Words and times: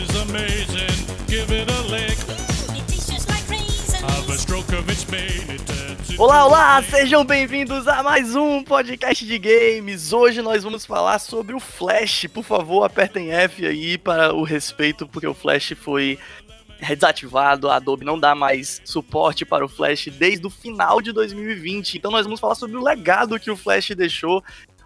is 0.00 0.16
amazing. 0.22 1.06
Give 1.26 1.50
it 1.52 1.70
a 1.70 1.82
lick. 1.82 2.16
Have 4.00 4.30
a 4.30 4.38
stroke 4.38 4.72
of 4.72 4.88
its 4.90 5.04
Olá, 6.18 6.46
olá! 6.46 6.82
Sejam 6.82 7.24
bem-vindos 7.24 7.86
a 7.86 8.02
mais 8.02 8.34
um 8.34 8.62
podcast 8.62 9.24
de 9.24 9.38
games. 9.38 10.12
Hoje 10.12 10.40
nós 10.42 10.62
vamos 10.62 10.86
falar 10.86 11.18
sobre 11.18 11.54
o 11.54 11.60
Flash. 11.60 12.26
Por 12.32 12.44
favor, 12.44 12.84
apertem 12.84 13.32
F 13.32 13.66
aí 13.66 13.98
para 13.98 14.34
o 14.34 14.42
respeito, 14.42 15.06
porque 15.06 15.26
o 15.26 15.34
Flash 15.34 15.72
foi 15.76 16.18
desativado. 16.80 17.68
A 17.68 17.76
Adobe 17.76 18.04
não 18.04 18.18
dá 18.18 18.34
mais 18.34 18.80
suporte 18.84 19.44
para 19.44 19.64
o 19.64 19.68
Flash 19.68 20.08
desde 20.12 20.46
o 20.46 20.50
final 20.50 21.00
de 21.00 21.12
2020. 21.12 21.98
Então 21.98 22.10
nós 22.10 22.24
vamos 22.24 22.40
falar 22.40 22.54
sobre 22.54 22.76
o 22.76 22.82
legado 22.82 23.38
que 23.38 23.50
o 23.50 23.56
Flash 23.56 23.90
deixou. 23.90 24.42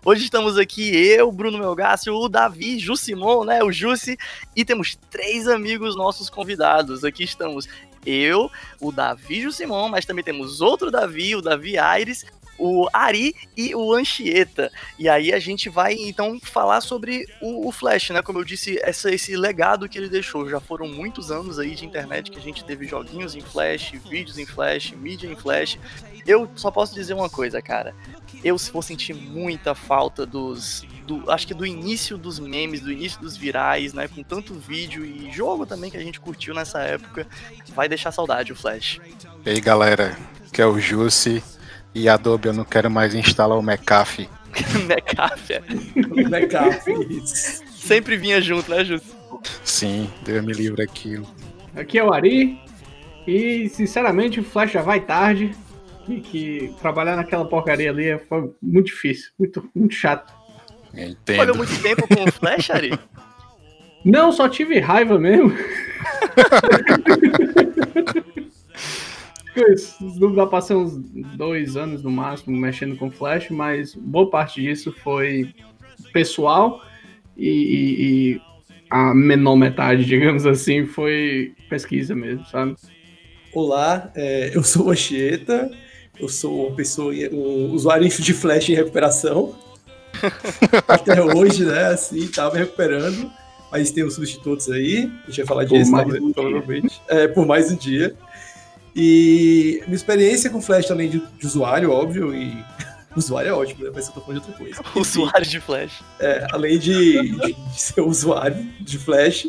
Hoje 0.07 0.25
estamos 0.25 0.59
aqui, 0.59 0.95
eu, 0.95 1.33
Bruno 1.33 1.57
Melgácio, 1.57 2.15
o 2.15 2.29
Davi, 2.29 2.79
Jussimon, 2.79 3.43
né? 3.43 3.65
O 3.65 3.73
Jussi, 3.73 4.19
e 4.55 4.63
temos 4.63 4.99
três 5.11 5.49
amigos 5.49 5.97
nossos 5.97 6.29
convidados. 6.29 7.05
Aqui 7.05 7.25
estamos 7.25 7.67
eu, 8.05 8.51
o 8.79 8.93
Davi 8.93 9.41
Jussimon, 9.41 9.89
mas 9.89 10.05
também 10.05 10.23
temos 10.23 10.61
outro 10.61 10.91
Davi, 10.91 11.35
o 11.35 11.41
Davi 11.41 11.79
Aires, 11.79 12.27
o 12.59 12.89
Ari 12.93 13.35
e 13.57 13.75
o 13.75 13.93
Anchieta. 13.93 14.71
E 14.99 15.09
aí 15.09 15.33
a 15.33 15.39
gente 15.39 15.69
vai 15.69 15.95
então 15.95 16.39
falar 16.41 16.81
sobre 16.81 17.27
o, 17.41 17.69
o 17.69 17.73
Flash, 17.73 18.11
né? 18.11 18.23
Como 18.23 18.39
eu 18.39 18.45
disse, 18.45 18.79
essa, 18.83 19.11
esse 19.11 19.37
legado 19.37 19.89
que 19.89 19.99
ele 19.99 20.09
deixou. 20.09 20.49
Já 20.49 20.61
foram 20.61 20.87
muitos 20.89 21.31
anos 21.31 21.59
aí 21.59 21.75
de 21.75 21.85
internet 21.85 22.31
que 22.31 22.39
a 22.39 22.43
gente 22.43 22.65
teve 22.65 22.87
joguinhos 22.87 23.35
em 23.35 23.41
Flash, 23.41 23.93
vídeos 24.09 24.39
em 24.39 24.47
Flash, 24.47 24.93
mídia 24.93 25.29
em 25.29 25.37
Flash. 25.37 25.79
Eu 26.27 26.49
só 26.55 26.71
posso 26.71 26.95
dizer 26.95 27.15
uma 27.15 27.29
coisa, 27.29 27.61
cara. 27.61 27.95
Eu 28.43 28.57
vou 28.73 28.83
sentir 28.83 29.15
muita 29.15 29.75
falta 29.75 30.25
dos. 30.25 30.85
Do, 31.07 31.31
acho 31.31 31.47
que 31.47 31.55
do 31.55 31.67
início 31.67 32.17
dos 32.17 32.39
memes, 32.39 32.81
do 32.81 32.91
início 32.91 33.21
dos 33.21 33.37
virais, 33.37 33.93
né? 33.93 34.09
Com 34.09 34.23
tanto 34.23 34.55
vídeo 34.55 35.05
e 35.05 35.31
jogo 35.31 35.67
também 35.67 35.91
que 35.91 35.97
a 35.97 36.03
gente 36.03 36.21
curtiu 36.21 36.55
nessa 36.55 36.81
época. 36.81 37.27
Vai 37.75 37.89
deixar 37.89 38.13
saudade 38.13 38.53
o 38.53 38.57
Flash. 38.57 39.01
E 39.45 39.51
aí 39.51 39.61
galera, 39.61 40.17
que 40.53 40.63
é 40.63 40.67
o 40.67 40.79
Jussi 40.79 41.43
e 41.95 42.09
Adobe 42.09 42.49
eu 42.49 42.53
não 42.53 42.65
quero 42.65 42.91
mais 42.91 43.15
instalar 43.15 43.57
o 43.57 43.63
McAfee. 43.63 44.29
McAfee. 44.89 45.63
Isso. 47.23 47.63
Sempre 47.73 48.17
vinha 48.17 48.41
junto, 48.41 48.71
né, 48.71 48.85
Justo? 48.85 49.15
Sim, 49.63 50.11
Deus 50.25 50.45
me 50.45 50.53
livre 50.53 50.83
aquilo. 50.83 51.27
Aqui 51.77 51.99
é 51.99 52.05
o 52.05 52.13
Ari. 52.13 52.59
E, 53.27 53.69
sinceramente, 53.69 54.41
o 54.41 54.45
Flash 54.45 54.73
já 54.73 54.83
vai 54.83 55.01
tarde. 55.01 55.55
E 56.09 56.21
que 56.21 56.75
trabalhar 56.81 57.17
naquela 57.17 57.47
porcaria 57.47 57.91
ali 57.91 58.19
foi 58.29 58.51
muito 58.63 58.87
difícil. 58.87 59.31
Muito, 59.39 59.71
muito 59.75 59.95
chato. 59.95 60.33
Entendo. 60.95 61.55
muito 61.55 61.83
tempo 61.83 62.07
com 62.07 62.25
o 62.25 62.33
Flash, 62.33 62.71
Ari? 62.71 62.99
Não, 64.05 64.31
só 64.31 64.49
tive 64.49 64.79
raiva 64.81 65.19
mesmo. 65.19 65.53
Não 70.19 70.35
dá 70.35 70.47
pra 70.47 70.61
ser 70.61 70.75
uns 70.75 70.97
dois 71.37 71.77
anos 71.77 72.03
no 72.03 72.11
máximo 72.11 72.57
mexendo 72.57 72.97
com 72.97 73.11
Flash, 73.11 73.51
mas 73.51 73.95
boa 73.95 74.29
parte 74.29 74.61
disso 74.61 74.93
foi 75.03 75.55
pessoal 76.13 76.81
e, 77.37 77.49
e- 77.49 78.03
e 78.35 78.41
a 78.91 79.15
menor 79.15 79.57
metade, 79.57 80.05
digamos 80.07 80.47
assim, 80.47 80.87
foi 80.87 81.53
pesquisa 81.69 82.15
mesmo, 82.15 82.45
sabe? 82.47 82.75
Olá, 83.53 84.11
é, 84.17 84.51
eu 84.55 84.63
sou 84.63 84.87
o 84.87 84.91
Anchieta, 84.91 85.71
eu 86.19 86.29
sou 86.29 86.69
uma 86.69 86.77
pessoa, 86.77 87.13
um 87.33 87.71
usuário 87.73 88.09
de 88.09 88.33
Flash 88.33 88.69
em 88.71 88.75
recuperação. 88.75 89.55
Até 90.89 91.21
hoje, 91.23 91.65
né? 91.65 91.87
Assim, 91.87 92.27
tava 92.29 92.57
recuperando, 92.57 93.31
mas 93.71 93.91
tem 93.91 94.05
os 94.05 94.15
substitutos 94.15 94.71
aí, 94.71 95.11
a 95.25 95.27
gente 95.31 95.37
vai 95.39 95.47
falar 95.47 95.65
disso 95.65 95.91
mais 95.91 96.07
um 96.23 96.33
provavelmente. 96.33 97.01
É, 97.09 97.29
por 97.29 97.47
mais 97.47 97.71
um 97.71 97.77
dia. 97.77 98.15
E 98.95 99.83
minha 99.87 99.97
experiência 99.97 100.49
com 100.51 100.61
Flash, 100.63 100.91
além 100.91 101.11
de, 101.11 101.23
de 101.39 101.47
usuário, 101.47 101.91
óbvio, 101.91 102.35
e 102.35 102.57
usuário 103.17 103.49
é 103.49 103.53
ótimo, 103.53 103.85
né? 103.85 103.91
Mas 103.95 104.07
eu 104.09 104.15
tô 104.15 104.21
falando 104.21 104.43
de 104.43 104.49
outra 104.51 104.65
coisa. 104.65 104.81
Usuário 104.95 105.47
de 105.47 105.61
Flash. 105.61 106.03
É, 106.21 106.47
além 106.53 106.79
de, 106.79 107.21
de- 107.39 107.53
de 107.53 107.81
ser 107.81 108.01
usuário 108.03 108.65
de 108.81 108.99
Flash, 108.99 109.49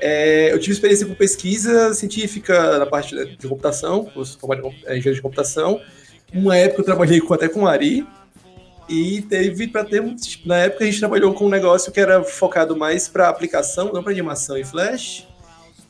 é, 0.00 0.52
eu 0.52 0.58
tive 0.58 0.72
experiência 0.72 1.06
com 1.06 1.14
pesquisa 1.14 1.92
científica 1.92 2.78
na 2.78 2.86
parte 2.86 3.14
de 3.14 3.36
de 3.36 3.48
computação, 3.48 4.10
eu 4.16 4.24
sou 4.24 4.40
formado 4.40 4.60
em 4.60 4.62
com- 4.62 4.74
é, 4.86 4.92
engenheiro 4.96 5.14
de 5.16 5.22
computação. 5.22 5.80
Uma 6.32 6.56
época 6.56 6.80
eu 6.80 6.84
trabalhei 6.84 7.20
com, 7.20 7.34
até 7.34 7.48
com 7.48 7.62
o 7.62 7.66
Ari, 7.66 8.06
e 8.88 9.20
teve 9.20 9.68
para 9.68 9.84
ter, 9.84 10.02
na 10.46 10.56
época 10.56 10.84
a 10.84 10.86
gente 10.86 10.98
trabalhou 10.98 11.34
com 11.34 11.44
um 11.44 11.50
negócio 11.50 11.92
que 11.92 12.00
era 12.00 12.24
focado 12.24 12.74
mais 12.74 13.06
para 13.06 13.28
aplicação, 13.28 13.92
não 13.92 14.02
para 14.02 14.12
animação 14.12 14.56
em 14.56 14.64
Flash. 14.64 15.27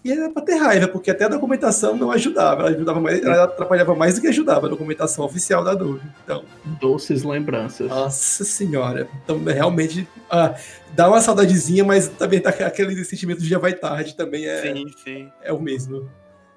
E 0.08 0.12
era 0.12 0.30
para 0.30 0.42
ter 0.42 0.54
raiva, 0.54 0.88
porque 0.88 1.10
até 1.10 1.24
a 1.26 1.28
documentação 1.28 1.94
não 1.94 2.10
ajudava, 2.10 2.62
ela 2.62 2.70
ajudava 2.70 2.98
mais, 2.98 3.22
ela 3.22 3.44
atrapalhava 3.44 3.94
mais 3.94 4.14
do 4.14 4.22
que 4.22 4.26
ajudava 4.28 4.66
a 4.66 4.70
documentação 4.70 5.22
oficial 5.22 5.62
da 5.62 5.72
Adobe. 5.72 6.00
Então, 6.24 6.44
Doces 6.80 7.24
lembranças. 7.24 7.90
nossa 7.90 8.42
senhora. 8.42 9.06
Então, 9.22 9.38
realmente, 9.44 10.08
ah, 10.30 10.54
dá 10.96 11.10
uma 11.10 11.20
saudadezinha, 11.20 11.84
mas 11.84 12.08
também 12.08 12.40
tá 12.40 12.48
aquele 12.48 12.94
sentimento 13.04 13.42
de 13.42 13.48
já 13.50 13.58
vai 13.58 13.74
tarde, 13.74 14.16
também 14.16 14.46
é, 14.46 14.62
Sim, 14.62 14.86
sim. 15.04 15.32
é 15.42 15.52
o 15.52 15.60
mesmo. 15.60 16.08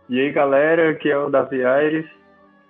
E 0.08 0.18
aí 0.18 0.32
galera, 0.32 0.92
aqui 0.92 1.10
é 1.10 1.18
o 1.18 1.30
Davi 1.30 1.66
Aires 1.66 2.06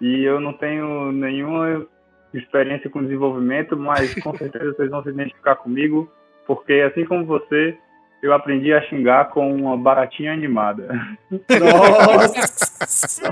e 0.01 0.23
eu 0.23 0.39
não 0.39 0.53
tenho 0.53 1.11
nenhuma 1.11 1.85
experiência 2.33 2.89
com 2.89 3.03
desenvolvimento, 3.03 3.77
mas 3.77 4.15
com 4.15 4.35
certeza 4.35 4.73
vocês 4.73 4.89
vão 4.89 5.03
se 5.03 5.09
identificar 5.09 5.57
comigo, 5.57 6.11
porque 6.47 6.73
assim 6.73 7.05
como 7.05 7.23
você, 7.23 7.77
eu 8.21 8.33
aprendi 8.33 8.71
a 8.71 8.81
xingar 8.83 9.29
com 9.29 9.51
uma 9.53 9.75
baratinha 9.77 10.31
animada. 10.33 10.87
Nossa! 11.31 13.31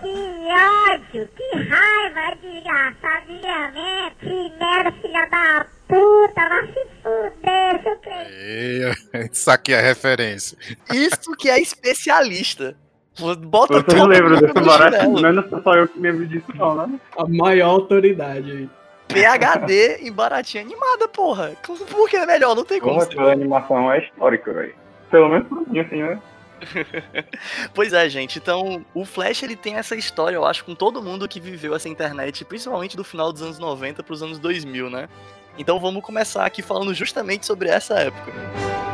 Que 0.00 0.48
ódio, 0.90 1.28
que 1.36 1.56
raiva, 1.56 2.36
desgraçado, 2.40 3.26
desgramento, 3.26 4.16
que 4.20 4.52
merda, 4.58 4.92
filha 4.92 5.26
da 5.26 5.66
puta, 5.88 6.48
vai 6.48 6.66
se 6.66 6.86
fuder, 7.02 7.82
seu 7.82 7.96
crente. 7.96 8.32
Ei, 8.32 8.92
Saquei 9.32 9.74
a 9.74 9.80
referência. 9.80 10.56
Isso 10.92 11.32
que 11.38 11.50
é 11.50 11.60
especialista. 11.60 12.76
Bota 13.38 13.82
todo 13.82 14.06
lembram 14.06 14.36
mundo 14.40 14.54
desse 14.54 14.54
chinelo. 14.54 15.20
Não 15.20 15.58
é 15.58 15.62
só 15.62 15.76
eu 15.76 15.86
que 15.86 16.00
lembro 16.00 16.26
disso 16.26 16.46
não, 16.54 16.86
né? 16.86 16.98
A 17.18 17.26
maior 17.28 17.68
autoridade 17.68 18.50
aí. 18.50 18.70
PHD 19.12 19.98
em 20.02 20.12
baratinha 20.12 20.62
animada, 20.62 21.08
porra. 21.08 21.52
Por 21.62 22.08
que 22.08 22.16
é 22.16 22.26
melhor? 22.26 22.54
Não 22.54 22.64
tem 22.64 22.80
como 22.80 22.94
Porra, 22.94 23.06
aquela 23.06 23.32
animação 23.32 23.92
é 23.92 23.98
histórica, 24.00 24.52
velho. 24.52 24.74
Pelo 25.10 25.28
menos 25.28 25.48
pra 25.48 25.60
mim, 25.60 25.78
assim, 25.78 26.02
né? 26.02 26.18
Pois 27.74 27.92
é, 27.92 28.08
gente. 28.08 28.38
Então, 28.38 28.84
o 28.94 29.04
Flash 29.04 29.42
ele 29.42 29.56
tem 29.56 29.76
essa 29.76 29.96
história, 29.96 30.36
eu 30.36 30.44
acho, 30.44 30.64
com 30.64 30.74
todo 30.74 31.02
mundo 31.02 31.28
que 31.28 31.40
viveu 31.40 31.74
essa 31.74 31.88
internet, 31.88 32.44
principalmente 32.44 32.96
do 32.96 33.04
final 33.04 33.32
dos 33.32 33.42
anos 33.42 33.58
90 33.58 34.02
para 34.02 34.12
os 34.12 34.22
anos 34.22 34.38
2000, 34.38 34.90
né? 34.90 35.08
Então 35.58 35.78
vamos 35.78 36.02
começar 36.02 36.46
aqui 36.46 36.62
falando 36.62 36.94
justamente 36.94 37.44
sobre 37.44 37.68
essa 37.68 37.94
época. 37.94 38.32
Gente, 38.32 38.91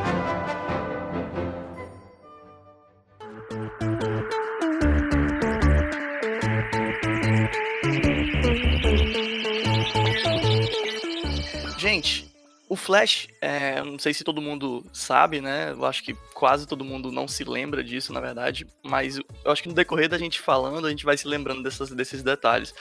o 12.69 12.77
Flash, 12.77 13.29
é, 13.41 13.83
não 13.83 13.99
sei 13.99 14.13
se 14.13 14.23
todo 14.23 14.43
mundo 14.43 14.85
sabe, 14.93 15.41
né? 15.41 15.73
Eu 15.73 15.87
acho 15.87 16.05
que 16.05 16.15
quase 16.35 16.67
todo 16.67 16.85
mundo 16.85 17.11
não 17.11 17.27
se 17.27 17.43
lembra 17.43 17.83
disso, 17.83 18.13
na 18.13 18.21
verdade. 18.21 18.67
Mas 18.83 19.17
eu 19.17 19.51
acho 19.51 19.63
que 19.63 19.69
no 19.69 19.75
decorrer 19.75 20.09
da 20.09 20.19
gente 20.19 20.39
falando, 20.39 20.87
a 20.87 20.91
gente 20.91 21.05
vai 21.05 21.17
se 21.17 21.27
lembrando 21.27 21.63
dessas, 21.63 21.91
desses 21.91 22.23
detalhes. 22.23 22.75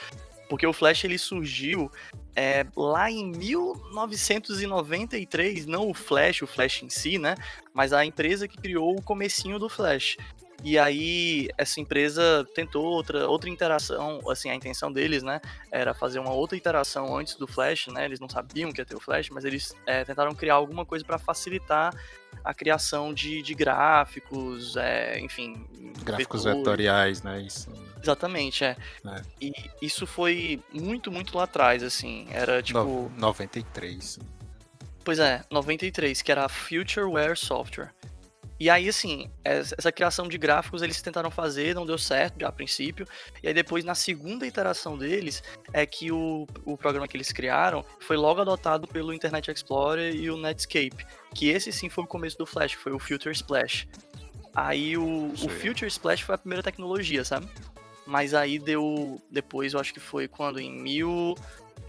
Porque 0.48 0.66
o 0.66 0.72
Flash 0.72 1.04
ele 1.04 1.18
surgiu 1.18 1.92
é, 2.36 2.66
lá 2.76 3.10
em 3.10 3.30
1993, 3.30 5.66
não 5.66 5.88
o 5.88 5.94
Flash, 5.94 6.42
o 6.42 6.46
Flash 6.46 6.82
em 6.82 6.90
si, 6.90 7.18
né? 7.18 7.34
Mas 7.72 7.92
a 7.92 8.04
empresa 8.04 8.46
que 8.46 8.58
criou 8.58 8.96
o 8.96 9.02
comecinho 9.02 9.58
do 9.58 9.68
Flash. 9.68 10.16
E 10.64 10.76
aí, 10.76 11.48
essa 11.56 11.80
empresa 11.80 12.44
tentou 12.52 12.84
outra, 12.84 13.28
outra 13.28 13.48
interação, 13.48 14.20
assim, 14.28 14.50
a 14.50 14.54
intenção 14.54 14.92
deles, 14.92 15.22
né, 15.22 15.40
era 15.70 15.94
fazer 15.94 16.18
uma 16.18 16.32
outra 16.32 16.56
interação 16.56 17.16
antes 17.16 17.36
do 17.36 17.46
Flash, 17.46 17.86
né, 17.88 18.04
eles 18.04 18.18
não 18.18 18.28
sabiam 18.28 18.72
que 18.72 18.80
ia 18.80 18.84
ter 18.84 18.96
o 18.96 19.00
Flash, 19.00 19.30
mas 19.30 19.44
eles 19.44 19.72
é, 19.86 20.04
tentaram 20.04 20.34
criar 20.34 20.54
alguma 20.54 20.84
coisa 20.84 21.04
para 21.04 21.16
facilitar 21.16 21.94
a 22.44 22.52
criação 22.52 23.14
de, 23.14 23.40
de 23.40 23.54
gráficos, 23.54 24.76
é, 24.76 25.20
enfim... 25.20 25.64
Gráficos 26.02 26.42
vetores. 26.42 26.58
vetoriais, 26.58 27.22
né? 27.22 27.40
Isso. 27.40 27.72
Exatamente, 28.02 28.64
é. 28.64 28.76
É. 29.06 29.22
E 29.40 29.52
isso 29.80 30.06
foi 30.08 30.60
muito, 30.72 31.10
muito 31.12 31.36
lá 31.36 31.44
atrás, 31.44 31.84
assim, 31.84 32.26
era 32.32 32.60
tipo... 32.62 32.80
No- 32.80 33.12
93. 33.16 34.18
Pois 35.04 35.20
é, 35.20 35.44
93, 35.50 36.20
que 36.20 36.32
era 36.32 36.44
a 36.44 36.48
Futureware 36.48 37.36
Software. 37.36 37.92
E 38.60 38.68
aí, 38.68 38.88
assim, 38.88 39.30
essa 39.44 39.92
criação 39.92 40.26
de 40.26 40.36
gráficos 40.36 40.82
eles 40.82 41.00
tentaram 41.00 41.30
fazer, 41.30 41.74
não 41.74 41.86
deu 41.86 41.96
certo 41.96 42.44
a 42.44 42.50
princípio. 42.50 43.06
E 43.42 43.48
aí 43.48 43.54
depois, 43.54 43.84
na 43.84 43.94
segunda 43.94 44.46
iteração 44.46 44.98
deles, 44.98 45.42
é 45.72 45.86
que 45.86 46.10
o, 46.10 46.46
o 46.64 46.76
programa 46.76 47.06
que 47.06 47.16
eles 47.16 47.30
criaram 47.30 47.84
foi 48.00 48.16
logo 48.16 48.40
adotado 48.40 48.88
pelo 48.88 49.12
Internet 49.12 49.50
Explorer 49.50 50.14
e 50.14 50.28
o 50.28 50.36
Netscape. 50.36 51.06
Que 51.34 51.48
esse 51.50 51.70
sim 51.70 51.88
foi 51.88 52.02
o 52.04 52.06
começo 52.06 52.36
do 52.36 52.46
Flash, 52.46 52.72
foi 52.72 52.92
o 52.92 52.98
Future 52.98 53.32
Splash. 53.32 53.86
Aí 54.54 54.96
o, 54.96 55.28
o. 55.28 55.48
Future 55.48 55.86
Splash 55.86 56.22
foi 56.22 56.34
a 56.34 56.38
primeira 56.38 56.62
tecnologia, 56.62 57.24
sabe? 57.24 57.48
Mas 58.04 58.34
aí 58.34 58.58
deu. 58.58 59.20
Depois, 59.30 59.74
eu 59.74 59.78
acho 59.78 59.94
que 59.94 60.00
foi 60.00 60.26
quando? 60.26 60.58
Em 60.58 60.72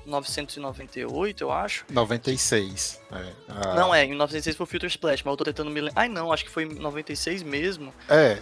1998, 0.06 1.44
eu 1.44 1.52
acho. 1.52 1.86
96. 1.92 3.02
É, 3.12 3.34
a- 3.48 3.76
Não, 3.76 3.94
é, 3.94 4.04
em 4.04 4.10
1996 4.10 4.56
foi 4.56 4.64
o 4.64 4.68
Future 4.68 4.88
Splash, 4.88 5.24
mas 5.24 5.32
eu 5.32 5.38
tô 5.38 5.44
tentando 5.44 5.70
me 5.72 5.82
lembrar. 5.82 6.02
Ai, 6.02 6.08
não, 6.10 6.32
acho 6.32 6.44
que 6.46 6.52
foi 6.52 6.64
em 6.64 6.74
96 6.76 7.44
mesmo. 7.44 7.94
É. 8.08 8.40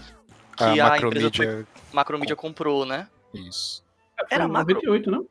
A 0.60 0.74
Que 0.74 0.80
a 0.80 0.90
macromídia. 0.90 1.68
Macromedia 1.94 2.36
comprou, 2.36 2.86
né? 2.86 3.08
Isso. 3.34 3.84
Era 4.32 4.46
em 4.46 4.48
macro- 4.48 4.74
98, 4.76 5.12
não? 5.12 5.28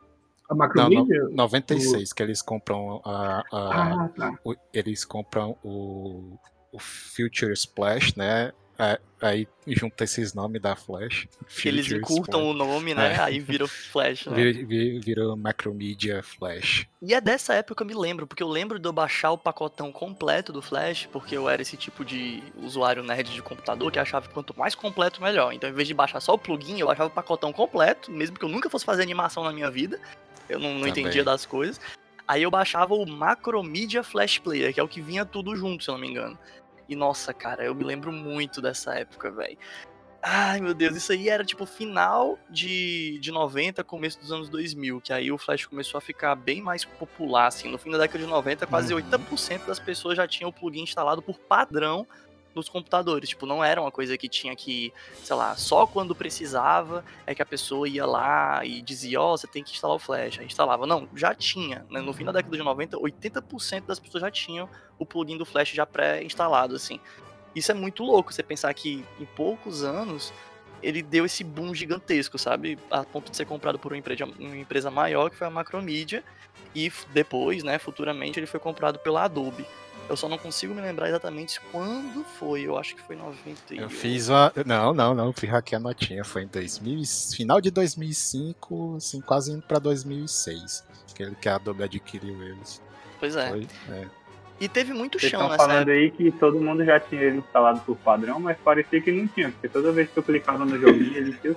A 0.49 0.55
Não, 0.55 0.59
Macromedia? 0.59 1.23
no, 1.25 1.31
96, 1.33 2.13
que 2.13 2.23
eles 2.23 2.41
compram 2.41 3.01
a. 3.05 3.43
a- 3.53 4.05
Ah, 4.05 4.09
tá. 4.17 4.39
o- 4.45 4.55
eles 4.73 5.05
compram 5.05 5.57
o, 5.65 6.39
o 6.73 6.79
Future 6.79 7.53
Splash, 7.53 8.15
né? 8.17 8.53
É, 8.79 9.01
aí 9.23 9.49
junta 9.69 10.05
esses 10.05 10.35
nomes 10.35 10.61
da 10.61 10.77
Flash. 10.77 11.27
Que 11.49 11.69
eles 11.69 11.91
encurtam 11.91 12.51
o 12.51 12.53
nome, 12.53 12.95
né? 12.95 13.15
É. 13.15 13.21
Aí 13.21 13.41
vira 13.41 13.67
Flash, 13.67 14.27
né? 14.27 14.35
Vira, 14.35 14.67
vira, 14.67 15.01
vira 15.01 15.37
Macromedia 15.37 16.23
Flash. 16.23 16.87
E 17.01 17.15
é 17.15 17.21
dessa 17.21 17.55
época 17.55 17.77
que 17.77 17.83
eu 17.83 17.87
me 17.87 17.95
lembro, 17.95 18.27
porque 18.27 18.43
eu 18.43 18.49
lembro 18.49 18.79
de 18.79 18.87
eu 18.87 18.93
baixar 18.93 19.31
o 19.31 19.39
pacotão 19.39 19.91
completo 19.91 20.53
do 20.53 20.61
Flash, 20.61 21.09
porque 21.11 21.37
eu 21.37 21.49
era 21.49 21.63
esse 21.63 21.77
tipo 21.77 22.05
de 22.05 22.43
usuário 22.59 23.03
nerd 23.03 23.33
de 23.33 23.43
computador 23.43 23.91
que 23.91 23.99
achava 23.99 24.29
que 24.29 24.35
quanto 24.35 24.57
mais 24.59 24.75
completo, 24.75 25.23
melhor. 25.23 25.53
Então, 25.53 25.71
em 25.71 25.73
vez 25.73 25.89
de 25.89 25.95
baixar 25.95 26.21
só 26.21 26.35
o 26.35 26.39
plugin, 26.39 26.79
eu 26.79 26.87
baixava 26.87 27.09
o 27.09 27.13
pacotão 27.13 27.53
completo, 27.53 28.11
mesmo 28.11 28.39
que 28.39 28.45
eu 28.45 28.49
nunca 28.49 28.69
fosse 28.69 28.85
fazer 28.85 29.03
animação 29.03 29.43
na 29.43 29.53
minha 29.53 29.71
vida. 29.71 29.99
Eu 30.49 30.59
não, 30.59 30.75
não 30.75 30.87
entendia 30.87 31.25
das 31.25 31.47
coisas. 31.47 31.81
Aí 32.29 32.43
eu 32.43 32.51
baixava 32.51 32.95
o 32.95 33.07
Macromedia 33.07 34.03
Flash 34.03 34.39
Player, 34.39 34.75
que 34.75 34.81
é 34.81 34.83
o 34.83 34.89
que 34.89 35.01
vinha 35.01 35.25
tudo 35.25 35.57
junto, 35.57 35.85
se 35.85 35.91
eu 35.91 35.95
não 35.95 36.01
me 36.01 36.09
engano. 36.09 36.37
E 36.89 36.95
nossa, 36.97 37.33
cara, 37.35 37.65
eu 37.65 37.75
me 37.75 37.85
lembro 37.85 38.13
muito 38.13 38.61
dessa 38.61 38.95
época, 38.95 39.31
velho. 39.31 39.59
Ai, 40.23 40.61
meu 40.61 40.75
Deus, 40.75 40.97
isso 40.97 41.13
aí 41.13 41.29
era 41.29 41.45
tipo 41.45 41.65
final 41.67 42.37
de, 42.51 43.17
de 43.21 43.31
90, 43.31 43.85
começo 43.85 44.19
dos 44.19 44.33
anos 44.33 44.49
2000, 44.49 45.01
que 45.01 45.13
aí 45.13 45.31
o 45.31 45.39
Flash 45.39 45.67
começou 45.67 45.99
a 45.99 46.01
ficar 46.01 46.35
bem 46.35 46.61
mais 46.61 46.85
popular, 46.85 47.47
assim. 47.47 47.71
No 47.71 47.79
fim 47.79 47.91
da 47.91 47.99
década 47.99 48.19
de 48.25 48.29
90, 48.29 48.67
quase 48.67 48.93
Uhum. 48.93 49.01
80% 49.01 49.67
das 49.67 49.79
pessoas 49.79 50.17
já 50.17 50.27
tinham 50.27 50.51
o 50.51 50.53
plugin 50.53 50.83
instalado 50.83 51.23
por 51.23 51.39
padrão 51.39 52.05
nos 52.57 52.69
computadores. 52.69 53.29
Tipo, 53.29 53.47
não 53.47 53.63
era 53.63 53.81
uma 53.81 53.91
coisa 53.93 54.17
que 54.17 54.29
tinha 54.29 54.57
que, 54.57 54.93
sei 55.23 55.37
lá, 55.37 55.55
só 55.55 55.87
quando 55.87 56.15
precisava 56.15 57.05
é 57.27 57.35
que 57.35 57.43
a 57.43 57.47
pessoa 57.47 57.89
ia 57.89 58.07
lá 58.07 58.65
e 58.65 58.81
dizia, 58.83 59.21
ó, 59.21 59.37
você 59.37 59.47
tem 59.47 59.63
que 59.63 59.73
instalar 59.73 59.97
o 59.97 60.01
Flash. 60.01 60.39
Aí 60.41 60.47
instalava. 60.47 60.87
Não, 60.87 61.09
já 61.15 61.35
tinha. 61.35 61.87
né? 61.91 62.01
No 62.01 62.13
fim 62.13 62.25
da 62.25 62.33
década 62.33 62.57
de 62.57 62.63
90, 62.63 62.97
80% 62.97 63.87
das 63.87 64.01
pessoas 64.01 64.23
já 64.23 64.31
tinham 64.31 64.69
o 64.99 65.07
plugin 65.07 65.37
do 65.37 65.45
Flash 65.45 65.71
já 65.71 65.87
pré-instalado, 65.87 66.75
assim. 66.75 66.99
Isso 67.55 67.71
é 67.71 67.75
muito 67.75 68.03
louco, 68.03 68.33
você 68.33 68.43
pensar 68.43 68.73
que 68.75 69.05
em 69.19 69.25
poucos 69.25 69.83
anos 69.83 70.33
ele 70.83 71.03
deu 71.03 71.25
esse 71.25 71.43
boom 71.43 71.75
gigantesco, 71.75 72.39
sabe? 72.39 72.79
A 72.91 73.03
ponto 73.03 73.31
de 73.31 73.37
ser 73.37 73.47
comprado 73.47 73.79
por 73.79 73.93
uma 73.93 73.99
empresa, 73.99 74.25
uma 74.25 74.57
empresa 74.57 74.91
maior, 74.91 75.31
que 75.31 75.37
foi 75.37 75.47
a 75.47 75.51
Macromedia, 75.51 76.23
e 76.75 76.93
depois, 77.13 77.65
né, 77.65 77.79
futuramente, 77.79 78.39
ele 78.39 78.47
foi 78.47 78.61
comprado 78.61 78.99
pela 78.99 79.25
Adobe. 79.25 79.67
Eu 80.09 80.17
só 80.17 80.29
não 80.29 80.39
consigo 80.39 80.73
me 80.75 80.81
lembrar 80.81 81.09
exatamente 81.09 81.61
quando 81.73 82.23
foi, 82.39 82.63
eu 82.63 82.79
acho 82.79 82.95
que 82.95 83.03
foi 83.03 83.17
em 83.17 83.19
98. 83.19 83.83
Eu 83.83 83.91
fiz 83.91 84.29
uma. 84.29 84.53
Não, 84.65 84.95
não, 84.95 85.15
não. 85.15 85.33
Fiz 85.33 85.53
aqui 85.53 85.75
a 85.75 85.81
notinha. 85.81 86.25
Foi 86.25 86.43
em 86.43 86.47
2000, 86.47 87.01
e- 87.01 87.37
final 87.37 87.61
de 87.61 87.71
2005, 87.73 88.95
assim, 88.97 89.21
quase 89.21 89.51
indo 89.53 89.63
pra 89.63 89.79
2006. 89.79 90.85
Que, 91.15 91.23
ele- 91.25 91.35
que 91.35 91.49
a 91.49 91.57
Adobe 91.57 91.83
adquiriu 91.83 92.41
eles. 92.43 92.81
Pois 93.19 93.35
é. 93.35 93.49
Foi, 93.49 93.67
é. 93.91 94.05
E 94.61 94.69
teve 94.69 94.93
muito 94.95 95.19
Vocês 95.19 95.31
chão 95.31 95.41
estão 95.41 95.51
nessa 95.53 95.65
falando 95.69 95.89
época. 95.91 95.93
aí 95.93 96.11
que 96.33 96.39
todo 96.39 96.59
mundo 96.61 96.85
já 96.85 96.99
tinha 97.01 97.21
ele 97.23 97.39
instalado 97.39 97.81
por 97.81 97.97
padrão, 97.97 98.41
mas 98.41 98.57
parecia 98.65 99.01
que 99.03 99.13
não 99.13 99.27
tinha, 99.27 99.51
porque 99.51 99.69
toda 99.69 99.93
vez 99.93 100.09
que 100.09 100.17
eu 100.19 100.23
clicava 100.23 100.65
no 100.65 100.79
joguinho, 100.79 101.15
ele 101.17 101.33
tinha 101.43 101.55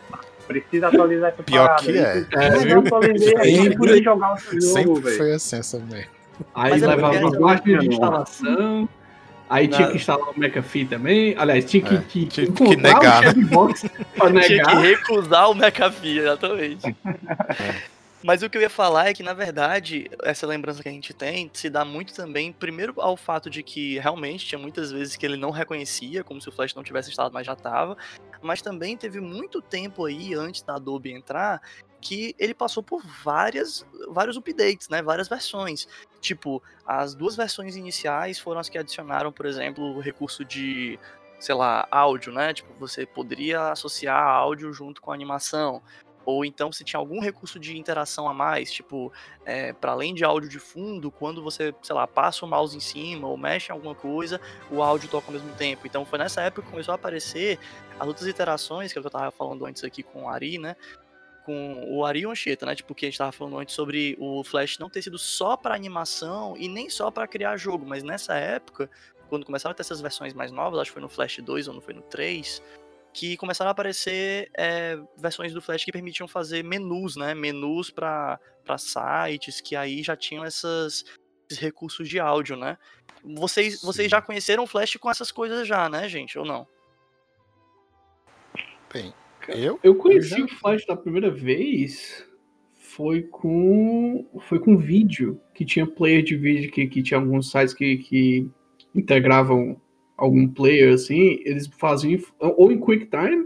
precisa 0.48 0.88
atualizar 0.88 1.30
essa 1.32 1.44
Pior 1.44 1.66
parada. 1.68 1.84
que 1.84 1.98
é. 1.98 2.26
Mas 2.36 2.66
eu 2.66 2.80
atualizei 2.80 3.38
aí, 3.38 3.56
Sempre- 3.56 3.78
consegui 3.78 4.04
jogar 4.04 4.34
o 4.34 4.38
jogo, 4.38 4.62
Sempre 4.62 5.02
velho. 5.02 5.18
foi 5.18 5.32
assim 5.34 5.56
essa 5.58 5.80
merda. 5.80 6.19
Aí 6.54 6.72
Mas 6.72 6.84
é 6.84 6.88
levava 6.88 7.30
guarda 7.38 7.78
de 7.80 7.88
instalação. 7.88 8.90
Aí 9.50 9.68
tinha 9.68 9.80
Nada. 9.80 9.92
que 9.92 9.98
instalar 9.98 10.30
o 10.30 10.40
McAfee 10.40 10.86
também. 10.86 11.36
Aliás, 11.38 11.66
tinha 11.66 11.82
que, 11.82 11.96
É, 11.96 12.02
que, 12.02 12.26
tinha 12.28 12.52
que 12.52 12.76
negar, 12.76 13.20
o 13.22 13.24
checkbox 13.24 13.82
pra 14.16 14.30
Tinha 14.30 14.42
que 14.44 14.50
negar. 14.58 14.78
recusar 14.80 15.50
o 15.50 15.56
McAfee, 15.56 16.20
exatamente. 16.20 16.96
Mas 18.22 18.44
o 18.44 18.50
que 18.50 18.58
eu 18.58 18.62
ia 18.62 18.70
falar 18.70 19.08
é 19.08 19.14
que, 19.14 19.24
na 19.24 19.34
verdade, 19.34 20.12
essa 20.24 20.46
lembrança 20.46 20.84
que 20.84 20.90
a 20.90 20.92
gente 20.92 21.14
tem 21.14 21.50
se 21.54 21.70
dá 21.70 21.86
muito 21.86 22.14
também, 22.14 22.52
primeiro, 22.52 22.94
ao 22.98 23.16
fato 23.16 23.50
de 23.50 23.64
que 23.64 23.98
realmente 23.98 24.46
tinha 24.46 24.60
muitas 24.60 24.92
vezes 24.92 25.16
que 25.16 25.26
ele 25.26 25.38
não 25.38 25.52
reconhecia, 25.52 26.22
como 26.24 26.42
se 26.42 26.50
o 26.50 26.52
Flash 26.52 26.76
não 26.76 26.84
tivesse 26.84 27.10
instalado, 27.10 27.34
mas 27.34 27.48
já 27.48 27.54
estava. 27.54 27.98
Mas 28.42 28.62
também 28.62 28.98
teve 28.98 29.22
muito 29.22 29.62
tempo 29.62 30.04
aí, 30.06 30.34
antes 30.34 30.62
da 30.62 30.76
Adobe 30.76 31.12
entrar, 31.14 31.62
que 32.02 32.36
ele 32.40 32.54
passou 32.54 32.82
por 32.82 33.02
várias, 33.24 33.86
vários 34.10 34.38
updates, 34.38 34.90
né? 34.90 35.02
Várias 35.02 35.28
versões. 35.28 35.88
Tipo, 36.22 36.62
as 36.86 37.14
duas 37.14 37.36
versões 37.36 37.76
iniciais 37.76 38.40
foram 38.40 38.60
as 38.60 38.70
que 38.70 38.78
adicionaram, 38.78 39.32
por 39.32 39.46
exemplo, 39.46 39.84
o 39.84 40.00
recurso 40.00 40.46
de, 40.46 41.00
sei 41.40 41.56
lá, 41.56 41.88
áudio, 41.92 42.32
né? 42.32 42.54
Tipo, 42.54 42.74
você 42.80 43.06
poderia 43.06 43.72
associar 43.72 44.22
áudio 44.22 44.72
junto 44.74 45.02
com 45.02 45.12
animação. 45.12 45.82
Ou 46.26 46.46
então 46.46 46.72
se 46.72 46.84
tinha 46.84 47.00
algum 47.00 47.20
recurso 47.20 47.60
de 47.60 47.78
interação 47.78 48.30
a 48.30 48.34
mais, 48.34 48.72
tipo, 48.72 49.12
é, 49.46 49.74
para 49.74 49.94
além 49.94 50.14
de 50.14 50.24
áudio 50.24 50.48
de 50.48 50.60
fundo, 50.60 51.10
quando 51.10 51.42
você, 51.42 51.74
sei 51.82 51.96
lá, 51.96 52.06
passa 52.06 52.46
o 52.46 52.48
mouse 52.48 52.78
em 52.78 52.80
cima 52.80 53.28
ou 53.28 53.36
mexe 53.36 53.72
em 53.72 53.74
alguma 53.74 53.96
coisa, 53.96 54.40
o 54.70 54.84
áudio 54.84 55.10
toca 55.10 55.28
ao 55.28 55.34
mesmo 55.34 55.52
tempo. 55.56 55.88
Então 55.88 56.06
foi 56.06 56.20
nessa 56.20 56.42
época 56.42 56.62
que 56.62 56.70
começou 56.70 56.92
a 56.92 56.96
aparecer 56.96 57.58
as 58.00 58.08
outras 58.08 58.28
iterações, 58.28 58.94
que 58.94 59.00
é 59.00 59.02
que 59.02 59.08
eu 59.08 59.12
tava 59.12 59.32
falando 59.32 59.66
antes 59.66 59.84
aqui 59.84 60.04
com 60.04 60.26
o 60.26 60.30
Ari, 60.30 60.60
né? 60.60 60.76
Com 61.50 61.84
o 61.88 62.06
Ari 62.06 62.28
Anchieta, 62.28 62.64
né? 62.64 62.76
Tipo, 62.76 62.94
que 62.94 63.08
a 63.08 63.10
gente 63.10 63.18
tava 63.18 63.32
falando 63.32 63.58
antes 63.58 63.74
sobre 63.74 64.16
o 64.20 64.44
Flash 64.44 64.78
não 64.78 64.88
ter 64.88 65.02
sido 65.02 65.18
só 65.18 65.58
para 65.58 65.74
animação 65.74 66.56
e 66.56 66.68
nem 66.68 66.92
só 66.92 67.10
para 67.10 67.28
criar 67.28 67.58
jogo, 67.58 67.88
mas 67.88 68.04
nessa 68.04 68.36
época, 68.36 68.88
quando 69.28 69.48
começaram 69.48 69.72
a 69.72 69.74
ter 69.74 69.82
essas 69.82 70.00
versões 70.00 70.32
mais 70.32 70.52
novas, 70.52 70.80
acho 70.80 70.92
que 70.92 70.94
foi 70.94 71.02
no 71.02 71.10
Flash 71.10 71.40
2 71.40 71.68
ou 71.68 71.74
não 71.74 71.82
foi 71.82 71.96
no 71.96 72.04
3, 72.04 72.62
que 73.12 73.36
começaram 73.36 73.70
a 73.70 73.72
aparecer 73.72 74.52
é, 74.56 75.00
versões 75.18 75.52
do 75.52 75.60
Flash 75.60 75.86
que 75.86 75.92
permitiam 75.92 76.28
fazer 76.28 76.64
menus, 76.64 77.16
né? 77.16 77.34
Menus 77.34 77.90
para 77.90 78.40
sites 78.78 79.60
que 79.60 79.76
aí 79.76 80.04
já 80.04 80.16
tinham 80.16 80.46
essas, 80.46 81.04
esses 81.50 81.60
recursos 81.60 82.08
de 82.08 82.20
áudio, 82.20 82.58
né? 82.58 82.78
Vocês, 83.24 83.82
vocês 83.82 84.08
já 84.08 84.22
conheceram 84.22 84.66
o 84.66 84.68
Flash 84.68 84.98
com 84.98 85.10
essas 85.10 85.32
coisas 85.32 85.68
já, 85.68 85.90
né, 85.90 86.08
gente? 86.08 86.38
Ou 86.38 86.46
não? 86.46 86.68
Bem, 88.94 89.12
eu? 89.56 89.80
Eu 89.84 89.96
conheci 89.96 90.30
já- 90.30 90.44
o 90.44 90.48
Flash 90.48 90.86
da 90.86 90.96
primeira 90.96 91.30
vez. 91.32 92.26
Foi 92.76 93.22
com. 93.24 94.26
Foi 94.48 94.60
com 94.60 94.76
vídeo. 94.78 95.40
Que 95.54 95.64
tinha 95.66 95.86
player 95.86 96.24
de 96.24 96.36
vídeo, 96.36 96.72
que, 96.72 96.88
que 96.88 97.02
tinha 97.04 97.20
alguns 97.20 97.50
sites 97.52 97.74
que, 97.74 97.98
que 97.98 98.50
integravam 98.96 99.80
algum 100.18 100.48
player 100.48 100.94
assim. 100.94 101.40
Eles 101.46 101.68
faziam 101.78 102.20
ou 102.40 102.72
em 102.72 102.80
QuickTime 102.80 103.46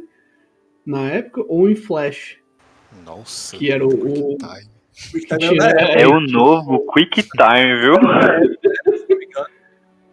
na 0.86 1.10
época, 1.10 1.43
ou 1.48 1.69
em 1.69 1.75
Flash. 1.75 2.38
Nossa. 3.05 3.57
Que 3.57 3.72
era 3.72 3.86
o- 3.86 3.89
o- 4.33 4.38
Time. 4.38 4.69
QuickTime 5.12 5.57
é- 5.62 6.01
É 6.03 6.07
o 6.07 6.19
novo 6.19 6.86
QuickTime, 6.86 7.75
viu? 7.81 7.95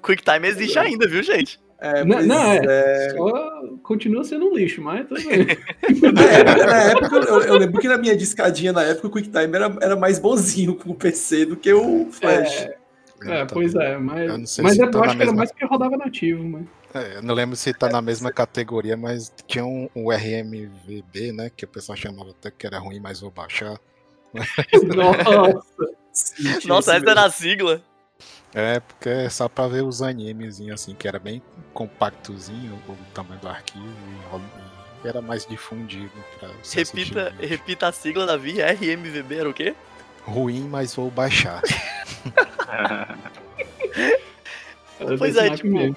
QuickTime 0.02 0.46
existe 0.48 0.78
ainda, 0.78 1.06
viu, 1.06 1.22
gente? 1.22 1.59
É, 1.80 2.04
Não, 2.04 2.22
não, 2.22 2.52
é. 2.52 2.60
é. 2.66 3.10
Só 3.16 3.62
continua 3.82 4.22
sendo 4.24 4.46
um 4.50 4.54
lixo, 4.54 4.82
mas 4.82 5.06
tudo 5.08 5.20
bem. 5.26 5.46
Na 6.12 6.22
época, 6.22 6.66
na 6.66 6.82
época, 6.82 7.16
eu, 7.16 7.40
eu 7.42 7.54
lembro 7.56 7.80
que 7.80 7.88
na 7.88 7.98
minha 7.98 8.16
discadinha 8.16 8.72
na 8.72 8.82
época 8.82 9.06
o 9.08 9.10
QuickTime 9.10 9.54
era, 9.54 9.76
era 9.80 9.96
mais 9.96 10.18
bonzinho 10.18 10.74
com 10.74 10.90
o 10.90 10.94
PC 10.94 11.46
do 11.46 11.56
que 11.56 11.72
o 11.72 12.06
Flash. 12.10 12.68
É, 13.22 13.44
pois 13.44 13.74
é, 13.74 13.98
mas, 13.98 14.30
Eu 14.30 14.38
não 14.38 14.46
sei 14.46 14.64
mas 14.64 14.74
se 14.76 14.82
é, 14.82 14.86
tá 14.88 14.98
eu 14.98 15.04
acho 15.04 15.16
que 15.16 15.22
era 15.22 15.26
mesma- 15.26 15.36
mais 15.36 15.52
que 15.52 15.64
rodava 15.66 15.96
nativo, 15.96 16.42
mas. 16.44 16.64
É, 16.94 17.16
eu 17.18 17.22
não 17.22 17.34
lembro 17.34 17.54
se 17.54 17.72
tá 17.72 17.88
na 17.88 18.00
mesma 18.02 18.32
categoria, 18.32 18.96
mas 18.96 19.32
tinha 19.46 19.64
um, 19.64 19.88
um 19.94 20.10
RMVB, 20.10 21.32
né? 21.32 21.50
Que 21.54 21.64
o 21.64 21.68
pessoal 21.68 21.96
chamava 21.96 22.30
até 22.30 22.50
que 22.50 22.66
era 22.66 22.78
ruim, 22.78 22.98
mas 22.98 23.20
vou 23.20 23.30
baixar. 23.30 23.78
Nossa, 24.96 25.52
Sim, 26.12 26.66
Nossa, 26.68 26.96
essa 26.96 27.10
era 27.10 27.24
a 27.24 27.30
sigla. 27.30 27.82
É, 28.54 28.80
porque 28.80 29.08
é 29.08 29.28
só 29.28 29.48
pra 29.48 29.68
ver 29.68 29.84
os 29.84 30.02
animezinhos 30.02 30.80
assim, 30.82 30.94
que 30.94 31.06
era 31.06 31.18
bem 31.18 31.40
compactozinho 31.72 32.74
o 32.88 32.96
tamanho 33.14 33.40
do 33.40 33.48
arquivo 33.48 33.84
e 35.04 35.08
era 35.08 35.22
mais 35.22 35.46
difundido 35.46 36.10
pra 36.38 36.48
você 36.62 36.80
Repita, 36.80 37.34
repita 37.38 37.88
a 37.88 37.92
sigla, 37.92 38.26
Davi. 38.26 38.60
RMVB 38.60 39.34
era 39.36 39.48
o 39.48 39.54
quê? 39.54 39.74
Ruim, 40.24 40.68
mas 40.68 40.94
vou 40.94 41.10
baixar. 41.10 41.62
Pois 45.18 45.34
é, 45.34 45.50
tipo, 45.50 45.68
mesmo. 45.68 45.96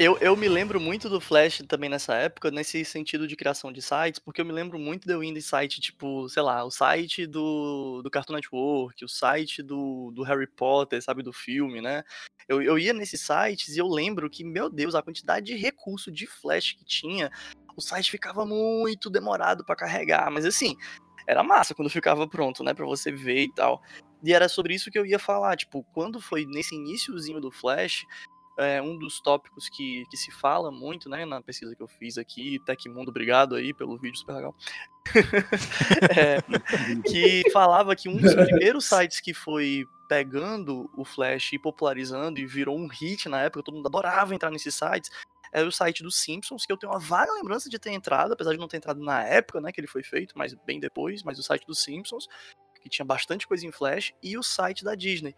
Eu, 0.00 0.16
eu 0.18 0.36
me 0.36 0.48
lembro 0.48 0.78
muito 0.78 1.08
do 1.08 1.20
Flash 1.20 1.60
também 1.66 1.90
nessa 1.90 2.14
época, 2.14 2.52
nesse 2.52 2.84
sentido 2.84 3.26
de 3.26 3.34
criação 3.34 3.72
de 3.72 3.82
sites, 3.82 4.20
porque 4.20 4.40
eu 4.40 4.44
me 4.44 4.52
lembro 4.52 4.78
muito 4.78 5.10
indo 5.24 5.38
em 5.38 5.40
site, 5.40 5.80
tipo, 5.80 6.28
sei 6.28 6.40
lá, 6.40 6.64
o 6.64 6.70
site 6.70 7.26
do, 7.26 8.00
do 8.00 8.08
Cartoon 8.08 8.34
Network, 8.34 9.04
o 9.04 9.08
site 9.08 9.60
do, 9.60 10.12
do 10.12 10.22
Harry 10.22 10.46
Potter, 10.46 11.02
sabe, 11.02 11.20
do 11.20 11.32
filme, 11.32 11.80
né? 11.80 12.04
Eu, 12.48 12.62
eu 12.62 12.78
ia 12.78 12.92
nesses 12.92 13.22
sites 13.22 13.74
e 13.74 13.80
eu 13.80 13.88
lembro 13.88 14.30
que, 14.30 14.44
meu 14.44 14.70
Deus, 14.70 14.94
a 14.94 15.02
quantidade 15.02 15.46
de 15.46 15.56
recurso 15.56 16.12
de 16.12 16.28
Flash 16.28 16.74
que 16.74 16.84
tinha, 16.84 17.28
o 17.76 17.80
site 17.80 18.08
ficava 18.08 18.46
muito 18.46 19.10
demorado 19.10 19.64
pra 19.64 19.74
carregar, 19.74 20.30
mas 20.30 20.46
assim, 20.46 20.76
era 21.26 21.42
massa 21.42 21.74
quando 21.74 21.90
ficava 21.90 22.28
pronto, 22.28 22.62
né, 22.62 22.72
pra 22.72 22.86
você 22.86 23.10
ver 23.10 23.46
e 23.46 23.52
tal. 23.52 23.82
E 24.22 24.32
era 24.32 24.48
sobre 24.48 24.74
isso 24.74 24.92
que 24.92 24.98
eu 24.98 25.04
ia 25.04 25.18
falar, 25.18 25.56
tipo, 25.56 25.82
quando 25.92 26.20
foi 26.20 26.46
nesse 26.46 26.76
iníciozinho 26.76 27.40
do 27.40 27.50
Flash, 27.50 28.06
é, 28.58 28.82
um 28.82 28.98
dos 28.98 29.20
tópicos 29.20 29.68
que, 29.68 30.04
que 30.10 30.16
se 30.16 30.30
fala 30.30 30.70
muito, 30.70 31.08
né, 31.08 31.24
na 31.24 31.40
pesquisa 31.40 31.74
que 31.74 31.82
eu 31.82 31.88
fiz 31.88 32.18
aqui, 32.18 32.58
Tecmundo, 32.66 33.10
obrigado 33.10 33.54
aí 33.54 33.72
pelo 33.72 33.96
vídeo 33.96 34.18
super 34.18 34.34
legal, 34.34 34.54
é, 36.16 36.42
que 37.08 37.48
falava 37.52 37.94
que 37.94 38.08
um 38.08 38.16
dos 38.16 38.34
primeiros 38.34 38.84
sites 38.84 39.20
que 39.20 39.32
foi 39.32 39.86
pegando 40.08 40.90
o 40.96 41.04
Flash 41.04 41.52
e 41.52 41.58
popularizando 41.58 42.40
e 42.40 42.46
virou 42.46 42.76
um 42.76 42.88
hit 42.88 43.28
na 43.28 43.42
época, 43.42 43.62
todo 43.62 43.76
mundo 43.76 43.86
adorava 43.86 44.34
entrar 44.34 44.50
nesses 44.50 44.74
sites, 44.74 45.10
era 45.52 45.66
o 45.66 45.72
site 45.72 46.02
dos 46.02 46.16
Simpsons, 46.16 46.66
que 46.66 46.72
eu 46.72 46.76
tenho 46.76 46.92
uma 46.92 46.98
vaga 46.98 47.32
lembrança 47.32 47.70
de 47.70 47.78
ter 47.78 47.92
entrado, 47.92 48.32
apesar 48.32 48.52
de 48.52 48.58
não 48.58 48.68
ter 48.68 48.78
entrado 48.78 49.00
na 49.00 49.22
época, 49.24 49.60
né, 49.60 49.72
que 49.72 49.80
ele 49.80 49.86
foi 49.86 50.02
feito, 50.02 50.36
mas 50.36 50.52
bem 50.66 50.80
depois, 50.80 51.22
mas 51.22 51.38
o 51.38 51.42
site 51.42 51.66
dos 51.66 51.82
Simpsons, 51.82 52.28
que 52.82 52.88
tinha 52.88 53.04
bastante 53.04 53.46
coisa 53.46 53.66
em 53.66 53.72
Flash, 53.72 54.12
e 54.22 54.36
o 54.36 54.42
site 54.42 54.84
da 54.84 54.94
Disney. 54.94 55.34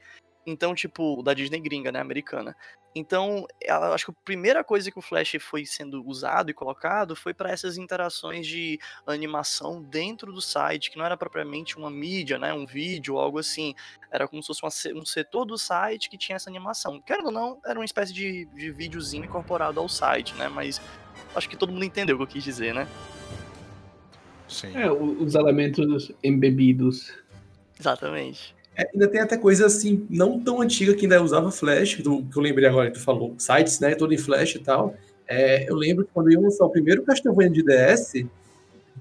Então, 0.46 0.74
tipo, 0.74 1.22
da 1.22 1.34
Disney 1.34 1.60
gringa, 1.60 1.92
né, 1.92 2.00
americana. 2.00 2.56
Então, 2.94 3.46
eu 3.62 3.92
acho 3.92 4.06
que 4.06 4.10
a 4.10 4.24
primeira 4.24 4.64
coisa 4.64 4.90
que 4.90 4.98
o 4.98 5.02
Flash 5.02 5.36
foi 5.40 5.64
sendo 5.64 6.04
usado 6.04 6.50
e 6.50 6.54
colocado 6.54 7.14
foi 7.14 7.32
para 7.32 7.50
essas 7.50 7.78
interações 7.78 8.46
de 8.46 8.80
animação 9.06 9.80
dentro 9.80 10.32
do 10.32 10.40
site, 10.40 10.90
que 10.90 10.98
não 10.98 11.04
era 11.04 11.16
propriamente 11.16 11.78
uma 11.78 11.88
mídia, 11.88 12.36
né, 12.36 12.52
um 12.52 12.66
vídeo 12.66 13.14
ou 13.14 13.20
algo 13.20 13.38
assim. 13.38 13.74
Era 14.10 14.26
como 14.26 14.42
se 14.42 14.48
fosse 14.48 14.88
uma 14.88 15.00
um 15.00 15.06
setor 15.06 15.44
do 15.44 15.56
site 15.56 16.10
que 16.10 16.18
tinha 16.18 16.34
essa 16.34 16.50
animação. 16.50 17.00
Querendo 17.00 17.26
ou 17.26 17.32
não, 17.32 17.60
era 17.64 17.78
uma 17.78 17.84
espécie 17.84 18.12
de, 18.12 18.46
de 18.46 18.72
videozinho 18.72 19.24
incorporado 19.24 19.78
ao 19.78 19.88
site, 19.88 20.34
né, 20.34 20.48
mas 20.48 20.80
acho 21.34 21.48
que 21.48 21.56
todo 21.56 21.72
mundo 21.72 21.84
entendeu 21.84 22.16
o 22.16 22.18
que 22.18 22.24
eu 22.24 22.28
quis 22.28 22.42
dizer, 22.42 22.74
né? 22.74 22.88
Sim. 24.48 24.76
É, 24.76 24.90
os 24.90 25.36
elementos 25.36 26.10
embebidos. 26.24 27.16
Exatamente. 27.78 28.52
É, 28.76 28.88
ainda 28.92 29.08
tem 29.08 29.20
até 29.20 29.36
coisa 29.36 29.66
assim, 29.66 30.06
não 30.08 30.38
tão 30.40 30.60
antiga 30.60 30.94
que 30.94 31.04
ainda 31.04 31.22
usava 31.22 31.50
Flash, 31.50 31.96
do, 31.96 32.22
que 32.24 32.36
eu 32.36 32.42
lembrei 32.42 32.68
agora 32.68 32.90
que 32.90 32.98
tu 32.98 33.04
falou, 33.04 33.34
sites, 33.38 33.80
né, 33.80 33.94
todo 33.94 34.14
em 34.14 34.18
Flash 34.18 34.54
e 34.54 34.58
tal. 34.60 34.94
É, 35.26 35.68
eu 35.68 35.74
lembro 35.74 36.04
que 36.04 36.10
quando 36.12 36.28
eu 36.28 36.32
ia 36.32 36.40
lançar 36.40 36.64
o 36.64 36.70
primeiro 36.70 37.02
Castlevania 37.02 37.50
de 37.50 37.62
DS, 37.62 38.24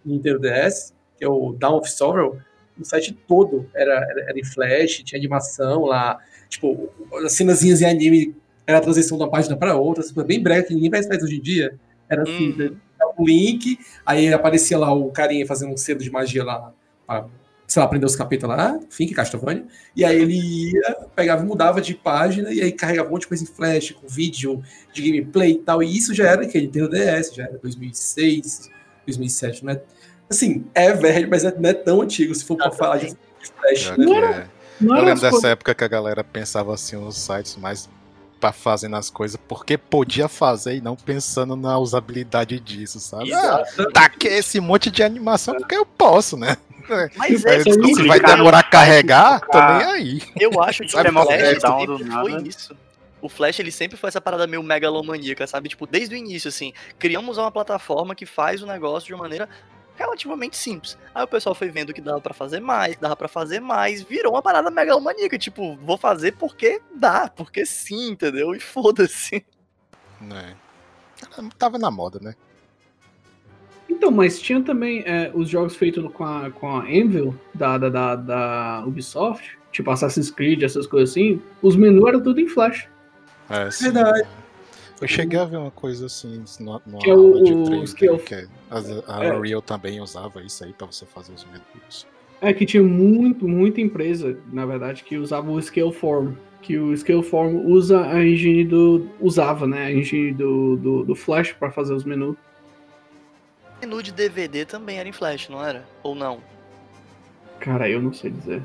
Nintendo 0.05 0.39
DS, 0.39 0.93
que 1.17 1.25
é 1.25 1.27
o 1.27 1.53
Dawn 1.53 1.77
of 1.77 1.89
Sorrow, 1.89 2.37
o 2.79 2.85
site 2.85 3.17
todo 3.27 3.69
era, 3.75 3.93
era, 3.93 4.21
era 4.29 4.39
em 4.39 4.43
Flash, 4.43 5.03
tinha 5.03 5.19
animação 5.19 5.85
lá, 5.85 6.17
tipo, 6.47 6.89
as 7.25 7.33
cenazinhas 7.33 7.81
em 7.81 7.85
anime, 7.85 8.35
era 8.65 8.77
a 8.77 8.81
transição 8.81 9.17
de 9.17 9.23
uma 9.23 9.29
página 9.29 9.57
para 9.57 9.75
outra, 9.75 10.03
assim, 10.03 10.13
bem 10.23 10.41
breve, 10.41 10.67
que 10.67 10.73
ninguém 10.73 10.91
faz 10.91 11.07
mais 11.07 11.23
hoje 11.23 11.37
em 11.37 11.41
dia. 11.41 11.77
Era 12.07 12.23
assim, 12.23 12.51
Uhum. 12.51 12.75
um 13.19 13.25
link, 13.25 13.77
aí 14.05 14.31
aparecia 14.33 14.77
lá 14.77 14.93
o 14.93 15.11
carinha 15.11 15.45
fazendo 15.45 15.73
um 15.73 15.77
cedo 15.77 16.03
de 16.03 16.09
magia 16.09 16.43
lá, 16.43 16.73
sei 17.69 17.79
lá, 17.79 17.85
aprender 17.85 18.05
os 18.05 18.15
capetas 18.15 18.49
lá, 18.49 18.79
Fink, 18.89 19.13
Castlevania, 19.13 19.63
e 19.95 20.03
aí 20.03 20.19
ele 20.19 20.71
ia, 20.71 20.97
pegava 21.15 21.43
e 21.43 21.45
mudava 21.45 21.79
de 21.79 21.93
página, 21.93 22.51
e 22.51 22.61
aí 22.61 22.71
carregava 22.71 23.07
um 23.07 23.11
monte 23.11 23.21
de 23.21 23.27
coisa 23.27 23.43
em 23.43 23.47
flash, 23.47 23.91
com 23.91 24.07
vídeo 24.07 24.61
de 24.91 25.03
gameplay 25.03 25.51
e 25.51 25.59
tal, 25.59 25.83
e 25.83 25.95
isso 25.95 26.13
já 26.13 26.27
era 26.27 26.47
que 26.47 26.59
Nintendo 26.59 26.89
DS, 26.89 27.35
já 27.35 27.43
era 27.43 27.59
2006, 27.59 28.71
2007, 29.05 29.63
né? 29.63 29.79
Assim, 30.27 30.65
é 30.73 30.91
velho, 30.93 31.29
mas 31.29 31.45
é- 31.45 31.55
não 31.57 31.69
é 31.69 31.73
tão 31.73 32.01
antigo 32.01 32.33
se 32.33 32.43
for 32.43 32.57
pra 32.57 32.71
falar 32.71 32.97
de 32.97 33.15
flash, 33.41 33.97
né? 33.97 34.05
Não 34.05 34.17
é. 34.17 34.47
Não 34.81 34.95
Eu 34.95 35.01
era 35.01 35.05
lembro 35.13 35.21
dessa 35.21 35.49
época 35.49 35.75
que 35.75 35.83
a 35.83 35.87
galera 35.87 36.23
pensava 36.23 36.73
assim 36.73 36.95
nos 36.95 37.17
sites 37.17 37.55
mais 37.57 37.89
pra 38.39 38.51
fazendo 38.51 38.95
as 38.95 39.09
coisas 39.09 39.39
porque 39.47 39.77
podia 39.77 40.27
fazer 40.27 40.75
e 40.75 40.81
não 40.81 40.95
pensando 40.95 41.55
na 41.55 41.77
usabilidade 41.77 42.59
disso, 42.59 42.99
sabe? 42.99 43.33
Ah, 43.33 43.63
Exato. 43.67 43.91
taquei 43.91 44.37
esse 44.37 44.59
monte 44.59 44.89
de 44.89 45.03
animação 45.03 45.55
porque 45.55 45.75
eu 45.75 45.85
posso, 45.85 46.37
né? 46.37 46.57
Mas 47.15 47.45
é, 47.45 47.57
isso 47.57 47.95
se 47.95 48.07
vai 48.07 48.19
demorar 48.19 48.59
a 48.59 48.63
carregar, 48.63 49.41
tô 49.41 49.59
nem 49.59 49.87
aí. 49.87 50.21
Eu 50.39 50.61
acho 50.61 50.83
que 50.83 50.89
Sabe 50.89 51.09
o 51.09 51.13
Flash 51.13 51.29
é? 51.29 51.59
Sempre 51.59 52.11
foi 52.11 52.47
isso. 52.47 52.77
O 53.21 53.29
Flash, 53.29 53.59
ele 53.59 53.71
sempre 53.71 53.97
foi 53.97 54.07
essa 54.07 54.21
parada 54.21 54.47
meio 54.47 54.63
megalomaníaca, 54.63 55.45
sabe? 55.45 55.69
Tipo, 55.69 55.85
desde 55.85 56.15
o 56.15 56.17
início, 56.17 56.47
assim, 56.47 56.73
criamos 56.97 57.37
uma 57.37 57.51
plataforma 57.51 58.15
que 58.15 58.25
faz 58.25 58.63
o 58.63 58.65
negócio 58.65 59.07
de 59.07 59.13
uma 59.13 59.23
maneira 59.23 59.49
relativamente 59.99 60.55
simples. 60.55 60.97
Aí 61.13 61.23
o 61.23 61.27
pessoal 61.27 61.53
foi 61.53 61.69
vendo 61.69 61.93
que 61.93 61.99
dava 61.99 62.21
pra 62.21 62.33
fazer 62.33 62.61
mais, 62.61 62.95
que 62.95 63.01
dava 63.01 63.17
pra 63.17 63.27
fazer 63.27 63.59
mais, 63.59 64.01
virou 64.01 64.33
uma 64.33 64.41
parada 64.41 64.71
megalomaníaca, 64.71 65.37
tipo, 65.37 65.75
vou 65.75 65.97
fazer 65.97 66.31
porque 66.33 66.81
dá, 66.95 67.29
porque 67.35 67.65
sim, 67.65 68.11
entendeu? 68.11 68.55
E 68.55 68.59
foda-se. 68.59 69.45
Né? 70.21 70.55
Tava 71.57 71.77
na 71.77 71.91
moda, 71.91 72.19
né? 72.21 72.33
Então, 73.89 74.09
mas 74.11 74.39
tinha 74.39 74.61
também 74.61 75.03
é, 75.05 75.31
os 75.33 75.49
jogos 75.49 75.75
feitos 75.75 76.09
com 76.13 76.23
a, 76.23 76.49
com 76.49 76.67
a 76.69 76.83
Anvil, 76.83 77.37
da, 77.53 77.77
da, 77.77 77.89
da, 77.89 78.15
da 78.15 78.83
Ubisoft, 78.85 79.57
tipo 79.71 79.91
Assassin's 79.91 80.31
Creed, 80.31 80.63
essas 80.63 80.87
coisas 80.87 81.09
assim, 81.09 81.41
os 81.61 81.75
menus 81.75 82.07
eram 82.07 82.21
tudo 82.21 82.39
em 82.39 82.47
Flash. 82.47 82.87
É, 83.49 83.69
sim. 83.69 83.91
Verdade. 83.91 84.27
Eu 85.01 85.07
cheguei 85.07 85.39
a 85.39 85.45
ver 85.45 85.57
uma 85.57 85.71
coisa 85.71 86.07
assim 86.07 86.43
no, 86.59 86.81
no 86.85 86.99
Que 86.99 87.09
é 87.09 87.15
o- 87.15 87.19
aula 87.19 87.43
de 87.43 87.53
o 87.53 87.63
3D, 87.63 87.83
skill- 87.85 88.17
que 88.19 88.35
é- 88.35 88.47
a, 88.69 89.17
a 89.19 89.25
É. 89.25 89.33
Unreal 89.33 89.61
também 89.61 90.01
usava 90.01 90.41
isso 90.43 90.63
aí 90.63 90.73
pra 90.73 90.87
você 90.87 91.05
fazer 91.05 91.33
os 91.33 91.45
menus. 91.45 92.05
É 92.41 92.53
que 92.53 92.65
tinha 92.65 92.83
muito, 92.83 93.47
muita 93.47 93.81
empresa, 93.81 94.37
na 94.51 94.65
verdade, 94.65 95.03
que 95.03 95.17
usava 95.17 95.49
o 95.51 95.61
Scaleform. 95.61 96.33
Que 96.61 96.77
o 96.77 96.95
Scaleform 96.95 97.65
usa 97.65 98.01
a 98.05 98.25
engine 98.25 98.65
do. 98.65 99.09
usava, 99.19 99.65
né? 99.65 99.85
A 99.85 99.91
engine 99.91 100.33
do, 100.33 100.75
do, 100.77 101.03
do 101.05 101.15
Flash 101.15 101.53
pra 101.53 101.71
fazer 101.71 101.93
os 101.93 102.03
menus. 102.03 102.35
O 103.77 103.79
menu 103.81 104.03
de 104.03 104.11
DVD 104.11 104.65
também 104.65 104.99
era 104.99 105.07
em 105.07 105.13
Flash, 105.13 105.47
não 105.49 105.63
era? 105.65 105.85
Ou 106.03 106.13
não? 106.13 106.39
Cara, 107.61 107.89
eu 107.89 108.01
não 108.01 108.11
sei 108.13 108.31
dizer. 108.31 108.61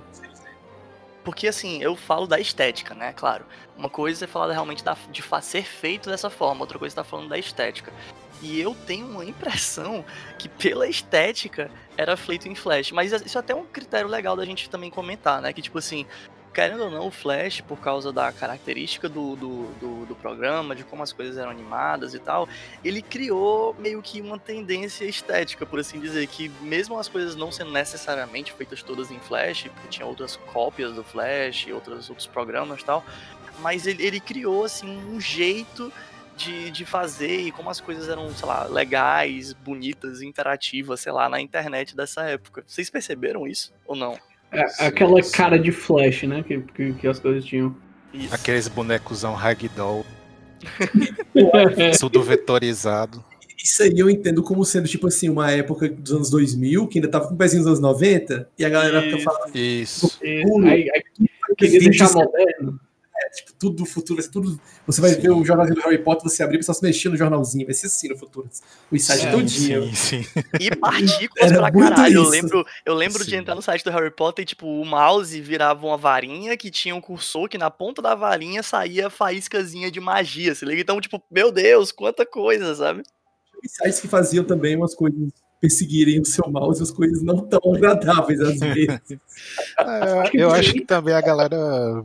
Porque 1.25 1.49
assim, 1.49 1.83
eu 1.83 1.97
falo 1.97 2.27
da 2.27 2.39
estética, 2.39 2.95
né? 2.95 3.13
Claro. 3.13 3.47
Uma 3.77 3.89
coisa 3.89 4.27
é 4.27 4.29
falar 4.29 4.53
realmente 4.53 4.85
da, 4.85 4.97
de 5.11 5.25
ser 5.43 5.65
feito 5.65 6.11
dessa 6.11 6.29
forma, 6.31 6.61
outra 6.61 6.79
coisa 6.79 6.95
é 6.95 6.97
tá 6.97 7.05
falando 7.05 7.31
da 7.31 7.39
estética. 7.39 7.93
E 8.43 8.61
eu 8.61 8.75
tenho 8.87 9.07
uma 9.07 9.25
impressão 9.25 10.05
que 10.39 10.49
pela 10.49 10.87
estética 10.87 11.71
era 11.97 12.17
feito 12.17 12.47
em 12.47 12.55
Flash. 12.55 12.93
Mas 12.93 13.11
isso 13.13 13.39
é 13.39 13.41
até 13.41 13.55
um 13.55 13.65
critério 13.65 14.09
legal 14.09 14.37
da 14.37 14.45
gente 14.45 14.69
também 14.69 14.91
comentar, 14.91 15.41
né? 15.41 15.53
Que 15.53 15.63
tipo 15.63 15.79
assim, 15.79 16.07
querendo 16.55 16.85
ou 16.85 16.91
não, 16.91 17.09
o 17.09 17.11
Flash, 17.11 17.61
por 17.61 17.79
causa 17.81 18.13
da 18.13 18.33
característica 18.33 19.09
do, 19.09 19.35
do, 19.35 19.65
do, 19.75 20.07
do 20.07 20.15
programa, 20.15 20.75
de 20.75 20.85
como 20.85 21.03
as 21.03 21.13
coisas 21.13 21.37
eram 21.37 21.51
animadas 21.51 22.15
e 22.15 22.19
tal, 22.21 22.49
ele 22.85 23.03
criou 23.03 23.75
meio 23.79 24.01
que 24.01 24.21
uma 24.21 24.39
tendência 24.39 25.05
estética, 25.05 25.67
por 25.67 25.81
assim 25.81 25.99
dizer, 25.99 26.27
que 26.29 26.49
mesmo 26.61 26.99
as 26.99 27.09
coisas 27.09 27.35
não 27.35 27.51
sendo 27.51 27.73
necessariamente 27.73 28.53
feitas 28.53 28.83
todas 28.83 29.11
em 29.11 29.19
Flash, 29.19 29.65
porque 29.65 29.89
tinha 29.89 30.07
outras 30.07 30.37
cópias 30.37 30.93
do 30.93 31.03
Flash, 31.03 31.67
outros, 31.73 32.09
outros 32.09 32.29
programas 32.29 32.81
e 32.81 32.85
tal, 32.85 33.05
mas 33.59 33.87
ele, 33.87 34.05
ele 34.05 34.21
criou, 34.21 34.65
assim, 34.65 34.97
um 35.07 35.21
jeito 35.21 35.93
de, 36.37 36.71
de 36.71 36.85
fazer 36.85 37.41
e 37.41 37.51
como 37.51 37.69
as 37.69 37.81
coisas 37.81 38.09
eram, 38.09 38.33
sei 38.35 38.47
lá, 38.47 38.65
legais, 38.65 39.53
bonitas, 39.53 40.23
interativas, 40.23 41.01
sei 41.01 41.13
lá, 41.13 41.29
na 41.29 41.41
internet 41.41 41.97
dessa 41.97 42.23
época. 42.23 42.65
Vocês 42.67 42.91
perceberam 42.91 43.47
isso 43.47 43.73
ou 43.85 43.97
não? 43.97 44.17
É, 44.55 44.87
aquela 44.87 45.23
sim. 45.23 45.33
cara 45.33 45.59
de 45.59 45.73
Flash, 45.73 46.23
né? 46.25 46.45
Que, 46.47 46.61
que, 46.61 46.93
que 46.93 47.07
as 47.07 47.19
coisas 47.19 47.45
tinham. 47.45 47.75
Isso. 48.13 48.35
Aqueles 48.35 48.69
bonecozão 48.69 49.35
ragdoll, 49.35 50.07
tudo 51.99 52.23
vetorizado. 52.23 53.25
Isso 53.63 53.83
aí 53.83 53.99
eu 53.99 54.11
entendo 54.11 54.43
como 54.43 54.65
sendo, 54.65 54.87
tipo 54.87 55.07
assim, 55.07 55.29
uma 55.31 55.51
época 55.51 55.89
dos 55.89 56.13
anos 56.13 56.31
2000, 56.31 56.87
que 56.87 56.99
ainda 56.99 57.11
tava 57.11 57.29
com 57.29 57.35
o 57.35 57.37
pezinho 57.37 57.63
dos 57.63 57.69
anos 57.69 57.81
90, 57.81 58.49
e 58.59 58.65
a 58.65 58.69
galera 58.69 59.01
fica 59.03 59.17
Isso. 59.17 59.25
falando 59.25 59.57
Isso. 59.57 60.19
E, 60.23 60.43
Puro. 60.43 60.67
aí, 60.67 60.91
aí 60.91 61.03
queria 61.57 61.81
deixar 61.81 62.13
moderno. 62.13 62.81
Tipo, 63.35 63.53
tudo 63.59 63.77
do 63.77 63.87
futuro, 63.87 64.17
vai 64.17 64.25
ser 64.25 64.31
tudo. 64.31 64.59
Você 64.87 65.01
vai 65.01 65.11
Sim. 65.11 65.21
ver 65.21 65.31
o 65.31 65.45
jornalzinho 65.45 65.77
do 65.77 65.83
Harry 65.83 65.99
Potter, 65.99 66.29
você 66.29 66.43
abrir 66.43 66.61
e 66.61 66.63
só 66.63 66.73
se 66.73 66.83
mexer 66.83 67.09
no 67.09 67.17
jornalzinho, 67.17 67.65
vai 67.65 67.75
ser 67.75 67.87
assim 67.87 68.09
no 68.09 68.17
futuro. 68.17 68.49
O 68.91 68.99
site 68.99 69.27
É, 69.27 69.31
todinho. 69.31 69.95
Sim, 69.95 70.23
sim. 70.23 70.27
E 70.61 70.75
partículas 70.75 71.51
Era 71.51 71.61
pra 71.61 71.73
caralho. 71.73 72.15
Eu 72.15 72.23
isso. 72.23 72.31
lembro, 72.31 72.67
eu 72.85 72.95
lembro 72.95 73.25
de 73.25 73.37
entrar 73.37 73.55
no 73.55 73.63
site 73.63 73.85
do 73.85 73.91
Harry 73.91 74.11
Potter 74.11 74.43
e, 74.43 74.47
tipo, 74.47 74.67
o 74.67 74.85
mouse 74.85 75.41
virava 75.41 75.87
uma 75.87 75.97
varinha 75.97 76.57
que 76.57 76.71
tinha 76.71 76.95
um 76.95 77.01
cursor 77.01 77.49
que 77.49 77.59
na 77.59 77.71
ponta 77.71 78.03
da 78.03 78.15
varinha 78.15 78.63
saía 78.63 79.09
faíscazinha 79.11 79.91
de 79.91 80.01
magia, 80.01 80.55
se 80.55 80.65
liga? 80.65 80.81
Então, 80.81 81.01
tipo, 81.01 81.23
meu 81.31 81.53
Deus, 81.53 81.93
quanta 81.93 82.27
coisa, 82.27 82.75
sabe? 82.75 83.03
E 83.63 83.69
sites 83.69 84.01
que 84.01 84.09
faziam 84.09 84.45
também 84.45 84.77
umas 84.77 84.95
coisas 84.95 85.33
perseguirem 85.61 86.21
o 86.21 86.25
seu 86.27 86.47
mouse, 86.51 86.83
as 86.83 86.91
coisas 86.91 87.23
não 87.23 87.39
tão 87.39 87.61
agradáveis 87.75 88.39
às 88.41 88.61
vezes. 88.75 89.01
É, 89.79 90.31
eu 90.35 90.51
acho 90.51 90.75
que 90.75 90.85
também 90.85 91.15
a 91.15 91.23
galera 91.23 92.05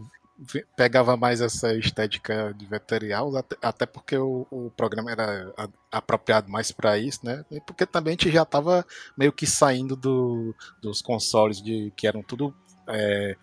pegava 0.75 1.17
mais 1.17 1.41
essa 1.41 1.74
estética 1.75 2.53
de 2.58 2.65
vetorial, 2.65 3.36
até, 3.36 3.55
até 3.62 3.86
porque 3.86 4.17
o, 4.17 4.48
o 4.50 4.72
programa 4.72 5.12
era 5.12 5.53
apropriado 5.91 6.50
mais 6.50 6.72
para 6.72 6.98
isso, 6.98 7.19
né? 7.24 7.43
E 7.51 7.60
porque 7.62 7.86
também 7.86 8.12
a 8.12 8.13
gente 8.13 8.31
já 8.31 8.46
tava 8.46 8.86
meio 9.17 9.31
que 9.34 9.46
saindo 9.46 9.96
do, 9.96 10.55
dos 10.81 11.01
consoles 11.01 11.62
de 11.62 11.91
que 11.96 12.08
eram 12.08 12.24
tudo 12.24 12.53
é, 12.88 13.36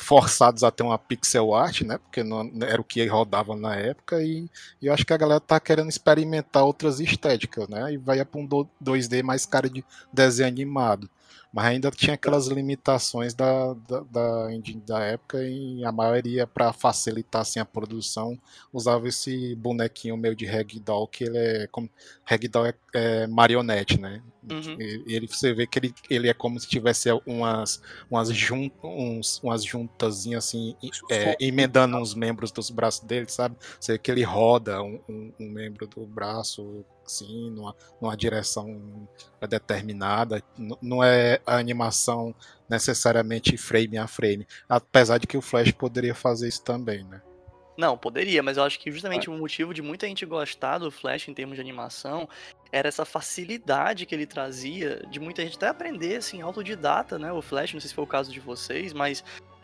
forçados 0.00 0.62
a 0.62 0.70
ter 0.70 0.82
uma 0.84 0.98
pixel 0.98 1.54
art, 1.54 1.82
né? 1.82 1.98
Porque 1.98 2.22
não, 2.22 2.50
era 2.62 2.80
o 2.80 2.84
que 2.84 3.04
rodava 3.06 3.56
na 3.56 3.74
época 3.74 4.22
e, 4.22 4.48
e 4.80 4.86
eu 4.86 4.94
acho 4.94 5.04
que 5.04 5.12
a 5.12 5.16
galera 5.16 5.40
tá 5.40 5.58
querendo 5.58 5.88
experimentar 5.88 6.64
outras 6.64 7.00
estéticas, 7.00 7.68
né? 7.68 7.92
E 7.92 7.96
vai 7.96 8.24
para 8.24 8.40
um 8.40 8.46
do- 8.46 8.68
2D 8.80 9.22
mais 9.22 9.44
cara 9.44 9.68
de 9.68 9.84
desenho 10.12 10.48
animado. 10.48 11.10
Mas 11.52 11.64
ainda 11.66 11.90
tinha 11.90 12.14
aquelas 12.14 12.46
limitações 12.46 13.32
da, 13.34 13.72
da, 13.74 14.00
da 14.00 14.48
da 14.86 15.00
época 15.00 15.42
e 15.42 15.82
a 15.84 15.90
maioria, 15.90 16.46
para 16.46 16.72
facilitar 16.72 17.42
assim, 17.42 17.58
a 17.58 17.64
produção, 17.64 18.38
usava 18.72 19.08
esse 19.08 19.54
bonequinho 19.56 20.16
meio 20.16 20.36
de 20.36 20.44
ragdoll, 20.44 21.08
que 21.08 21.24
ele 21.24 21.38
é 21.38 21.66
como. 21.68 21.88
Ragdoll 22.24 22.66
é, 22.66 22.74
é 22.94 23.26
marionete, 23.26 23.98
né? 23.98 24.22
Uhum. 24.50 24.76
Ele, 24.78 25.26
você 25.26 25.52
vê 25.52 25.66
que 25.66 25.78
ele, 25.78 25.94
ele 26.08 26.28
é 26.28 26.34
como 26.34 26.58
se 26.58 26.66
tivesse 26.68 27.08
umas, 27.26 27.82
umas, 28.10 28.28
jun, 28.30 28.70
uns, 28.82 29.40
umas 29.42 29.62
juntazinhas 29.64 30.46
assim, 30.46 30.74
é, 31.10 31.36
emendando 31.40 31.96
uns 31.96 32.14
membros 32.14 32.50
dos 32.50 32.70
braços 32.70 33.04
dele, 33.04 33.26
sabe? 33.28 33.56
Você 33.80 33.92
vê 33.92 33.98
que 33.98 34.10
ele 34.10 34.22
roda 34.22 34.82
um, 34.82 35.00
um- 35.08 35.32
um 35.40 35.48
membro 35.50 35.86
do 35.86 36.06
braço, 36.06 36.84
assim, 37.08 37.50
numa, 37.50 37.74
numa 38.00 38.16
direção 38.16 39.08
determinada. 39.48 40.42
N- 40.56 40.76
Não 40.80 41.02
é 41.02 41.40
a 41.46 41.56
animação 41.56 42.34
necessariamente 42.68 43.56
frame 43.56 43.98
a 43.98 44.06
frame. 44.06 44.46
Apesar 44.68 45.18
de 45.18 45.26
que 45.26 45.36
o 45.36 45.42
Flash 45.42 45.72
poderia 45.72 46.14
fazer 46.14 46.48
isso 46.48 46.62
também, 46.62 47.02
né? 47.04 47.20
Não, 47.76 47.96
poderia, 47.96 48.42
mas 48.42 48.56
eu 48.56 48.64
acho 48.64 48.78
que 48.80 48.90
justamente 48.90 49.30
o 49.30 49.38
motivo 49.38 49.72
de 49.72 49.80
muita 49.80 50.06
gente 50.06 50.26
gostar 50.26 50.78
do 50.78 50.90
Flash 50.90 51.28
em 51.28 51.34
termos 51.34 51.54
de 51.54 51.60
animação 51.60 52.28
era 52.72 52.88
essa 52.88 53.04
facilidade 53.04 54.04
que 54.04 54.12
ele 54.14 54.26
trazia 54.26 55.00
de 55.08 55.20
muita 55.20 55.42
gente 55.42 55.56
até 55.56 55.68
aprender, 55.68 56.16
assim, 56.16 56.42
autodidata, 56.42 57.18
né? 57.20 57.32
O 57.32 57.40
Flash, 57.40 57.72
não 57.72 57.80
sei 57.80 57.88
se 57.88 57.94
foi 57.94 58.02
o 58.02 58.08
caso 58.08 58.32
de 58.32 58.40
vocês, 58.40 58.92
mas 58.92 59.22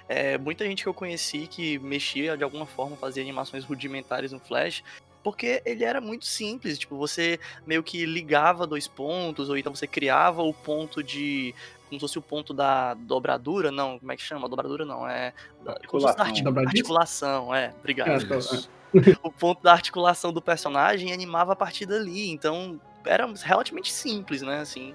é, 0.09 0.39
muita 0.39 0.65
gente 0.65 0.85
que 0.85 0.89
eu 0.89 0.95
conheci 0.95 1.49
que 1.49 1.77
mexia 1.81 2.37
de 2.37 2.45
alguma 2.45 2.67
forma, 2.67 2.97
fazia 2.97 3.21
animações 3.23 3.65
rudimentares 3.65 4.31
no 4.31 4.39
Flash, 4.39 4.85
porque 5.25 5.63
ele 5.65 5.83
era 5.83 6.01
muito 6.01 6.27
simples, 6.27 6.79
tipo, 6.79 6.97
você 6.97 7.41
meio 7.67 7.83
que 7.83 8.05
ligava 8.07 8.67
dois 8.67 8.87
pontos, 8.87 9.49
ou 9.49 9.57
então 9.57 9.75
você 9.75 9.87
criava 9.87 10.43
o 10.43 10.53
ponto 10.55 11.03
de. 11.03 11.53
Como 11.89 11.99
se 11.99 12.01
fosse 12.01 12.19
o 12.19 12.23
ponto 12.23 12.53
da 12.55 12.95
dobradura, 12.95 13.71
não, 13.73 13.99
como 13.99 14.13
é 14.13 14.17
que 14.17 14.23
chama? 14.23 14.49
Dobradura 14.49 14.85
não, 14.85 15.09
é. 15.09 15.33
da- 15.65 15.75
como 15.87 16.01
se 16.01 16.07
fosse 16.07 16.17
da 16.17 16.23
Articulação. 16.25 16.27
artic- 16.27 16.45
Dobradiça? 16.45 16.71
articulação, 16.77 17.55
é, 17.55 17.75
obrigado 17.81 18.09
É, 18.09 19.17
o 19.23 19.31
ponto 19.31 19.63
da 19.63 19.73
articulação 19.73 20.33
do 20.33 20.41
personagem 20.43 21.13
animava 21.13 21.53
a 21.53 21.57
partir 21.57 21.87
dali. 21.87 22.31
Então, 22.31 22.81
era 23.05 23.27
relativamente 23.43 23.93
simples, 23.93 24.43
né? 24.43 24.61
Assim. 24.61 24.95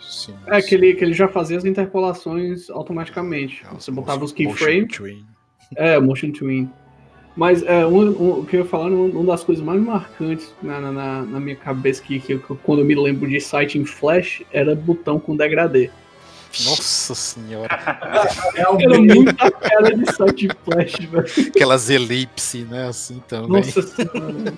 Sim, 0.00 0.36
É 0.48 0.60
que 0.60 0.74
ele, 0.74 0.94
que 0.94 1.04
ele 1.04 1.12
já 1.14 1.28
fazia 1.28 1.56
as 1.58 1.64
interpolações 1.64 2.68
automaticamente. 2.70 3.64
sim. 3.64 3.74
Você 3.74 3.90
botava 3.90 4.24
os 4.24 4.32
keyframes. 4.32 4.96
É, 5.76 5.98
Motion 6.00 6.32
Twin. 6.32 6.70
Mas 7.34 7.62
é, 7.62 7.86
um, 7.86 7.98
um- 8.10 8.40
o 8.40 8.46
que 8.46 8.56
eu 8.56 8.60
ia 8.60 8.66
falar, 8.66 8.86
um- 8.86 9.10
uma 9.10 9.32
das 9.32 9.42
coisas 9.42 9.64
mais 9.64 9.80
marcantes 9.80 10.52
na, 10.62 10.78
na, 10.80 10.92
na- 10.92 11.22
na 11.22 11.40
minha 11.40 11.56
cabeça, 11.56 12.02
que, 12.02 12.20
que, 12.20 12.34
eu- 12.34 12.40
quando 12.62 12.80
eu 12.80 12.84
me 12.84 12.94
lembro 12.94 13.28
de 13.28 13.40
site 13.40 13.78
em 13.78 13.84
Flash, 13.86 14.42
era 14.52 14.74
botão 14.74 15.18
com 15.18 15.34
degradê. 15.36 15.90
Nossa 16.66 17.14
senhora, 17.14 17.68
Era 18.54 18.76
Realmente. 18.76 19.14
muita 19.14 19.48
cara 19.50 19.96
de 19.96 20.14
site 20.14 20.46
em 20.46 20.50
Flash, 20.62 20.92
velho. 21.06 21.48
aquelas 21.48 21.88
elipses, 21.88 22.68
né? 22.68 22.86
Assim 22.88 23.22
também. 23.26 23.48
Nossa 23.62 23.80
senhora. 23.80 24.52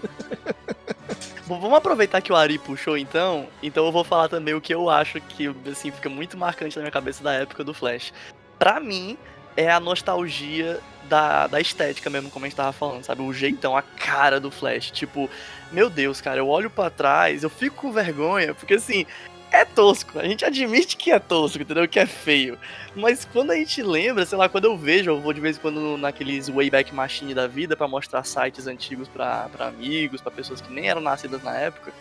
Bom, 1.47 1.61
vamos 1.61 1.77
aproveitar 1.79 2.21
que 2.21 2.33
o 2.33 2.37
Ari 2.37 2.59
puxou 2.59 2.99
então. 2.99 3.47
Então 3.63 3.87
eu 3.87 3.93
vou 3.93 4.03
falar 4.03 4.29
também 4.29 4.55
o 4.55 4.61
que 4.61 4.75
eu 4.75 4.91
acho 4.91 5.21
que 5.21 5.55
assim 5.71 5.93
fica 5.93 6.09
muito 6.09 6.37
marcante 6.37 6.75
na 6.75 6.83
minha 6.83 6.91
cabeça 6.91 7.23
da 7.23 7.33
época 7.35 7.63
do 7.63 7.73
Flash. 7.73 8.13
Pra 8.59 8.81
mim, 8.81 9.17
é 9.57 9.71
a 9.71 9.79
nostalgia 9.79 10.81
da, 11.09 11.47
da 11.47 11.61
estética 11.61 12.11
mesmo, 12.11 12.31
como 12.31 12.45
a 12.45 12.49
gente 12.49 12.57
tava 12.57 12.73
falando, 12.73 13.05
sabe? 13.05 13.23
O 13.23 13.33
jeitão, 13.33 13.77
a 13.77 13.83
cara 13.83 14.41
do 14.41 14.51
Flash. 14.51 14.91
Tipo, 14.91 15.29
meu 15.73 15.89
Deus, 15.91 16.21
cara, 16.21 16.39
eu 16.39 16.49
olho 16.49 16.71
pra 16.71 16.91
trás, 16.91 17.43
eu 17.43 17.51
fico 17.51 17.77
com 17.77 17.93
vergonha, 17.93 18.55
porque 18.55 18.75
assim, 18.75 19.07
é 19.55 19.65
tosco. 19.65 20.19
A 20.19 20.25
gente 20.25 20.45
admite 20.45 20.97
que 20.97 21.13
é 21.13 21.19
tosco, 21.19 21.63
entendeu? 21.63 21.87
Que 21.87 22.01
é 22.01 22.07
feio. 22.07 22.59
Mas 22.95 23.25
quando 23.25 23.53
a 23.53 23.57
gente 23.57 23.83
lembra, 23.83 24.27
sei 24.27 24.37
lá, 24.37 24.49
quando 24.49 24.65
eu 24.65 24.77
vejo, 24.77 25.11
eu 25.11 25.21
vou 25.21 25.33
de 25.33 25.41
vez 25.41 25.57
em 25.57 25.61
quando 25.61 25.97
naqueles 25.97 26.49
Wayback 26.49 26.93
Machine 26.93 27.35
da 27.35 27.47
vida 27.47 27.77
pra 27.77 27.87
mostrar 27.87 28.25
sites 28.25 28.67
antigos 28.67 29.09
pra 29.09 29.49
amigos, 29.61 30.21
pra 30.21 30.31
pessoas 30.31 30.61
que 30.61 30.73
nem 30.73 30.89
eram 30.89 31.01
nascidas 31.01 31.43
na 31.43 31.57
época. 31.57 31.93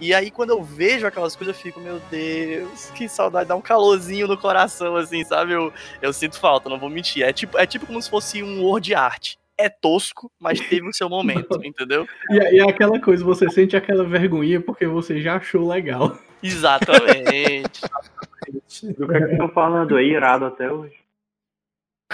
E 0.00 0.12
aí, 0.12 0.30
quando 0.30 0.50
eu 0.50 0.62
vejo 0.62 1.06
aquelas 1.06 1.34
coisas, 1.36 1.54
eu 1.56 1.62
fico, 1.62 1.80
meu 1.80 2.00
Deus, 2.10 2.90
que 2.90 3.08
saudade, 3.08 3.48
dá 3.48 3.56
um 3.56 3.60
calorzinho 3.60 4.26
no 4.26 4.36
coração, 4.36 4.96
assim, 4.96 5.24
sabe? 5.24 5.52
Eu, 5.52 5.72
eu 6.02 6.12
sinto 6.12 6.38
falta, 6.38 6.68
não 6.68 6.78
vou 6.78 6.90
mentir. 6.90 7.22
É 7.22 7.32
tipo, 7.32 7.56
é 7.56 7.64
tipo 7.66 7.86
como 7.86 8.00
se 8.02 8.10
fosse 8.10 8.42
um 8.42 8.62
word 8.64 8.94
art. 8.94 9.36
É 9.56 9.68
tosco, 9.68 10.30
mas 10.38 10.58
teve 10.60 10.88
o 10.88 10.92
seu 10.92 11.08
momento, 11.08 11.58
entendeu? 11.64 12.08
E, 12.28 12.38
é- 12.40 12.54
e 12.54 12.58
é 12.58 12.68
aquela 12.68 13.00
coisa, 13.00 13.24
você 13.24 13.48
sente 13.48 13.76
aquela 13.76 14.02
vergonhinha 14.02 14.60
porque 14.60 14.84
você 14.84 15.20
já 15.20 15.36
achou 15.36 15.66
legal. 15.68 16.18
Exatamente. 16.42 17.80
Do 18.98 19.06
que 19.08 19.14
é 19.14 19.20
que 19.26 19.32
estão 19.32 19.48
falando? 19.50 19.96
É 19.96 20.02
irado 20.02 20.44
até 20.44 20.70
hoje. 20.70 20.96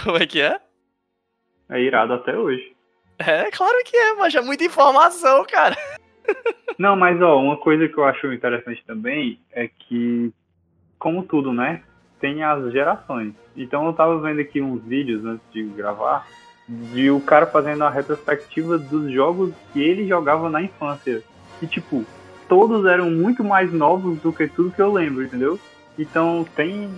Como 0.04 0.18
é 0.18 0.26
que 0.26 0.40
é? 0.40 0.60
É 1.70 1.80
irado 1.80 2.12
até 2.12 2.36
hoje. 2.36 2.76
É, 3.18 3.50
claro 3.50 3.76
que 3.84 3.96
é, 3.96 4.14
mas 4.14 4.34
é 4.34 4.40
muita 4.42 4.64
informação, 4.64 5.44
cara. 5.46 5.76
Não, 6.80 6.96
mas 6.96 7.20
ó, 7.20 7.38
uma 7.38 7.58
coisa 7.58 7.86
que 7.86 7.98
eu 7.98 8.04
acho 8.06 8.32
interessante 8.32 8.82
também 8.86 9.38
é 9.52 9.68
que, 9.68 10.32
como 10.98 11.22
tudo, 11.22 11.52
né? 11.52 11.82
Tem 12.18 12.42
as 12.42 12.72
gerações. 12.72 13.34
Então 13.54 13.84
eu 13.84 13.92
tava 13.92 14.18
vendo 14.18 14.40
aqui 14.40 14.62
uns 14.62 14.82
vídeos 14.84 15.22
antes 15.26 15.44
de 15.52 15.62
gravar 15.62 16.26
de 16.66 17.10
o 17.10 17.20
cara 17.20 17.44
fazendo 17.44 17.84
a 17.84 17.90
retrospectiva 17.90 18.78
dos 18.78 19.12
jogos 19.12 19.52
que 19.74 19.82
ele 19.82 20.08
jogava 20.08 20.48
na 20.48 20.62
infância. 20.62 21.22
E 21.60 21.66
tipo, 21.66 22.02
todos 22.48 22.86
eram 22.86 23.10
muito 23.10 23.44
mais 23.44 23.70
novos 23.70 24.18
do 24.20 24.32
que 24.32 24.48
tudo 24.48 24.70
que 24.70 24.80
eu 24.80 24.90
lembro, 24.90 25.22
entendeu? 25.22 25.60
Então 25.98 26.46
tem. 26.56 26.90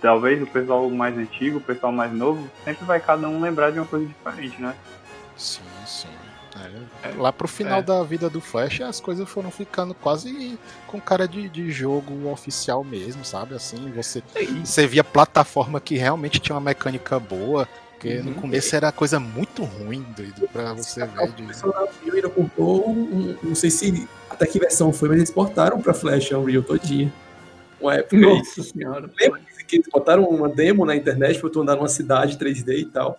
Talvez 0.00 0.40
o 0.40 0.46
pessoal 0.46 0.88
mais 0.90 1.18
antigo, 1.18 1.58
o 1.58 1.60
pessoal 1.60 1.90
mais 1.90 2.12
novo, 2.12 2.48
sempre 2.64 2.84
vai 2.84 3.00
cada 3.00 3.28
um 3.28 3.40
lembrar 3.40 3.72
de 3.72 3.80
uma 3.80 3.86
coisa 3.86 4.06
diferente, 4.06 4.62
né? 4.62 4.76
Sim, 5.36 5.64
sim. 5.84 6.27
É, 7.02 7.08
Lá 7.16 7.32
pro 7.32 7.46
final 7.48 7.80
É. 7.80 7.82
da 7.82 8.02
vida 8.02 8.28
do 8.28 8.40
Flash, 8.40 8.80
as 8.80 9.00
coisas 9.00 9.28
foram 9.28 9.50
ficando 9.50 9.94
quase 9.94 10.58
com 10.86 11.00
cara 11.00 11.26
de, 11.28 11.48
de 11.48 11.70
jogo 11.70 12.28
oficial 12.30 12.82
mesmo, 12.84 13.24
sabe? 13.24 13.54
Assim, 13.54 13.90
você, 13.94 14.22
você 14.64 14.86
via 14.86 15.04
plataforma 15.04 15.80
que 15.80 15.96
realmente 15.96 16.40
tinha 16.40 16.54
uma 16.54 16.60
mecânica 16.60 17.18
boa, 17.18 17.68
porque 17.92 18.14
no 18.20 18.28
Uhum. 18.30 18.34
começo 18.34 18.74
era 18.76 18.92
coisa 18.92 19.18
muito 19.18 19.64
ruim, 19.64 20.04
doido, 20.16 20.48
pra 20.52 20.72
você 20.72 21.04
ver. 21.06 21.24
O 21.24 21.46
pessoal 21.46 21.88
ainda 22.12 22.28
comprou, 22.28 22.88
um, 22.90 23.36
não 23.42 23.54
sei 23.54 23.70
se 23.70 24.08
até 24.30 24.46
que 24.46 24.58
versão 24.58 24.92
foi, 24.92 25.08
mas 25.08 25.18
eles 25.18 25.30
portaram 25.30 25.80
pra 25.80 25.92
Flash 25.94 26.32
a 26.32 26.38
Unreal 26.38 26.62
todinha. 26.62 27.12
Uma 27.80 27.94
época. 27.96 28.16
Nossa 28.16 28.62
senhora. 28.62 29.08
Lembra 29.20 29.40
que 29.66 29.76
eles 29.76 29.86
botaram 29.92 30.24
uma 30.24 30.48
demo 30.48 30.84
na 30.86 30.96
internet 30.96 31.38
pra 31.40 31.50
tu 31.50 31.60
andar 31.60 31.76
numa 31.76 31.88
cidade 31.88 32.36
3D 32.38 32.78
e 32.78 32.84
tal? 32.86 33.18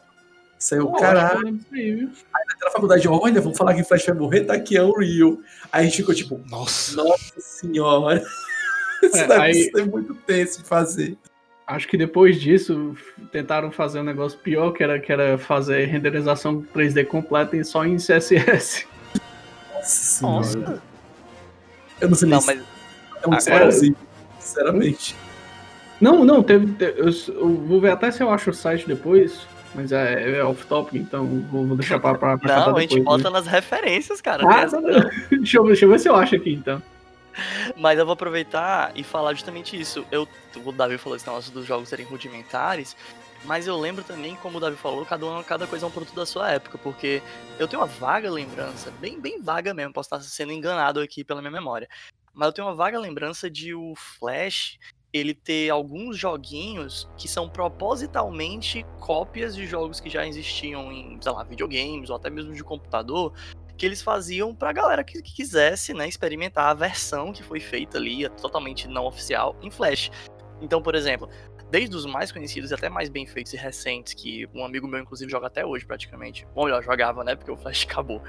Saiu, 0.59 0.89
acho 0.89 0.99
caralho, 0.99 1.53
disso 1.53 1.67
aí, 1.73 2.09
na 2.61 2.69
faculdade, 2.71 3.07
olha, 3.07 3.39
vamos 3.39 3.57
falar 3.57 3.73
que 3.73 3.83
Flash 3.83 4.05
vai 4.05 4.15
morrer, 4.15 4.41
tá 4.41 4.53
aqui 4.55 4.77
a 4.77 4.83
Unreal. 4.85 5.37
Aí 5.71 5.81
a 5.81 5.83
gente 5.85 5.97
ficou 5.97 6.13
tipo, 6.13 6.39
Nossa, 6.49 6.95
nossa 6.97 7.39
senhora. 7.39 8.21
Esse 9.01 9.19
É, 9.19 9.21
negócio 9.21 9.41
aí- 9.43 9.71
é 9.77 9.85
muito 9.85 10.13
tenso 10.13 10.61
de 10.61 10.67
fazer. 10.67 11.17
Acho 11.65 11.87
que 11.87 11.95
depois 11.97 12.41
disso 12.41 12.93
tentaram 13.31 13.71
fazer 13.71 13.99
um 14.01 14.03
negócio 14.03 14.37
pior, 14.39 14.71
que 14.73 14.83
era, 14.83 14.99
que 14.99 15.09
era 15.11 15.37
fazer 15.37 15.85
renderização 15.85 16.61
3D 16.73 17.05
completa 17.05 17.55
em- 17.55 17.63
só 17.63 17.85
em 17.85 17.97
CSS. 17.97 18.85
Nossa. 19.73 20.21
Nossa. 20.57 20.81
Eu 22.01 22.09
não 22.09 22.15
sei 22.15 22.27
Não, 22.27 22.37
nem 22.39 22.57
mas 23.27 23.43
se 23.43 23.49
é 23.49 23.53
um 23.53 23.55
agora- 23.55 23.69
plausível, 23.69 23.97
sinceramente. 24.39 25.15
Não, 26.01 26.25
não, 26.25 26.43
teve. 26.43 26.73
te- 26.73 26.93
Eu, 26.97 27.09
eu 27.35 27.55
vou 27.55 27.79
ver 27.79 27.91
até 27.91 28.09
se 28.11 28.21
eu 28.23 28.29
acho 28.29 28.49
o 28.49 28.53
site 28.53 28.87
depois, 28.87 29.47
mas 29.73 29.91
é, 29.91 30.37
é 30.37 30.43
off-topic, 30.43 30.95
então 30.95 31.25
vou, 31.41 31.75
deixar 31.75 31.99
pra, 31.99 32.15
pra, 32.15 32.37
pra 32.37 32.67
não, 32.67 32.77
a 32.77 32.81
gente 32.81 32.95
depois, 32.95 33.03
bota 33.19 33.29
né? 33.29 33.37
nas 33.37 33.47
referências, 33.47 34.21
cara. 34.21 34.43
Ah, 34.47 34.65
deixa, 35.29 35.57
eu, 35.57 35.63
ver- 35.63 35.69
deixa 35.69 35.85
eu 35.85 35.89
ver 35.89 35.99
se 35.99 36.09
eu 36.09 36.15
acho 36.15 36.35
aqui 36.35 36.53
então. 36.53 36.81
Mas 37.77 37.97
eu 37.97 38.05
vou 38.05 38.13
aproveitar 38.13 38.91
e 38.95 39.03
falar 39.03 39.33
justamente 39.33 39.79
isso. 39.79 40.05
Eu, 40.11 40.27
o 40.65 40.71
Davi 40.71 40.97
falou 40.97 41.15
esse 41.15 41.27
negócio 41.27 41.51
dos 41.51 41.65
jogos 41.65 41.87
serem 41.87 42.05
rudimentares, 42.05 42.95
mas 43.45 43.67
eu 43.67 43.79
lembro 43.79 44.03
também, 44.03 44.35
como 44.35 44.57
o 44.57 44.61
Davi 44.61 44.75
falou, 44.75 45.05
cada, 45.05 45.25
um, 45.25 45.41
cada 45.43 45.65
coisa 45.65 45.85
é 45.85 45.87
um 45.87 45.91
produto 45.91 46.13
da 46.13 46.25
sua 46.25 46.51
época, 46.51 46.77
porque 46.77 47.21
eu 47.57 47.67
tenho 47.67 47.81
uma 47.81 47.87
vaga 47.87 48.29
lembrança, 48.29 48.91
bem, 48.99 49.19
bem 49.19 49.41
vaga 49.41 49.73
mesmo, 49.73 49.93
posso 49.93 50.07
estar 50.07 50.19
sendo 50.21 50.51
enganado 50.51 50.99
aqui 50.99 51.23
pela 51.23 51.41
minha 51.41 51.51
memória, 51.51 51.87
mas 52.33 52.47
eu 52.47 52.53
tenho 52.53 52.67
uma 52.67 52.75
vaga 52.75 52.99
lembrança 52.99 53.49
de 53.49 53.73
o 53.73 53.93
Flash 53.95 54.77
ele 55.11 55.33
ter 55.33 55.69
alguns 55.69 56.17
joguinhos 56.17 57.09
que 57.17 57.27
são 57.27 57.49
propositalmente 57.49 58.85
cópias 58.99 59.55
de 59.55 59.65
jogos 59.65 59.99
que 59.99 60.09
já 60.09 60.27
existiam 60.27 60.91
em, 60.91 61.19
sei 61.21 61.31
lá, 61.31 61.43
videogames 61.43 62.09
ou 62.09 62.15
até 62.15 62.29
mesmo 62.29 62.53
de 62.53 62.63
computador, 62.63 63.33
que 63.77 63.85
eles 63.85 64.01
faziam 64.01 64.53
pra 64.53 64.71
galera 64.71 65.03
que, 65.03 65.21
que 65.21 65.33
quisesse, 65.33 65.93
né, 65.93 66.07
experimentar 66.07 66.65
a 66.65 66.73
versão 66.73 67.31
que 67.31 67.41
foi 67.41 67.59
feita 67.59 67.97
ali, 67.97 68.27
totalmente 68.29 68.87
não 68.87 69.05
oficial, 69.05 69.55
em 69.61 69.71
Flash. 69.71 70.11
Então, 70.61 70.81
por 70.81 70.93
exemplo, 70.93 71.29
desde 71.71 71.95
os 71.95 72.05
mais 72.05 72.31
conhecidos 72.31 72.71
e 72.71 72.73
até 72.73 72.89
mais 72.89 73.09
bem 73.09 73.25
feitos 73.25 73.53
e 73.53 73.57
recentes, 73.57 74.13
que 74.13 74.47
um 74.53 74.65
amigo 74.65 74.87
meu, 74.87 74.99
inclusive, 74.99 75.31
joga 75.31 75.47
até 75.47 75.65
hoje, 75.65 75.85
praticamente. 75.85 76.45
Ou 76.55 76.65
melhor, 76.65 76.83
jogava, 76.83 77.23
né? 77.23 77.35
Porque 77.35 77.51
o 77.51 77.57
Flash 77.57 77.85
acabou. 77.89 78.21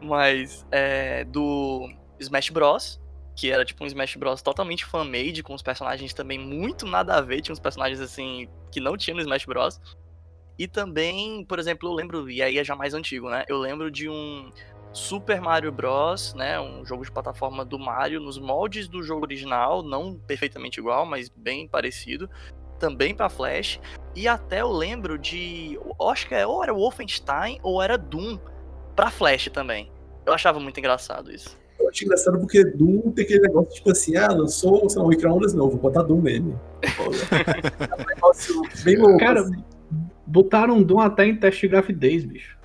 Mas 0.00 0.66
é, 0.70 1.24
do 1.24 1.88
Smash 2.18 2.50
Bros. 2.50 3.00
Que 3.36 3.52
era 3.52 3.64
tipo 3.64 3.84
um 3.84 3.86
Smash 3.86 4.16
Bros. 4.16 4.42
totalmente 4.42 4.84
fan-made, 4.84 5.42
com 5.42 5.54
os 5.54 5.62
personagens 5.62 6.12
também 6.14 6.38
muito 6.38 6.86
nada 6.86 7.14
a 7.14 7.20
ver. 7.20 7.42
Tinha 7.42 7.52
uns 7.52 7.60
personagens 7.60 8.00
assim 8.00 8.48
que 8.72 8.80
não 8.80 8.96
tinha 8.96 9.14
no 9.14 9.20
Smash 9.20 9.44
Bros. 9.44 9.80
E 10.58 10.66
também, 10.66 11.44
por 11.44 11.58
exemplo, 11.58 11.88
eu 11.88 11.92
lembro, 11.92 12.30
e 12.30 12.42
aí 12.42 12.58
é 12.58 12.64
já 12.64 12.74
mais 12.74 12.94
antigo, 12.94 13.28
né? 13.28 13.44
Eu 13.46 13.58
lembro 13.58 13.90
de 13.90 14.08
um 14.08 14.50
Super 14.92 15.38
Mario 15.38 15.70
Bros, 15.70 16.32
né? 16.32 16.58
Um 16.58 16.84
jogo 16.84 17.04
de 17.04 17.12
plataforma 17.12 17.62
do 17.62 17.78
Mario, 17.78 18.18
nos 18.20 18.38
moldes 18.38 18.88
do 18.88 19.02
jogo 19.02 19.26
original, 19.26 19.82
não 19.82 20.18
perfeitamente 20.18 20.80
igual, 20.80 21.04
mas 21.04 21.28
bem 21.28 21.68
parecido. 21.68 22.30
Também 22.78 23.14
pra 23.14 23.28
Flash. 23.28 23.78
E 24.14 24.26
até 24.26 24.62
eu 24.62 24.72
lembro 24.72 25.18
de. 25.18 25.78
Acho 26.10 26.26
que 26.26 26.34
é, 26.34 26.46
ou 26.46 26.62
era 26.62 26.72
Wolfenstein 26.72 27.58
ou 27.62 27.82
era 27.82 27.98
Doom 27.98 28.38
pra 28.94 29.10
Flash 29.10 29.50
também. 29.52 29.92
Eu 30.24 30.32
achava 30.32 30.58
muito 30.58 30.78
engraçado 30.78 31.30
isso. 31.30 31.58
Eu 31.78 31.88
acho 31.88 32.04
engraçado 32.04 32.38
porque 32.38 32.64
Doom 32.64 33.10
tem 33.12 33.24
aquele 33.24 33.40
negócio 33.40 33.74
tipo 33.74 33.90
assim, 33.90 34.16
ah, 34.16 34.28
lançou, 34.28 34.88
sei 34.88 34.98
lá, 35.00 35.06
um 35.06 35.10
micro-ondas 35.10 35.52
novo, 35.54 35.72
vou 35.72 35.80
botar 35.80 36.02
Doom 36.02 36.22
nele. 36.22 36.54
é 36.82 38.02
um 38.02 38.06
negócio 38.14 38.62
bem 38.82 38.96
louco. 38.96 39.18
Cara, 39.18 39.40
assim. 39.40 39.64
botaram 40.26 40.82
Doom 40.82 41.00
até 41.00 41.26
em 41.26 41.36
teste 41.36 41.62
de 41.62 41.68
gravidez, 41.68 42.24
bicho. 42.24 42.56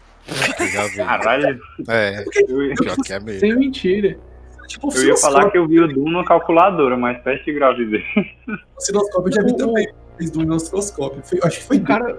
Caralho, 0.95 1.59
É, 1.89 2.23
eu, 2.47 2.63
ia- 2.63 2.75
pior 2.75 2.95
que 3.03 3.13
é 3.13 3.19
mesmo. 3.19 3.39
Sem 3.39 3.55
mentira. 3.55 4.17
Tipo, 4.67 4.95
eu 4.95 5.07
ia 5.07 5.17
falar 5.17 5.51
que 5.51 5.57
eu 5.57 5.67
vi 5.67 5.79
o 5.81 5.87
Doom 5.87 6.11
na 6.11 6.23
calculadora, 6.23 6.95
mas 6.95 7.21
teste 7.23 7.45
de 7.45 7.53
gravidez. 7.53 8.03
Osciloscópio 8.77 9.29
eu 9.29 9.33
já 9.33 9.43
vi 9.43 9.57
também. 9.57 9.89
Fez 10.17 10.31
Doom 10.31 10.43
no 10.45 10.55
osciloscópio. 10.55 11.21
Foi- 11.25 11.39
acho 11.43 11.59
que 11.59 11.65
foi 11.65 11.77
O 11.77 11.83
cara, 11.83 12.17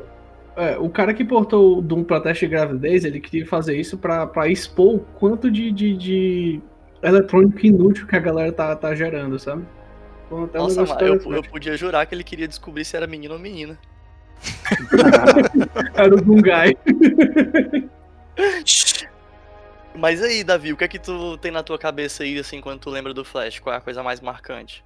é, 0.57 0.76
o 0.78 0.90
cara 0.90 1.14
que 1.14 1.24
portou 1.24 1.78
o 1.78 1.81
Doom 1.83 2.05
pra 2.05 2.20
teste 2.20 2.44
de 2.46 2.50
gravidez, 2.50 3.05
ele 3.05 3.20
queria 3.20 3.46
fazer 3.46 3.76
isso 3.76 3.96
pra, 3.96 4.26
pra 4.26 4.48
expor 4.48 4.96
o 4.96 4.98
quanto 4.98 5.50
de, 5.50 5.70
de, 5.72 5.96
de 5.96 6.61
eletrônico 7.03 7.65
inútil 7.67 8.07
que 8.07 8.17
a 8.17 8.21
galera 8.21 8.53
tá, 8.53 8.75
tá 8.77 8.95
gerando, 8.95 9.38
sabe? 9.38 9.65
Então, 10.27 10.45
até 10.45 10.59
Nossa, 10.59 11.05
eu, 11.05 11.21
eu 11.33 11.43
podia 11.43 11.77
jurar 11.77 12.07
que 12.07 12.15
ele 12.15 12.25
queria 12.25 12.49
descobrir 12.49 12.85
se 12.85 12.97
era 12.97 13.07
menino 13.07 13.35
ou 13.35 13.41
menina. 13.41 13.79
Era 15.95 16.15
o 16.15 16.21
Guy. 16.21 16.77
Mas 19.95 20.23
aí, 20.23 20.43
Davi, 20.43 20.73
o 20.73 20.77
que 20.77 20.85
é 20.85 20.88
que 20.88 20.99
tu 20.99 21.37
tem 21.38 21.53
na 21.53 21.62
tua 21.62 21.79
cabeça 21.79 22.23
aí, 22.23 22.38
assim, 22.38 22.61
quando 22.61 22.81
tu 22.81 22.88
lembra 22.91 23.12
do 23.12 23.25
Flash? 23.25 23.59
Qual 23.61 23.75
é 23.75 23.79
a 23.79 23.81
coisa 23.81 24.03
mais 24.03 24.21
marcante? 24.21 24.83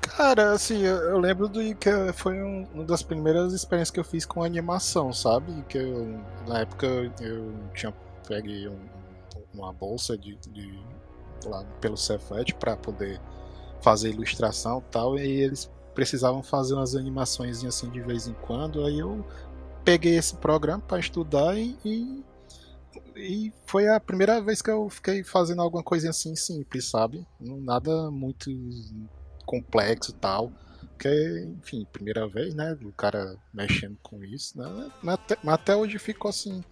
Cara, 0.00 0.52
assim, 0.52 0.82
eu, 0.84 0.96
eu 0.96 1.18
lembro 1.18 1.46
do 1.48 1.60
que 1.76 1.90
foi 2.14 2.42
um- 2.42 2.66
uma 2.74 2.84
das 2.84 3.02
primeiras 3.02 3.52
experiências 3.52 3.90
que 3.90 4.00
eu 4.00 4.04
fiz 4.04 4.24
com 4.26 4.42
animação, 4.42 5.12
sabe? 5.12 5.52
Que 5.68 5.78
eu, 5.78 6.18
na 6.46 6.60
época 6.60 6.86
eu 7.20 7.54
tinha 7.74 7.94
peguei 8.26 8.66
um- 8.66 8.78
uma 9.60 9.72
bolsa 9.72 10.16
de, 10.16 10.36
de- 10.52 10.80
lá 11.44 11.64
pelo 11.80 11.96
Cefet 11.96 12.54
para 12.54 12.76
poder 12.76 13.20
fazer 13.80 14.10
ilustração 14.10 14.78
e 14.78 14.90
tal, 14.90 15.18
e 15.18 15.22
eles 15.42 15.70
precisavam 15.94 16.42
fazer 16.42 16.74
umas 16.74 16.94
animações 16.94 17.64
assim 17.64 17.90
de 17.90 18.00
vez 18.00 18.26
em 18.26 18.34
quando, 18.34 18.84
aí 18.84 18.98
eu 18.98 19.24
peguei 19.84 20.16
esse 20.16 20.34
programa 20.36 20.82
para 20.82 20.98
estudar 20.98 21.56
e, 21.58 21.76
e 21.84 22.24
e 23.14 23.52
foi 23.66 23.88
a 23.88 23.98
primeira 23.98 24.40
vez 24.42 24.60
que 24.60 24.70
eu 24.70 24.88
fiquei 24.90 25.22
fazendo 25.24 25.62
alguma 25.62 25.82
coisa 25.82 26.10
assim 26.10 26.34
simples, 26.36 26.86
sabe? 26.90 27.26
Nada 27.40 28.10
muito 28.10 28.50
complexo 29.44 30.12
tal. 30.14 30.52
Porque, 30.80 31.46
enfim, 31.58 31.86
primeira 31.92 32.26
vez, 32.26 32.54
né? 32.54 32.76
O 32.82 32.92
cara 32.92 33.36
mexendo 33.52 33.96
com 34.02 34.22
isso, 34.24 34.58
né? 34.58 34.90
Mas 35.02 35.14
até, 35.14 35.38
mas 35.42 35.54
até 35.54 35.76
hoje 35.76 35.98
ficou 35.98 36.28
assim, 36.28 36.62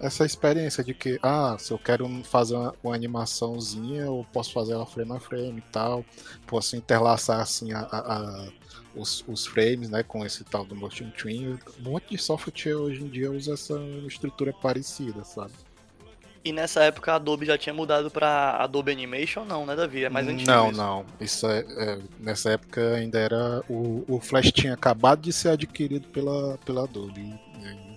essa 0.00 0.24
experiência 0.26 0.82
de 0.84 0.92
que, 0.92 1.18
ah, 1.22 1.56
se 1.58 1.72
eu 1.72 1.78
quero 1.78 2.08
fazer 2.24 2.54
uma, 2.56 2.74
uma 2.82 2.94
animaçãozinha, 2.94 4.02
eu 4.02 4.26
posso 4.32 4.52
fazer 4.52 4.72
ela 4.72 4.84
frame 4.86 5.12
a 5.12 5.20
frame 5.20 5.58
e 5.58 5.70
tal. 5.72 6.04
Posso 6.46 6.76
interlaçar 6.76 7.40
assim 7.40 7.72
a, 7.72 7.80
a- 7.80 8.18
a- 8.18 8.48
os, 8.94 9.24
os 9.26 9.46
frames, 9.46 9.88
né? 9.90 10.02
Com 10.02 10.24
esse 10.24 10.44
tal 10.44 10.64
do 10.64 10.74
Motion 10.74 11.10
Twin. 11.10 11.58
Um 11.80 11.90
monte 11.90 12.10
de 12.10 12.18
software 12.18 12.74
hoje 12.74 13.02
em 13.02 13.08
dia 13.08 13.30
usa 13.30 13.54
essa 13.54 13.74
estrutura 14.06 14.52
parecida, 14.52 15.24
sabe? 15.24 15.52
E 16.44 16.52
nessa 16.52 16.82
época 16.84 17.10
a 17.12 17.16
Adobe 17.16 17.46
já 17.46 17.56
tinha 17.56 17.72
mudado 17.72 18.10
pra 18.10 18.58
Adobe 18.62 18.92
Animation, 18.92 19.44
não, 19.46 19.64
né, 19.64 19.74
Davi? 19.74 20.04
É 20.04 20.10
mais 20.10 20.28
antigo. 20.28 20.50
Não, 20.50 20.68
isso. 20.70 20.76
não. 20.78 21.06
Isso 21.18 21.46
é, 21.46 21.60
é, 21.60 21.98
nessa 22.20 22.50
época 22.50 22.94
ainda 22.96 23.18
era. 23.18 23.62
O, 23.68 24.04
o 24.06 24.20
Flash 24.20 24.52
tinha 24.52 24.74
acabado 24.74 25.22
de 25.22 25.32
ser 25.32 25.48
adquirido 25.50 26.06
pela, 26.08 26.58
pela 26.58 26.84
Adobe. 26.84 27.20
E 27.22 27.93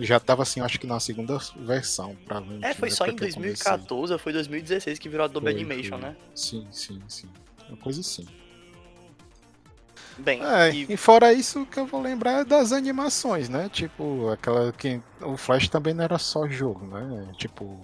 já 0.00 0.18
tava 0.18 0.42
assim, 0.42 0.60
acho 0.60 0.78
que 0.80 0.86
na 0.86 0.98
segunda 1.00 1.38
versão. 1.56 2.16
Pra 2.26 2.42
É, 2.62 2.74
foi 2.74 2.90
só 2.90 3.06
em 3.06 3.14
2014 3.14 4.12
ou 4.12 4.18
foi 4.18 4.32
2016 4.32 4.98
que 4.98 5.08
virou 5.08 5.24
Adobe 5.24 5.46
Foi, 5.46 5.54
Animation, 5.54 5.98
foi. 5.98 6.08
né? 6.08 6.16
Sim, 6.34 6.66
sim, 6.70 7.00
sim. 7.08 7.28
Uma 7.68 7.76
coisa 7.78 8.00
assim. 8.00 8.26
Bem, 10.16 10.40
É, 10.44 10.72
e 10.72 10.86
e 10.92 10.96
fora 10.96 11.32
isso, 11.32 11.62
o 11.62 11.66
que 11.66 11.78
eu 11.78 11.86
vou 11.86 12.00
lembrar 12.00 12.40
é 12.40 12.44
das 12.44 12.70
animações, 12.72 13.48
né? 13.48 13.68
Tipo, 13.68 14.28
aquela 14.30 14.72
que. 14.72 15.00
O 15.20 15.36
Flash 15.36 15.68
também 15.68 15.92
não 15.92 16.04
era 16.04 16.18
só 16.18 16.46
jogo, 16.48 16.86
né? 16.86 17.32
Tipo, 17.36 17.76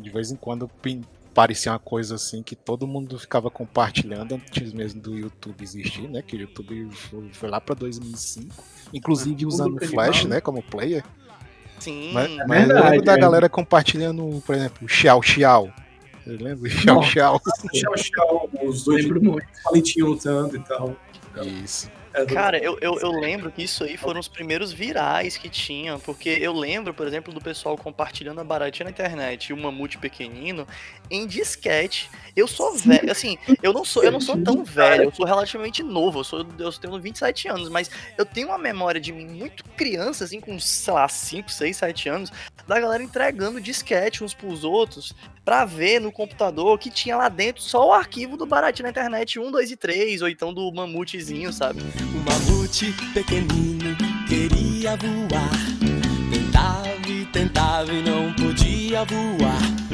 de 0.00 0.10
vez 0.10 0.32
em 0.32 0.36
quando 0.36 0.66
pin- 0.82 1.04
parecia 1.32 1.70
uma 1.70 1.78
coisa 1.78 2.16
assim 2.16 2.42
que 2.42 2.56
todo 2.56 2.88
mundo 2.88 3.16
ficava 3.20 3.50
compartilhando 3.50 4.34
antes 4.34 4.72
mesmo 4.72 5.00
do 5.00 5.16
YouTube 5.16 5.62
existir, 5.62 6.08
né? 6.08 6.22
Que 6.22 6.34
o 6.36 6.40
YouTube 6.40 6.88
foi, 7.32 7.48
lá 7.48 7.60
pra 7.60 7.74
2005. 7.76 8.52
Inclusive 8.92 9.44
É, 9.44 9.46
usando 9.46 9.76
o 9.76 9.86
Flash, 9.86 10.20
animal. 10.20 10.28
né? 10.30 10.40
Como 10.40 10.62
player. 10.64 11.04
Sim, 11.78 12.12
Mas, 12.12 12.36
mas 12.46 12.60
eu 12.62 12.66
verdade, 12.66 12.90
lembro 12.90 13.04
da 13.04 13.12
é. 13.14 13.18
galera 13.18 13.48
compartilhando, 13.48 14.42
por 14.46 14.54
exemplo, 14.54 14.88
Xiao 14.88 15.22
Xiao. 15.22 15.72
Eu 16.26 16.36
lembro? 16.38 16.68
Xiao. 16.70 17.02
Xiao. 17.02 17.40
Tchau, 17.72 17.94
tchau. 17.94 18.50
Os 18.62 18.84
dois 18.84 19.04
Lembro 19.04 19.22
muito. 19.22 19.46
valentinhos 19.64 20.08
lutando 20.08 20.56
e 20.56 20.60
tal. 20.60 20.96
Isso. 21.44 21.90
É, 22.16 22.24
Cara, 22.24 22.56
eu, 22.56 22.78
eu, 22.80 22.98
eu 22.98 23.10
lembro 23.10 23.52
que 23.52 23.62
isso 23.62 23.84
aí 23.84 23.94
foram 23.98 24.18
os 24.18 24.26
primeiros 24.26 24.72
virais 24.72 25.36
que 25.36 25.50
tinham, 25.50 26.00
porque 26.00 26.30
eu 26.30 26.50
lembro, 26.50 26.94
por 26.94 27.06
exemplo, 27.06 27.30
do 27.30 27.42
pessoal 27.42 27.76
compartilhando 27.76 28.40
a 28.40 28.44
baratinha 28.44 28.84
na 28.84 28.90
internet 28.90 29.48
e 29.48 29.52
o 29.52 29.56
mamute 29.56 29.98
pequenino 29.98 30.66
em 31.10 31.26
disquete. 31.26 32.10
Eu 32.36 32.46
sou 32.46 32.74
velho, 32.74 33.10
assim, 33.10 33.38
eu 33.62 33.72
não 33.72 33.82
sou, 33.82 34.04
eu 34.04 34.12
não 34.12 34.20
sou 34.20 34.36
tão 34.36 34.62
velho, 34.62 35.04
eu 35.04 35.14
sou 35.14 35.24
relativamente 35.24 35.82
novo, 35.82 36.20
eu 36.20 36.24
sou 36.24 36.46
eu 36.58 36.70
tenho 36.70 37.00
27 37.00 37.48
anos, 37.48 37.70
mas 37.70 37.90
eu 38.18 38.26
tenho 38.26 38.48
uma 38.48 38.58
memória 38.58 39.00
de 39.00 39.10
mim 39.10 39.26
muito 39.26 39.64
criança, 39.74 40.24
assim, 40.24 40.38
com, 40.38 40.60
sei 40.60 40.92
lá, 40.92 41.08
5, 41.08 41.50
6, 41.50 41.76
7 41.78 42.08
anos, 42.10 42.32
da 42.68 42.78
galera 42.78 43.02
entregando 43.02 43.58
disquete 43.58 44.22
uns 44.22 44.34
pros 44.34 44.64
outros 44.64 45.14
pra 45.46 45.64
ver 45.64 45.98
no 45.98 46.12
computador 46.12 46.78
que 46.78 46.90
tinha 46.90 47.16
lá 47.16 47.30
dentro 47.30 47.62
só 47.62 47.88
o 47.88 47.92
arquivo 47.92 48.36
do 48.36 48.44
baratinho 48.44 48.84
na 48.84 48.90
internet 48.90 49.38
1, 49.38 49.50
2 49.50 49.70
e 49.70 49.76
3, 49.76 50.20
ou 50.20 50.28
então 50.28 50.52
do 50.52 50.70
mamutezinho, 50.70 51.50
sabe? 51.54 51.80
O 51.80 52.18
mamute 52.18 52.92
pequenino 53.14 53.96
queria 54.28 54.94
voar. 54.96 55.50
Tentava 56.30 56.86
e 57.08 57.24
tentava 57.26 57.90
e 57.90 58.02
não 58.02 58.30
podia 58.34 59.04
voar. 59.04 59.85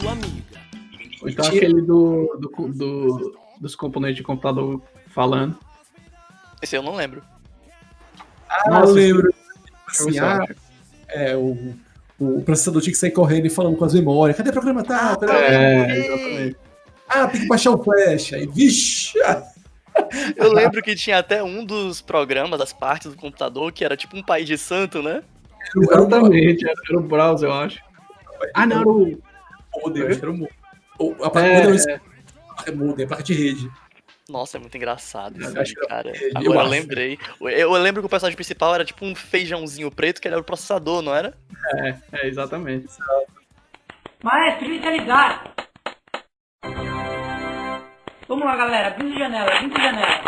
Sua 0.00 0.12
amiga. 0.12 0.60
Ou 1.22 1.28
então 1.28 1.46
aquele 1.46 1.80
do, 1.82 2.38
do, 2.40 2.68
do- 2.68 3.38
dos 3.60 3.74
componentes 3.74 4.16
de 4.16 4.22
computador 4.22 4.82
falando. 5.08 5.56
Esse 6.62 6.76
eu 6.76 6.82
não 6.82 6.94
lembro. 6.94 7.22
Ah, 8.48 8.70
Nossa, 8.70 8.90
eu 8.90 8.94
lembro. 8.94 9.34
Assim, 9.88 10.18
ah, 10.18 10.40
é, 11.08 11.36
o, 11.36 11.74
o 12.18 12.42
processador 12.42 12.82
tinha 12.82 12.92
que 12.92 12.98
sair 12.98 13.10
correndo 13.12 13.46
e 13.46 13.50
falando 13.50 13.76
com 13.76 13.84
as 13.84 13.94
memórias. 13.94 14.36
Cadê 14.36 14.50
o 14.50 14.52
programa 14.52 14.82
tal? 14.82 15.18
Cadê- 15.18 15.32
É, 15.32 15.98
exatamente. 15.98 16.56
Ah, 17.08 17.26
tem 17.28 17.40
que 17.42 17.46
baixar 17.46 17.70
o 17.72 17.82
flash. 17.82 18.32
Aí, 18.32 18.46
vixe! 18.46 19.18
ah, 19.22 19.42
Eu 20.36 20.52
lembro 20.52 20.82
que 20.82 20.94
tinha 20.94 21.18
até 21.18 21.42
um 21.42 21.64
dos 21.64 22.02
programas, 22.02 22.58
das 22.58 22.72
partes 22.72 23.10
do 23.10 23.16
computador, 23.16 23.72
que 23.72 23.82
era 23.84 23.96
tipo 23.96 24.16
um 24.16 24.22
pai 24.22 24.44
de 24.44 24.58
santo, 24.58 25.02
né? 25.02 25.22
Exatamente, 25.74 26.64
era, 26.64 26.74
era 26.90 26.98
o 26.98 27.02
browser, 27.02 27.48
eu 27.48 27.54
acho. 27.54 27.80
Ah, 28.54 28.66
não, 28.66 28.80
era 28.80 28.88
o. 28.88 29.22
modem, 29.82 30.06
acho 30.06 30.18
que 30.18 30.24
era 30.24 30.30
o 30.32 30.36
modem. 30.36 30.54
Ou 30.98 31.12
A 31.24 31.30
placa 31.30 31.46
É, 31.48 31.64
modem, 31.66 31.80
é 32.66 32.70
modem, 32.72 33.04
a 33.04 33.08
placa 33.08 33.22
de 33.22 33.34
rede. 33.34 33.70
Nossa, 34.28 34.56
é 34.56 34.60
muito 34.60 34.76
engraçado 34.76 35.40
isso 35.40 35.56
Eu 35.56 35.60
aí, 35.62 35.74
cara. 35.88 36.12
eu 36.16 36.30
Agora 36.34 36.66
eu 36.66 36.70
lembrei. 36.70 37.18
Eu, 37.40 37.72
lembro 37.74 38.02
que 38.02 38.06
o 38.06 38.10
personagem 38.10 38.34
principal 38.34 38.74
era 38.74 38.84
tipo 38.84 39.04
um 39.04 39.14
feijãozinho 39.14 39.88
preto, 39.90 40.20
que 40.20 40.26
era 40.26 40.38
o 40.38 40.42
processador, 40.44 41.00
não 41.00 41.14
era? 41.14 41.34
é, 41.84 41.94
é, 42.12 42.26
exatamente. 42.26 42.88
Maestro, 44.24 44.68
liga 44.68 44.90
ligado. 44.90 45.50
Vamos 48.26 48.44
lá, 48.44 48.56
galera. 48.56 48.96
20 48.98 49.16
janela, 49.16 49.60
20 49.60 49.76
janela. 49.80 50.20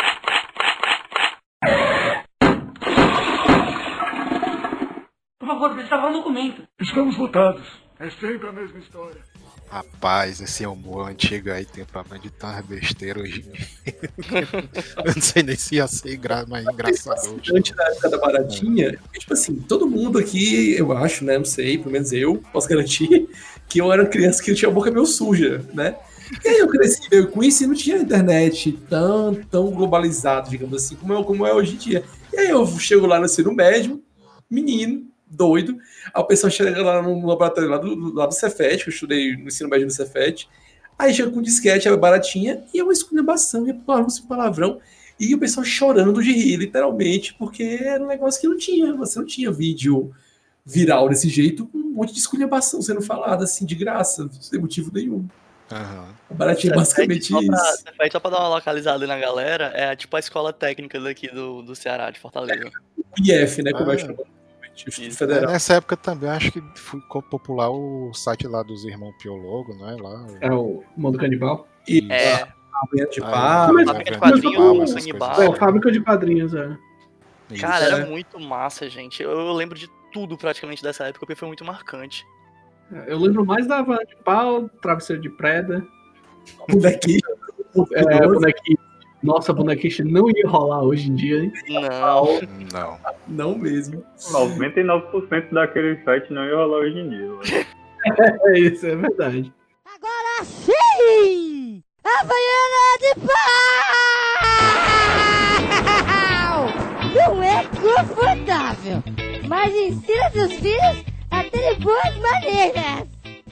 Por 5.39 5.47
favor, 5.47 5.69
precisa 5.71 5.89
travar 5.89 6.11
um 6.11 6.13
documento. 6.13 6.67
Estamos 6.79 7.17
votados. 7.17 7.67
É 7.99 8.09
sempre 8.09 8.47
a 8.47 8.51
mesma 8.53 8.79
história. 8.79 9.21
Rapaz, 9.69 10.39
esse 10.39 10.65
humor 10.65 11.09
antigo 11.09 11.51
aí 11.51 11.65
tem 11.65 11.83
problema 11.83 12.17
de 12.17 12.29
tão 12.31 12.49
besteira 12.63 13.19
hoje. 13.19 13.45
Eu 15.05 15.13
não 15.13 15.21
sei 15.21 15.43
nem 15.43 15.55
se 15.55 15.75
ia 15.75 15.85
ser 15.85 16.15
engra... 16.15 16.45
mais 16.47 16.65
engraçado 16.65 17.35
hoje. 17.35 17.51
Antes 17.53 17.75
da 17.75 17.83
época 17.83 18.09
da 18.09 18.17
baratinha, 18.17 18.97
tipo 19.17 19.33
assim, 19.33 19.55
todo 19.57 19.87
mundo 19.87 20.17
aqui, 20.17 20.75
eu 20.77 20.91
acho, 20.93 21.23
né? 21.25 21.37
Não 21.37 21.45
sei, 21.45 21.77
pelo 21.77 21.91
menos 21.91 22.11
eu, 22.11 22.41
posso 22.51 22.67
garantir, 22.67 23.29
que 23.67 23.79
eu 23.79 23.91
era 23.91 24.01
uma 24.01 24.09
criança 24.09 24.41
que 24.41 24.55
tinha 24.55 24.71
a 24.71 24.73
boca 24.73 24.89
meio 24.89 25.05
suja, 25.05 25.63
né? 25.73 25.95
E 26.43 26.47
aí 26.47 26.57
eu 26.59 26.67
cresci 26.67 27.01
meio 27.11 27.27
com 27.27 27.43
isso 27.43 27.63
e 27.63 27.67
não 27.67 27.75
tinha 27.75 27.97
internet 27.97 28.71
tão, 28.89 29.35
tão 29.35 29.69
globalizado, 29.71 30.49
digamos 30.49 30.83
assim, 30.83 30.95
como 30.95 31.13
é, 31.13 31.23
como 31.23 31.45
é 31.45 31.53
hoje 31.53 31.75
em 31.75 31.77
dia. 31.77 32.03
E 32.33 32.39
aí 32.39 32.49
eu 32.49 32.65
chego 32.79 33.05
lá 33.05 33.19
no 33.19 33.25
ensino 33.25 33.53
médio, 33.53 34.01
menino, 34.49 35.05
doido, 35.29 35.77
aí 36.13 36.21
o 36.21 36.25
pessoal 36.25 36.49
chega 36.49 36.81
lá 36.81 37.01
no 37.01 37.25
laboratório 37.25 37.69
lá 37.69 37.77
do, 37.77 38.13
lá 38.13 38.25
do 38.25 38.33
Cefet, 38.33 38.83
que 38.83 38.89
eu 38.89 38.93
estudei 38.93 39.37
no 39.37 39.47
ensino 39.47 39.69
médio 39.69 39.85
no 39.85 39.91
Cefet, 39.91 40.49
aí 40.97 41.13
chega 41.13 41.29
com 41.31 41.41
disquete, 41.41 41.87
é 41.87 41.95
baratinha, 41.95 42.63
e 42.73 42.79
é 42.79 42.83
uma 42.83 42.93
esculhambação, 42.93 43.67
e 43.67 43.71
é 43.71 43.73
palavrão, 43.73 44.07
palavrão, 44.27 44.79
e 45.19 45.35
o 45.35 45.37
pessoal 45.37 45.65
chorando 45.65 46.23
de 46.23 46.31
rir, 46.31 46.57
literalmente, 46.57 47.33
porque 47.33 47.63
era 47.81 48.03
um 48.03 48.07
negócio 48.07 48.39
que 48.39 48.47
não 48.47 48.57
tinha, 48.57 48.93
você 48.93 49.19
não 49.19 49.25
tinha 49.25 49.51
vídeo 49.51 50.11
viral 50.65 51.09
desse 51.09 51.27
jeito, 51.29 51.65
com 51.67 51.77
um 51.77 51.91
monte 51.91 52.13
de 52.13 52.19
esculhambação 52.19 52.81
sendo 52.81 53.01
falada, 53.01 53.43
assim, 53.43 53.65
de 53.65 53.75
graça, 53.75 54.29
sem 54.39 54.59
motivo 54.59 54.91
nenhum. 54.93 55.27
A 55.71 56.07
baratinha 56.31 56.73
é 56.73 56.75
basicamente 56.75 57.25
só 57.25 57.43
pra, 57.45 57.55
isso. 57.55 57.83
Cefet, 57.83 58.11
só 58.11 58.19
pra 58.19 58.31
dar 58.31 58.39
uma 58.39 58.49
localizada 58.49 59.05
na 59.05 59.19
galera, 59.19 59.71
é 59.75 59.95
tipo 59.95 60.15
a 60.15 60.19
escola 60.19 60.51
técnica 60.51 60.99
daqui 60.99 61.27
do, 61.27 61.61
do 61.61 61.75
Ceará, 61.75 62.09
de 62.09 62.19
Fortaleza. 62.19 62.71
IF, 63.23 63.61
né, 63.61 63.71
como 63.71 63.91
Ah. 63.91 63.93
é 63.93 63.97
chamado, 63.97 64.21
Instituto 64.21 64.38
Isso. 64.87 65.17
Federal. 65.17 65.51
Nessa 65.51 65.73
época 65.75 65.97
também 65.97 66.29
acho 66.29 66.51
que 66.51 66.61
ficou 66.75 67.21
popular 67.21 67.69
o 67.69 68.13
site 68.13 68.47
lá 68.47 68.61
dos 68.63 68.85
irmãos 68.85 69.13
Piologo, 69.21 69.73
não 69.75 69.89
é? 69.89 69.95
Lá, 69.95 70.27
É 70.41 70.51
o 70.51 70.83
Mundo 70.95 71.17
Canibal. 71.17 71.67
E 71.87 72.07
É, 72.11 72.43
a 72.43 72.47
Amanhã 72.83 73.09
de 73.11 73.21
Ah, 73.21 73.25
pá, 73.67 73.69
Mas- 73.73 73.85
fábrica 73.87 74.11
de 74.11 74.17
quadrinhos, 74.19 74.93
Canibal. 74.93 75.41
É, 75.41 75.55
fábrica 75.55 75.91
de 75.91 75.99
quadrinhos, 76.01 76.53
é. 76.53 76.77
Isso. 77.51 77.61
Cara, 77.61 77.83
É. 77.85 77.87
era 77.91 78.05
muito 78.05 78.39
massa, 78.39 78.89
gente. 78.89 79.21
Eu, 79.23 79.31
eu 79.31 79.53
lembro 79.53 79.77
de 79.77 79.89
tudo 80.13 80.37
praticamente 80.37 80.81
dessa 80.81 81.03
época, 81.05 81.19
porque 81.25 81.35
foi 81.35 81.47
muito 81.47 81.65
marcante. 81.65 82.25
Eu 83.07 83.19
lembro 83.19 83.45
mais 83.45 83.67
da 83.67 83.79
Havana 83.79 84.03
de 84.05 84.15
pau, 84.23 84.67
travesseiro 84.81 85.21
de 85.21 85.29
preda, 85.29 85.85
bonequinho. 86.67 87.19
é, 87.93 88.27
bonequinho. 88.27 88.77
Nossa, 89.21 89.51
bonequinho 89.53 90.09
não 90.09 90.29
ia 90.29 90.47
rolar 90.47 90.81
hoje 90.81 91.11
em 91.11 91.15
dia, 91.15 91.43
hein? 91.43 91.51
Não. 91.67 92.39
Não. 92.71 92.97
Não 93.27 93.57
mesmo. 93.57 94.03
99% 94.17 95.51
daquele 95.53 96.01
site 96.03 96.31
não 96.31 96.45
ia 96.45 96.55
rolar 96.55 96.79
hoje 96.79 96.99
em 96.99 97.09
dia. 97.09 97.29
É 98.45 98.57
isso, 98.57 98.87
é 98.87 98.95
verdade. 98.95 99.53
Agora 99.83 100.45
sim! 100.45 101.83
Havaiana 102.01 102.97
de 103.01 103.13
pau! 103.27 103.39
Não 107.35 107.43
é 107.43 107.63
confortável, 107.65 109.03
mas 109.49 109.75
ensina 109.75 110.31
seus 110.31 110.53
filhos 110.53 111.03
a 111.29 111.43
terem 111.43 111.77
boas 111.81 112.17
maneiras. 112.17 112.98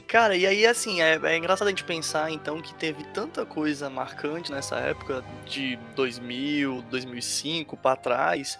Cara, 0.08 0.34
e 0.34 0.46
aí, 0.46 0.66
assim, 0.66 1.02
é, 1.02 1.20
é 1.22 1.36
engraçado 1.36 1.68
a 1.68 1.70
gente 1.70 1.84
pensar, 1.84 2.30
então, 2.30 2.62
que 2.62 2.72
teve 2.74 3.04
tanta 3.12 3.44
coisa 3.44 3.90
marcante 3.90 4.50
nessa 4.50 4.76
época, 4.76 5.22
de 5.44 5.78
2000, 5.94 6.80
2005 6.90 7.76
pra 7.76 7.94
trás, 7.94 8.58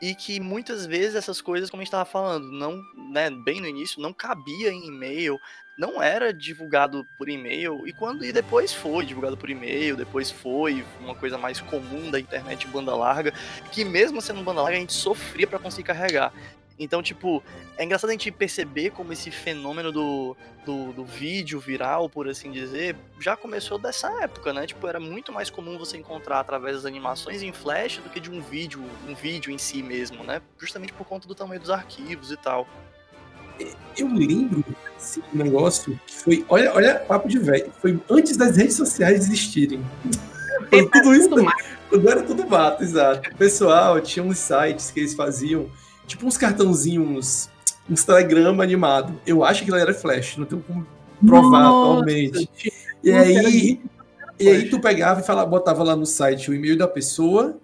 e 0.00 0.14
que 0.14 0.40
muitas 0.40 0.86
vezes 0.86 1.14
essas 1.14 1.42
coisas, 1.42 1.68
como 1.68 1.82
a 1.82 1.84
gente 1.84 1.92
tava 1.92 2.06
falando, 2.06 2.50
não, 2.50 2.80
né, 3.12 3.30
bem 3.44 3.60
no 3.60 3.66
início, 3.66 4.00
não 4.00 4.10
cabia 4.10 4.72
em 4.72 4.86
e-mail, 4.86 5.38
não 5.76 6.02
era 6.02 6.32
divulgado 6.32 7.06
por 7.18 7.28
e-mail, 7.28 7.86
e 7.86 7.92
quando 7.92 8.24
e 8.24 8.32
depois 8.32 8.72
foi 8.72 9.04
divulgado 9.04 9.36
por 9.36 9.50
e-mail, 9.50 9.98
depois 9.98 10.30
foi 10.30 10.82
uma 10.98 11.14
coisa 11.14 11.36
mais 11.36 11.60
comum 11.60 12.10
da 12.10 12.18
internet 12.18 12.66
banda 12.68 12.96
larga, 12.96 13.34
que 13.70 13.84
mesmo 13.84 14.22
sendo 14.22 14.42
banda 14.42 14.62
larga 14.62 14.78
a 14.78 14.80
gente 14.80 14.94
sofria 14.94 15.46
pra 15.46 15.58
conseguir 15.58 15.88
carregar. 15.88 16.32
Então, 16.78 17.02
tipo, 17.02 17.42
é 17.78 17.84
engraçado 17.84 18.10
a 18.10 18.12
gente 18.12 18.30
perceber 18.30 18.90
como 18.90 19.12
esse 19.12 19.30
fenômeno 19.30 19.90
do, 19.90 20.36
do, 20.64 20.92
do 20.92 21.04
vídeo 21.04 21.58
viral, 21.58 22.08
por 22.08 22.28
assim 22.28 22.50
dizer, 22.50 22.94
já 23.18 23.36
começou 23.36 23.78
dessa 23.78 24.08
época, 24.22 24.52
né? 24.52 24.66
Tipo, 24.66 24.86
era 24.86 25.00
muito 25.00 25.32
mais 25.32 25.48
comum 25.48 25.78
você 25.78 25.96
encontrar 25.96 26.40
através 26.40 26.76
das 26.76 26.84
animações 26.84 27.42
em 27.42 27.52
flash 27.52 27.98
do 27.98 28.10
que 28.10 28.20
de 28.20 28.30
um 28.30 28.42
vídeo, 28.42 28.84
um 29.08 29.14
vídeo 29.14 29.50
em 29.50 29.58
si 29.58 29.82
mesmo, 29.82 30.22
né? 30.22 30.42
Justamente 30.58 30.92
por 30.92 31.06
conta 31.06 31.26
do 31.26 31.34
tamanho 31.34 31.60
dos 31.60 31.70
arquivos 31.70 32.30
e 32.30 32.36
tal. 32.36 32.68
Eu 33.96 34.08
lembro 34.08 34.62
desse 34.94 35.22
negócio 35.32 35.98
que 36.06 36.14
foi. 36.14 36.44
Olha, 36.48 36.74
olha, 36.74 36.98
papo 37.00 37.26
de 37.26 37.38
velho. 37.38 37.72
Foi 37.80 37.98
antes 38.10 38.36
das 38.36 38.56
redes 38.56 38.76
sociais 38.76 39.26
existirem. 39.26 39.84
Foi 40.68 40.88
tudo 40.90 41.14
isso. 41.14 41.30
Quando 41.88 42.08
era 42.10 42.22
tudo 42.22 42.46
mato, 42.46 42.82
exato. 42.82 43.30
O 43.30 43.36
pessoal 43.36 44.00
tinha 44.00 44.24
uns 44.24 44.38
sites 44.38 44.90
que 44.90 45.00
eles 45.00 45.14
faziam, 45.14 45.70
tipo 46.06 46.26
uns 46.26 46.36
cartãozinhos, 46.36 47.48
uns 47.88 48.04
telegrama 48.04 48.62
animado. 48.62 49.18
Eu 49.26 49.44
acho 49.44 49.64
que 49.64 49.70
ele 49.70 49.80
era 49.80 49.94
flash, 49.94 50.36
não 50.36 50.44
tenho 50.46 50.62
como 50.62 50.86
provar 51.24 51.60
Nossa, 51.62 51.90
atualmente. 51.92 52.48
tinha- 52.56 52.72
E 53.02 53.12
aí, 53.12 53.80
e 54.38 54.48
aí 54.48 54.68
tu 54.68 54.80
pegava 54.80 55.20
e 55.20 55.24
falava, 55.24 55.48
botava 55.48 55.82
lá 55.82 55.94
no 55.96 56.06
site 56.06 56.50
o 56.50 56.54
e-mail 56.54 56.76
da 56.76 56.88
pessoa, 56.88 57.56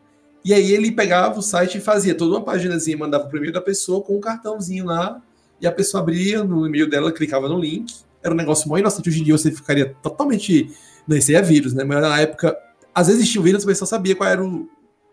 e 0.44 0.52
aí 0.54 0.72
ele 0.72 0.90
pegava 0.92 1.38
o 1.38 1.42
site 1.42 1.78
e 1.78 1.80
fazia 1.80 2.14
toda 2.14 2.36
uma 2.36 2.44
paginazinha, 2.44 2.96
mandava 2.96 3.26
pro 3.26 3.38
e-mail 3.38 3.52
da 3.52 3.60
pessoa 3.60 4.02
com 4.02 4.16
um 4.16 4.20
cartãozinho 4.20 4.84
lá, 4.86 5.20
e 5.60 5.66
a 5.66 5.72
pessoa 5.72 6.02
abria 6.02 6.42
no 6.42 6.66
e-mail 6.66 6.88
dela, 6.88 7.12
clicava 7.12 7.48
no 7.48 7.58
link. 7.58 7.94
Era 8.22 8.34
um 8.34 8.36
negócio 8.36 8.68
mó 8.68 8.76
inocente. 8.78 9.08
Hoje 9.08 9.20
em 9.20 9.24
dia 9.24 9.36
você 9.36 9.50
ficaria 9.50 9.94
totalmente. 10.02 10.70
Não, 11.06 11.16
isso 11.16 11.30
aí 11.30 11.36
é 11.36 11.42
vírus, 11.42 11.72
né? 11.72 11.82
Mas 11.84 12.00
na 12.00 12.20
época, 12.20 12.56
às 12.94 13.06
vezes 13.06 13.22
existia 13.22 13.40
o 13.40 13.44
vírus, 13.44 13.64
mas 13.64 13.78
só 13.78 13.86
sabia 13.86 14.14
qual 14.16 14.28
era 14.28 14.44
o, 14.44 14.68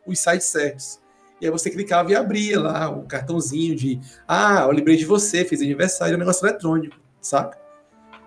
os 0.07 0.19
sites 0.19 0.47
certos. 0.47 0.98
E 1.41 1.45
aí 1.45 1.51
você 1.51 1.69
clicava 1.69 2.11
e 2.11 2.15
abria 2.15 2.59
lá 2.59 2.89
o 2.89 3.03
cartãozinho 3.03 3.75
de 3.75 3.99
ah, 4.27 4.61
eu 4.63 4.71
lembrei 4.71 4.97
de 4.97 5.05
você, 5.05 5.45
fiz 5.45 5.61
aniversário, 5.61 6.13
é 6.13 6.15
um 6.15 6.19
negócio 6.19 6.45
eletrônico, 6.45 6.95
saca? 7.21 7.57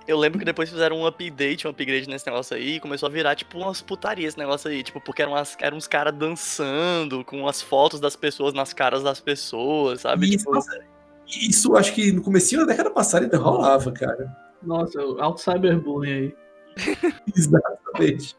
Eu 0.07 0.18
lembro 0.18 0.38
que 0.38 0.44
depois 0.44 0.68
fizeram 0.68 0.96
um 0.96 1.07
update, 1.07 1.66
um 1.66 1.70
upgrade 1.70 2.09
nesse 2.09 2.27
negócio 2.27 2.57
aí, 2.57 2.77
e 2.77 2.81
começou 2.81 3.09
a 3.09 3.11
virar 3.11 3.37
tipo 3.37 3.59
umas 3.59 3.81
putarias 3.81 4.31
esse 4.31 4.38
negócio 4.38 4.68
aí, 4.68 4.83
tipo, 4.83 5.01
porque 5.01 5.22
eram, 5.22 5.33
umas, 5.33 5.57
eram 5.61 5.77
uns 5.77 5.87
caras 5.87 6.14
dançando 6.14 7.25
com 7.25 7.46
as 7.46 7.62
fotos 7.62 8.01
das 8.01 8.16
pessoas 8.16 8.53
nas 8.53 8.72
caras 8.72 9.03
das 9.03 9.20
pessoas, 9.20 10.01
sabe? 10.01 10.35
Isso, 10.35 10.44
Tipo, 10.44 11.51
isso 11.51 11.77
acho 11.77 11.94
que 11.94 12.11
no 12.12 12.22
comecinho 12.22 12.62
da 12.62 12.72
década 12.72 12.90
passada 12.90 13.25
ainda 13.25 13.38
rolava, 13.38 13.92
cara. 13.92 14.37
Nossa, 14.62 15.01
alto 15.18 15.40
cyberbullying 15.40 16.12
aí. 16.12 16.35
Exatamente. 17.37 18.37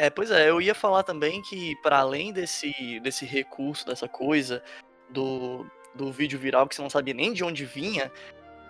É, 0.00 0.08
pois 0.08 0.30
é, 0.30 0.48
eu 0.48 0.60
ia 0.60 0.76
falar 0.76 1.02
também 1.02 1.42
que, 1.42 1.74
para 1.82 1.98
além 1.98 2.32
desse, 2.32 3.00
desse 3.00 3.26
recurso, 3.26 3.84
dessa 3.84 4.06
coisa 4.06 4.62
do, 5.10 5.66
do 5.92 6.12
vídeo 6.12 6.38
viral 6.38 6.68
que 6.68 6.76
você 6.76 6.82
não 6.82 6.88
sabia 6.88 7.12
nem 7.12 7.32
de 7.32 7.42
onde 7.42 7.64
vinha, 7.64 8.12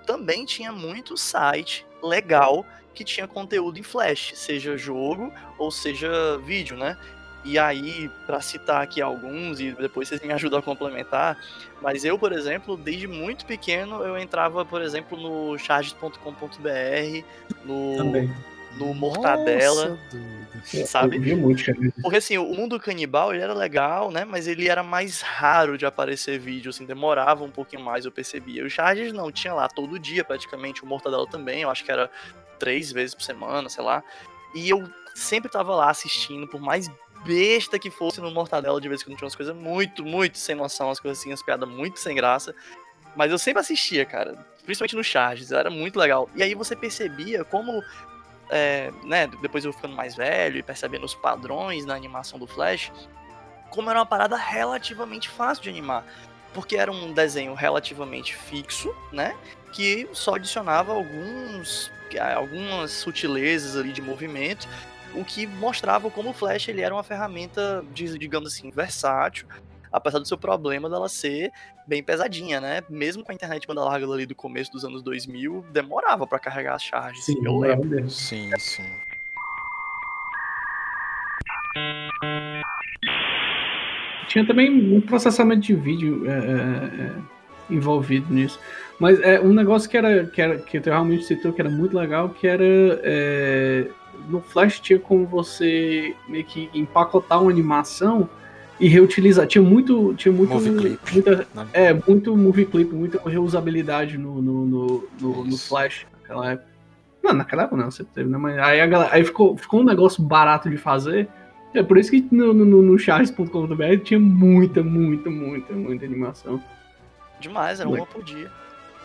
também 0.07 0.47
tinha 0.47 0.73
muito 0.73 1.19
site 1.19 1.87
legal 2.03 2.65
que 2.95 3.05
tinha 3.05 3.29
conteúdo 3.29 3.79
em 3.79 3.83
flash, 3.83 4.33
seja 4.37 4.79
jogo 4.79 5.31
ou 5.59 5.71
seja 5.71 6.39
vídeo, 6.39 6.79
né? 6.79 6.97
E 7.45 7.59
aí, 7.59 8.11
para 8.27 8.41
citar 8.41 8.83
aqui 8.83 9.03
alguns, 9.03 9.61
e 9.61 9.73
depois 9.73 10.09
vocês 10.09 10.23
me 10.23 10.33
ajudam 10.33 10.61
a 10.61 10.63
complementar, 10.63 11.39
mas 11.83 12.07
eu, 12.07 12.19
por 12.19 12.33
exemplo, 12.33 12.75
desde 12.75 13.07
muito 13.07 13.45
pequeno, 13.45 14.03
eu 14.03 14.17
entrava, 14.17 14.65
por 14.65 14.81
exemplo, 14.81 15.19
no 15.19 15.59
charges.com.br, 15.59 17.25
no, 17.67 17.97
Também. 17.99 18.35
No 18.77 18.95
Mortadela, 18.95 19.99
Nossa, 20.13 20.87
sabe? 20.87 21.19
Muito. 21.19 21.65
Porque 22.03 22.17
assim, 22.17 22.39
o 22.39 22.55
mundo 22.55 22.79
canibal 22.79 23.33
ele 23.33 23.43
era 23.43 23.55
legal, 23.55 24.11
né? 24.11 24.25
Mas 24.25 24.47
ele 24.47 24.69
era 24.69 24.83
mais 24.83 25.21
raro 25.21 25.77
de 25.79 25.87
aparecer 25.87 26.39
vídeo, 26.39 26.71
assim, 26.71 26.85
demorava 26.85 27.45
um 27.45 27.51
pouquinho 27.51 27.83
mais, 27.83 28.05
eu 28.05 28.13
percebia. 28.13 28.65
O 28.65 28.71
Charges 28.71 29.13
não, 29.13 29.33
tinha 29.33 29.55
lá 29.55 29.69
todo 29.69 29.99
dia 29.99 30.25
praticamente, 30.25 30.83
o 30.83 30.87
Mortadela 30.87 31.27
também, 31.27 31.63
eu 31.63 31.71
acho 31.71 31.85
que 31.85 31.91
era 31.91 32.11
três 32.59 32.93
vezes 32.93 33.15
por 33.15 33.23
semana, 33.23 33.69
sei 33.69 33.85
lá. 33.85 34.03
E 34.55 34.69
eu 34.69 34.89
sempre 35.15 35.51
tava 35.51 35.75
lá 35.75 35.91
assistindo, 35.91 36.47
por 36.47 36.61
mais 36.61 36.91
besta 37.25 37.79
que 37.79 37.91
fosse 37.91 38.21
no 38.21 38.31
Mortadela, 38.31 38.81
de 38.81 38.89
vez 38.89 39.01
em 39.01 39.05
quando 39.05 39.17
tinha 39.17 39.27
umas 39.27 39.35
coisas 39.35 39.55
muito, 39.55 40.05
muito 40.05 40.39
sem 40.39 40.55
noção, 40.55 40.89
umas 40.89 41.01
coisas 41.01 41.19
assim, 41.19 41.31
umas 41.31 41.43
piadas 41.43 41.69
muito 41.69 41.99
sem 41.99 42.15
graça. 42.15 42.55
Mas 43.17 43.33
eu 43.33 43.39
sempre 43.39 43.61
assistia, 43.61 44.05
cara. 44.05 44.47
Principalmente 44.65 44.97
no 44.97 45.03
Charges, 45.03 45.51
era 45.51 45.71
muito 45.71 45.99
legal. 45.99 46.29
E 46.37 46.43
aí 46.43 46.55
você 46.55 46.77
percebia 46.77 47.45
como 47.45 47.83
é, 48.51 48.91
né, 49.05 49.27
depois 49.43 49.65
eu 49.65 49.73
ficando 49.73 49.95
mais 49.95 50.15
velho 50.15 50.59
e 50.59 50.63
percebendo 50.63 51.05
os 51.05 51.15
padrões 51.15 51.85
na 51.85 51.95
animação 51.95 52.39
do 52.39 52.47
Flash, 52.47 52.93
como 53.71 53.91
era 53.91 53.99
uma 53.99 54.07
parada 54.07 54.37
relativamente 54.37 55.29
fácil 55.29 55.65
de 55.65 55.71
animar. 55.71 56.05
Porque 56.55 56.77
era 56.77 56.91
um 56.91 57.13
desenho 57.13 57.53
relativamente 57.55 58.35
fixo, 58.35 58.95
né? 59.13 59.37
Que 59.73 60.09
só 60.13 60.35
adicionava 60.35 60.93
alguns, 60.93 61.93
algumas 62.35 62.91
sutilezas 62.93 63.77
ali 63.77 63.93
de 63.93 64.01
movimento. 64.01 64.67
o 65.15 65.25
que 65.25 65.47
mostrava 65.47 66.11
como 66.11 66.31
o 66.31 66.33
Flash 66.33 66.69
ele 66.69 66.81
era 66.81 66.95
uma 66.95 67.03
ferramenta, 67.03 67.85
digamos 67.93 68.53
assim, 68.53 68.71
versátil, 68.71 69.47
apesar 69.93 70.19
do 70.19 70.27
seu 70.27 70.39
problema 70.39 70.89
dela 70.89 71.09
ser 71.09 71.53
bem 71.87 72.03
pesadinha, 72.03 72.61
né? 72.61 72.83
Mesmo 72.89 73.25
com 73.25 73.33
a 73.33 73.35
internet 73.35 73.67
quando 73.67 73.81
ela 73.81 73.91
larga 73.91 74.07
ali 74.07 74.27
do 74.27 74.35
começo 74.35 74.71
dos 74.71 74.85
anos 74.85 75.03
2000, 75.03 75.65
demorava 75.71 76.27
pra 76.27 76.39
carregar 76.39 76.75
as 76.75 76.83
charges. 76.83 77.25
Sim, 77.25 77.39
eu 77.45 77.59
lembro. 77.59 78.11
Sim, 78.11 78.51
sim. 78.59 78.85
Tinha 84.29 84.47
também 84.47 84.95
um 84.95 85.01
processamento 85.01 85.63
de 85.63 85.75
vídeo 85.75 86.25
é, 86.27 86.31
é, 86.31 87.03
é, 87.03 87.15
envolvido 87.71 88.33
nisso. 88.33 88.61
Mas 88.99 89.19
é 89.21 89.41
um 89.41 89.55
negócio 89.55 89.89
que 89.89 89.97
era, 89.97 90.27
que 90.27 90.43
era 90.43 90.59
que 90.59 90.79
tu 90.81 90.91
realmente 90.91 91.25
citou 91.25 91.53
que 91.53 91.61
era 91.61 91.71
muito 91.71 91.97
legal, 91.97 92.29
que 92.29 92.47
era 92.47 92.65
é, 92.65 93.89
no 94.29 94.41
Flash 94.41 94.81
tinha 94.81 94.99
como 94.99 95.27
você 95.27 96.15
meio 96.29 96.45
que 96.45 96.69
empacotar 96.75 97.41
uma 97.41 97.51
animação 97.51 98.29
e 98.81 98.89
reutilizar. 98.89 99.47
Tinha 99.47 99.63
muito, 99.63 100.15
tinha 100.15 100.33
muito, 100.33 100.55
Movie 100.55 100.77
clip, 100.77 101.13
muita, 101.13 101.47
né? 101.55 101.67
é 101.73 101.93
muito 101.93 102.37
movie 102.37 102.67
clip, 102.67 102.95
muita 102.95 103.29
reusabilidade 103.29 104.17
no 104.17 104.41
no, 104.41 104.67
no, 104.67 105.09
no, 105.21 105.45
no. 105.45 105.59
Flash 105.59 106.07
naquela 106.21 106.53
época. 106.53 106.69
Não, 107.23 107.33
naquela 107.33 107.65
época 107.65 107.83
não, 107.83 107.91
sempre 107.91 108.13
teve, 108.15 108.31
né? 108.31 108.39
Mas 108.39 108.59
aí, 108.59 108.81
a 108.81 108.87
galera, 108.87 109.15
aí 109.15 109.25
ficou, 109.25 109.57
ficou 109.57 109.81
um 109.81 109.85
negócio 109.85 110.23
barato 110.23 110.71
de 110.71 110.77
fazer. 110.77 111.29
É 111.75 111.83
por 111.83 111.99
isso 111.99 112.11
que 112.11 112.27
no, 112.31 112.55
no, 112.55 112.65
no, 112.65 112.99
charles.com.br 112.99 113.99
tinha 114.03 114.19
muita, 114.19 114.83
muita, 114.83 115.29
muita, 115.29 115.73
muita 115.75 116.05
animação. 116.05 116.63
Demais, 117.41 117.81
era 117.81 117.89
uma 117.89 118.07
por 118.07 118.23
dia. 118.25 118.51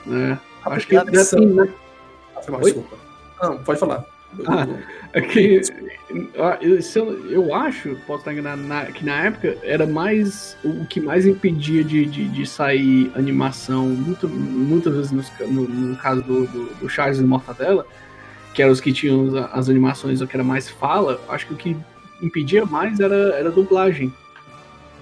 né? 0.05 0.39
A 0.63 0.73
Acho 0.73 0.87
que 0.87 0.95
assim, 0.95 1.45
né? 1.45 1.67
Ah, 2.35 2.41
foi 2.41 2.51
mal, 2.51 2.61
Oi? 2.61 2.71
desculpa. 2.71 2.97
Não, 3.41 3.57
pode 3.57 3.79
falar. 3.79 4.05
Ah, 4.47 4.67
que 5.21 5.61
eu, 6.95 7.29
eu, 7.29 7.55
acho, 7.55 7.95
posso 8.07 8.19
estar 8.19 8.33
enganado, 8.33 8.61
na, 8.63 8.85
que 8.85 9.05
na 9.05 9.25
época 9.25 9.57
era 9.63 9.85
mais 9.85 10.57
o 10.63 10.85
que 10.85 10.99
mais 10.99 11.25
impedia 11.25 11.83
de, 11.83 12.05
de, 12.05 12.27
de 12.27 12.45
sair 12.45 13.11
animação, 13.15 13.87
muito, 13.89 14.27
muitas 14.27 14.95
vezes 14.95 15.11
nos 15.11 15.31
no, 15.39 15.67
no 15.67 15.95
caso 15.97 16.21
do, 16.23 16.47
do, 16.47 16.65
do 16.75 16.89
Charles 16.89 17.19
e 17.19 17.23
Mortadela, 17.23 17.85
que 18.53 18.61
eram 18.61 18.71
os 18.71 18.81
que 18.81 18.93
tinham 18.93 19.35
as- 19.51 19.69
animações, 19.69 20.21
que 20.23 20.35
era 20.35 20.43
mais 20.43 20.69
fala, 20.69 21.21
acho 21.29 21.47
que 21.47 21.53
o 21.53 21.57
que 21.57 21.77
impedia 22.21 22.65
mais 22.65 22.99
era, 22.99 23.15
era 23.35 23.49
a 23.49 23.51
dublagem. 23.51 24.13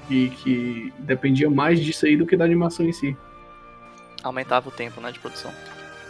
Que, 0.07 0.29
que 0.29 0.93
dependia 0.99 1.49
mais 1.49 1.79
disso 1.79 2.05
aí 2.05 2.17
do 2.17 2.25
que 2.25 2.35
da 2.35 2.43
animação 2.43 2.85
em 2.85 2.91
si. 2.91 3.15
Aumentava 4.21 4.67
o 4.67 4.71
tempo, 4.71 4.99
né, 4.99 5.09
de 5.09 5.19
produção. 5.19 5.53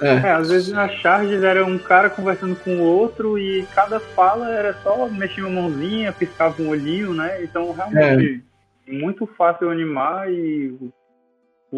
É, 0.02 0.28
É, 0.28 0.32
às 0.32 0.50
vezes 0.50 0.70
na 0.70 0.90
Charges 0.90 1.44
era 1.44 1.66
um 1.66 1.78
cara 1.78 2.10
conversando 2.10 2.56
com 2.56 2.78
o 2.78 2.84
outro 2.84 3.38
e 3.38 3.66
cada 3.74 4.00
fala 4.00 4.50
era 4.50 4.74
só 4.82 5.08
mexer 5.08 5.44
uma 5.44 5.62
mãozinha, 5.62 6.12
piscava 6.12 6.62
um 6.62 6.70
olhinho, 6.70 7.14
né? 7.14 7.44
Então 7.44 7.72
realmente 7.72 8.44
muito 8.88 9.26
fácil 9.26 9.70
animar 9.70 10.32
e 10.32 10.78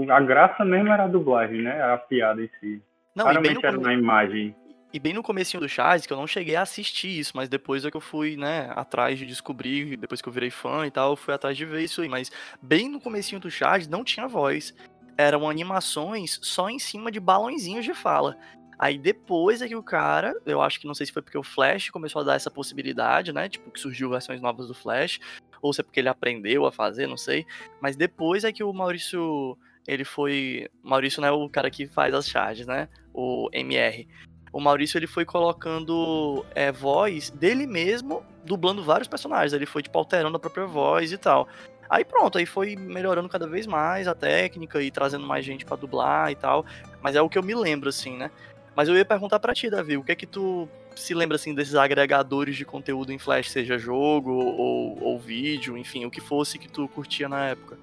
a 0.10 0.20
graça 0.20 0.66
mesmo 0.66 0.92
era 0.92 1.04
a 1.04 1.08
dublagem, 1.08 1.62
né? 1.62 1.82
A 1.84 1.98
piada 1.98 2.42
em 2.42 2.50
si. 2.60 2.82
Não, 3.16 3.32
e 3.32 3.34
no 3.34 3.60
era 3.64 3.78
na 3.78 3.94
imagem. 3.94 4.56
e 4.92 5.00
bem 5.00 5.14
no 5.14 5.22
comecinho 5.22 5.62
do 5.62 5.70
Charles, 5.70 6.06
que 6.06 6.14
eu 6.14 6.18
não 6.18 6.26
cheguei 6.26 6.56
a 6.56 6.64
assistir 6.64 7.20
isso, 7.20 7.34
mas 7.36 7.48
depois 7.48 7.86
é 7.86 7.92
que 7.92 7.98
eu 7.98 8.02
fui, 8.02 8.36
né, 8.36 8.72
atrás 8.76 9.20
de 9.20 9.26
descobrir, 9.26 9.98
depois 9.98 10.22
que 10.22 10.28
eu 10.28 10.34
virei 10.34 10.50
fã 10.50 10.86
e 10.86 10.92
tal, 10.92 11.12
eu 11.12 11.16
fui 11.16 11.34
atrás 11.34 11.56
de 11.56 11.66
ver 11.66 11.84
isso 11.84 12.02
aí. 12.02 12.10
Mas 12.10 12.32
bem 12.62 12.90
no 12.90 13.00
comecinho 13.00 13.40
do 13.40 13.52
Charles 13.52 13.88
não 13.88 14.04
tinha 14.04 14.28
voz. 14.28 14.74
Eram 15.18 15.50
animações 15.50 16.40
só 16.42 16.70
em 16.70 16.80
cima 16.80 17.12
de 17.12 17.20
balãozinhos 17.20 17.86
de 17.86 17.94
fala. 17.94 18.38
Aí 18.78 18.98
depois 18.98 19.62
é 19.62 19.68
que 19.68 19.76
o 19.76 19.84
cara, 19.84 20.34
eu 20.46 20.62
acho 20.62 20.80
que 20.80 20.88
não 20.88 20.94
sei 20.94 21.06
se 21.06 21.14
foi 21.14 21.22
porque 21.22 21.38
o 21.38 21.44
Flash 21.44 21.90
começou 21.90 22.22
a 22.22 22.26
dar 22.26 22.36
essa 22.36 22.52
possibilidade, 22.52 23.32
né? 23.32 23.48
Tipo, 23.48 23.72
que 23.72 23.80
surgiu 23.80 24.10
versões 24.10 24.42
novas 24.42 24.68
do 24.68 24.74
Flash, 24.74 25.20
ou 25.62 25.72
se 25.72 25.82
é 25.82 25.84
porque 25.84 26.00
ele 26.00 26.10
aprendeu 26.10 26.66
a 26.66 26.72
fazer, 26.72 27.08
não 27.08 27.16
sei. 27.16 27.46
Mas 27.80 27.96
depois 27.96 28.44
é 28.44 28.52
que 28.52 28.64
o 28.64 28.74
Maurício, 28.74 29.58
ele 29.88 30.04
foi. 30.04 30.68
Maurício 30.84 31.22
não 31.22 31.28
é 31.28 31.32
o 31.32 31.50
cara 31.50 31.70
que 31.70 31.88
faz 31.88 32.14
as 32.14 32.28
charges, 32.28 32.68
né? 32.68 32.90
O 33.14 33.50
MR. 33.54 34.08
O 34.52 34.60
Maurício 34.60 34.98
ele 34.98 35.08
foi 35.08 35.26
colocando 35.26 36.46
é, 36.54 36.72
voz 36.72 37.30
dele 37.30 37.66
mesmo, 37.66 38.24
dublando 38.44 38.84
vários 38.84 39.08
personagens. 39.08 39.54
Ele 39.54 39.66
foi 39.66 39.82
tipo 39.82 39.98
alterando 39.98 40.36
a 40.36 40.40
própria 40.40 40.66
voz 40.66 41.12
e 41.12 41.18
tal. 41.18 41.48
Aí 41.90 42.04
pronto, 42.06 42.38
aí 42.38 42.46
foi 42.46 42.76
melhorando 42.76 43.30
cada 43.30 43.48
vez 43.48 43.68
mais 43.68 44.08
a 44.08 44.16
técnica 44.16 44.82
e 44.82 44.90
trazendo 44.90 45.26
mais 45.28 45.46
gente 45.46 45.66
pra 45.66 45.76
dublar 45.76 46.32
e 46.32 46.36
tal. 46.36 46.66
Mas 47.02 47.16
é 47.16 47.22
o 47.22 47.30
que 47.30 47.38
eu 47.38 47.44
me 47.44 47.54
lembro 47.54 47.90
assim, 47.90 48.18
né? 48.18 48.32
Mas 48.76 48.90
eu 48.90 48.96
ia 48.96 49.06
perguntar 49.06 49.40
pra 49.40 49.54
ti, 49.54 49.70
Davi, 49.70 49.98
o 49.98 50.04
que 50.04 50.12
é 50.12 50.16
que 50.16 50.26
tu 50.26 50.68
se 50.96 51.14
lembra 51.14 51.36
assim 51.36 51.54
desses 51.54 51.76
agregadores 51.76 52.56
de 52.56 52.66
conteúdo 52.66 53.12
em 53.12 53.20
Flash, 53.20 53.50
seja 53.52 53.78
jogo 53.78 54.32
ou, 54.32 55.02
ou 55.04 55.20
vídeo, 55.20 55.78
enfim, 55.78 56.06
o 56.06 56.12
que 56.12 56.22
fosse 56.22 56.58
que 56.58 56.68
tu 56.68 56.88
curtia 56.88 57.28
na 57.30 57.46
época? 57.50 57.78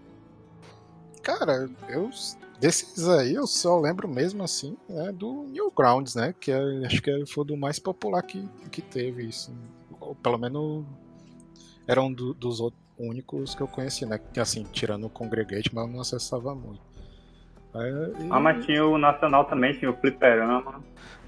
Cara, 1.22 1.68
eu 1.88 2.10
desses 2.58 3.08
aí 3.08 3.34
eu 3.34 3.46
só 3.46 3.78
lembro 3.80 4.06
mesmo 4.08 4.42
assim, 4.42 4.76
né, 4.88 5.12
do 5.12 5.44
Newgrounds, 5.44 6.14
né, 6.14 6.34
que 6.38 6.50
é- 6.50 6.86
acho 6.86 7.00
que 7.02 7.24
foi 7.26 7.44
do 7.44 7.56
mais 7.56 7.78
popular 7.78 8.22
que, 8.22 8.46
que 8.70 8.82
teve 8.82 9.24
isso. 9.24 9.52
Ou 10.00 10.14
pelo 10.14 10.38
menos 10.38 10.84
era 11.86 12.02
um 12.02 12.12
do- 12.12 12.34
dos 12.34 12.60
outros 12.60 12.80
únicos 13.00 13.54
que 13.54 13.60
eu 13.62 13.68
conheci, 13.68 14.04
né, 14.06 14.20
que 14.32 14.38
assim, 14.40 14.64
tirando 14.72 15.06
o 15.06 15.10
Congregate, 15.10 15.74
mas 15.74 15.86
eu 15.86 15.92
não 15.92 16.00
acessava 16.00 16.54
muito. 16.54 16.80
Aí, 17.74 17.90
e- 17.90 18.28
Ah, 18.30 18.40
mas 18.40 18.64
tinha 18.66 18.84
o 18.84 18.98
Nacional 18.98 19.44
também, 19.44 19.72
tinha 19.74 19.90
o 19.90 19.96
Fliperama. 19.96 20.82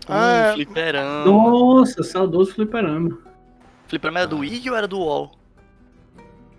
Ah, 0.09 0.47
Hum, 0.49 0.53
fliperama. 0.55 1.25
Nossa, 1.25 2.03
saudoso 2.03 2.55
fliperama. 2.55 3.17
Fliperama 3.87 4.19
era 4.21 4.27
do 4.29 4.39
Wii 4.39 4.69
ou 4.71 4.77
era 4.77 4.89
do 4.89 4.99
UOL? 4.99 5.31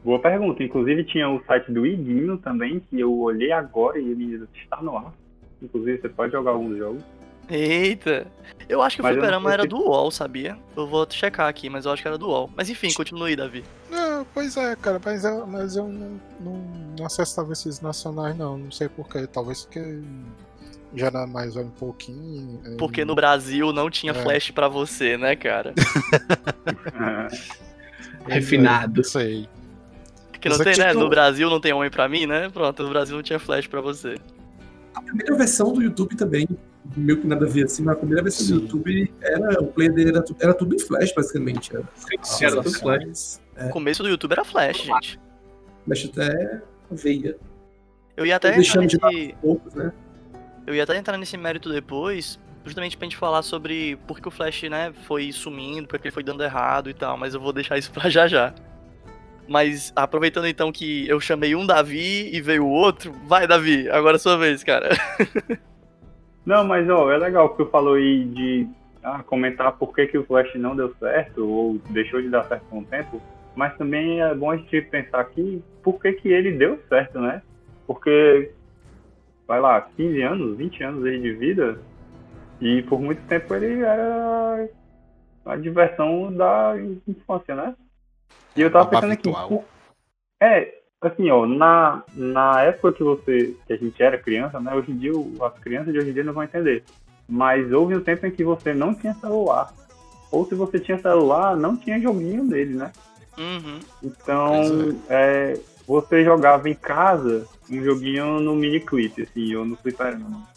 Boa 0.03 0.19
pergunta. 0.19 0.63
Inclusive 0.63 1.03
tinha 1.03 1.29
o 1.29 1.43
site 1.45 1.71
do 1.71 1.85
Iguinho 1.85 2.37
também, 2.37 2.79
que 2.79 2.99
eu 2.99 3.13
olhei 3.19 3.51
agora 3.51 3.99
e 3.99 4.09
ele 4.11 4.47
está 4.55 4.81
no 4.81 4.97
ar. 4.97 5.13
Inclusive 5.61 6.01
você 6.01 6.09
pode 6.09 6.31
jogar 6.31 6.51
alguns 6.51 6.77
jogos. 6.77 7.03
Eita! 7.49 8.25
Eu 8.69 8.81
acho 8.81 8.95
que 8.95 9.01
o 9.01 9.03
Mas 9.03 9.11
não 9.15 9.21
fliperama 9.21 9.51
era 9.53 9.65
do 9.65 9.77
UOL, 9.77 10.09
sabia? 10.11 10.57
Eu 10.77 10.87
vou 10.87 11.05
checar 11.09 11.47
aqui, 11.49 11.69
mas 11.69 11.85
eu 11.85 11.91
acho 11.91 12.01
que 12.01 12.07
era 12.07 12.17
do 12.17 12.27
UOL. 12.29 12.49
Mas 12.55 12.69
enfim, 12.69 12.93
continue 12.93 13.31
aí, 13.31 13.35
Davi. 13.35 13.63
Não, 14.13 14.25
pois 14.33 14.55
é, 14.57 14.75
cara, 14.75 14.99
mas 15.03 15.23
eu, 15.25 15.47
mas 15.47 15.75
eu 15.75 15.87
não, 15.87 16.19
não, 16.39 16.57
não 16.99 17.05
acessava 17.05 17.51
esses 17.53 17.81
nacionais, 17.81 18.37
não. 18.37 18.57
Não 18.57 18.71
sei 18.71 18.87
porquê. 18.89 19.25
Talvez 19.27 19.65
porque 19.65 19.99
já 20.95 21.07
era 21.07 21.25
mais 21.25 21.55
um 21.55 21.69
pouquinho. 21.69 22.61
eh, 22.65 22.75
Porque 22.77 23.03
no 23.03 23.15
Brasil 23.15 23.71
não 23.73 23.89
tinha 23.89 24.11
É. 24.11 24.15
flash 24.15 24.51
pra 24.51 24.67
você, 24.67 25.17
né, 25.17 25.35
cara? 25.35 25.73
Refinado. 28.27 29.01
Isso 29.01 29.17
aí. 29.17 29.47
Que 30.39 30.49
não 30.49 30.57
Mas 30.57 30.65
tem, 30.65 30.77
né? 30.85 30.91
tu- 30.93 30.99
No 30.99 31.09
Brasil 31.09 31.49
não 31.49 31.59
tem 31.59 31.73
homem 31.73 31.89
pra 31.89 32.07
mim, 32.07 32.25
né? 32.25 32.49
Pronto, 32.49 32.83
no 32.83 32.89
Brasil 32.89 33.15
não 33.15 33.23
tinha 33.23 33.39
flash 33.39 33.67
pra 33.67 33.81
você. 33.81 34.17
A 34.93 35.01
primeira 35.01 35.35
versão 35.35 35.73
do 35.73 35.81
YouTube 35.81 36.15
também, 36.15 36.47
meio 36.95 37.19
que 37.19 37.25
nada 37.25 37.45
a 37.45 37.49
ver 37.49 37.65
assim, 37.65 37.81
mas 37.81 37.95
a 37.95 37.97
primeira 37.97 38.21
versão 38.21 38.45
Sim. 38.45 38.53
do 38.57 38.61
YouTube 38.63 39.13
era. 39.21 39.61
O 39.61 39.67
player 39.67 39.93
dele 39.93 40.09
era, 40.11 40.23
era 40.39 40.53
tudo 40.53 40.75
em 40.75 40.79
flash, 40.79 41.13
basicamente. 41.15 41.75
Era, 41.75 41.83
Sim, 42.21 42.45
era 42.45 42.61
tudo 42.61 42.77
flash. 42.77 43.39
O 43.59 43.69
começo 43.69 44.01
do 44.01 44.09
YouTube 44.09 44.31
era 44.31 44.43
flash, 44.43 44.83
gente. 44.83 45.19
Mexe 45.85 46.07
até 46.07 46.61
veia. 46.91 47.37
Eu 48.15 48.25
ia 48.25 48.35
até 48.35 48.49
entrar 48.49 48.61
Deixando 48.61 48.87
de 48.87 48.99
nesse... 49.01 49.35
poucos, 49.41 49.73
né? 49.73 49.91
Eu 50.65 50.73
ia 50.73 50.83
até 50.83 50.95
entrar 50.95 51.17
nesse 51.17 51.35
mérito 51.35 51.71
depois, 51.71 52.39
justamente 52.63 52.95
pra 52.95 53.05
gente 53.05 53.17
falar 53.17 53.41
sobre 53.41 53.97
por 54.07 54.19
que 54.19 54.27
o 54.27 54.31
Flash, 54.31 54.63
né, 54.63 54.93
foi 55.05 55.31
sumindo, 55.31 55.87
porque 55.87 56.07
ele 56.07 56.13
foi 56.13 56.23
dando 56.23 56.43
errado 56.43 56.89
e 56.89 56.93
tal, 56.93 57.17
mas 57.17 57.33
eu 57.33 57.41
vou 57.41 57.51
deixar 57.51 57.77
isso 57.77 57.91
pra 57.91 58.09
já 58.09 58.27
já. 58.27 58.53
Mas 59.47 59.91
aproveitando 59.93 60.47
então 60.47 60.71
que 60.71 61.07
eu 61.07 61.19
chamei 61.19 61.53
um 61.53 61.65
Davi 61.65 62.33
e 62.33 62.39
veio 62.39 62.63
o 62.63 62.69
outro, 62.69 63.11
vai 63.25 63.45
Davi, 63.45 63.89
agora 63.89 64.15
é 64.15 64.19
sua 64.19 64.37
vez, 64.37 64.63
cara. 64.63 64.89
Não, 66.45 66.63
mas 66.63 66.89
ó, 66.89 67.11
é 67.11 67.17
legal 67.17 67.49
que 67.49 67.63
tu 67.63 67.69
falou 67.69 67.95
aí 67.95 68.25
de 68.25 68.67
ah, 69.01 69.23
comentar 69.23 69.73
por 69.73 69.93
que, 69.93 70.07
que 70.07 70.17
o 70.17 70.25
Flash 70.25 70.53
não 70.55 70.75
deu 70.75 70.93
certo 70.99 71.47
ou 71.47 71.77
deixou 71.89 72.21
de 72.21 72.29
dar 72.29 72.43
certo 72.45 72.65
com 72.69 72.79
o 72.79 72.85
tempo, 72.85 73.21
mas 73.55 73.75
também 73.77 74.21
é 74.21 74.33
bom 74.33 74.51
a 74.51 74.57
gente 74.57 74.81
pensar 74.81 75.19
aqui 75.19 75.63
por 75.81 75.99
que, 76.01 76.13
que 76.13 76.29
ele 76.29 76.51
deu 76.51 76.79
certo, 76.89 77.19
né? 77.19 77.41
Porque, 77.85 78.51
vai 79.47 79.59
lá, 79.59 79.81
15 79.81 80.21
anos, 80.21 80.57
20 80.57 80.83
anos 80.83 81.05
aí 81.05 81.19
de 81.21 81.33
vida, 81.33 81.79
e 82.61 82.81
por 82.83 82.99
muito 82.99 83.21
tempo 83.27 83.53
ele 83.53 83.81
era 83.81 84.69
a 85.45 85.55
diversão 85.55 86.31
da 86.33 86.75
infância, 87.07 87.55
né? 87.55 87.75
E 88.55 88.61
eu 88.61 88.71
tava 88.71 88.89
pensando 88.89 89.11
aqui, 89.11 89.29
é, 90.41 90.73
assim, 91.01 91.29
ó, 91.29 91.45
na, 91.45 92.03
na 92.13 92.63
época 92.63 92.93
que 92.93 93.03
você, 93.03 93.55
que 93.65 93.73
a 93.73 93.77
gente 93.77 94.01
era 94.01 94.17
criança, 94.17 94.59
né, 94.59 94.73
hoje 94.73 94.91
em 94.91 94.97
dia, 94.97 95.11
as 95.41 95.59
crianças 95.59 95.93
de 95.93 95.99
hoje 95.99 96.09
em 96.09 96.13
dia 96.13 96.23
não 96.23 96.33
vão 96.33 96.43
entender. 96.43 96.83
Mas 97.27 97.71
houve 97.71 97.95
um 97.95 98.03
tempo 98.03 98.25
em 98.25 98.31
que 98.31 98.43
você 98.43 98.73
não 98.73 98.93
tinha 98.93 99.13
celular. 99.15 99.73
Ou 100.31 100.45
se 100.45 100.55
você 100.55 100.79
tinha 100.79 100.97
celular, 100.99 101.55
não 101.55 101.77
tinha 101.77 101.99
joguinho 101.99 102.47
dele, 102.47 102.75
né? 102.75 102.91
Uhum. 103.37 103.79
Então, 104.03 104.61
Pois 104.67 104.95
é, 105.09 105.59
você 105.87 106.23
jogava 106.23 106.69
em 106.69 106.75
casa 106.75 107.47
um 107.69 107.83
joguinho 107.83 108.39
no 108.39 108.55
miniclip, 108.55 109.21
assim, 109.21 109.55
ou 109.55 109.65
no 109.65 109.75
fliperama. 109.77 110.47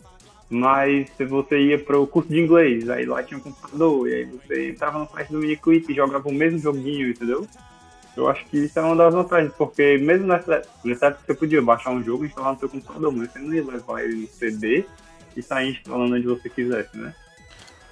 mas 0.51 1.09
se 1.17 1.25
você 1.25 1.59
ia 1.59 1.79
pro 1.79 2.07
curso 2.07 2.29
de 2.29 2.41
inglês, 2.41 2.89
aí 2.89 3.05
lá 3.07 3.23
tinha 3.23 3.39
um 3.39 3.43
computador, 3.43 4.09
e 4.09 4.15
aí 4.15 4.25
você 4.25 4.71
entrava 4.71 4.99
no 4.99 5.09
site 5.09 5.33
do 5.33 5.39
Miniclip 5.39 5.91
e 5.91 5.97
jogava 5.97 6.29
o 6.29 6.33
mesmo 6.33 6.59
joguinho, 6.59 7.11
entendeu? 7.11 7.47
Eu 8.17 8.29
acho 8.29 8.47
que 8.47 8.59
isso 8.59 8.79
é 8.79 8.83
uma 8.83 8.97
das 8.97 9.13
vantagens, 9.13 9.53
porque 9.59 9.99
mesmo 9.99 10.27
nessa, 10.27 10.63
nessa 10.83 11.07
época 11.07 11.25
você 11.27 11.35
podia 11.35 11.61
baixar 11.61 11.91
um 11.91 12.03
jogo 12.03 12.25
e 12.25 12.29
instalar 12.29 12.55
no 12.55 12.59
seu 12.59 12.69
computador, 12.69 13.13
mas 13.13 13.31
você 13.31 13.39
não 13.39 13.53
ia 13.53 13.65
levar 13.65 14.03
ele 14.03 14.23
no 14.23 14.29
CD 14.29 14.87
e 15.37 15.43
sair 15.43 15.73
instalando 15.73 16.15
onde 16.15 16.27
você 16.27 16.49
quisesse, 16.49 16.97
né? 16.97 17.15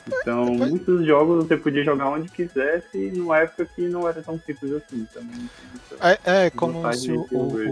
Então, 0.07 0.47
muitos 0.47 1.07
jogos 1.07 1.47
você 1.47 1.57
podia 1.57 1.83
jogar 1.83 2.11
onde 2.11 2.29
quisesse, 2.29 3.11
numa 3.13 3.39
época 3.39 3.65
que 3.65 3.89
não 3.89 4.07
era 4.07 4.23
tão 4.23 4.39
simples 4.39 4.73
assim. 4.73 5.07
Também 5.13 5.49
É, 6.01 6.47
é 6.47 6.51
como 6.51 6.93
se 6.93 7.11
o, 7.11 7.27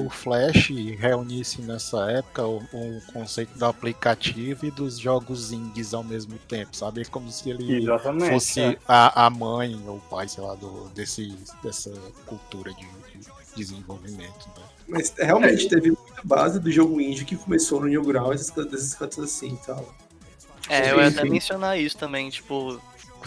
o, 0.06 0.10
Flash 0.10 0.70
reunisse 0.98 1.60
nessa 1.60 2.10
época 2.10 2.46
o, 2.46 2.58
o 2.72 3.02
conceito 3.12 3.58
do 3.58 3.64
aplicativo 3.66 4.64
e 4.64 4.70
dos 4.70 4.98
jogos 4.98 5.52
indies 5.52 5.92
ao 5.92 6.02
mesmo 6.02 6.38
tempo, 6.48 6.74
sabe? 6.74 7.02
É 7.02 7.04
como 7.04 7.30
se 7.30 7.50
ele 7.50 7.82
Exatamente, 7.82 8.32
fosse 8.32 8.60
é. 8.60 8.78
a, 8.88 9.26
a 9.26 9.30
mãe 9.30 9.78
ou 9.86 9.96
o 9.96 10.00
pai, 10.00 10.26
sei 10.26 10.42
lá, 10.42 10.54
do, 10.54 10.88
desse, 10.94 11.36
dessa 11.62 11.92
cultura 12.24 12.72
de, 12.72 12.86
de 13.18 13.28
desenvolvimento. 13.54 14.48
Né? 14.56 14.62
Mas 14.88 15.14
realmente 15.18 15.68
teve 15.68 15.90
muita 15.90 16.22
base 16.24 16.58
do 16.58 16.70
jogo 16.70 17.00
indie 17.00 17.24
que 17.24 17.36
começou 17.36 17.80
no 17.80 17.86
Newgrounds, 17.86 18.50
desses 18.50 18.94
cantos 18.94 19.18
assim 19.18 19.54
e 19.54 19.66
tal. 19.66 19.94
É, 20.68 20.90
eu 20.92 20.98
ia 21.00 21.10
Sim, 21.10 21.16
até 21.16 21.22
sim. 21.22 21.30
mencionar 21.30 21.78
isso 21.78 21.96
também, 21.96 22.30
tipo, 22.30 22.80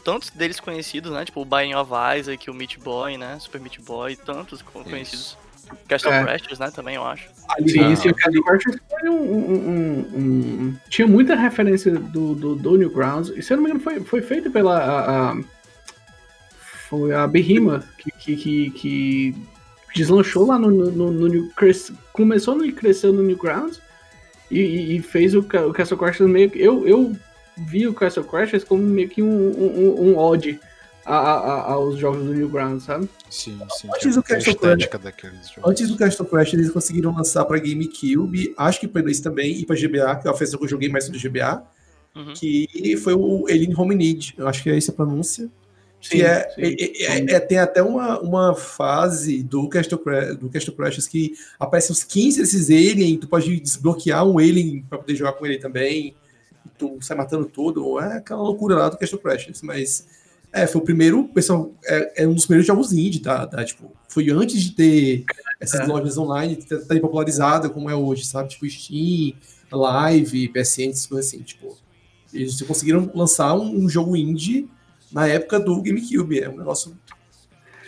tantos 0.04 0.30
deles 0.30 0.60
conhecidos, 0.60 1.12
né? 1.12 1.26
Tipo, 1.26 1.42
o 1.42 1.46
Binding 1.46 1.76
of 1.76 1.92
Isaac, 2.18 2.50
o 2.50 2.54
Meat 2.54 2.80
Boy, 2.80 3.18
né? 3.18 3.38
Super 3.40 3.60
Meat 3.62 3.80
Boy, 3.82 4.16
tantos 4.16 4.62
co- 4.62 4.84
conhecidos. 4.84 5.38
Castle 5.88 6.12
É. 6.14 6.24
Crashers, 6.24 6.60
né? 6.60 6.70
Também, 6.72 6.96
eu 6.96 7.04
acho. 7.04 7.28
Sim, 7.68 7.96
sim, 7.96 8.10
o 8.10 8.16
Candy 8.16 8.42
Crush 8.44 8.64
foi 8.88 9.10
um, 9.10 9.16
um- 9.16 9.70
um- 9.70 10.18
um- 10.18 10.78
Tinha 10.90 11.08
muita 11.08 11.36
referência 11.36 11.92
do, 11.92 12.36
do, 12.36 12.56
do 12.56 12.78
Newgrounds. 12.78 13.30
E 13.36 13.42
se 13.42 13.52
eu 13.52 13.58
não 13.58 13.64
me 13.64 13.70
engano, 13.72 13.84
foi, 13.84 14.00
foi 14.02 14.22
feito 14.22 14.52
pela. 14.52 14.78
A, 14.78 15.32
a- 15.32 15.38
foi 16.88 17.14
a 17.16 17.26
Behemoth 17.26 17.84
que, 17.98 18.12
que, 18.12 18.36
que, 18.36 18.70
que 18.72 19.36
deslanchou 19.96 20.46
lá 20.46 20.60
no, 20.60 20.70
no, 20.70 21.12
no, 21.12 21.28
no 21.30 21.52
Começou 22.14 22.64
e 22.64 22.72
cresceu 22.72 23.12
no 23.12 23.24
Newgrounds 23.24 23.82
e, 24.52 24.96
e, 24.96 25.02
fez 25.02 25.34
o, 25.34 25.40
o 25.40 25.74
Castle 25.74 25.98
Crashers 25.98 26.30
meio 26.30 26.50
que. 26.50 26.60
Eu, 26.60 26.88
eu 26.88 27.16
vi 27.58 27.88
o 27.88 27.94
Castle 27.94 28.24
Crashers 28.24 28.64
como 28.64 28.84
meio 28.84 29.10
que 29.10 29.22
um, 29.22 29.28
um, 29.28 30.10
um 30.10 30.18
ode 30.18 30.60
a, 31.06 31.16
a- 31.16 31.38
a- 31.38 31.72
aos 31.74 31.98
jogos 31.98 32.24
do 32.26 32.34
Newgrounds, 32.34 32.84
sabe? 32.84 33.08
Sim, 33.30 33.58
sim. 33.78 33.88
Antes 33.94 34.16
do 34.16 34.24
Castle 34.24 34.54
estética 34.54 34.98
daqueles 34.98 35.50
jogos. 35.50 35.70
Antes 35.72 35.90
do 35.90 35.98
Castle 35.98 36.26
Crash, 36.26 36.54
eles 36.54 36.72
conseguiram 36.72 37.16
lançar 37.16 37.46
pra 37.46 37.58
GameCube, 37.60 38.54
acho 38.58 38.80
que 38.80 38.88
pra 38.88 39.02
isso 39.10 39.22
também, 39.24 39.60
e 39.60 39.66
pra 39.66 39.76
GBA, 39.76 40.16
que 40.18 40.28
é 40.28 40.32
a 40.32 40.34
versão 40.34 40.58
que 40.60 40.66
eu 40.66 40.70
joguei 40.70 40.90
mais 40.90 41.08
do 41.10 41.18
GBA, 41.20 41.64
Uhum. 42.16 42.34
que 42.34 42.96
foi 43.04 43.14
o 43.14 43.46
Alien 43.50 43.74
Hominid, 43.78 44.34
eu 44.38 44.48
acho 44.48 44.64
que 44.64 44.70
é 44.70 44.78
essa 44.78 44.90
a 44.92 44.96
pronúncia. 44.96 45.50
Sim, 46.08 46.18
que 46.18 46.24
é, 46.24 46.50
sim. 46.50 46.62
é- 46.62 47.04
é- 47.04 47.34
é- 47.36 47.40
tem 47.40 47.58
até 47.58 47.82
uma, 47.82 48.20
uma 48.20 48.56
fase 48.56 49.42
do 49.42 49.68
Castle, 49.68 49.98
Cra- 49.98 50.34
do 50.36 50.50
Castle 50.50 50.74
Crashers 50.76 51.08
que 51.08 51.34
aparecem 51.60 51.92
uns 51.92 52.04
15 52.04 52.42
desses 52.42 52.70
alien, 52.70 53.18
tu 53.18 53.28
pode 53.28 53.60
desbloquear 53.60 54.24
um 54.26 54.38
alien 54.38 54.84
pra 54.88 54.98
poder 55.00 55.16
jogar 55.16 55.34
com 55.34 55.46
ele 55.46 55.58
também, 55.58 56.14
tu 56.78 56.98
sai 57.02 57.18
matando 57.18 57.46
tudo, 57.46 58.00
é 58.00 58.18
aquela 58.18 58.42
loucura 58.42 58.76
lá 58.76 58.90
do 58.90 58.98
Castle 58.98 59.20
Crashers, 59.20 59.62
mas 59.64 60.06
é, 60.54 60.68
foi 60.68 60.82
o 60.82 60.86
primeiro, 60.86 61.26
pessoal, 61.30 61.72
é, 61.86 62.24
é 62.24 62.28
um 62.28 62.34
dos 62.34 62.46
primeiros 62.46 62.68
jogos 62.68 62.94
indie, 62.94 63.20
tá, 63.20 63.46
tá, 63.48 63.64
tipo, 63.64 63.92
foi 64.08 64.30
antes 64.30 64.62
de 64.64 64.72
ter 64.72 65.26
essas 65.60 65.82
É. 65.82 65.86
lojas 65.86 66.18
online, 66.18 66.56
tá, 66.58 66.78
tá 66.78 67.00
popularizada 67.00 67.70
como 67.70 67.90
é 67.90 67.96
hoje, 67.96 68.26
sabe, 68.26 68.50
tipo 68.50 68.70
Steam, 68.70 69.34
Live, 69.72 70.50
PSN, 70.50 70.92
essas 70.92 71.06
coisas 71.08 71.28
assim, 71.28 71.40
tipo, 71.42 71.76
eles 72.34 72.62
conseguiram 72.62 73.10
lançar 73.16 73.54
um, 73.56 73.84
um 73.84 73.90
jogo 73.90 74.16
indie 74.16 74.70
na 75.16 75.28
época 75.28 75.60
do 75.60 75.82
GameCube. 75.82 76.42
É 76.42 76.50
um 76.50 76.58
negócio. 76.58 76.96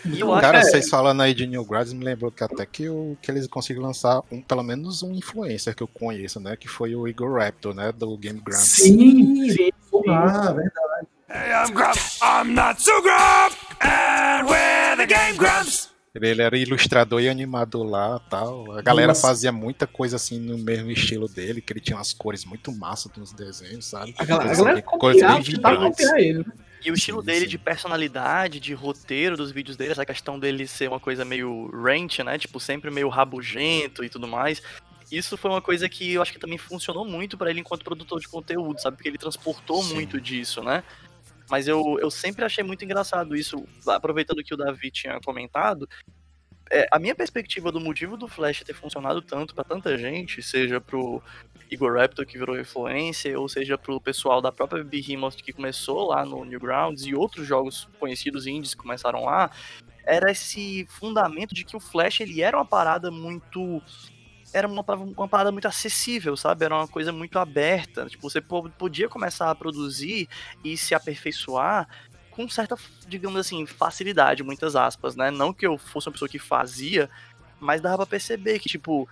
Eu 0.05 0.31
acho 0.31 0.41
Cara, 0.41 0.59
é- 0.59 0.63
vocês 0.63 0.89
falando 0.89 1.21
aí 1.21 1.33
de 1.33 1.45
Newgrounds 1.45 1.91
me 1.91 2.05
lembrou 2.05 2.31
que 2.31 2.41
até 2.41 2.65
que, 2.65 2.87
o, 2.87 3.17
que 3.21 3.29
eles 3.29 3.45
conseguiram 3.47 3.87
lançar 3.87 4.21
um, 4.31 4.41
pelo 4.41 4.63
menos 4.63 5.03
um 5.03 5.13
influencer 5.13 5.75
que 5.75 5.83
eu 5.83 5.87
conheço, 5.87 6.39
né? 6.39 6.55
Que 6.55 6.67
foi 6.69 6.95
o 6.95 7.05
Igor 7.07 7.37
Raptor, 7.37 7.73
né? 7.73 7.91
Do 7.91 8.17
Game 8.17 8.39
Grumps. 8.39 8.61
Sim, 8.67 9.49
sim. 9.51 9.69
Ah, 10.09 10.53
verdade. 10.53 11.07
Hey, 11.29 11.51
I'm 11.51 11.73
Grump. 11.73 11.97
I'm 12.23 12.53
not 12.53 12.81
so 12.81 13.01
Grump. 13.01 13.53
And 13.81 14.45
we're 14.47 14.95
the 14.95 15.05
Game 15.05 15.37
Grumps. 15.37 15.89
Ele, 16.15 16.41
era 16.41 16.57
ilustrador 16.57 17.21
e 17.21 17.29
animador 17.29 17.83
lá 17.85 18.17
tal. 18.29 18.71
A 18.71 18.81
galera 18.81 19.09
Nossa. 19.09 19.21
fazia 19.27 19.51
muita 19.51 19.85
coisa 19.85 20.15
assim 20.15 20.39
no 20.39 20.57
mesmo 20.57 20.89
estilo 20.89 21.27
dele, 21.27 21.61
que 21.61 21.71
ele 21.73 21.79
tinha 21.81 21.97
umas 21.97 22.11
cores 22.13 22.43
muito 22.45 22.71
massas 22.71 23.11
nos 23.17 23.33
desenhos, 23.33 23.85
sabe? 23.85 24.15
A 24.17 24.25
galera, 24.25 24.49
a 24.49 24.51
Assim, 24.53 24.61
galera 24.63 24.81
bem 24.81 24.85
copiava, 24.99 25.41
vibrantes. 25.41 26.05
copiar 26.07 26.19
ele. 26.19 26.45
E 26.83 26.91
o 26.91 26.93
estilo 26.93 27.21
dele 27.21 27.47
de 27.47 27.57
personalidade, 27.57 28.59
de 28.59 28.73
roteiro 28.73 29.35
dos 29.35 29.51
vídeos 29.51 29.75
dele, 29.75 29.91
essa 29.91 30.05
questão 30.05 30.39
dele 30.39 30.67
ser 30.67 30.87
uma 30.87 30.99
coisa 30.99 31.25
meio 31.25 31.69
rant, 31.71 32.19
né? 32.19 32.37
Tipo, 32.37 32.59
sempre 32.59 32.91
meio 32.91 33.09
rabugento 33.09 34.03
e 34.03 34.09
tudo 34.09 34.27
mais. 34.27 34.61
Isso 35.11 35.37
foi 35.37 35.51
uma 35.51 35.61
coisa 35.61 35.87
que 35.87 36.13
eu 36.13 36.21
acho 36.21 36.33
que 36.33 36.39
também 36.39 36.57
funcionou 36.57 37.05
muito 37.05 37.37
pra 37.37 37.49
ele 37.49 37.61
enquanto 37.61 37.83
produtor 37.83 38.19
de 38.19 38.27
conteúdo, 38.27 38.79
sabe? 38.79 38.97
Porque 38.97 39.09
ele 39.09 39.17
transportou 39.17 39.81
Sim. 39.81 39.95
muito 39.95 40.19
disso, 40.19 40.61
né? 40.61 40.83
Mas 41.49 41.67
eu, 41.67 41.97
eu 42.01 42.11
sempre 42.11 42.43
achei 42.43 42.63
muito 42.63 42.83
engraçado 42.83 43.35
isso, 43.35 43.65
aproveitando 43.87 44.43
que 44.43 44.53
o 44.53 44.57
Davi 44.57 44.91
tinha 44.91 45.19
comentado. 45.21 45.87
É, 46.71 46.87
a 46.91 46.99
minha 46.99 47.15
perspectiva 47.15 47.71
do 47.71 47.79
motivo 47.79 48.17
do 48.17 48.27
Flash 48.27 48.63
ter 48.63 48.73
funcionado 48.73 49.21
tanto 49.21 49.53
pra 49.55 49.63
tanta 49.63 49.97
gente, 49.97 50.41
seja 50.41 50.79
pro 50.81 51.21
Igor 51.69 51.97
Raptor 51.97 52.25
que 52.25 52.37
virou 52.37 52.59
influência, 52.59 53.39
ou 53.39 53.47
seja 53.49 53.77
pro 53.77 53.99
pessoal 53.99 54.41
da 54.41 54.51
própria 54.51 54.83
Behemoth 54.83 55.35
que 55.35 55.53
começou 55.53 56.07
lá 56.07 56.25
no 56.25 56.45
Newgrounds 56.45 57.05
e 57.05 57.13
outros 57.13 57.45
jogos 57.45 57.87
conhecidos 57.99 58.47
indies 58.47 58.73
que 58.73 58.81
começaram 58.81 59.23
lá, 59.25 59.51
era 60.05 60.31
esse 60.31 60.87
fundamento 60.89 61.53
de 61.53 61.65
que 61.65 61.75
o 61.75 61.79
Flash 61.81 62.21
ele 62.21 62.41
era 62.41 62.57
uma 62.57 62.65
parada 62.65 63.11
muito 63.11 63.81
era 64.53 64.65
uma, 64.65 64.81
uma 65.17 65.27
parada 65.27 65.51
muito 65.51 65.67
acessível, 65.67 66.37
sabe? 66.37 66.63
Era 66.63 66.73
uma 66.73 66.87
coisa 66.87 67.11
muito 67.11 67.37
aberta. 67.37 68.05
Tipo, 68.05 68.29
você 68.29 68.39
po- 68.39 68.69
podia 68.69 69.09
começar 69.09 69.51
a 69.51 69.55
produzir 69.55 70.29
e 70.63 70.77
se 70.77 70.95
aperfeiçoar 70.95 71.85
com 72.37 72.47
certa, 72.47 72.77
digamos 73.07 73.39
assim, 73.39 73.65
facilidade, 73.65 74.43
muitas 74.43 74.75
aspas, 74.75 75.15
né? 75.15 75.31
Não 75.31 75.51
que 75.51 75.65
eu 75.65 75.75
fosse 75.75 76.07
uma 76.07 76.13
pessoa 76.13 76.29
que 76.29 76.37
fazia, 76.37 77.09
mas 77.59 77.81
dava 77.81 77.97
pra 77.97 78.05
perceber 78.05 78.59
que, 78.59 78.69
tipo, 78.69 79.09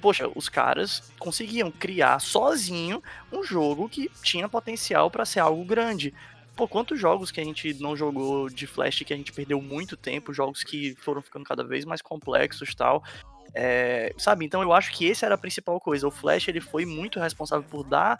poxa, 0.00 0.30
os 0.32 0.48
caras 0.48 1.12
conseguiam 1.18 1.72
criar 1.72 2.20
sozinho 2.20 3.02
um 3.32 3.42
jogo 3.42 3.88
que 3.88 4.08
tinha 4.22 4.48
potencial 4.48 5.10
pra 5.10 5.24
ser 5.24 5.40
algo 5.40 5.64
grande. 5.64 6.14
Pô, 6.54 6.68
quantos 6.68 7.00
jogos 7.00 7.32
que 7.32 7.40
a 7.40 7.44
gente 7.44 7.74
não 7.82 7.96
jogou 7.96 8.48
de 8.48 8.64
Flash 8.68 9.02
que 9.04 9.12
a 9.12 9.16
gente 9.16 9.32
perdeu 9.32 9.60
muito 9.60 9.96
tempo, 9.96 10.32
jogos 10.32 10.62
que 10.62 10.94
foram 11.00 11.20
ficando 11.20 11.44
cada 11.44 11.64
vez 11.64 11.84
mais 11.84 12.00
complexos 12.00 12.76
tal. 12.76 13.02
É, 13.54 14.14
sabe, 14.16 14.44
então 14.44 14.62
eu 14.62 14.72
acho 14.72 14.92
que 14.92 15.06
esse 15.06 15.24
era 15.24 15.34
a 15.34 15.38
principal 15.38 15.80
coisa. 15.80 16.06
O 16.06 16.12
Flash 16.12 16.46
ele 16.46 16.60
foi 16.60 16.86
muito 16.86 17.18
responsável 17.18 17.66
por 17.68 17.82
dar 17.82 18.18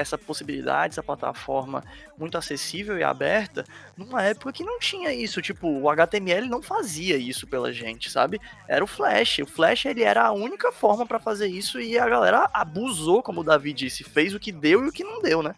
essa 0.00 0.16
possibilidade, 0.16 0.94
essa 0.94 1.02
plataforma 1.02 1.82
muito 2.16 2.38
acessível 2.38 2.96
e 2.96 3.02
aberta, 3.02 3.64
numa 3.96 4.22
época 4.22 4.52
que 4.52 4.62
não 4.62 4.78
tinha 4.78 5.12
isso. 5.12 5.42
Tipo, 5.42 5.68
o 5.68 5.90
HTML 5.90 6.48
não 6.48 6.62
fazia 6.62 7.16
isso 7.16 7.48
pela 7.48 7.72
gente, 7.72 8.08
sabe? 8.08 8.40
Era 8.68 8.84
o 8.84 8.86
Flash. 8.86 9.40
O 9.40 9.46
Flash 9.46 9.86
ele 9.86 10.04
era 10.04 10.24
a 10.24 10.32
única 10.32 10.70
forma 10.70 11.04
pra 11.04 11.18
fazer 11.18 11.48
isso 11.48 11.80
e 11.80 11.98
a 11.98 12.08
galera 12.08 12.48
abusou, 12.52 13.22
como 13.22 13.40
o 13.40 13.44
Davi 13.44 13.72
disse, 13.72 14.04
fez 14.04 14.32
o 14.34 14.38
que 14.38 14.52
deu 14.52 14.84
e 14.84 14.88
o 14.88 14.92
que 14.92 15.02
não 15.02 15.20
deu, 15.20 15.42
né? 15.42 15.54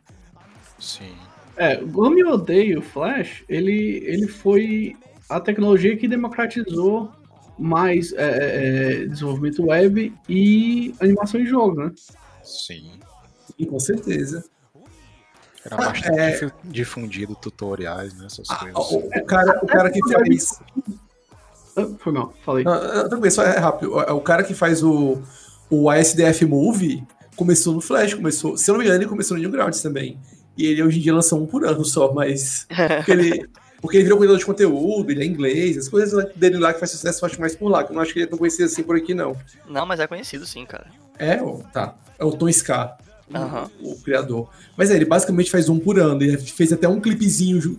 Sim. 0.78 1.14
É, 1.56 1.78
o 1.82 2.04
Ame 2.04 2.24
Odeio 2.24 2.78
o 2.78 2.82
Flash, 2.82 3.44
ele, 3.46 4.02
ele 4.06 4.26
foi 4.26 4.96
a 5.28 5.38
tecnologia 5.38 5.96
que 5.98 6.08
democratizou 6.08 7.12
mais 7.58 8.14
é, 8.14 9.02
é, 9.02 9.06
desenvolvimento 9.06 9.66
web 9.66 10.14
e 10.26 10.94
animação 10.98 11.38
em 11.38 11.44
jogo, 11.44 11.84
né? 11.84 11.92
Sim. 12.42 12.92
Sim, 13.60 13.66
com 13.66 13.78
certeza. 13.80 14.44
Era 15.64 15.76
Ah, 15.76 15.78
bastante 15.90 16.18
é. 16.18 16.30
difu- 16.30 16.52
difundido 16.64 17.34
tutoriais, 17.34 18.14
né? 18.14 18.26
Essas 18.26 18.48
coisas. 18.48 18.74
O, 18.76 18.96
o 18.98 19.24
cara, 19.26 19.60
o 19.62 19.66
cara 19.66 19.90
que 19.90 20.00
faz. 20.10 20.60
Ah, 21.76 21.86
Foi 21.98 22.12
mal, 22.12 22.32
falei. 22.44 22.64
Tranquilo, 22.64 23.30
só 23.30 23.42
é 23.42 23.58
rápido. 23.58 23.92
O, 23.92 23.98
o 24.16 24.20
cara 24.20 24.42
que 24.42 24.54
faz 24.54 24.82
o, 24.82 25.20
o 25.68 25.90
ASDF 25.90 26.44
Movie 26.46 27.06
começou 27.36 27.74
no 27.74 27.80
Flash, 27.80 28.14
começou. 28.14 28.56
Se 28.56 28.70
eu 28.70 28.74
não 28.74 28.78
me 28.80 28.86
engano, 28.86 29.02
ele 29.02 29.08
começou 29.08 29.36
no 29.36 29.42
Newgrounds 29.42 29.82
também. 29.82 30.18
E 30.56 30.66
ele 30.66 30.82
hoje 30.82 30.98
em 30.98 31.02
dia 31.02 31.14
lança 31.14 31.36
um 31.36 31.46
por 31.46 31.64
ano 31.66 31.84
só, 31.84 32.12
mas. 32.12 32.66
Porque 32.96 33.12
ele, 33.12 33.50
porque 33.82 33.96
ele 33.96 34.04
virou 34.04 34.18
cuidador 34.18 34.38
de 34.38 34.44
conteúdo, 34.44 35.10
ele 35.10 35.22
é 35.22 35.26
inglês, 35.26 35.78
as 35.78 35.88
coisas 35.88 36.34
dele 36.36 36.58
lá 36.58 36.70
que 36.74 36.78
faz 36.78 36.90
sucesso 36.90 37.24
eu 37.24 37.26
acho 37.30 37.40
mais 37.40 37.56
por 37.56 37.68
lá, 37.70 37.82
que 37.82 37.90
eu 37.90 37.94
não 37.94 38.02
acho 38.02 38.12
que 38.12 38.18
ele 38.18 38.26
é 38.26 38.28
tão 38.28 38.36
conhecido 38.38 38.64
assim 38.66 38.82
por 38.82 38.94
aqui, 38.94 39.14
não. 39.14 39.34
Não, 39.66 39.86
mas 39.86 40.00
é 40.00 40.06
conhecido 40.06 40.44
sim, 40.44 40.66
cara. 40.66 40.86
É, 41.18 41.36
tá. 41.72 41.94
É 42.18 42.24
o 42.24 42.30
Tom 42.30 42.52
Scar, 42.52 42.98
o- 43.32 43.36
Aham. 43.36 43.70
o, 43.82 43.96
criador. 43.96 44.48
Mas 44.76 44.90
é, 44.90 44.96
ele 44.96 45.04
basicamente 45.04 45.50
faz 45.50 45.68
um 45.68 45.78
por 45.78 45.98
ano. 45.98 46.22
Ele 46.22 46.36
fez 46.38 46.72
até 46.72 46.88
um 46.88 47.00
clipezinho 47.00 47.78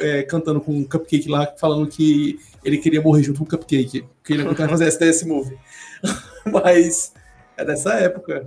é, 0.00 0.22
cantando 0.22 0.60
com 0.60 0.72
um 0.76 0.84
cupcake 0.84 1.28
lá, 1.28 1.46
falando 1.58 1.86
que 1.86 2.38
ele 2.64 2.78
queria 2.78 3.00
morrer 3.00 3.22
junto 3.22 3.38
com 3.38 3.44
o 3.44 3.48
cupcake. 3.48 4.04
Porque 4.20 4.32
ele 4.32 4.44
não 4.44 4.54
quer 4.54 4.68
fazer 4.68 4.86
SDS 4.86 5.24
Movie. 5.24 5.56
Mas 6.50 7.12
é 7.56 7.64
dessa 7.64 7.94
época. 7.94 8.44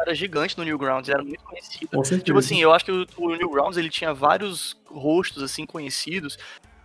Era 0.00 0.14
gigante 0.14 0.56
no 0.56 0.64
Newgrounds, 0.64 1.08
era 1.08 1.22
muito 1.22 1.42
conhecido. 1.42 1.88
Com 1.88 2.04
certeza. 2.04 2.24
Tipo 2.24 2.38
assim, 2.38 2.60
eu 2.60 2.72
acho 2.72 2.84
que 2.84 2.92
o, 2.92 3.06
o 3.18 3.36
Newgrounds 3.36 3.76
ele 3.76 3.90
tinha 3.90 4.12
vários 4.12 4.76
rostos 4.86 5.42
assim 5.42 5.66
conhecidos 5.66 6.38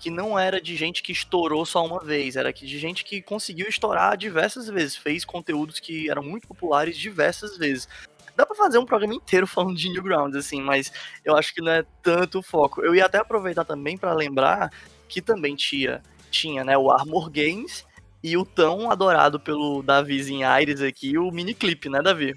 que 0.04 0.10
não 0.10 0.38
era 0.38 0.60
de 0.60 0.76
gente 0.76 1.02
que 1.02 1.14
estourou 1.14 1.66
só 1.66 1.86
uma 1.86 2.04
vez, 2.04 2.36
era 2.36 2.52
de 2.52 2.78
gente 2.78 3.06
que 3.06 3.22
conseguiu 3.22 3.70
estourar 3.70 4.18
diversas 4.18 4.68
vezes, 4.68 4.98
fez 4.98 5.24
conteúdos 5.24 5.80
que 5.80 6.10
eram 6.10 6.22
muito 6.22 6.46
populares 6.46 6.98
diversas 6.98 7.58
vezes. 7.58 7.88
Dá 8.36 8.46
pra 8.46 8.54
fazer 8.54 8.78
um 8.80 8.86
programa 8.86 9.14
inteiro 9.16 9.48
falando 9.48 9.78
de 9.78 9.90
Newgrounds, 9.90 10.36
assim, 10.36 10.62
mas 10.62 10.92
eu 11.24 11.38
acho 11.38 11.54
que 11.54 11.62
não 11.62 11.72
é 11.72 11.86
tanto 12.02 12.40
o 12.40 12.44
foco. 12.44 12.82
Eu 12.84 12.94
ia 12.94 13.06
até 13.06 13.20
aproveitar 13.20 13.64
também 13.64 13.98
pra 13.98 14.12
lembrar 14.14 14.70
que 15.08 15.22
também 15.22 15.56
tinha, 15.56 16.04
tinha 16.30 16.66
né, 16.66 16.78
o 16.78 16.92
Armor 16.92 17.30
Games 17.30 17.86
e 18.22 18.36
o 18.36 18.44
tão 18.44 18.92
adorado 18.92 19.40
pelo 19.40 19.82
Davi 19.82 20.22
em 20.30 20.44
Aires 20.44 20.82
aqui, 20.82 21.18
o 21.18 21.32
Miniclip, 21.32 21.88
né, 21.88 22.02
Davi? 22.02 22.36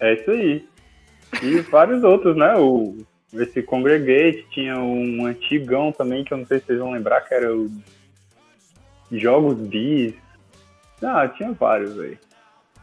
É 0.00 0.14
isso 0.14 0.30
aí. 0.30 0.64
E 1.42 1.60
vários 1.60 2.02
outros, 2.04 2.36
né? 2.36 2.54
O, 2.56 2.96
esse 3.34 3.62
Congregate 3.62 4.46
tinha 4.50 4.78
um 4.78 5.26
antigão 5.26 5.92
também, 5.92 6.24
que 6.24 6.32
eu 6.32 6.38
não 6.38 6.46
sei 6.46 6.58
se 6.58 6.66
vocês 6.66 6.78
vão 6.78 6.92
lembrar, 6.92 7.20
que 7.22 7.34
era 7.34 7.54
o 7.54 7.70
Jogos 9.10 9.58
Bis. 9.58 10.14
Ah, 11.02 11.28
tinha 11.28 11.52
vários 11.52 11.98
aí. 11.98 12.18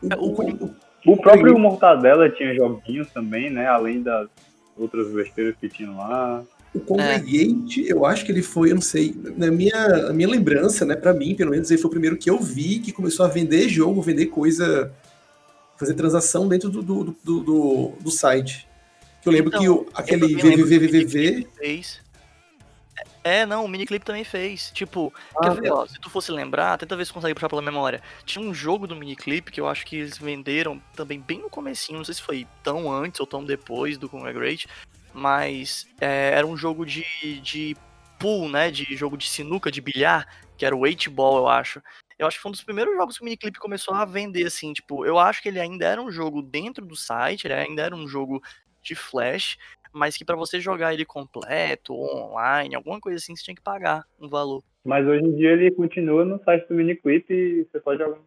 É, 0.09 0.15
o, 0.15 0.73
O 1.05 1.17
próprio 1.17 1.57
Mortadela 1.59 2.29
tinha 2.29 2.55
joguinhos 2.55 3.09
também, 3.11 3.49
né? 3.49 3.67
Além 3.67 4.01
das 4.01 4.29
outras 4.77 5.11
besteiras 5.11 5.55
que 5.59 5.67
tinham 5.67 5.97
lá. 5.97 6.43
O 6.73 6.79
Congregate, 6.79 7.87
eu 7.87 8.05
acho 8.05 8.25
que 8.25 8.31
ele 8.31 8.41
foi, 8.41 8.71
eu 8.71 8.75
não 8.75 8.81
sei, 8.81 9.15
na 9.37 9.51
minha, 9.51 9.87
na 9.87 10.13
minha 10.13 10.27
lembrança, 10.27 10.83
né, 10.83 10.95
pra 10.95 11.13
mim, 11.13 11.35
pelo 11.35 11.51
menos, 11.51 11.69
ele 11.69 11.79
foi 11.79 11.87
o 11.87 11.91
primeiro 11.91 12.17
que 12.17 12.27
eu 12.27 12.39
vi 12.39 12.79
que 12.79 12.91
começou 12.91 13.23
a 13.23 13.29
vender 13.29 13.69
jogo, 13.69 14.01
vender 14.01 14.25
coisa, 14.27 14.91
fazer 15.83 15.93
transação 15.95 16.47
dentro 16.47 16.69
do, 16.69 16.81
do, 16.81 17.03
do, 17.23 17.39
do, 17.43 17.93
do 17.99 18.11
site. 18.11 18.67
Que 19.21 19.29
eu 19.29 19.33
lembro 19.33 19.49
Então, 19.49 19.61
que 19.61 19.69
o, 19.69 19.87
aquele 19.93 20.35
VVVVV. 20.35 21.47
É, 23.23 23.45
não, 23.45 23.63
o 23.63 23.67
Miniclip 23.69 24.05
também 24.05 24.25
fez. 24.25 24.69
Tipo, 24.71 25.13
Ah, 25.37 25.49
quer 25.49 25.61
ver, 25.61 25.71
ó, 25.71 25.85
se 25.85 25.97
tu 25.99 26.09
fosse 26.09 26.29
lembrar, 26.31 26.77
tenta 26.77 26.95
ver 26.95 27.05
se 27.05 27.13
consegue 27.13 27.33
puxar 27.33 27.47
pela 27.47 27.61
memória. 27.61 28.01
Tinha 28.25 28.45
um 28.45 28.53
jogo 28.53 28.85
do 28.85 28.95
Miniclip 28.95 29.49
que 29.49 29.61
eu 29.61 29.67
acho 29.67 29.85
que 29.85 29.95
eles 29.95 30.17
venderam 30.17 30.81
também 30.93 31.21
bem 31.21 31.39
no 31.39 31.49
comecinho, 31.49 31.99
não 31.99 32.05
sei 32.05 32.15
se 32.15 32.21
foi 32.21 32.45
tão 32.61 32.91
antes 32.91 33.21
ou 33.21 33.27
tão 33.27 33.45
depois 33.45 33.97
do 33.97 34.09
Congregate, 34.09 34.67
mas 35.13 35.87
é, 36.01 36.31
era 36.33 36.45
um 36.45 36.57
jogo 36.57 36.85
de, 36.85 37.05
de 37.41 37.77
pool, 38.19 38.49
né, 38.49 38.69
de 38.69 38.95
jogo 38.97 39.15
de 39.15 39.29
sinuca, 39.29 39.71
de 39.71 39.79
bilhar, 39.79 40.27
que 40.57 40.65
era 40.65 40.75
o 40.75 40.79
8 40.79 41.09
Ball, 41.09 41.37
eu 41.37 41.47
acho. 41.47 41.81
Eu 42.17 42.27
acho 42.27 42.37
que 42.37 42.41
foi 42.41 42.49
um 42.49 42.53
dos 42.53 42.63
primeiros 42.63 42.95
jogos 42.95 43.17
que 43.17 43.21
o 43.21 43.25
Miniclip 43.25 43.59
começou 43.59 43.93
a 43.93 44.05
vender, 44.05 44.45
assim, 44.45 44.73
tipo, 44.73 45.05
eu 45.05 45.17
acho 45.17 45.41
que 45.41 45.49
ele 45.49 45.59
ainda 45.59 45.85
era 45.85 46.01
um 46.01 46.11
jogo 46.11 46.41
dentro 46.41 46.85
do 46.85 46.95
site, 46.95 47.45
ele 47.45 47.53
ainda 47.53 47.81
era 47.81 47.95
um 47.95 48.07
jogo 48.07 48.41
de 48.81 48.95
flash, 48.95 49.57
mas 49.91 50.17
que 50.17 50.25
pra 50.25 50.35
você 50.35 50.59
jogar 50.59 50.93
ele 50.93 51.05
completo, 51.05 51.93
online, 51.93 52.75
alguma 52.75 52.99
coisa 52.99 53.17
assim, 53.17 53.35
você 53.35 53.43
tinha 53.43 53.55
que 53.55 53.61
pagar 53.61 54.05
um 54.19 54.27
valor. 54.27 54.63
Mas 54.83 55.07
hoje 55.07 55.23
em 55.23 55.35
dia 55.35 55.51
ele 55.51 55.71
continua 55.71 56.25
no 56.25 56.43
site 56.43 56.67
do 56.67 56.75
Miniclip 56.75 57.31
e 57.31 57.63
você 57.63 57.79
pode 57.79 58.03
jogar. 58.03 58.19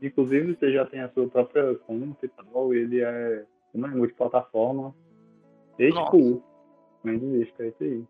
Inclusive 0.00 0.54
você 0.54 0.72
já 0.72 0.86
tem 0.86 1.00
a 1.00 1.10
sua 1.10 1.28
própria 1.28 1.74
conta 1.86 2.24
e 2.24 2.28
tal, 2.28 2.74
ele 2.74 3.00
é, 3.02 3.44
não 3.74 3.88
é 3.88 3.92
multiplataforma. 3.92 4.94
E 5.78 5.90
Nossa. 5.90 6.16
tipo, 6.16 6.42
mas 7.04 7.22
existe, 7.22 7.54
é 7.62 7.68
isso 7.68 7.82
aí. 7.82 8.04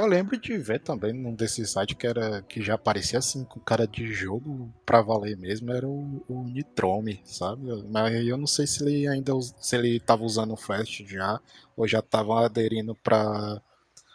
Eu 0.00 0.06
lembro 0.06 0.38
de 0.38 0.56
ver 0.56 0.80
também 0.80 1.12
num 1.12 1.34
desses 1.34 1.72
sites 1.72 1.94
que 1.94 2.06
era 2.06 2.40
que 2.40 2.62
já 2.62 2.72
aparecia 2.72 3.18
assim 3.18 3.44
com 3.44 3.60
cara 3.60 3.86
de 3.86 4.10
jogo 4.10 4.72
pra 4.86 5.02
valer 5.02 5.36
mesmo, 5.36 5.70
era 5.70 5.86
o, 5.86 6.24
o 6.26 6.42
Nitrome, 6.44 7.20
sabe? 7.22 7.66
Mas 7.90 8.26
eu 8.26 8.38
não 8.38 8.46
sei 8.46 8.66
se 8.66 8.82
ele 8.82 9.06
ainda 9.06 9.34
se 9.60 9.76
ele 9.76 10.00
tava 10.00 10.22
usando 10.22 10.54
o 10.54 10.56
Flash 10.56 11.02
já 11.06 11.38
ou 11.76 11.86
já 11.86 12.00
tava 12.00 12.46
aderindo 12.46 12.94
pra, 12.94 13.60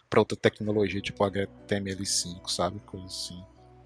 pra 0.09 0.21
outra 0.21 0.35
tecnologia, 0.35 0.99
tipo 0.99 1.23
HTML5, 1.23 2.49
sabe? 2.49 2.79
Coisa 2.79 3.05
assim. 3.05 3.43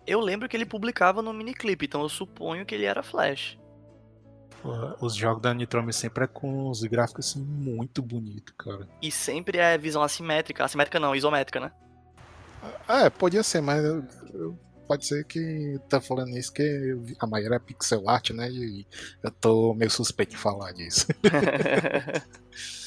Eu 0.07 0.21
lembro 0.21 0.47
que 0.47 0.55
ele 0.55 0.65
publicava 0.65 1.21
no 1.21 1.33
Miniclip, 1.33 1.85
então 1.85 2.01
eu 2.01 2.07
suponho 2.07 2.65
que 2.65 2.75
ele 2.75 2.85
era 2.85 3.03
Flash. 3.03 3.59
Os 5.01 5.15
jogos 5.15 5.41
da 5.41 5.53
Nitrome 5.53 5.91
sempre 5.91 6.23
é 6.23 6.27
com 6.27 6.69
os 6.69 6.81
gráficos 6.83 7.27
assim 7.27 7.43
muito 7.43 8.01
bonito, 8.01 8.53
cara. 8.55 8.87
E 9.01 9.11
sempre 9.11 9.57
é 9.57 9.77
visão 9.77 10.01
assimétrica. 10.01 10.63
Assimétrica 10.63 10.97
não, 10.97 11.13
isométrica, 11.13 11.59
né? 11.59 11.73
É, 12.87 13.09
podia 13.09 13.43
ser, 13.43 13.61
mas 13.61 13.81
pode 14.87 15.05
ser 15.05 15.23
que 15.25 15.79
tá 15.87 16.01
falando 16.01 16.35
isso 16.37 16.51
que 16.51 16.97
a 17.19 17.27
maioria 17.27 17.57
é 17.57 17.59
pixel 17.59 18.09
art, 18.09 18.31
né? 18.31 18.49
E 18.49 18.87
eu 19.23 19.29
tô 19.29 19.73
meio 19.75 19.91
suspeito 19.91 20.31
de 20.31 20.37
falar 20.37 20.71
disso. 20.71 21.07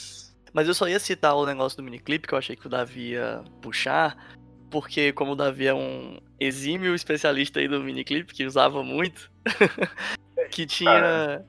Mas 0.52 0.68
eu 0.68 0.74
só 0.74 0.86
ia 0.86 0.98
citar 0.98 1.34
o 1.34 1.46
negócio 1.46 1.78
do 1.78 1.82
miniclip 1.82 2.26
que 2.26 2.34
eu 2.34 2.38
achei 2.38 2.54
que 2.54 2.66
o 2.66 2.70
Davi 2.70 3.12
ia 3.12 3.42
puxar, 3.62 4.34
porque 4.70 5.12
como 5.12 5.32
o 5.32 5.36
Davi 5.36 5.66
é 5.66 5.74
um 5.74 6.20
exímio 6.38 6.94
especialista 6.94 7.58
aí 7.60 7.68
do 7.68 7.82
miniclip, 7.82 8.34
que 8.34 8.44
usava 8.44 8.82
muito, 8.82 9.30
que 10.50 10.66
tinha. 10.66 11.42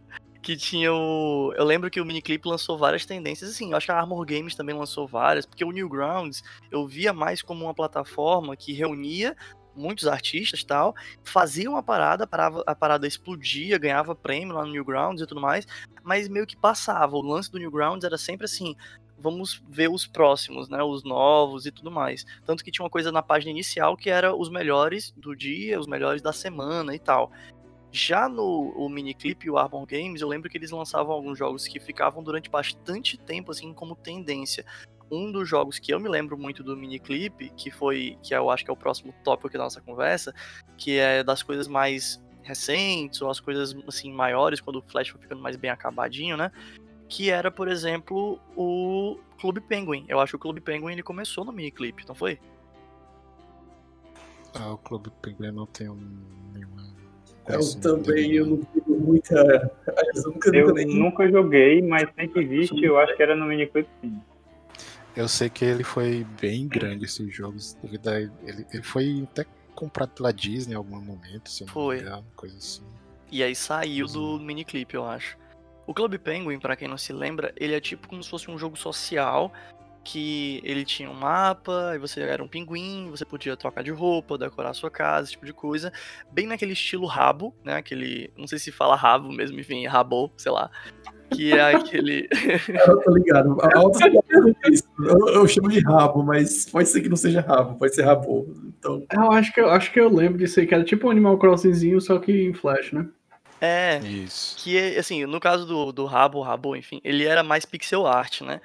Que 0.43 0.57
tinha 0.57 0.93
o. 0.93 1.53
Eu 1.55 1.63
lembro 1.63 1.89
que 1.89 2.01
o 2.01 2.05
miniclip 2.05 2.45
lançou 2.45 2.77
várias 2.77 3.05
tendências, 3.05 3.49
assim. 3.49 3.71
Eu 3.71 3.77
acho 3.77 3.87
que 3.87 3.91
a 3.93 3.97
Armor 3.97 4.25
Games 4.25 4.53
também 4.53 4.75
lançou 4.75 5.07
várias, 5.07 5.45
porque 5.45 5.63
o 5.63 5.71
Newgrounds 5.71 6.43
eu 6.69 6.85
via 6.85 7.13
mais 7.13 7.41
como 7.41 7.63
uma 7.63 7.73
plataforma 7.73 8.55
que 8.55 8.73
reunia 8.73 9.35
muitos 9.75 10.05
artistas 10.05 10.63
tal, 10.63 10.93
fazia 11.23 11.69
uma 11.69 11.81
parada, 11.81 12.27
parava, 12.27 12.63
a 12.67 12.75
parada 12.75 13.07
explodia, 13.07 13.77
ganhava 13.77 14.15
prêmio 14.15 14.53
lá 14.53 14.65
no 14.65 14.71
Newgrounds 14.71 15.23
e 15.23 15.25
tudo 15.25 15.41
mais, 15.41 15.65
mas 16.03 16.27
meio 16.27 16.45
que 16.45 16.55
passava. 16.55 17.15
O 17.15 17.21
lance 17.21 17.51
do 17.51 17.57
Newgrounds 17.57 18.03
era 18.03 18.17
sempre 18.17 18.45
assim: 18.45 18.75
vamos 19.17 19.63
ver 19.67 19.89
os 19.89 20.05
próximos, 20.05 20.69
né? 20.69 20.83
Os 20.83 21.03
novos 21.03 21.65
e 21.65 21.71
tudo 21.71 21.89
mais. 21.89 22.25
Tanto 22.45 22.63
que 22.63 22.71
tinha 22.71 22.83
uma 22.83 22.89
coisa 22.89 23.11
na 23.11 23.23
página 23.23 23.51
inicial 23.51 23.95
que 23.95 24.09
era 24.09 24.35
os 24.35 24.49
melhores 24.49 25.13
do 25.15 25.35
dia, 25.35 25.79
os 25.79 25.87
melhores 25.87 26.21
da 26.21 26.33
semana 26.33 26.93
e 26.93 26.99
tal. 26.99 27.31
Já 27.93 28.27
no 28.27 28.73
o 28.75 28.89
Miniclip 28.89 29.45
e 29.45 29.51
o 29.51 29.57
Arbor 29.57 29.85
Games, 29.85 30.19
eu 30.19 30.27
lembro 30.27 30.49
que 30.49 30.57
eles 30.57 30.71
lançavam 30.71 31.13
alguns 31.13 31.37
jogos 31.37 31.67
que 31.67 31.79
ficavam 31.79 32.23
durante 32.23 32.49
bastante 32.49 33.19
tempo, 33.19 33.51
assim, 33.51 33.71
como 33.71 33.95
tendência. 33.95 34.65
Um 35.11 35.31
dos 35.31 35.47
jogos 35.47 35.77
que 35.77 35.93
eu 35.93 35.99
me 35.99 36.09
lembro 36.09 36.35
muito 36.35 36.63
do 36.63 36.75
Miniclip, 36.75 37.51
que 37.51 37.69
foi, 37.69 38.17
que 38.23 38.33
eu 38.33 38.49
acho 38.49 38.65
que 38.65 38.71
é 38.71 38.73
o 38.73 38.75
próximo 38.75 39.13
tópico 39.23 39.47
aqui 39.47 39.59
da 39.59 39.65
nossa 39.65 39.79
conversa, 39.79 40.33
que 40.75 40.97
é 40.97 41.23
das 41.23 41.43
coisas 41.43 41.67
mais 41.67 42.19
recentes, 42.41 43.21
ou 43.21 43.29
as 43.29 43.39
coisas, 43.39 43.75
assim, 43.87 44.11
maiores, 44.11 44.59
quando 44.59 44.77
o 44.77 44.81
Flash 44.81 45.09
foi 45.09 45.21
ficando 45.21 45.43
mais 45.43 45.55
bem 45.55 45.69
acabadinho, 45.69 46.35
né? 46.35 46.51
Que 47.07 47.29
era, 47.29 47.51
por 47.51 47.67
exemplo, 47.67 48.39
o 48.57 49.19
Clube 49.39 49.61
Penguin. 49.61 50.03
Eu 50.07 50.19
acho 50.19 50.31
que 50.31 50.37
o 50.37 50.39
Clube 50.39 50.61
Penguin 50.61 50.93
ele 50.93 51.03
começou 51.03 51.45
no 51.45 51.53
Miniclip, 51.53 52.07
não 52.07 52.15
foi? 52.15 52.39
Ah, 54.55 54.71
o 54.71 54.79
Clube 54.79 55.11
Penguin 55.21 55.51
não 55.51 55.67
tem 55.67 55.87
nenhuma. 56.53 57.02
Eu 57.47 57.53
conhecimento 57.59 57.81
também, 58.03 58.31
eu 58.33 58.45
não. 58.45 58.57
tenho 58.57 58.99
muita. 58.99 59.35
Eu 60.15 60.23
nunca, 60.23 60.49
Eu 60.55 60.67
nunca 60.67 60.73
nem. 60.73 60.99
nunca 60.99 61.29
joguei, 61.31 61.81
mas 61.81 62.09
sempre 62.15 62.45
visto, 62.45 62.83
eu 62.83 62.97
acho 62.99 63.15
que 63.15 63.23
era 63.23 63.35
no 63.35 63.45
Miniclip 63.45 63.87
sim. 64.01 64.19
Eu 65.15 65.27
sei 65.27 65.49
que 65.49 65.63
ele 65.63 65.83
foi 65.83 66.25
bem 66.41 66.67
grande 66.67 67.05
esses 67.05 67.33
jogos. 67.33 67.75
devido 67.83 68.07
a- 68.09 68.19
Ele, 68.19 68.65
ele 68.73 68.83
foi 68.83 69.27
até 69.31 69.45
comprado 69.75 70.09
pela 70.11 70.31
Disney 70.33 70.73
em 70.73 70.77
algum 70.77 70.99
momento, 70.99 71.49
se 71.49 71.63
eu 71.63 71.67
não 71.67 71.73
Foi. 71.73 71.95
me 71.97 72.01
engano, 72.01 72.25
coisa 72.35 72.57
assim. 72.57 72.83
E 73.31 73.43
aí 73.43 73.55
saiu 73.55 74.07
do 74.07 74.39
miniclip, 74.39 74.93
eu 74.93 75.05
acho. 75.05 75.37
O 75.85 75.93
Clube 75.93 76.17
Penguin, 76.17 76.59
pra 76.59 76.75
quem 76.75 76.87
não 76.87 76.97
se 76.97 77.11
lembra, 77.11 77.53
ele 77.57 77.73
é 77.75 77.79
tipo 77.81 78.07
como 78.07 78.23
se 78.23 78.29
fosse 78.29 78.49
um 78.49 78.57
jogo 78.57 78.77
social 78.77 79.51
que 80.03 80.59
ele 80.63 80.83
tinha 80.83 81.09
um 81.09 81.13
mapa, 81.13 81.93
e 81.95 81.97
você 81.97 82.21
era 82.21 82.43
um 82.43 82.47
pinguim, 82.47 83.07
você 83.09 83.23
podia 83.23 83.55
trocar 83.55 83.83
de 83.83 83.91
roupa, 83.91 84.37
decorar 84.37 84.71
a 84.71 84.73
sua 84.73 84.91
casa, 84.91 85.23
esse 85.23 85.31
tipo 85.31 85.45
de 85.45 85.53
coisa. 85.53 85.93
Bem 86.31 86.45
naquele 86.45 86.73
estilo 86.73 87.05
rabo, 87.05 87.55
né? 87.63 87.75
Aquele. 87.75 88.29
Não 88.37 88.45
sei 88.45 88.59
se 88.59 88.71
fala 88.71 88.95
rabo 88.95 89.31
mesmo, 89.31 89.59
enfim, 89.59 89.85
rabo, 89.87 90.31
sei 90.35 90.51
lá. 90.51 90.69
Que 91.31 91.53
é 91.53 91.75
aquele. 91.75 92.27
Eu 92.87 93.01
tô 93.01 93.11
ligado. 93.11 93.57
A 93.61 93.79
alta 93.79 94.07
eu, 94.07 95.27
eu 95.29 95.47
chamo 95.47 95.69
de 95.69 95.79
rabo, 95.79 96.21
mas 96.21 96.65
pode 96.69 96.89
ser 96.89 97.01
que 97.01 97.09
não 97.09 97.15
seja 97.15 97.41
rabo, 97.41 97.77
pode 97.79 97.95
ser 97.95 98.03
rabo. 98.03 98.53
Então, 98.77 99.03
Eu 99.11 99.31
acho 99.31 99.53
que 99.53 99.61
eu, 99.61 99.69
acho 99.69 99.91
que 99.91 99.99
eu 99.99 100.13
lembro 100.13 100.37
disso 100.37 100.59
aí, 100.59 100.67
que 100.67 100.75
era 100.75 100.83
tipo 100.83 101.07
um 101.07 101.11
Animal 101.11 101.37
Crossingzinho, 101.37 101.99
só 102.01 102.19
que 102.19 102.31
em 102.31 102.53
Flash, 102.53 102.91
né? 102.91 103.07
É. 103.59 103.99
Isso. 103.99 104.57
Que, 104.57 104.97
assim, 104.97 105.25
no 105.25 105.39
caso 105.39 105.65
do, 105.65 105.91
do 105.91 106.05
Rabo, 106.05 106.39
o 106.39 106.41
Rabo, 106.41 106.75
enfim, 106.75 106.99
ele 107.03 107.23
era 107.23 107.41
mais 107.41 107.65
pixel 107.65 108.05
art, 108.05 108.41
né? 108.41 108.59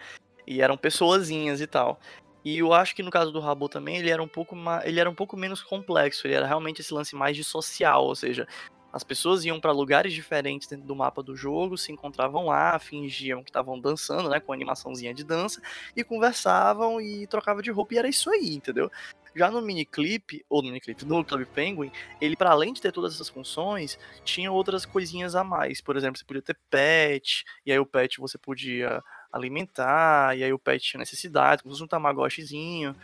E 0.49 0.63
eram 0.63 0.77
pessoazinhas 0.79 1.61
e 1.61 1.67
tal. 1.67 2.01
E 2.45 2.59
eu 2.59 2.73
acho 2.73 2.95
que 2.97 3.03
no 3.03 3.11
caso 3.11 3.33
do 3.33 3.41
Rabo 3.41 3.69
também, 3.69 3.97
ele 3.99 4.11
era 4.11 4.23
um 4.23 4.29
pouco 4.29 4.57
ma- 4.57 4.83
ele 4.85 5.01
era 5.01 5.11
um 5.11 5.15
pouco 5.15 5.37
menos 5.37 5.63
complexo, 5.63 6.27
ele 6.27 6.35
era 6.35 6.47
realmente 6.47 6.81
esse 6.81 6.95
lance 6.95 7.15
mais 7.17 7.37
de 7.37 7.45
social, 7.45 8.05
ou 8.05 8.15
seja, 8.17 8.47
As 8.93 9.05
pessoas 9.05 9.45
iam 9.45 9.61
pra 9.61 9.71
lugares 9.71 10.15
diferentes 10.15 10.67
dentro 10.67 10.87
do 10.87 10.97
mapa 10.97 11.23
do 11.23 11.37
jogo, 11.37 11.77
se 11.77 11.93
encontravam 11.93 12.47
lá, 12.47 12.79
fingiam 12.79 13.45
que 13.45 13.51
estavam 13.51 13.79
dançando, 13.79 14.31
né, 14.31 14.41
com 14.41 14.53
animaçãozinha 14.53 15.13
de 15.15 15.25
dança, 15.25 15.61
e 15.95 16.03
conversavam 16.03 16.99
e 17.01 17.27
trocavam 17.27 17.61
de 17.63 17.71
roupa, 17.71 17.95
e 17.95 17.99
era 17.99 18.09
isso 18.09 18.31
aí, 18.31 18.55
entendeu? 18.55 18.91
Já 19.37 19.51
no 19.51 19.61
miniclip, 19.63 20.45
ou 20.49 20.63
no 20.63 20.69
miniclip, 20.69 21.05
no 21.05 21.25
Club 21.25 21.47
Penguin, 21.47 21.93
ele, 22.21 22.35
para 22.37 22.51
além 22.51 22.73
de 22.73 22.81
ter 22.81 22.91
todas 22.93 23.15
essas 23.15 23.29
funções, 23.29 23.99
tinha 24.25 24.51
outras 24.51 24.87
coisinhas 24.87 25.35
a 25.35 25.45
mais. 25.45 25.81
Por 25.83 25.97
exemplo, 25.97 26.19
você 26.19 26.25
podia 26.25 26.43
ter 26.43 26.59
pet, 26.71 27.45
e 27.67 27.71
aí 27.73 27.79
o 27.79 27.87
pet 27.87 28.19
você 28.19 28.39
podia 28.39 29.03
alimentar, 29.33 30.37
e 30.37 30.45
aí 30.45 30.53
o 30.53 30.59
pet 30.59 30.83
tinha 30.83 30.99
necessidade, 30.99 31.63
como 31.63 31.75
se 31.75 31.79
fosse 31.79 31.85
um 31.85 31.89
tamagotchizinho. 31.89 32.95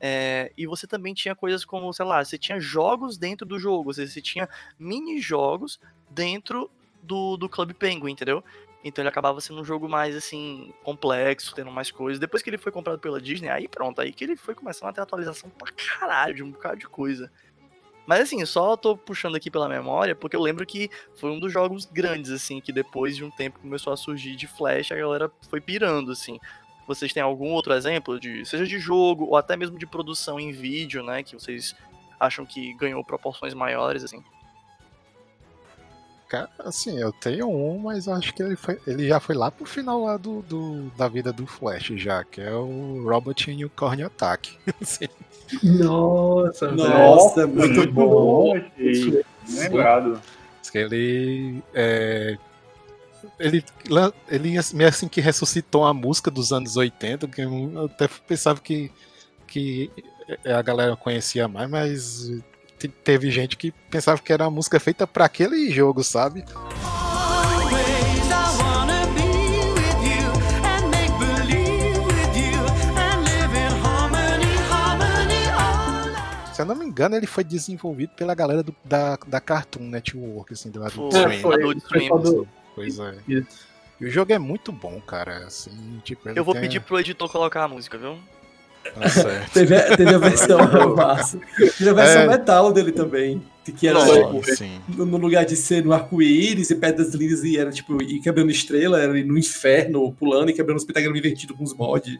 É, 0.00 0.50
e 0.56 0.66
você 0.66 0.86
também 0.86 1.12
tinha 1.12 1.34
coisas 1.34 1.64
como, 1.64 1.92
sei 1.92 2.06
lá, 2.06 2.24
você 2.24 2.38
tinha 2.38 2.58
jogos 2.58 3.18
dentro 3.18 3.46
do 3.46 3.58
jogo, 3.58 3.90
ou 3.90 3.94
seja, 3.94 4.10
você 4.10 4.22
tinha 4.22 4.48
mini-jogos 4.78 5.78
dentro 6.08 6.70
do, 7.02 7.36
do 7.36 7.48
Club 7.48 7.72
Penguin, 7.74 8.12
entendeu? 8.12 8.42
Então 8.82 9.02
ele 9.02 9.10
acabava 9.10 9.40
sendo 9.42 9.60
um 9.60 9.64
jogo 9.64 9.88
mais, 9.88 10.16
assim, 10.16 10.72
complexo, 10.82 11.54
tendo 11.54 11.70
mais 11.70 11.90
coisas. 11.90 12.18
Depois 12.18 12.42
que 12.42 12.48
ele 12.48 12.56
foi 12.56 12.72
comprado 12.72 12.98
pela 12.98 13.20
Disney, 13.20 13.50
aí 13.50 13.68
pronto, 13.68 14.00
aí 14.00 14.10
que 14.10 14.24
ele 14.24 14.36
foi 14.36 14.54
começando 14.54 14.88
a 14.88 14.92
ter 14.94 15.02
atualização 15.02 15.50
pra 15.50 15.70
caralho, 15.72 16.34
de 16.34 16.42
um 16.42 16.50
bocado 16.50 16.78
de 16.78 16.88
coisa. 16.88 17.30
Mas 18.10 18.22
assim, 18.22 18.44
só 18.44 18.76
tô 18.76 18.96
puxando 18.96 19.36
aqui 19.36 19.48
pela 19.48 19.68
memória, 19.68 20.16
porque 20.16 20.34
eu 20.34 20.42
lembro 20.42 20.66
que 20.66 20.90
foi 21.14 21.30
um 21.30 21.38
dos 21.38 21.52
jogos 21.52 21.84
grandes, 21.84 22.32
assim, 22.32 22.60
que 22.60 22.72
depois 22.72 23.14
de 23.14 23.22
um 23.22 23.30
tempo 23.30 23.60
começou 23.60 23.92
a 23.92 23.96
surgir 23.96 24.34
de 24.34 24.48
Flash, 24.48 24.90
a 24.90 24.96
galera 24.96 25.30
foi 25.48 25.60
pirando, 25.60 26.10
assim. 26.10 26.40
Vocês 26.88 27.12
têm 27.12 27.22
algum 27.22 27.52
outro 27.52 27.72
exemplo 27.72 28.18
de, 28.18 28.44
seja 28.44 28.66
de 28.66 28.80
jogo 28.80 29.26
ou 29.26 29.36
até 29.36 29.56
mesmo 29.56 29.78
de 29.78 29.86
produção 29.86 30.40
em 30.40 30.50
vídeo, 30.50 31.04
né, 31.04 31.22
que 31.22 31.34
vocês 31.34 31.72
acham 32.18 32.44
que 32.44 32.74
ganhou 32.74 33.04
proporções 33.04 33.54
maiores, 33.54 34.02
assim? 34.02 34.24
Cara, 36.30 36.48
assim, 36.60 36.96
eu 36.96 37.10
tenho 37.12 37.48
um, 37.48 37.80
mas 37.80 38.06
eu 38.06 38.14
acho 38.14 38.32
que 38.32 38.40
ele, 38.40 38.54
foi, 38.54 38.78
ele 38.86 39.08
já 39.08 39.18
foi 39.18 39.34
lá 39.34 39.50
pro 39.50 39.66
final 39.66 40.04
lá 40.04 40.16
do, 40.16 40.42
do- 40.42 40.88
da 40.96 41.08
vida 41.08 41.32
do 41.32 41.44
Flash 41.44 41.88
já, 41.96 42.22
que 42.22 42.40
é 42.40 42.52
o 42.54 43.02
Robot 43.04 43.50
Unicorn 43.50 44.04
Attack. 44.04 44.56
Assim, 44.80 45.08
Nossa, 45.64 46.68
velho. 46.68 46.76
Nossa, 46.78 47.46
muito 47.48 47.74
Muito 47.74 47.92
bom. 47.92 48.54
bom, 48.54 48.56
achei. 48.78 49.24
Lembrado. 49.48 50.22
que 50.70 50.78
ele 50.78 51.64
é, 51.74 52.38
ele, 53.40 53.64
ele 54.28 54.52
meio 54.72 54.88
assim 54.88 55.08
que 55.08 55.20
ressuscitou 55.20 55.84
a 55.84 55.92
música 55.92 56.30
dos 56.30 56.52
anos 56.52 56.76
80, 56.76 57.26
que 57.26 57.40
eu 57.42 57.86
até 57.86 58.08
pensava 58.28 58.60
que, 58.60 58.92
que 59.48 59.90
a 60.44 60.62
galera 60.62 60.94
conhecia 60.96 61.48
mais, 61.48 61.68
mas 61.68 62.30
teve 62.88 63.30
gente 63.30 63.56
que 63.56 63.72
pensava 63.90 64.20
que 64.20 64.32
era 64.32 64.44
uma 64.44 64.50
música 64.50 64.78
feita 64.80 65.06
para 65.06 65.24
aquele 65.24 65.70
jogo, 65.70 66.02
sabe? 66.02 66.44
Se 76.52 76.62
eu 76.62 76.66
não 76.66 76.74
me 76.74 76.84
engano, 76.84 77.16
ele 77.16 77.26
foi 77.26 77.42
desenvolvido 77.44 78.10
pela 78.16 78.34
galera 78.34 78.62
do- 78.62 78.74
da, 78.84 79.16
da 79.26 79.40
Cartoon 79.40 79.84
Network, 79.84 80.52
assim, 80.52 80.70
do 80.70 80.82
Adult 80.84 81.12
Foi. 81.40 81.54
Adult 81.54 81.80
Swim. 81.86 82.08
do- 82.08 82.48
Pois 82.74 82.98
é. 82.98 83.14
Isso. 83.26 83.70
E 84.00 84.06
o 84.06 84.10
jogo 84.10 84.32
é 84.32 84.38
muito 84.38 84.72
bom, 84.72 85.00
cara. 85.00 85.46
Assim, 85.46 86.00
tipo, 86.04 86.28
ele 86.28 86.38
Eu 86.38 86.44
vou 86.44 86.54
tem- 86.54 86.62
pedir 86.62 86.80
pro 86.80 86.98
editor 86.98 87.30
colocar 87.30 87.64
a 87.64 87.68
música, 87.68 87.96
viu? 87.96 88.18
Tá 88.94 89.08
certo. 89.08 89.52
Teve, 89.52 89.76
a- 89.76 89.96
teve 89.96 90.14
a 90.14 90.18
versão 90.18 90.58
massa. 90.96 91.38
Teve 91.78 91.90
a 91.90 91.92
versão 91.92 92.22
É. 92.22 92.26
metal 92.28 92.72
dele 92.72 92.92
também. 92.92 93.42
Que 93.78 93.86
era 93.86 94.00
Sim, 94.56 94.80
tipo, 94.90 95.04
no 95.04 95.16
lugar 95.16 95.44
de 95.44 95.54
ser 95.54 95.84
no 95.84 95.92
arco-íris 95.92 96.70
e 96.70 96.74
pedras 96.74 97.14
lindas 97.14 97.44
e 97.44 97.56
era 97.56 97.70
tipo, 97.70 98.02
e 98.02 98.18
quebrando 98.20 98.50
estrela, 98.50 98.98
era 99.00 99.12
no 99.12 99.38
inferno, 99.38 100.12
pulando 100.18 100.50
e 100.50 100.52
quebrando 100.52 100.78
os 100.78 100.84
pentagramas 100.84 101.16
invertidos 101.18 101.56
com 101.56 101.62
os 101.62 101.72
mods. 101.76 102.18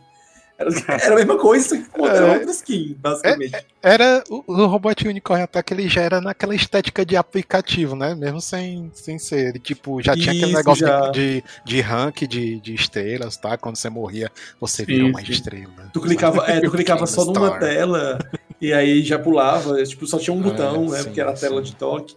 Era, 0.60 0.70
era 1.02 1.12
a 1.14 1.16
mesma 1.16 1.38
coisa, 1.38 1.82
outra 1.98 2.16
É. 2.18 2.32
outra 2.34 2.50
skin, 2.50 2.94
basicamente. 3.00 3.66
Era 3.82 4.22
o, 4.28 4.44
o 4.46 4.66
Robot 4.66 5.08
Unicorn 5.08 5.42
Attack, 5.42 5.72
ele 5.72 5.88
já 5.88 6.02
era 6.02 6.20
naquela 6.20 6.54
estética 6.54 7.04
de 7.04 7.16
aplicativo, 7.16 7.96
né? 7.96 8.14
Mesmo 8.14 8.40
sem, 8.42 8.90
sem 8.94 9.18
ser. 9.18 9.48
Ele, 9.48 9.58
tipo, 9.58 10.02
já 10.02 10.14
tinha 10.14 10.32
aquele 10.32 10.46
Isso, 10.48 10.56
negócio 10.56 10.86
já. 10.86 11.10
de, 11.10 11.42
de 11.64 11.80
rank 11.80 12.22
de, 12.26 12.60
de 12.60 12.74
estrelas, 12.74 13.36
tá? 13.38 13.56
Quando 13.56 13.76
você 13.76 13.88
morria, 13.88 14.30
você 14.60 14.84
Isso. 14.86 15.06
uma 15.06 15.22
estrela. 15.22 15.90
Tu 15.92 16.00
clicava, 16.00 16.44
é, 16.46 16.60
tu 16.60 16.70
clicava 16.72 17.06
só 17.06 17.24
numa 17.24 17.46
Star. 17.46 17.60
tela 17.60 18.18
e 18.60 18.72
aí 18.74 19.02
já 19.02 19.18
pulava, 19.18 19.82
tipo, 19.84 20.06
só 20.06 20.18
tinha 20.18 20.34
um 20.34 20.40
É, 20.40 20.42
botão, 20.42 20.90
né? 20.90 20.98
sim, 20.98 21.04
Porque 21.04 21.20
era 21.22 21.30
a 21.30 21.34
tela 21.34 21.64
sim. 21.64 21.70
de 21.70 21.76
toque. 21.76 22.14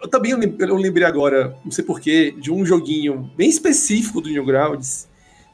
Eu 0.00 0.08
também 0.08 0.32
eu 0.32 0.76
lembrei 0.76 1.06
agora, 1.06 1.56
não 1.64 1.72
sei 1.72 1.82
porquê, 1.82 2.32
de 2.38 2.52
um 2.52 2.64
joguinho 2.64 3.30
bem 3.36 3.48
específico 3.48 4.20
do 4.20 4.28
Newgrounds, 4.28 5.08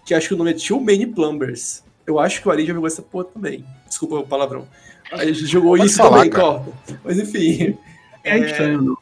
que 0.04 0.12
acho 0.12 0.28
que 0.28 0.34
o 0.34 0.36
nome 0.36 0.50
é 0.50 0.54
Too 0.54 0.80
Many 0.80 1.06
Plumbers. 1.06 1.82
Eu 2.10 2.18
acho 2.18 2.42
que 2.42 2.48
o 2.48 2.50
Ari 2.50 2.66
já 2.66 2.74
jogou 2.74 2.86
essa 2.86 3.02
porra 3.02 3.24
também. 3.24 3.64
Desculpa 3.86 4.16
o 4.16 4.26
palavrão. 4.26 4.66
A 5.12 5.24
gente 5.24 5.46
jogou 5.46 5.76
Pode 5.76 5.86
isso 5.86 5.96
falar, 5.96 6.16
também, 6.18 6.30
cara. 6.30 6.42
corta. 6.44 7.00
Mas 7.04 7.18
enfim. 7.18 7.76
É 8.22 8.38
estranho, 8.38 8.82
não. 8.82 8.98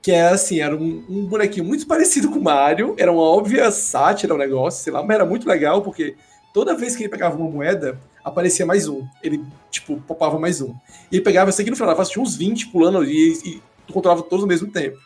Que 0.00 0.10
é 0.12 0.28
assim, 0.28 0.60
era 0.60 0.74
um, 0.74 1.04
um 1.08 1.26
bonequinho 1.26 1.64
muito 1.64 1.86
parecido 1.86 2.28
com 2.30 2.38
o 2.38 2.42
Mario, 2.42 2.94
era 2.98 3.12
uma 3.12 3.22
óbvia 3.22 3.70
sátira 3.70 4.34
o 4.34 4.38
negócio, 4.38 4.82
sei 4.82 4.92
lá, 4.92 5.00
mas 5.02 5.14
era 5.14 5.24
muito 5.24 5.46
legal, 5.48 5.82
porque 5.82 6.16
toda 6.52 6.76
vez 6.76 6.96
que 6.96 7.02
ele 7.02 7.08
pegava 7.08 7.36
uma 7.36 7.48
moeda, 7.48 8.00
aparecia 8.24 8.66
mais 8.66 8.88
um. 8.88 9.06
Ele, 9.22 9.44
tipo, 9.70 10.00
popava 10.00 10.38
mais 10.40 10.60
um. 10.60 10.74
E 11.10 11.16
ele 11.16 11.22
pegava, 11.22 11.50
isso 11.50 11.60
aqui 11.60 11.70
no 11.70 11.76
final, 11.76 12.04
tinha 12.04 12.22
uns 12.22 12.34
20 12.34 12.68
pulando 12.68 13.04
e, 13.04 13.32
e 13.44 13.62
tu 13.86 13.92
controlava 13.92 14.22
todos 14.22 14.42
ao 14.42 14.48
mesmo 14.48 14.68
tempo. 14.68 14.98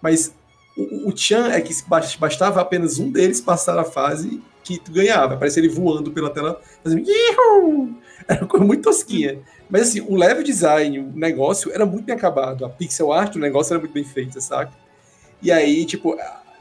Mas 0.00 0.32
o, 0.76 1.10
o 1.10 1.16
Chan 1.16 1.48
é 1.50 1.60
que 1.60 1.74
bas- 1.88 2.14
bastava 2.14 2.60
apenas 2.60 2.98
um 2.98 3.10
deles 3.10 3.40
passar 3.40 3.78
a 3.78 3.84
fase 3.84 4.40
que 4.78 4.84
tu 4.84 4.92
ganhava. 4.92 5.34
Aparecia 5.34 5.62
ele 5.62 5.72
voando 5.72 6.10
pela 6.10 6.30
tela, 6.30 6.60
fazendo 6.82 7.02
"Ihu!" 7.06 7.94
Era 8.28 8.40
uma 8.40 8.48
coisa 8.48 8.64
muito 8.64 8.82
tosquinha. 8.82 9.40
Mas 9.68 9.82
assim, 9.82 10.00
o 10.00 10.16
level 10.16 10.42
design, 10.42 10.98
o 10.98 11.12
negócio 11.14 11.72
era 11.72 11.86
muito 11.86 12.04
bem 12.04 12.14
acabado. 12.14 12.64
A 12.64 12.68
pixel 12.68 13.12
art 13.12 13.32
do 13.32 13.38
negócio 13.38 13.72
era 13.72 13.80
muito 13.80 13.92
bem 13.92 14.04
feita, 14.04 14.40
saca? 14.40 14.72
E 15.42 15.50
aí, 15.50 15.84
tipo, 15.84 16.16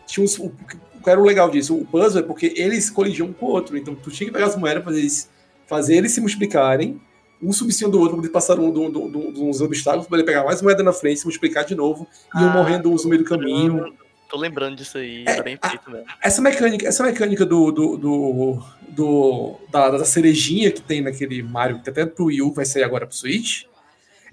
tinha 0.06 0.24
uns, 0.24 0.38
o, 0.40 0.46
o 0.46 1.04
que 1.04 1.10
era 1.10 1.20
o 1.20 1.26
legal 1.26 1.50
disso? 1.50 1.76
O 1.76 1.86
puzzle 1.86 2.22
é 2.22 2.24
porque 2.24 2.54
eles 2.56 2.90
colidiam 2.90 3.28
um 3.28 3.34
com 3.34 3.46
o 3.48 3.50
outro. 3.50 3.78
Então 3.78 3.96
tu 3.96 4.10
tinha 4.10 4.28
que 4.28 4.34
pegar 4.34 4.48
as 4.48 4.56
moedas 4.56 4.84
fazer 4.84 5.00
eles, 5.00 5.30
fazer 5.68 5.96
eles 5.96 6.12
se 6.12 6.22
multiplicarem, 6.22 7.00
um 7.42 7.54
substituindo 7.54 7.98
do 7.98 8.02
outro, 8.02 8.16
para 8.16 8.24
eles 8.24 8.34
passarem 8.34 8.64
um, 8.64 8.72
do, 8.72 8.90
do, 8.90 9.08
do, 9.08 9.32
de 9.32 9.42
uns 9.42 9.62
obstáculos, 9.62 10.08
para 10.08 10.18
ele 10.18 10.26
pegar 10.26 10.44
mais 10.44 10.62
moeda 10.62 10.84
na 10.84 10.92
frente, 10.92 11.20
se 11.20 11.26
multiplicar 11.26 11.66
de 11.66 11.74
novo, 11.76 12.08
e 12.36 12.40
iam 12.40 12.50
Ah, 12.50 12.54
morrendo 12.54 12.92
uns 12.92 13.04
no 13.04 13.10
meio 13.10 13.24
do 13.24 13.30
caminho. 13.30 13.94
Tô 14.30 14.38
lembrando 14.38 14.76
disso 14.76 15.00
aí, 15.00 15.24
É, 15.28 15.36
tá 15.36 15.44
bem 15.44 15.58
feito, 15.58 15.90
velho. 15.92 16.06
Essa 16.22 16.40
mecânica, 16.42 16.88
essa 16.88 17.04
mecânica 17.04 17.46
do, 17.46 17.72
do, 17.72 17.98
do, 17.98 18.64
do- 18.90 19.56
da, 19.72 19.90
da 19.90 20.06
cerejinha 20.06 20.72
que 20.72 20.82
tem 20.82 21.02
naquele 21.02 21.42
Mario, 21.42 21.82
que 21.82 21.90
até 21.90 22.06
pro 22.06 22.26
Wii 22.26 22.42
U 22.44 22.54
vai 22.54 22.64
sair 22.64 22.84
agora 22.84 23.08
pro 23.08 23.16
Switch, 23.16 23.64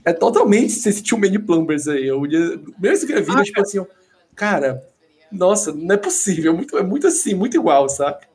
é 0.05 0.13
totalmente 0.13 0.67
esse 0.87 1.03
Too 1.03 1.19
Many 1.19 1.39
Plumbers 1.39 1.89
aí. 1.89 2.07
Eu, 2.07 2.27
ia- 2.27 2.61
mesmo 2.79 3.07
que 3.07 3.15
a 3.15 3.21
vida, 3.21 3.43
tipo 3.43 3.61
assim, 3.61 3.79
ó, 3.79 3.87
cara, 4.35 4.87
nossa, 5.33 5.73
não 5.73 5.95
é 5.95 5.99
possível, 5.99 6.53
é 6.53 6.55
muito, 6.55 6.77
é 6.77 6.83
muito 6.83 7.07
assim, 7.07 7.35
muito 7.35 7.57
igual, 7.57 7.89
saca? 7.89 8.29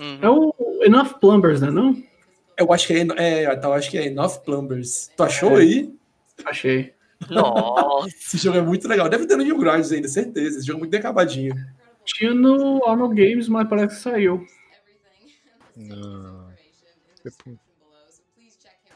Uhum. 0.00 0.18
É 0.20 0.28
o 0.30 0.54
Enough 0.84 1.18
Plumbers, 1.20 1.60
né? 1.60 1.70
Não? 1.70 1.96
Eu 2.58 2.72
acho 2.72 2.86
que 2.88 2.92
é, 2.92 3.06
é, 3.16 3.44
eu 3.62 3.72
acho 3.72 3.90
que 3.90 3.98
é 3.98 4.06
Enough 4.06 4.38
Plumbers. 4.44 5.10
Tu 5.16 5.22
achou 5.22 5.58
É. 5.58 5.62
aí? 5.62 5.94
Achei. 6.44 6.92
Nossa, 7.30 8.08
Esse 8.08 8.38
jogo 8.38 8.58
é 8.58 8.62
muito 8.62 8.86
legal. 8.88 9.08
Deve 9.08 9.26
ter 9.26 9.36
no 9.36 9.44
Newgrounds 9.44 9.90
ainda, 9.92 10.08
certeza. 10.08 10.58
Esse 10.58 10.66
jogo 10.66 10.78
é 10.78 10.82
muito 10.82 10.96
acabadinho. 10.96 11.54
Tinha 12.04 12.34
no 12.34 12.84
Arnold 12.86 13.14
Games, 13.14 13.48
mas 13.48 13.68
parece 13.68 13.96
que 13.96 14.02
saiu. 14.02 14.46
Não. 15.76 16.44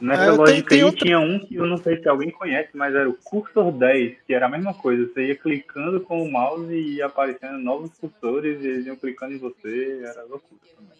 Nessa 0.00 0.22
Ah, 0.42 0.44
tenho- 0.44 0.64
aí 0.70 0.84
outra- 0.84 1.04
tinha 1.04 1.18
um 1.18 1.40
que 1.44 1.56
eu 1.56 1.66
não 1.66 1.76
sei 1.76 2.00
se 2.00 2.08
alguém 2.08 2.30
conhece, 2.30 2.70
mas 2.74 2.94
era 2.94 3.08
o 3.10 3.14
Cursor 3.14 3.72
10, 3.72 4.16
que 4.26 4.32
era 4.32 4.46
a 4.46 4.48
mesma 4.48 4.72
coisa. 4.72 5.04
Você 5.06 5.26
ia 5.26 5.34
clicando 5.36 6.00
com 6.02 6.22
o 6.22 6.30
mouse 6.30 6.72
e 6.72 6.96
ia 6.96 7.06
aparecendo 7.06 7.58
novos 7.58 7.90
cursores 7.98 8.62
e 8.62 8.66
eles 8.68 8.86
iam 8.86 8.94
clicando 8.94 9.34
em 9.34 9.38
você. 9.38 10.00
Era 10.04 10.22
loucura 10.22 10.60
também. 10.76 10.96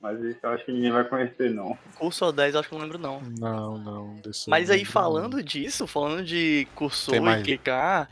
Mas 0.00 0.18
isso 0.20 0.38
eu 0.42 0.50
acho 0.50 0.64
que 0.64 0.72
ninguém 0.72 0.90
vai 0.90 1.04
conhecer, 1.04 1.50
não. 1.50 1.76
Cursor 1.98 2.32
10 2.32 2.54
eu 2.54 2.60
acho 2.60 2.68
que 2.68 2.74
eu 2.74 2.78
não 2.78 2.86
lembro 2.86 2.98
não. 2.98 3.20
Não, 3.38 3.78
não. 3.78 4.16
Mas 4.48 4.68
não 4.68 4.74
aí 4.74 4.84
falando 4.84 5.42
disso, 5.42 5.86
falando 5.86 6.24
de 6.24 6.66
cursor 6.74 7.12
Tem 7.12 7.20
mais? 7.20 7.42
e 7.42 7.44
clicar, 7.44 8.08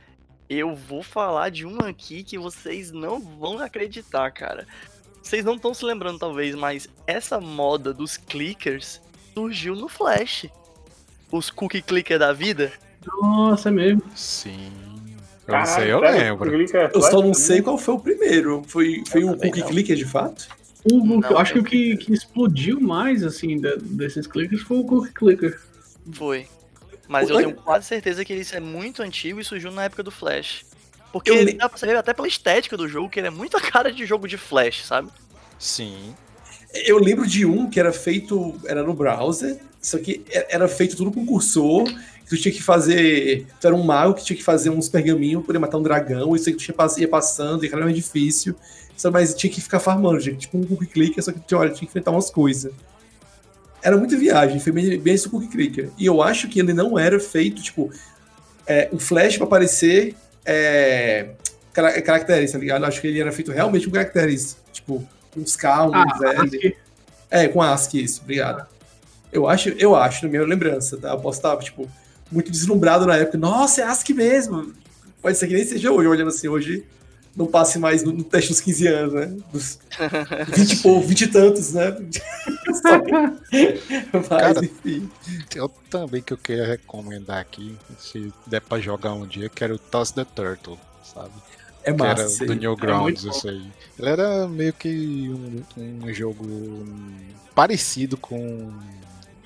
eu 0.51 0.75
vou 0.75 1.03
falar 1.03 1.49
de 1.51 1.65
uma 1.65 1.89
aqui 1.89 2.23
que 2.23 2.39
vocês 2.39 2.93
não 2.93 3.19
vão 3.21 3.59
acreditar, 3.59 4.31
cara. 4.31 4.67
Vocês 5.23 5.45
não 5.45 5.55
estão 5.57 5.73
se 5.73 5.85
lembrando 5.85 6.19
talvez, 6.19 6.55
mas 6.55 6.89
essa 7.07 7.41
moda 7.41 7.93
dos 7.95 8.17
clickers 8.19 9.01
surgiu 9.35 9.75
no 9.75 9.89
Flash. 9.89 10.47
Os 11.33 11.51
cookie 11.51 11.83
clicker 11.83 12.19
da 12.19 12.33
vida. 12.33 12.73
Nossa, 13.21 13.69
é 13.69 13.73
mesmo. 13.73 14.03
não. 14.07 14.17
Sim. 14.17 14.71
Eu 15.47 15.53
Caralho, 15.53 15.69
não 15.71 15.77
sei, 15.77 15.93
eu 15.93 16.01
lembro. 16.01 16.77
é 16.77 16.91
Eu 16.95 17.03
só 17.03 17.23
não 17.23 17.33
sei 17.33 17.63
qual 17.63 17.79
foi 17.79 17.95
o 17.95 18.01
primeiro. 18.01 18.63
Foi, 18.67 19.03
foi 19.07 19.23
Eu 19.23 19.29
também 19.33 19.51
Cookie 19.51 19.61
não. 19.61 19.69
Clicker 19.69 19.97
de 19.97 20.05
fato? 20.05 20.49
O, 20.85 20.99
o- 21.03 21.21
Não, 21.21 21.31
eu 21.31 21.39
acho 21.39 21.53
que 21.55 21.59
o 21.59 21.65
que, 21.65 21.97
que 21.97 22.13
explodiu 22.13 22.81
mais, 22.81 23.23
assim, 23.25 23.61
da- 23.61 23.77
desses 23.81 24.27
clickers 24.27 24.63
foi 24.63 24.79
o 24.79 24.85
Cookie 24.85 25.13
Clicker. 25.13 25.61
Foi. 26.13 26.47
Mas 27.09 27.29
O 27.31 27.33
eu 27.33 27.37
tenho 27.39 27.55
quase 27.55 27.87
certeza 27.87 28.25
que 28.25 28.35
isso 28.35 28.55
é 28.55 28.61
muito 28.61 29.03
antigo 29.03 29.41
e 29.41 29.45
surgiu 29.45 29.71
na 29.73 29.85
época 29.85 30.03
do 30.03 30.11
Flash. 30.11 30.65
Porque 31.13 31.31
Eu 31.31 31.37
ele 31.37 31.53
le- 31.53 31.59
dá 31.59 31.69
pra 31.69 31.79
saber 31.79 31.97
até 31.97 32.13
pela 32.13 32.29
estética 32.29 32.77
do 32.77 32.87
jogo, 32.87 33.09
que 33.09 33.19
ele 33.19 33.29
é 33.29 33.31
muito 33.31 33.57
a 33.57 33.61
cara 33.61 33.91
de 33.91 34.05
jogo 34.05 34.29
de 34.29 34.37
flash, 34.37 34.85
sabe? 34.85 35.09
Sim. 35.59 36.15
Eu 36.85 36.99
lembro 36.99 37.27
de 37.27 37.47
um 37.47 37.69
que 37.71 37.81
era 37.81 37.93
feito, 37.93 38.55
era 38.67 38.83
no 38.83 38.93
browser, 38.93 39.59
só 39.81 39.99
que 39.99 40.23
e- 40.31 40.47
era 40.51 40.69
feito 40.69 40.97
tudo 40.97 41.11
com 41.11 41.25
cursor, 41.25 41.85
que 41.85 42.29
tu 42.29 42.37
tinha 42.37 42.53
que 42.53 42.63
fazer, 42.63 43.47
tu 43.59 43.67
era 43.67 43.75
um 43.75 43.83
mago 43.83 44.13
que 44.15 44.23
tinha 44.25 44.37
que 44.37 44.43
fazer 44.45 44.69
uns 44.69 44.87
pergaminhos 44.91 45.41
pra 45.41 45.47
poder 45.47 45.59
matar 45.59 45.79
um 45.79 45.83
dragão, 45.83 46.37
isso 46.37 46.51
aí 46.51 46.55
que 46.55 46.73
tu 46.73 47.01
ia 47.01 47.09
passando, 47.09 47.65
e 47.65 47.69
era 47.69 47.81
mais 47.81 47.97
difícil, 47.97 48.55
só, 48.99 49.13
mas 49.13 49.33
tinha 49.33 49.51
que 49.51 49.61
ficar 49.61 49.79
farmando, 49.79 50.19
tinha, 50.21 50.35
tipo 50.35 50.59
um 50.59 50.65
cookie 50.67 50.87
clicker, 50.87 51.23
só 51.23 51.31
que 51.31 51.39
tinha, 51.39 51.59
olha, 51.59 51.71
tinha 51.71 51.79
que 51.79 51.87
enfrentar 51.87 52.11
umas 52.11 52.29
coisas. 52.31 52.73
Era 53.81 53.97
muita 53.97 54.17
viagem, 54.17 54.59
foi 54.59 54.73
bem, 54.73 54.99
bem 54.99 55.15
esse 55.15 55.29
cookie 55.29 55.47
clicker. 55.47 55.91
E 55.97 56.05
eu 56.05 56.21
acho 56.21 56.49
que 56.49 56.59
ele 56.59 56.75
não 56.75 56.99
era 56.99 57.21
feito, 57.21 57.63
tipo, 57.63 57.93
é, 58.67 58.89
um 58.93 58.99
flash 58.99 59.37
pra 59.37 59.47
aparecer 59.47 60.17
é, 60.45 61.29
cara- 61.73 62.03
caracteres, 62.03 62.51
tá 62.51 62.59
ligado? 62.59 62.83
Eu 62.83 62.89
acho 62.89 63.01
que 63.01 63.07
ele 63.07 63.21
era 63.21 63.31
feito 63.31 63.53
realmente 63.53 63.87
com 63.87 63.93
caracteres, 63.93 64.57
tipo, 64.73 65.07
uns 65.37 65.55
K, 65.55 65.87
uns 65.87 65.93
Ah, 65.95 66.35
L. 66.43 66.77
É, 67.31 67.47
com 67.47 67.63
ASCII, 67.63 68.03
isso, 68.03 68.23
obrigado. 68.23 68.67
Eu 69.31 69.47
acho, 69.47 69.69
eu 69.79 69.95
acho, 69.95 70.25
na 70.25 70.31
minha 70.31 70.43
lembrança, 70.45 70.97
tá? 70.97 71.11
Eu 71.11 71.21
posso 71.21 71.39
estar, 71.39 71.57
tipo, 71.59 71.89
muito 72.33 72.51
deslumbrado 72.51 73.07
na 73.07 73.17
época. 73.17 73.39
Nossa, 73.39 73.83
é 73.83 73.85
ASCII 73.85 74.15
mesmo! 74.15 74.73
Pode 75.23 75.39
ser 75.39 75.47
que 75.47 75.55
nem 75.55 75.65
seja 75.65 75.93
hoje, 75.93 76.09
olhando 76.09 76.29
assim, 76.29 76.49
hoje 76.49 76.85
não 77.39 77.47
passe 77.47 77.79
mais 77.79 78.03
no, 78.03 78.13
no 78.13 78.23
teste 78.25 78.51
dos 78.51 78.61
15 78.61 78.87
anos, 78.89 79.15
né? 79.15 79.37
Dos 79.53 79.79
20 80.55 80.73
e 80.73 80.77
pouco, 80.83 81.07
20 81.07 81.21
e 81.23 81.27
tantos, 81.29 81.73
né? 81.73 81.93
Que- 83.51 83.81
Mas, 84.13 84.29
Cara, 84.29 84.65
enfim. 84.65 85.09
Eu 85.55 85.69
também 85.91 86.21
que 86.23 86.33
eu 86.33 86.37
queria 86.39 86.67
recomendar 86.67 87.39
aqui, 87.41 87.77
se 87.99 88.33
der 88.47 88.61
pra 88.61 88.79
jogar 88.81 89.15
um 89.15 89.27
dia, 89.27 89.49
que 89.49 89.63
era 89.65 89.75
o 89.75 89.79
Toss 89.79 90.11
the 90.13 90.25
Turtle, 90.25 90.79
sabe? 91.03 91.33
É 91.85 91.93
que 91.93 91.99
massa. 91.99 92.21
era 92.23 92.29
isso 92.29 92.43
aí. 92.43 92.47
do 92.49 92.53
É 92.53 92.57
Newgrounds, 92.57 93.25
muito 93.25 93.37
isso 93.37 93.49
aí. 93.49 93.67
Ele 93.99 94.09
era 94.09 94.49
meio 94.49 94.73
que 94.73 95.31
um, 95.31 95.63
um 96.05 96.13
jogo 96.13 96.45
parecido 97.55 98.17
com 98.17 98.71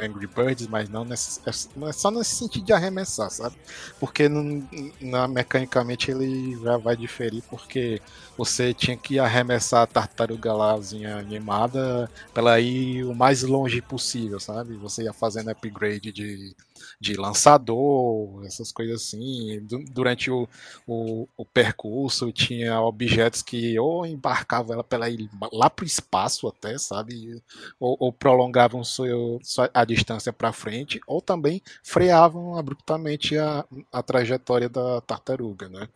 Angry 0.03 0.26
Birds, 0.26 0.66
mas 0.66 0.88
não, 0.88 1.05
nesse, 1.05 1.40
é 1.46 1.92
só 1.92 2.11
nesse 2.11 2.36
sentido 2.36 2.64
de 2.66 2.72
arremessar, 2.72 3.30
sabe? 3.30 3.57
Porque 3.98 4.28
não- 4.28 4.66
na, 5.00 5.28
mecanicamente 5.28 6.11
ele 6.11 6.59
já 6.61 6.76
vai 6.76 6.96
diferir, 6.96 7.42
porque 7.48 8.00
você 8.36 8.72
tinha 8.74 8.96
que 8.96 9.18
arremessar 9.18 9.82
a 9.82 9.86
tartaruga 9.86 10.53
lázinha 10.53 11.16
animada 11.16 12.11
pra 12.32 12.42
ela 12.42 12.61
ir 12.61 13.05
o 13.05 13.14
mais 13.14 13.42
longe 13.42 13.80
possível, 13.80 14.40
sabe? 14.40 14.76
Você 14.76 15.05
ia 15.05 15.12
fazendo 15.12 15.50
upgrade 15.50 16.12
de, 16.12 16.55
de 17.03 17.14
lançador, 17.14 18.44
essas 18.46 18.72
coisas 18.72 19.03
assim. 19.03 19.61
Du- 19.66 19.84
Durante 19.90 20.30
o, 20.30 20.48
o, 20.86 21.28
o 21.36 21.44
percurso 21.44 22.32
tinha 22.32 22.80
objetos 22.80 23.42
que 23.42 23.78
ou 23.78 24.07
embarcavam 24.07 24.74
ela 24.74 24.84
pra 24.84 24.96
ela 24.98 25.11
ir 25.11 25.28
lá 25.53 25.68
pro 25.68 25.84
espaço 25.84 26.46
até, 26.48 26.78
sabe? 26.78 27.42
Ou, 27.80 27.96
ou 28.00 28.12
prolongavam 28.12 28.84
seu, 28.84 29.40
a 29.74 29.84
distância 29.84 30.32
para 30.32 30.53
frente, 30.53 31.00
ou 31.07 31.20
também 31.20 31.61
freavam 31.82 32.57
abruptamente 32.57 33.36
a, 33.36 33.64
a 33.92 34.03
trajetória 34.03 34.68
da 34.68 35.00
tartaruga, 35.00 35.68
né? 35.68 35.88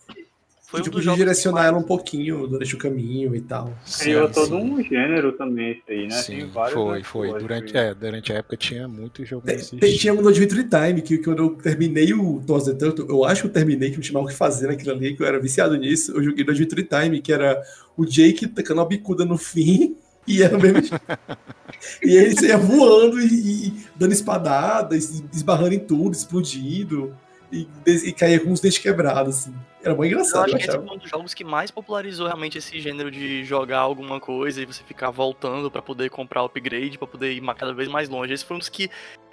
Foi 0.69 0.81
E 0.81 0.83
um 0.83 1.01
jogos 1.01 1.19
direcionar 1.19 1.65
ela 1.67 1.79
um 1.79 1.83
pouquinho 1.85 2.45
durante 2.49 2.75
o 2.75 2.79
caminho 2.79 3.37
e 3.37 3.41
tal. 3.41 3.73
Criou 4.01 4.27
Sim, 4.27 4.35
todo 4.35 4.47
sim. 4.49 4.55
um 4.57 4.83
gênero 4.83 5.33
também 5.33 5.73
isso 5.73 5.83
aí, 5.89 6.03
né? 6.09 6.11
Sim, 6.11 6.47
vários 6.47 6.75
foi, 6.75 7.03
foi. 7.05 7.29
atores 7.29 7.43
Durante, 7.47 7.73
que- 7.73 7.79
é, 7.79 7.95
durante 7.95 8.33
a 8.33 8.37
época 8.37 8.57
tinha 8.57 8.89
muito 8.89 9.25
jogo 9.25 9.49
estilo. 9.49 9.81
Tinha 9.97 10.13
um 10.13 10.21
no 10.21 10.29
Adventure 10.29 10.65
Time, 10.65 11.03
que 11.03 11.19
quando 11.19 11.39
eu 11.45 11.51
terminei 11.51 12.13
o 12.13 12.43
Toss 12.45 12.65
the 12.65 12.75
Turtle, 12.75 13.07
eu 13.09 13.25
acho 13.25 13.43
que 13.43 13.47
eu 13.47 13.53
terminei, 13.53 13.93
que 13.93 13.99
me 13.99 14.03
chamava 14.03 14.27
o 14.27 14.29
que 14.29 14.35
fazer 14.35 14.67
naquilo 14.67 14.91
ali, 14.91 15.15
que 15.17 15.23
eu 15.23 15.27
era 15.27 15.39
viciado 15.39 15.77
nisso. 15.77 16.11
Eu 16.11 16.23
joguei 16.25 16.45
no 16.45 16.51
Adventure 16.51 16.83
Time, 16.83 17.21
que 17.21 17.33
era 17.33 17.63
o 17.97 18.05
Jake 18.05 18.49
tacando 18.49 18.81
uma 18.81 18.89
bicuda 18.89 19.25
no 19.25 19.39
fim, 19.39 19.97
e 20.27 20.43
era 20.43 20.59
o 20.59 20.61
mesmo. 20.61 20.81
e 22.03 22.17
ele 22.17 22.35
saía 22.35 22.59
voando 22.59 23.21
e, 23.21 23.69
e 23.69 23.73
dando 23.95 24.11
espadada, 24.13 24.97
es- 24.97 25.23
esbarrando 25.33 25.75
em 25.75 25.79
tudo, 25.79 26.13
explodindo, 26.13 27.15
e, 27.53 27.69
e 27.87 28.13
caía 28.13 28.41
com 28.41 28.51
os 28.51 28.59
dentes 28.59 28.79
quebrados, 28.79 29.37
assim. 29.37 29.55
Era 29.87 29.95
muito 29.95 30.11
Eu 30.11 30.19
engraçado, 30.19 30.47
acho 30.47 30.55
eu 30.55 30.59
que 30.59 30.65
esse 30.65 30.79
foi 30.79 30.97
um 30.97 30.99
dos 30.99 31.09
jogos 31.09 31.33
que 31.33 31.45
mais 31.45 31.71
popularizou 31.71 32.27
realmente 32.27 32.59
esse 32.59 32.81
gênero 32.81 33.09
de 33.09 33.45
jogar 33.45 33.79
alguma 33.79 34.19
coisa 34.19 34.61
e 34.61 34.67
você 34.67 34.83
ficar 34.83 35.11
voltando 35.11 35.71
pra 35.71 35.81
poder 35.81 36.11
comprar 36.11 36.43
upgrade, 36.43 36.99
pra 36.99 37.07
poder 37.07 37.33
ir 37.33 37.55
cada 37.55 37.73
vez 37.73 37.89
mais 37.89 38.09
longe. 38.09 38.33
Esse 38.33 38.45
foi 38.45 38.57
um 38.57 38.59
dos 38.59 38.69
que 38.69 38.91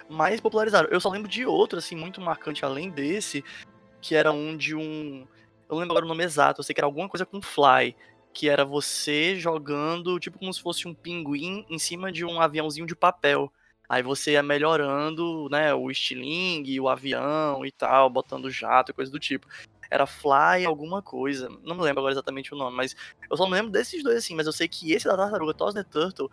mais 0.07 0.39
popularizaram. 0.39 0.87
Eu 0.89 0.99
só 0.99 1.09
lembro 1.09 1.27
de 1.27 1.43
outro, 1.43 1.79
assim, 1.79 1.95
muito 1.95 2.21
marcante 2.21 2.63
além 2.63 2.91
desse, 2.91 3.43
que 3.99 4.13
era 4.13 4.31
um 4.31 4.55
de 4.55 4.75
um. 4.75 5.25
Eu 5.67 5.71
não 5.71 5.79
lembro 5.79 5.93
agora 5.93 6.05
o 6.05 6.09
nome 6.09 6.23
exato, 6.23 6.59
eu 6.59 6.63
sei 6.63 6.75
que 6.75 6.79
era 6.79 6.85
alguma 6.87 7.09
coisa 7.09 7.25
com 7.25 7.41
Fly. 7.41 7.95
Que 8.31 8.47
era 8.47 8.63
você 8.63 9.35
jogando, 9.35 10.19
tipo, 10.19 10.37
como 10.37 10.53
se 10.53 10.61
fosse 10.61 10.87
um 10.87 10.93
pinguim 10.93 11.65
em 11.67 11.79
cima 11.79 12.11
de 12.11 12.23
um 12.23 12.39
aviãozinho 12.39 12.85
de 12.85 12.95
papel. 12.95 13.51
Aí 13.89 14.03
você 14.03 14.33
ia 14.33 14.43
melhorando, 14.43 15.47
né, 15.49 15.73
o 15.73 15.89
estilingue, 15.89 16.79
o 16.79 16.87
avião 16.87 17.65
e 17.65 17.71
tal, 17.71 18.07
botando 18.09 18.49
jato 18.51 18.91
e 18.91 18.93
coisa 18.93 19.11
do 19.11 19.19
tipo 19.19 19.47
era 19.93 20.07
Fly 20.07 20.65
alguma 20.65 21.03
coisa. 21.03 21.47
Não 21.63 21.75
me 21.75 21.83
lembro 21.83 21.99
agora 21.99 22.13
exatamente 22.13 22.51
o 22.51 22.57
nome, 22.57 22.75
mas 22.75 22.95
eu 23.29 23.37
só 23.37 23.45
me 23.45 23.53
lembro 23.53 23.71
desses 23.71 24.03
dois 24.03 24.17
assim, 24.17 24.35
mas 24.35 24.47
eu 24.47 24.51
sei 24.51 24.67
que 24.67 24.91
esse 24.91 25.05
da 25.05 25.15
tartaruga, 25.15 25.53
Toss 25.53 25.75
the 25.75 25.83
Turtle, 25.83 26.31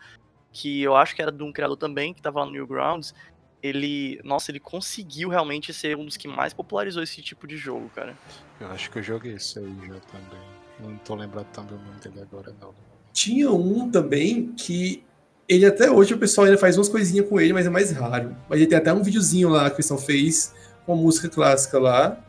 que 0.51 0.81
eu 0.83 0.97
acho 0.97 1.15
que 1.15 1.21
era 1.21 1.31
de 1.31 1.43
um 1.43 1.53
criador 1.53 1.77
também, 1.77 2.15
que 2.15 2.23
tava 2.23 2.41
lá 2.41 2.47
no 2.47 2.53
Newgrounds, 2.53 3.15
ele, 3.63 4.19
nossa, 4.25 4.51
ele 4.51 4.59
conseguiu 4.59 5.29
realmente 5.29 5.75
ser 5.75 5.95
um 5.95 6.07
dos 6.07 6.17
que 6.17 6.27
mais 6.27 6.55
popularizou 6.55 7.03
esse 7.03 7.21
tipo 7.21 7.47
de 7.47 7.59
jogo, 7.59 7.91
cara. 7.95 8.17
Eu 8.59 8.69
acho 8.69 8.91
que 8.91 8.99
eu 8.99 9.03
joguei 9.03 9.35
isso 9.35 9.59
aí 9.59 9.77
já 9.87 10.01
também. 10.01 10.41
Não 10.81 10.97
tô 10.99 11.15
lembrado 11.15 11.47
também 11.53 11.75
o 11.75 11.83
nome 11.83 12.01
dele 12.01 12.23
agora, 12.23 12.55
não. 12.59 12.75
Tinha 13.13 13.51
um 13.51 13.91
também 13.91 14.53
que 14.53 15.05
ele 15.47 15.67
até 15.67 15.91
hoje 15.91 16.15
o 16.15 16.19
pessoal 16.19 16.47
ainda 16.47 16.57
faz 16.57 16.79
umas 16.79 16.89
coisinhas 16.89 17.29
com 17.29 17.39
ele, 17.39 17.53
mas 17.53 17.67
é 17.67 17.71
mais 17.71 17.93
raro. 17.93 18.35
Mas 18.49 18.59
ele 18.59 18.69
tem 18.69 18.79
até 18.79 18.91
um 18.91 19.03
videozinho 19.03 19.51
lá 19.51 19.69
que 19.69 19.75
o 19.75 19.77
pessoal 19.77 20.01
fez 20.01 20.55
com 20.87 20.95
a 20.95 20.97
música 20.97 21.29
clássica 21.29 21.79
lá. 21.79 22.25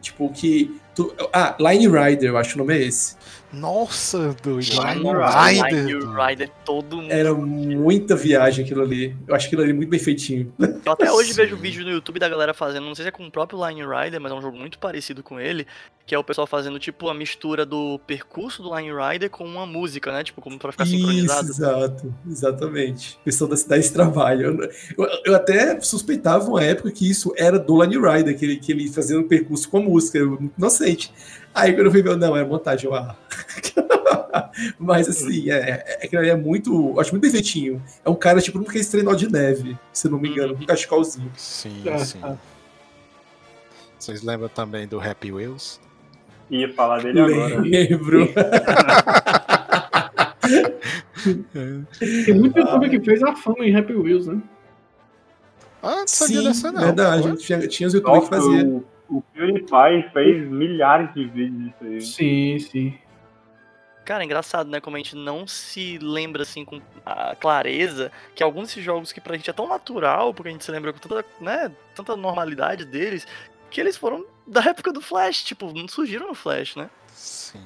Tipo, 0.00 0.30
que. 0.32 0.78
tu- 0.94 1.12
ah, 1.32 1.56
Line 1.58 1.86
Rider, 1.88 2.30
eu 2.30 2.36
acho 2.38 2.50
que 2.50 2.56
o 2.56 2.58
nome 2.58 2.74
é 2.78 2.82
esse. 2.82 3.16
Nossa, 3.52 4.34
do 4.42 4.58
Line 4.58 4.96
Line 4.96 5.62
Rider, 5.62 5.86
Rider. 5.86 6.10
Rider, 6.26 6.50
todo 6.64 6.96
mundo. 6.98 7.10
Era 7.10 7.32
muita 7.34 8.14
viagem 8.14 8.64
aquilo 8.64 8.82
ali. 8.82 9.16
Eu 9.26 9.34
acho 9.34 9.46
aquilo 9.46 9.62
ali 9.62 9.72
muito 9.72 9.88
bem 9.88 9.98
feitinho. 10.00 10.52
Eu 10.84 10.92
até 10.92 11.10
hoje 11.10 11.30
Sim. 11.30 11.34
vejo 11.36 11.56
vídeo 11.56 11.84
no 11.84 11.90
YouTube 11.90 12.18
da 12.18 12.28
galera 12.28 12.52
fazendo, 12.54 12.84
não 12.86 12.94
sei 12.94 13.04
se 13.04 13.08
é 13.08 13.12
com 13.12 13.26
o 13.26 13.30
próprio 13.30 13.58
Line 13.66 13.80
Rider, 13.82 14.20
mas 14.20 14.32
é 14.32 14.34
um 14.34 14.42
jogo 14.42 14.56
muito 14.56 14.78
parecido 14.78 15.22
com 15.22 15.38
ele, 15.40 15.66
que 16.06 16.14
é 16.14 16.18
o 16.18 16.24
pessoal 16.24 16.46
fazendo 16.46 16.78
tipo 16.78 17.08
a 17.08 17.14
mistura 17.14 17.64
do 17.66 17.98
percurso 18.06 18.62
do 18.62 18.74
Line 18.76 18.90
Rider 18.92 19.28
com 19.30 19.44
uma 19.44 19.66
música, 19.66 20.12
né? 20.12 20.22
Tipo, 20.24 20.40
como 20.40 20.58
pra 20.58 20.72
ficar 20.72 20.84
Isso, 20.84 20.96
sincronizado. 20.96 21.48
exato. 21.48 22.14
Exatamente. 22.30 23.18
Questão 23.24 23.48
da 23.48 23.56
dar 23.66 23.78
esse 23.78 23.92
trabalho. 23.92 24.58
Eu, 24.96 25.04
eu- 25.06 25.18
eu 25.26 25.34
até 25.34 25.78
suspeitava 25.80 26.48
uma 26.48 26.62
época 26.62 26.90
que 26.90 27.08
isso 27.10 27.32
era 27.36 27.58
do 27.58 27.82
Line 27.82 27.96
Rider, 27.98 28.38
que 28.38 28.44
ele, 28.44 28.56
que 28.56 28.72
ele 28.72 28.88
fazia 28.88 29.18
um 29.18 29.26
percurso 29.26 29.68
com 29.68 29.78
a 29.78 29.82
música. 29.82 30.18
Eu, 30.18 30.38
inocente. 30.56 31.12
Aí 31.54 31.72
quando 31.72 31.86
eu 31.86 31.90
fui 31.90 32.02
ver, 32.02 32.16
não, 32.16 32.36
era 32.36 32.46
montagem. 32.46 32.86
Eu, 32.88 32.94
ah. 32.94 33.16
Mas 34.78 35.08
assim, 35.08 35.50
é, 35.50 35.54
é, 35.56 36.04
aquilo 36.04 36.20
ali 36.20 36.30
é 36.30 36.36
muito. 36.36 36.98
Acho 37.00 37.12
muito 37.12 37.22
bem 37.22 37.30
feitinho. 37.30 37.82
É 38.04 38.10
um 38.10 38.14
cara 38.14 38.40
tipo 38.40 38.58
um 38.58 38.64
que 38.64 38.84
trenó 38.84 39.14
de 39.14 39.30
neve, 39.30 39.76
se 39.92 40.08
não 40.08 40.18
me 40.18 40.28
engano, 40.28 40.54
com 40.56 40.62
um 40.62 40.66
cachecolzinho. 40.66 41.30
Sim, 41.36 41.82
Ah, 41.90 41.98
sim. 41.98 42.18
ah. 42.22 42.36
Vocês 43.98 44.22
lembram 44.22 44.48
também 44.48 44.86
do 44.86 45.00
Happy 45.00 45.32
Wheels? 45.32 45.80
Ia 46.50 46.72
falar 46.72 47.02
dele 47.02 47.20
agora. 47.20 47.60
Lembro. 47.60 48.28
Tem 52.24 52.34
muito 52.34 52.58
youtuber 52.58 52.90
que 52.90 53.00
fez 53.00 53.22
a 53.22 53.34
fama 53.34 53.64
em 53.66 53.74
Happy 53.76 53.94
Wheels, 53.94 54.26
né? 54.26 54.40
Ah, 55.82 55.96
não 56.00 56.06
sabia 56.08 56.38
Sim, 56.40 56.44
dessa 56.48 56.72
não. 56.72 56.80
verdade. 56.80 57.36
Tinha, 57.36 57.66
tinha 57.68 57.86
os 57.86 57.94
youtubers 57.94 58.24
que 58.24 58.30
faziam. 58.30 58.84
o, 59.08 59.16
o 59.18 59.22
PewDiePie 59.22 60.10
fez 60.12 60.48
milhares 60.50 61.12
de 61.14 61.26
vídeos 61.26 61.62
disso 61.64 61.76
aí. 61.84 62.00
Sim, 62.00 62.58
sim. 62.58 62.94
Cara, 64.08 64.22
é 64.22 64.24
engraçado, 64.24 64.70
né? 64.70 64.80
Como 64.80 64.96
a 64.96 64.98
gente 64.98 65.14
não 65.14 65.46
se 65.46 65.98
lembra 65.98 66.42
assim 66.42 66.64
com 66.64 66.80
a 67.04 67.36
clareza 67.36 68.10
que 68.34 68.42
alguns 68.42 68.68
desses 68.68 68.82
jogos 68.82 69.12
que 69.12 69.20
pra 69.20 69.36
gente 69.36 69.50
é 69.50 69.52
tão 69.52 69.68
natural, 69.68 70.32
porque 70.32 70.48
a 70.48 70.52
gente 70.52 70.64
se 70.64 70.70
lembra 70.70 70.94
com 70.94 70.98
tanta, 70.98 71.22
né, 71.38 71.70
tanta 71.94 72.16
normalidade 72.16 72.86
deles, 72.86 73.26
que 73.70 73.78
eles 73.78 73.98
foram 73.98 74.24
da 74.46 74.62
época 74.62 74.94
do 74.94 75.02
Flash, 75.02 75.44
tipo, 75.44 75.74
não 75.74 75.86
surgiram 75.86 76.26
no 76.26 76.34
Flash, 76.34 76.74
né? 76.74 76.88
Sim. 77.14 77.60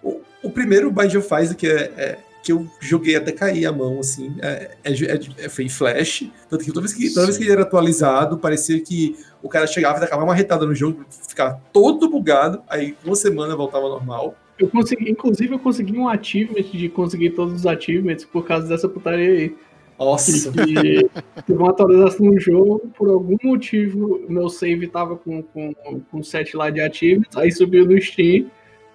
O, 0.00 0.20
o 0.44 0.50
primeiro 0.52 0.92
Bind 0.92 1.12
of 1.16 1.26
Isaac 1.26 1.56
que, 1.56 1.66
é, 1.66 1.92
é- 1.96 2.18
que 2.40 2.52
eu 2.52 2.70
joguei 2.78 3.16
até 3.16 3.32
cair 3.32 3.66
a 3.66 3.72
mão, 3.72 3.98
assim, 3.98 4.36
é, 4.40 4.76
é, 4.84 4.92
é- 4.92 5.44
é- 5.44 5.48
foi 5.48 5.64
em 5.64 5.68
Flash. 5.68 6.30
Tanto 6.48 6.64
que 6.64 6.70
toda 6.70 6.82
vez 6.82 6.94
que, 6.94 7.12
toda 7.12 7.26
vez 7.26 7.36
que 7.36 7.42
ele 7.42 7.52
era 7.52 7.62
atualizado, 7.62 8.38
parecia 8.38 8.80
que 8.80 9.16
o 9.42 9.48
cara 9.48 9.66
chegava 9.66 9.98
e 9.98 10.00
tacava 10.02 10.22
uma 10.22 10.36
retada 10.36 10.64
no 10.64 10.72
jogo, 10.72 11.04
ficava 11.28 11.60
todo 11.72 12.08
bugado, 12.08 12.62
aí 12.68 12.96
uma 13.04 13.16
semana 13.16 13.56
voltava 13.56 13.88
normal. 13.88 14.36
Eu 14.60 14.68
consegui, 14.68 15.10
inclusive, 15.10 15.54
eu 15.54 15.58
consegui 15.58 15.96
um 15.96 16.06
achievement 16.06 16.62
de 16.70 16.88
conseguir 16.90 17.30
todos 17.30 17.54
os 17.54 17.66
achievements 17.66 18.26
por 18.26 18.46
causa 18.46 18.68
dessa 18.68 18.86
putaria 18.86 19.30
aí. 19.30 19.56
Nossa, 19.98 20.52
E 20.66 21.08
teve 21.46 21.58
uma 21.58 21.70
atualização 21.70 22.26
no 22.26 22.38
jogo, 22.38 22.80
por 22.96 23.08
algum 23.08 23.36
motivo, 23.42 24.20
meu 24.28 24.48
save 24.48 24.86
tava 24.86 25.16
com, 25.16 25.42
com, 25.42 25.74
com 26.10 26.22
set 26.22 26.56
lá 26.56 26.70
de 26.70 26.80
achievements, 26.80 27.36
aí 27.36 27.50
subiu 27.50 27.86
no 27.86 28.00
Steam, 28.00 28.46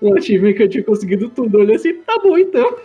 Eu 0.02 0.16
achei 0.16 0.54
que 0.54 0.64
eu 0.64 0.70
tinha 0.70 0.84
conseguido 0.84 1.30
tudo. 1.30 1.58
Eu 1.58 1.62
olhei 1.62 1.76
assim, 1.76 1.94
tá 1.94 2.20
bom 2.22 2.38
então. 2.38 2.76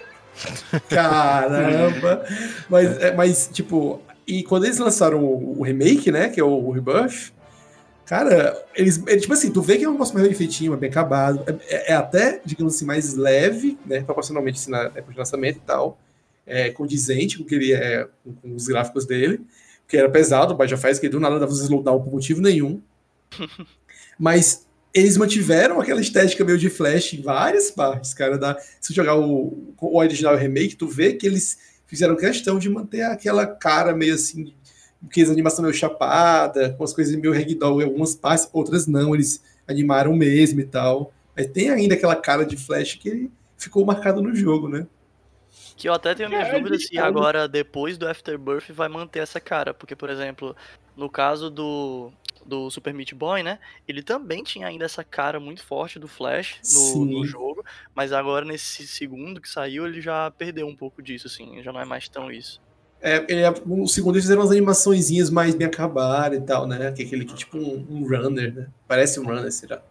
Caramba! 0.88 2.24
mas, 2.68 3.02
é, 3.02 3.14
mas, 3.14 3.50
tipo, 3.52 4.00
e 4.26 4.42
quando 4.42 4.64
eles 4.64 4.78
lançaram 4.78 5.22
o, 5.22 5.62
remake, 5.62 6.10
né? 6.10 6.28
Que 6.28 6.40
é 6.40 6.44
o, 6.44 6.48
o 6.48 6.70
Rebirth, 6.70 7.32
cara, 8.10 8.60
eles, 8.74 9.00
é, 9.06 9.16
tipo 9.16 9.32
assim, 9.32 9.52
tu 9.52 9.62
vê 9.62 9.78
que 9.78 9.84
é 9.84 9.88
um 9.88 9.96
mais 9.96 10.10
bem 10.10 10.34
feitinho, 10.34 10.74
é 10.74 10.76
bem 10.76 10.90
acabado. 10.90 11.44
É, 11.68 11.92
é 11.92 11.94
até, 11.94 12.40
digamos 12.44 12.74
assim, 12.74 12.84
mais 12.84 13.14
leve, 13.14 13.78
né? 13.86 14.02
Proporcionalmente 14.02 14.58
assim, 14.58 14.72
na 14.72 14.82
época 14.86 15.12
de 15.12 15.18
lançamento 15.18 15.58
e 15.58 15.60
tal. 15.60 15.96
É, 16.44 16.70
condizente 16.70 17.38
com 17.38 17.44
que 17.44 17.54
ele 17.54 17.72
é, 17.72 18.08
com, 18.42 18.52
os 18.52 18.66
gráficos 18.66 19.06
dele. 19.06 19.40
Que 19.86 19.96
era 19.96 20.10
pesado, 20.10 20.52
o 20.52 20.56
Bioshock 20.56 20.82
faz 20.82 20.98
que 20.98 21.08
do 21.08 21.20
nada 21.20 21.38
dava 21.38 21.52
slowdown 21.52 22.02
por 22.02 22.12
motivo 22.12 22.40
nenhum. 22.40 22.82
Mas 24.18 24.66
eles 24.92 25.16
mantiveram 25.16 25.80
aquela 25.80 26.00
estética 26.00 26.44
meio 26.44 26.58
de 26.58 26.68
flash 26.68 27.14
em 27.14 27.22
várias 27.22 27.70
partes, 27.70 28.12
cara. 28.12 28.36
Da, 28.36 28.58
se 28.80 28.92
jogar 28.92 29.14
o, 29.14 29.72
o 29.80 29.96
original 29.96 30.34
remake, 30.34 30.74
tu 30.74 30.88
vê 30.88 31.12
que 31.12 31.28
eles 31.28 31.58
fizeram 31.86 32.16
questão 32.16 32.58
de 32.58 32.68
manter 32.68 33.02
aquela 33.02 33.46
cara 33.46 33.94
meio 33.94 34.14
assim, 34.14 34.52
que 35.10 35.22
a 35.22 35.30
animação 35.30 35.62
meio 35.62 35.74
chapada, 35.74 36.74
com 36.74 36.84
as 36.84 36.92
coisas 36.92 37.14
meio 37.16 37.32
ragdoll 37.34 37.80
em 37.80 37.84
algumas 37.84 38.14
partes, 38.14 38.48
outras 38.52 38.86
não, 38.86 39.14
eles 39.14 39.42
animaram 39.66 40.14
mesmo 40.14 40.60
e 40.60 40.66
tal. 40.66 41.12
Mas 41.36 41.46
tem 41.48 41.70
ainda 41.70 41.94
aquela 41.94 42.16
cara 42.16 42.44
de 42.44 42.56
flash 42.56 42.94
que 42.96 43.30
ficou 43.56 43.84
marcado 43.84 44.22
no 44.22 44.34
jogo, 44.34 44.68
né? 44.68 44.86
Que 45.76 45.88
eu 45.88 45.94
até 45.94 46.14
tenho 46.14 46.28
minhas 46.28 46.48
É, 46.48 46.50
dúvidas 46.50 46.86
se 46.86 46.96
cara. 46.96 47.08
agora, 47.08 47.48
depois 47.48 47.96
do 47.98 48.06
Afterbirth, 48.08 48.70
vai 48.72 48.88
manter 48.88 49.20
essa 49.20 49.40
cara. 49.40 49.72
Porque, 49.74 49.96
por 49.96 50.10
exemplo, 50.10 50.56
no 50.96 51.10
caso 51.10 51.50
do, 51.50 52.12
do 52.44 52.70
Super 52.70 52.92
Meat 52.94 53.14
Boy, 53.14 53.42
né? 53.42 53.58
Ele 53.88 54.02
também 54.02 54.42
tinha 54.42 54.66
ainda 54.66 54.84
essa 54.84 55.04
cara 55.04 55.40
muito 55.40 55.64
forte 55.64 55.98
do 55.98 56.08
Flash 56.08 56.60
no, 56.64 57.04
no 57.06 57.24
jogo. 57.24 57.64
Mas 57.94 58.12
agora, 58.12 58.44
nesse 58.44 58.86
segundo 58.86 59.40
que 59.40 59.48
saiu, 59.48 59.86
ele 59.86 60.00
já 60.00 60.30
perdeu 60.30 60.66
um 60.66 60.76
pouco 60.76 61.02
disso, 61.02 61.26
assim. 61.26 61.62
Já 61.62 61.72
não 61.72 61.80
é 61.80 61.84
mais 61.84 62.08
tão 62.08 62.30
isso. 62.30 62.60
É, 63.02 63.16
ele 63.28 63.40
é- 63.40 63.50
o 63.66 63.86
segundo 63.86 64.14
eles 64.16 64.24
fizeram 64.24 64.42
umas 64.42 64.50
animaçõezinhas 64.50 65.30
mais 65.30 65.54
bem 65.54 65.66
acabadas 65.66 66.38
e 66.38 66.42
tal, 66.42 66.66
né? 66.66 66.92
Que 66.92 67.02
é 67.02 67.06
aquele 67.06 67.24
que 67.24 67.34
tipo 67.34 67.56
um, 67.56 67.86
um 67.88 68.06
runner, 68.06 68.54
né? 68.54 68.68
Parece 68.86 69.18
um 69.18 69.24
runner, 69.24 69.50
será? 69.50 69.82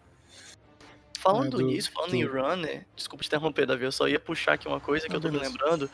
Falando 1.18 1.58
do- 1.58 1.66
nisso, 1.66 1.90
falando 1.92 2.14
em 2.14 2.24
do- 2.24 2.32
Runner, 2.32 2.86
desculpa 2.96 3.22
te 3.22 3.26
interromper, 3.26 3.66
Davi, 3.66 3.84
eu 3.84 3.92
só 3.92 4.08
ia 4.08 4.18
puxar 4.18 4.54
aqui 4.54 4.66
uma 4.66 4.80
coisa 4.80 5.06
que 5.06 5.14
eu 5.14 5.20
tô 5.20 5.30
me 5.30 5.38
lembrando, 5.38 5.90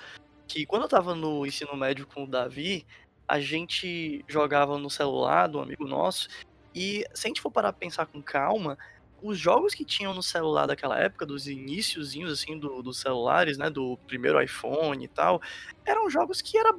que 0.47 0.65
quando 0.65 0.83
eu 0.83 0.89
tava 0.89 1.15
no 1.17 1.45
ensino 1.45 1.77
médio 1.77 2.07
com 2.07 2.25
o 2.25 2.27
Davi, 2.29 2.87
a 3.27 3.41
gente 3.41 4.25
jogava 4.29 4.79
no 4.79 4.89
celular 4.89 5.49
do 5.49 5.59
amigo 5.59 5.85
nosso, 5.85 6.29
e 6.73 7.05
se 7.13 7.27
a 7.27 7.29
gente 7.29 7.41
for 7.41 7.51
parar 7.51 7.73
pra 7.73 7.81
pensar 7.81 8.07
com 8.07 8.23
calma, 8.23 8.79
os 9.21 9.37
jogos 9.37 9.75
que 9.75 9.85
tinham 9.85 10.15
no 10.15 10.23
celular 10.23 10.67
daquela 10.67 10.97
época, 11.01 11.27
dos 11.27 11.49
iniciozinhos 11.49 12.31
assim 12.31 12.57
do- 12.57 12.81
dos 12.81 13.01
celulares, 13.01 13.59
né, 13.59 13.69
do 13.69 13.99
primeiro 14.07 14.41
iPhone 14.41 15.03
e 15.05 15.09
tal, 15.09 15.43
eram 15.85 16.09
jogos 16.09 16.41
que 16.41 16.57
era 16.57 16.73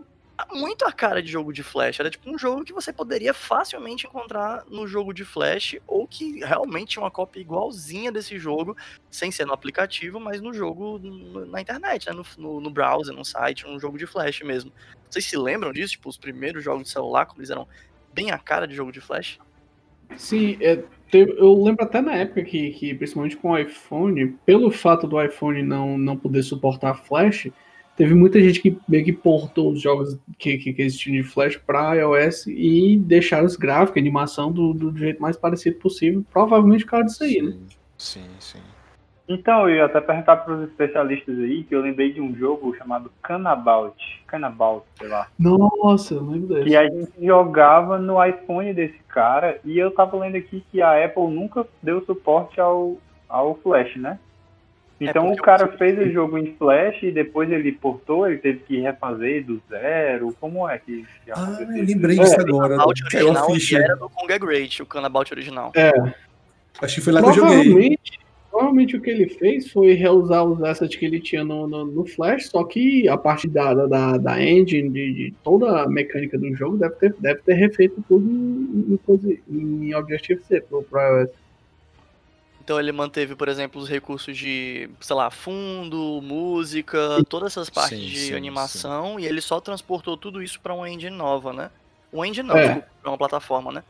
muito 0.54 0.86
a 0.86 0.92
cara 0.92 1.22
de 1.22 1.32
jogo 1.32 1.52
de 1.52 1.64
flash. 1.64 2.00
Era 2.00 2.10
tipo 2.10 2.30
um 2.30 2.38
jogo 2.38 2.64
que 2.64 2.74
você 2.74 2.94
poderia 2.94 3.34
facilmente 3.34 4.06
encontrar 4.06 4.64
no 4.70 4.88
jogo 4.88 5.14
de 5.14 5.26
flash, 5.26 5.78
ou 5.88 6.08
que 6.08 6.40
realmente 6.44 6.90
tinha 6.90 7.04
uma 7.04 7.12
cópia 7.12 7.40
igualzinha 7.40 8.12
desse 8.12 8.38
jogo, 8.38 8.76
sem 9.10 9.32
ser 9.32 9.46
no 9.46 9.54
aplicativo, 9.54 10.20
mas 10.20 10.42
no 10.42 10.54
jogo 10.54 11.00
na 11.48 11.62
internet, 11.62 12.08
né? 12.08 12.14
No, 12.14 12.26
no, 12.38 12.62
no 12.62 12.70
browser, 12.70 13.16
no 13.16 13.26
site, 13.26 13.68
um 13.68 13.80
jogo 13.80 13.98
de 13.98 14.06
flash 14.06 14.42
mesmo. 14.42 14.72
Vocês 15.10 15.26
se 15.26 15.38
lembram 15.38 15.74
disso? 15.74 15.94
Tipo, 15.94 16.10
os 16.10 16.18
primeiros 16.18 16.64
jogos 16.64 16.84
de 16.84 16.90
celular, 16.90 17.26
como 17.26 17.40
eles 17.40 17.50
eram 17.50 17.68
bem 18.14 18.32
a 18.32 18.38
cara 18.38 18.68
de 18.68 18.76
jogo 18.76 18.92
de 18.92 19.02
flash? 19.02 19.40
Sim, 20.16 20.58
é, 20.62 20.84
eu 21.14 21.62
lembro 21.64 21.84
até 21.84 22.02
na 22.02 22.14
época 22.14 22.44
que, 22.44 22.72
que, 22.72 22.94
principalmente 22.94 23.38
com 23.38 23.52
o 23.52 23.58
iPhone, 23.58 24.38
pelo 24.46 24.72
fato 24.72 25.08
do 25.08 25.22
iPhone 25.22 25.62
não, 25.64 25.98
não 25.98 26.18
poder 26.18 26.44
suportar 26.44 26.96
Flash, 26.96 27.50
teve 27.98 28.14
muita 28.14 28.40
gente 28.40 28.62
que 28.62 28.78
meio 28.88 29.04
que 29.04 29.12
portou 29.12 29.72
os 29.72 29.82
jogos 29.82 30.18
que, 30.38 30.58
que, 30.60 30.72
que 30.72 30.82
existiam 30.84 31.14
de 31.14 31.24
Flash 31.24 31.58
para 31.58 31.96
iOS 31.96 32.46
e 32.48 32.96
deixaram 32.98 33.46
os 33.46 33.56
gráficos, 33.56 33.98
a 33.98 34.00
animação 34.00 34.52
do, 34.52 34.74
do 34.74 34.96
jeito 34.96 35.22
mais 35.22 35.36
parecido 35.36 35.78
possível, 35.78 36.24
provavelmente 36.32 36.86
por 36.86 36.92
causa 36.92 37.08
disso 37.08 37.24
aí, 37.24 37.42
né? 37.42 37.58
Sim, 37.98 38.30
sim. 38.40 38.60
Então, 39.28 39.68
eu 39.68 39.76
ia 39.76 39.86
até 39.86 40.00
perguntar 40.00 40.38
para 40.38 40.54
os 40.54 40.70
especialistas 40.70 41.38
aí, 41.38 41.64
que 41.64 41.76
eu 41.76 41.82
lembrei 41.82 42.14
de 42.14 42.22
um 42.22 42.34
jogo 42.34 42.74
chamado 42.78 43.12
Canabout. 43.22 44.24
Canabout, 44.26 44.86
sei 44.98 45.10
lá. 45.10 45.28
Nossa, 45.38 46.14
eu 46.14 46.24
lembro 46.24 46.56
desse. 46.56 46.70
Que 46.70 46.78
a 46.78 46.90
gente 46.90 47.12
jogava 47.22 48.00
no 48.00 48.24
iPhone 48.24 48.74
desse 48.74 49.00
cara, 49.10 49.60
e 49.66 49.78
eu 49.78 49.92
tava 49.92 50.18
lendo 50.18 50.38
aqui 50.38 50.64
que 50.72 50.82
a 50.82 51.04
Apple 51.04 51.28
nunca 51.28 51.68
deu 51.84 52.06
suporte 52.06 52.62
ao, 52.62 52.98
ao 53.28 53.56
Flash, 53.56 53.98
né? 53.98 54.18
Então 55.00 55.26
porque 55.28 55.40
o 55.40 55.44
cara 55.44 55.66
eu- 55.68 55.78
fez 55.78 56.00
o 56.00 56.12
jogo 56.12 56.38
em 56.38 56.56
Flash 56.56 57.04
e 57.04 57.12
depois 57.12 57.52
ele 57.52 57.72
portou, 57.72 58.28
ele 58.28 58.38
teve 58.38 58.60
que 58.60 58.80
refazer 58.80 59.46
do 59.46 59.62
zero. 59.70 60.36
Como 60.40 60.68
é 60.68 60.78
que, 60.80 61.06
que 61.24 61.32
Ah, 61.32 61.58
eu 61.60 61.68
lembrei 61.86 62.18
disso 62.18 62.36
É, 62.36 62.42
agora. 62.42 62.70
Canabout 62.76 63.04
Caiu 63.10 63.38
a 63.38 63.46
original 63.48 63.84
era 63.84 63.96
do 63.96 64.10
Conga 64.10 64.38
Great, 64.40 64.82
o 64.82 64.86
Canabout 64.86 65.32
original. 65.34 65.72
É, 65.76 65.92
Acho 66.82 66.96
que 66.96 67.02
foi 67.02 67.14
lá 67.14 67.22
que 67.22 67.30
eu 67.30 67.34
joguei. 67.34 67.98
Provavelmente, 68.50 68.96
o 68.96 69.02
que 69.02 69.10
ele 69.12 69.30
fez 69.30 69.72
foi 69.72 69.94
reusar 69.94 70.44
os 70.44 70.64
assets 70.64 70.96
que 70.96 71.06
ele 71.06 71.20
tinha 71.20 71.44
no, 71.44 71.68
no, 71.68 71.86
no 71.86 72.06
Flash, 72.08 72.48
só 72.50 72.64
que 72.64 73.08
a 73.08 73.16
parte 73.16 73.48
da, 73.48 73.72
da- 73.74 74.18
da, 74.18 74.42
engine, 74.44 74.90
de, 74.90 75.14
de 75.14 75.34
toda 75.44 75.84
a 75.84 75.88
mecânica 75.88 76.40
do 76.40 76.56
jogo, 76.56 76.76
deve 76.78 76.96
ter, 76.96 77.14
deve 77.20 77.40
ter 77.42 77.54
refeito 77.54 78.04
tudo 78.08 78.26
em, 78.28 79.00
em, 79.50 79.90
em 79.90 79.94
Objective-C 79.96 80.62
pro, 80.62 80.82
pro 80.82 81.00
iOS. 81.00 81.30
Então 82.68 82.78
ele 82.78 82.92
manteve, 82.92 83.34
por 83.34 83.48
exemplo, 83.48 83.82
os 83.82 83.88
recursos 83.88 84.36
de, 84.36 84.90
sei 85.00 85.16
lá, 85.16 85.32
fundo, 85.32 86.20
música, 86.22 87.24
todas 87.30 87.54
essas 87.54 87.70
partes 87.70 87.98
Sim, 87.98 88.06
de 88.06 88.20
sim, 88.20 88.34
animação, 88.34 89.18
e 89.18 89.26
ele 89.26 89.40
só 89.40 89.62
transportou 89.62 90.18
tudo 90.18 90.44
isso 90.44 90.60
pra 90.60 90.74
uma 90.74 90.90
engine 90.90 91.16
nova, 91.16 91.54
né? 91.54 91.70
Uma 92.12 92.28
engine 92.28 92.46
não, 92.46 92.58
É. 92.58 92.84
pra 93.02 93.10
uma 93.10 93.18
plataforma, 93.18 93.72
né? 93.72 93.84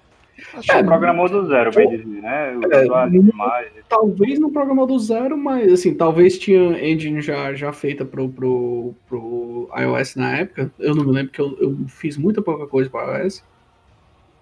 É, 0.69 0.83
programou 0.83 1.27
do 1.27 1.47
zero, 1.47 1.71
bem 1.73 1.89
dizer, 1.89 2.05
né? 2.21 2.53
É, 2.71 2.85
não-. 2.85 3.65
Talvez 3.89 4.39
não 4.39 4.51
programou 4.51 4.85
do 4.85 4.99
zero, 4.99 5.35
mas 5.35 5.73
assim, 5.73 5.95
talvez 5.95 6.37
tinha 6.37 6.79
engine 6.87 7.19
já, 7.19 7.55
já 7.55 7.73
feita 7.73 8.05
pro, 8.05 8.29
pro, 8.29 8.93
pro 9.09 9.71
iOS 9.75 10.15
na 10.17 10.37
época. 10.37 10.71
Eu 10.77 10.93
não 10.93 11.03
me 11.03 11.13
lembro 11.13 11.31
que 11.31 11.41
eu, 11.41 11.57
eu 11.59 11.75
fiz 11.87 12.15
muita 12.15 12.43
pouca 12.43 12.67
coisa 12.67 12.91
para 12.91 13.23
iOS. 13.23 13.43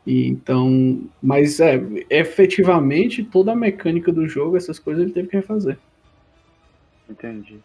E 0.06 0.28
então, 0.28 1.02
mas 1.22 1.60
é, 1.60 1.82
efetivamente 2.10 3.24
toda 3.24 3.54
a 3.54 3.56
mecânica 3.56 4.12
do 4.12 4.28
jogo, 4.28 4.56
essas 4.56 4.78
coisas 4.78 5.04
ele 5.04 5.14
teve 5.14 5.30
que 5.30 5.36
refazer. 5.36 5.78
Entendi. 7.10 7.60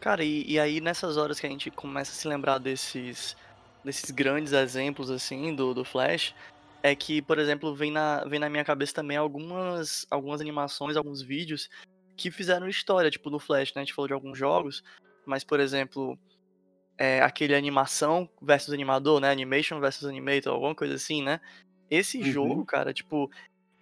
Cara, 0.00 0.22
e, 0.22 0.44
e 0.46 0.58
aí 0.58 0.80
nessas 0.80 1.16
horas 1.16 1.40
que 1.40 1.46
a 1.46 1.50
gente 1.50 1.70
começa 1.70 2.12
a 2.12 2.14
se 2.14 2.28
lembrar 2.28 2.58
desses, 2.58 3.36
desses 3.84 4.10
grandes 4.10 4.52
exemplos, 4.52 5.10
assim, 5.10 5.54
do, 5.54 5.74
do 5.74 5.84
Flash, 5.84 6.34
é 6.82 6.94
que, 6.94 7.22
por 7.22 7.38
exemplo, 7.38 7.74
vem 7.74 7.90
na, 7.90 8.24
vem 8.24 8.38
na 8.38 8.50
minha 8.50 8.64
cabeça 8.64 8.94
também 8.94 9.16
algumas, 9.16 10.06
algumas 10.10 10.40
animações, 10.40 10.96
alguns 10.96 11.22
vídeos 11.22 11.70
que 12.16 12.30
fizeram 12.30 12.68
história, 12.68 13.10
tipo 13.10 13.30
no 13.30 13.38
Flash, 13.38 13.72
né? 13.74 13.80
A 13.80 13.84
gente 13.84 13.94
falou 13.94 14.06
de 14.06 14.12
alguns 14.12 14.38
jogos, 14.38 14.84
mas, 15.24 15.42
por 15.42 15.58
exemplo, 15.58 16.18
é, 16.98 17.20
aquele 17.22 17.54
animação 17.54 18.28
versus 18.40 18.72
animador, 18.74 19.20
né? 19.20 19.30
Animation 19.30 19.80
versus 19.80 20.06
animator, 20.08 20.52
alguma 20.54 20.74
coisa 20.74 20.94
assim, 20.94 21.22
né? 21.22 21.40
Esse 21.90 22.18
Uhum. 22.18 22.24
jogo, 22.24 22.64
cara, 22.66 22.92
tipo, 22.94 23.30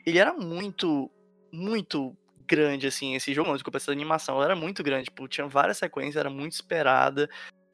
ele 0.07 0.19
era 0.19 0.33
muito, 0.35 1.11
muito 1.53 2.17
grande, 2.47 2.87
assim, 2.87 3.15
esse 3.15 3.33
jogo, 3.35 3.49
não, 3.49 3.57
desculpa, 3.57 3.79
essa 3.79 3.93
animação, 3.93 4.43
era 4.43 4.57
muito 4.57 4.83
grande, 4.83 5.05
tipo, 5.07 5.29
tinha 5.29 5.47
várias 5.49 5.79
sequências, 5.79 6.17
era 6.17 6.31
muito 6.31 6.53
esperada, 6.53 7.29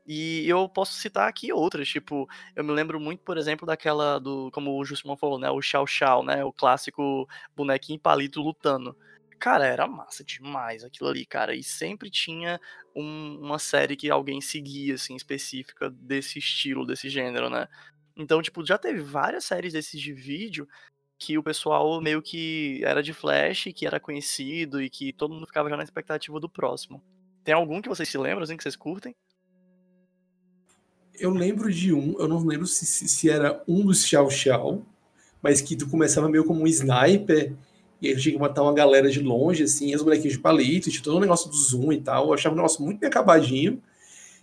e 0.07 0.49
eu 0.49 0.69
posso 0.69 0.95
citar 0.95 1.29
aqui 1.29 1.53
outras, 1.53 1.89
tipo, 1.89 2.29
eu 2.57 2.65
me 2.65 2.73
lembro 2.73 3.01
muito, 3.01 3.23
por 3.25 3.37
exemplo, 3.39 3.67
daquela 3.67 4.19
do, 4.19 4.51
como 4.53 4.79
o 4.79 4.85
Justimon 4.85 5.17
falou, 5.17 5.39
né, 5.39 5.51
o 5.51 5.61
Xiao 5.63 5.87
Xiao, 5.87 6.23
né, 6.25 6.45
o 6.45 6.53
clássico 6.53 7.29
bonequinho 7.57 8.01
palito 8.01 8.41
lutando. 8.43 8.97
Cara, 9.39 9.67
era 9.67 9.87
massa 9.87 10.25
demais 10.25 10.83
aquilo 10.83 11.09
ali, 11.09 11.25
cara, 11.25 11.55
e 11.55 11.63
sempre 11.63 12.11
tinha 12.11 12.61
um- 12.95 13.39
uma 13.41 13.59
série 13.59 13.97
que 13.97 14.11
alguém 14.11 14.41
seguia, 14.41 14.95
assim, 14.95 15.15
específica 15.15 15.89
desse 15.91 16.39
estilo, 16.39 16.85
desse 16.85 17.09
gênero, 17.09 17.49
né. 17.49 17.69
Então, 18.17 18.43
tipo, 18.43 18.67
já 18.67 18.77
teve 18.77 19.01
várias 19.01 19.45
séries 19.45 19.73
desses 19.73 20.01
de 20.01 20.13
vídeo 20.13 20.69
que 21.17 21.39
o 21.39 21.43
pessoal 21.43 22.01
meio 22.01 22.21
que 22.21 22.81
era 22.85 23.03
de 23.03 23.13
Flash, 23.13 23.69
que 23.75 23.87
era 23.87 24.01
conhecido 24.01 24.83
e 24.83 24.91
que 24.91 25.13
todo 25.13 25.35
mundo 25.35 25.47
ficava 25.47 25.69
já 25.69 25.77
na 25.77 25.83
expectativa 25.85 26.39
do 26.41 26.49
próximo. 26.49 27.03
Tem 27.45 27.55
algum 27.55 27.81
que 27.81 27.89
vocês 27.89 28.09
se 28.09 28.19
lembram, 28.19 28.43
assim, 28.43 28.57
que 28.57 28.63
vocês 28.63 28.77
curtem? 28.77 29.15
Eu 31.15 31.31
lembro 31.31 31.73
de 31.73 31.93
um, 31.93 32.15
eu 32.19 32.29
não 32.29 32.45
lembro 32.45 32.67
se, 32.67 32.87
se, 32.87 33.09
se 33.09 33.29
era 33.31 33.63
um 33.67 33.85
dos 33.85 34.05
Xiao 34.07 34.31
Xiao, 34.31 34.85
mas 35.43 35.61
que 35.61 35.77
tu 35.77 35.89
começava 35.89 36.29
meio 36.29 36.45
como 36.45 36.63
um 36.63 36.67
sniper, 36.67 37.53
e 38.01 38.09
aí 38.09 38.15
tu 38.15 38.21
tinha 38.21 38.35
que 38.35 38.41
matar 38.41 38.63
uma 38.63 38.73
galera 38.73 39.11
de 39.11 39.21
longe, 39.21 39.65
assim, 39.65 39.95
os 39.95 40.03
bonequinhos 40.03 40.35
de 40.35 40.39
palito, 40.39 40.91
tinha 40.91 41.03
todo 41.03 41.17
o 41.17 41.21
negócio 41.21 41.51
do 41.51 41.57
zoom 41.57 41.93
e 41.93 42.01
tal. 42.01 42.29
Eu 42.29 42.35
achava 42.35 42.55
um 42.55 42.57
negócio 42.57 42.83
muito 42.83 43.01
bem 43.01 43.09
acabadinho. 43.09 43.83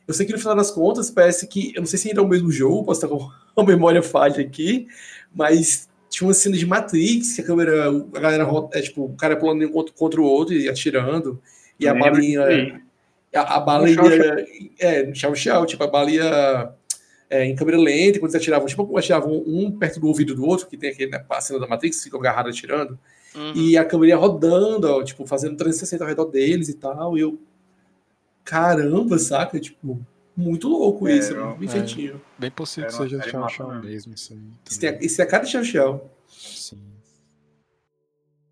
Eu 0.07 0.13
sei 0.13 0.25
que 0.25 0.33
no 0.33 0.37
final 0.37 0.55
das 0.55 0.69
contas 0.69 1.09
parece 1.09 1.47
que, 1.47 1.73
eu 1.75 1.81
não 1.81 1.87
sei 1.87 1.97
se 1.97 2.09
ainda 2.09 2.21
é 2.21 2.23
o 2.23 2.27
mesmo 2.27 2.51
jogo, 2.51 2.83
posso 2.83 3.05
estar 3.05 3.07
com 3.07 3.29
a 3.61 3.65
memória 3.65 4.03
falha 4.03 4.41
aqui, 4.41 4.87
mas 5.33 5.87
tinha 6.09 6.27
uma 6.27 6.33
cena 6.33 6.55
de 6.57 6.65
Matrix, 6.65 7.33
que 7.33 7.41
a 7.41 7.43
câmera, 7.43 7.89
a 7.89 8.19
galera, 8.19 8.47
é 8.73 8.81
tipo, 8.81 9.05
o 9.05 9.15
cara 9.15 9.35
pulando 9.35 9.65
um 9.65 9.71
contra, 9.71 9.93
contra 9.93 10.21
o 10.21 10.25
outro 10.25 10.53
e 10.53 10.69
atirando, 10.69 11.41
e 11.79 11.87
a 11.87 11.93
balinha, 11.93 12.43
a, 13.35 13.55
a 13.55 13.59
bala 13.59 13.89
ia, 13.89 14.47
é, 14.79 15.03
no 15.03 15.15
chau 15.15 15.35
chau, 15.35 15.65
tipo, 15.65 15.83
a 15.83 15.87
bala 15.87 16.09
ia 16.09 16.73
é, 17.29 17.45
em 17.45 17.55
câmera 17.55 17.77
lenta, 17.77 18.19
quando 18.19 18.31
eles 18.31 18.41
atiravam, 18.41 18.67
tipo, 18.67 18.97
atiravam 18.97 19.43
um 19.45 19.71
perto 19.77 19.99
do 19.99 20.07
ouvido 20.07 20.35
do 20.35 20.45
outro, 20.45 20.67
que 20.67 20.77
tem 20.77 20.91
aquele, 20.91 21.11
né, 21.11 21.25
a 21.29 21.41
cena 21.41 21.59
da 21.59 21.67
Matrix, 21.67 22.03
fica 22.03 22.17
agarrado 22.17 22.49
atirando, 22.49 22.97
Uhum. 23.35 23.53
e 23.55 23.77
a 23.77 23.83
câmera 23.85 24.09
ia 24.11 24.17
rodando, 24.17 24.87
ó, 24.87 25.03
tipo, 25.03 25.25
fazendo 25.27 25.57
360 25.57 26.03
ao 26.03 26.07
redor 26.07 26.25
deles 26.25 26.69
e 26.69 26.73
tal, 26.73 27.17
e 27.17 27.21
eu, 27.21 27.37
caramba, 28.43 29.17
saca? 29.19 29.59
Tipo, 29.59 29.99
muito 30.37 30.67
louco 30.67 31.07
É, 31.07 31.17
isso, 31.17 31.33
eu- 31.33 31.55
bem 31.55 31.67
é. 31.67 31.71
feitinho. 31.71 32.21
Bem 32.37 32.51
possível 32.51 32.89
Era 32.89 32.97
que 32.97 33.03
seja 33.03 33.21
Chau 33.29 33.41
massa 33.41 33.55
Chau 33.55 33.81
mesmo. 33.81 34.13
isso 34.13 34.33
aí. 34.33 34.39
Isso, 34.69 34.79
tem, 34.79 34.91
também. 34.91 35.05
isso 35.05 35.21
é 35.21 35.23
a 35.25 35.27
cara 35.27 35.43
de 35.43 35.51
chau 35.51 35.63
chau. 35.63 36.11
Sim. 36.27 36.81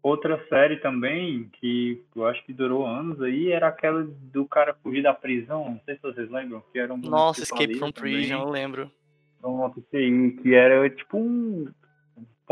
Outra 0.01 0.37
série 0.49 0.77
também 0.81 1.49
que 1.59 2.03
eu 2.13 2.25
acho 2.25 2.45
que 2.45 2.51
durou 2.51 2.85
anos 2.85 3.21
aí 3.21 3.51
era 3.51 3.69
aquela 3.69 4.03
do 4.03 4.45
cara 4.45 4.75
fugir 4.83 5.01
da 5.01 5.13
prisão. 5.13 5.63
Não 5.71 5.79
sei 5.85 5.95
se 5.95 6.01
vocês 6.01 6.29
lembram. 6.29 6.61
Que 6.73 6.79
era 6.79 6.93
um 6.93 6.97
Nossa, 6.97 7.43
Escape 7.43 7.75
from 7.75 7.89
também. 7.91 8.15
Prison, 8.17 8.33
eu 8.41 8.49
lembro. 8.49 8.91
Pronto, 9.39 9.81
aí, 9.93 10.31
que 10.41 10.53
era 10.53 10.89
tipo 10.89 11.17
um 11.17 11.67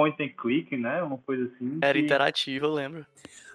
point 0.01 0.23
and 0.23 0.29
click, 0.41 0.75
né? 0.75 1.01
Uma 1.03 1.17
coisa 1.19 1.45
assim. 1.45 1.77
Era 1.81 1.93
que- 1.93 2.05
interativo, 2.05 2.65
eu 2.65 2.73
lembro. 2.73 3.05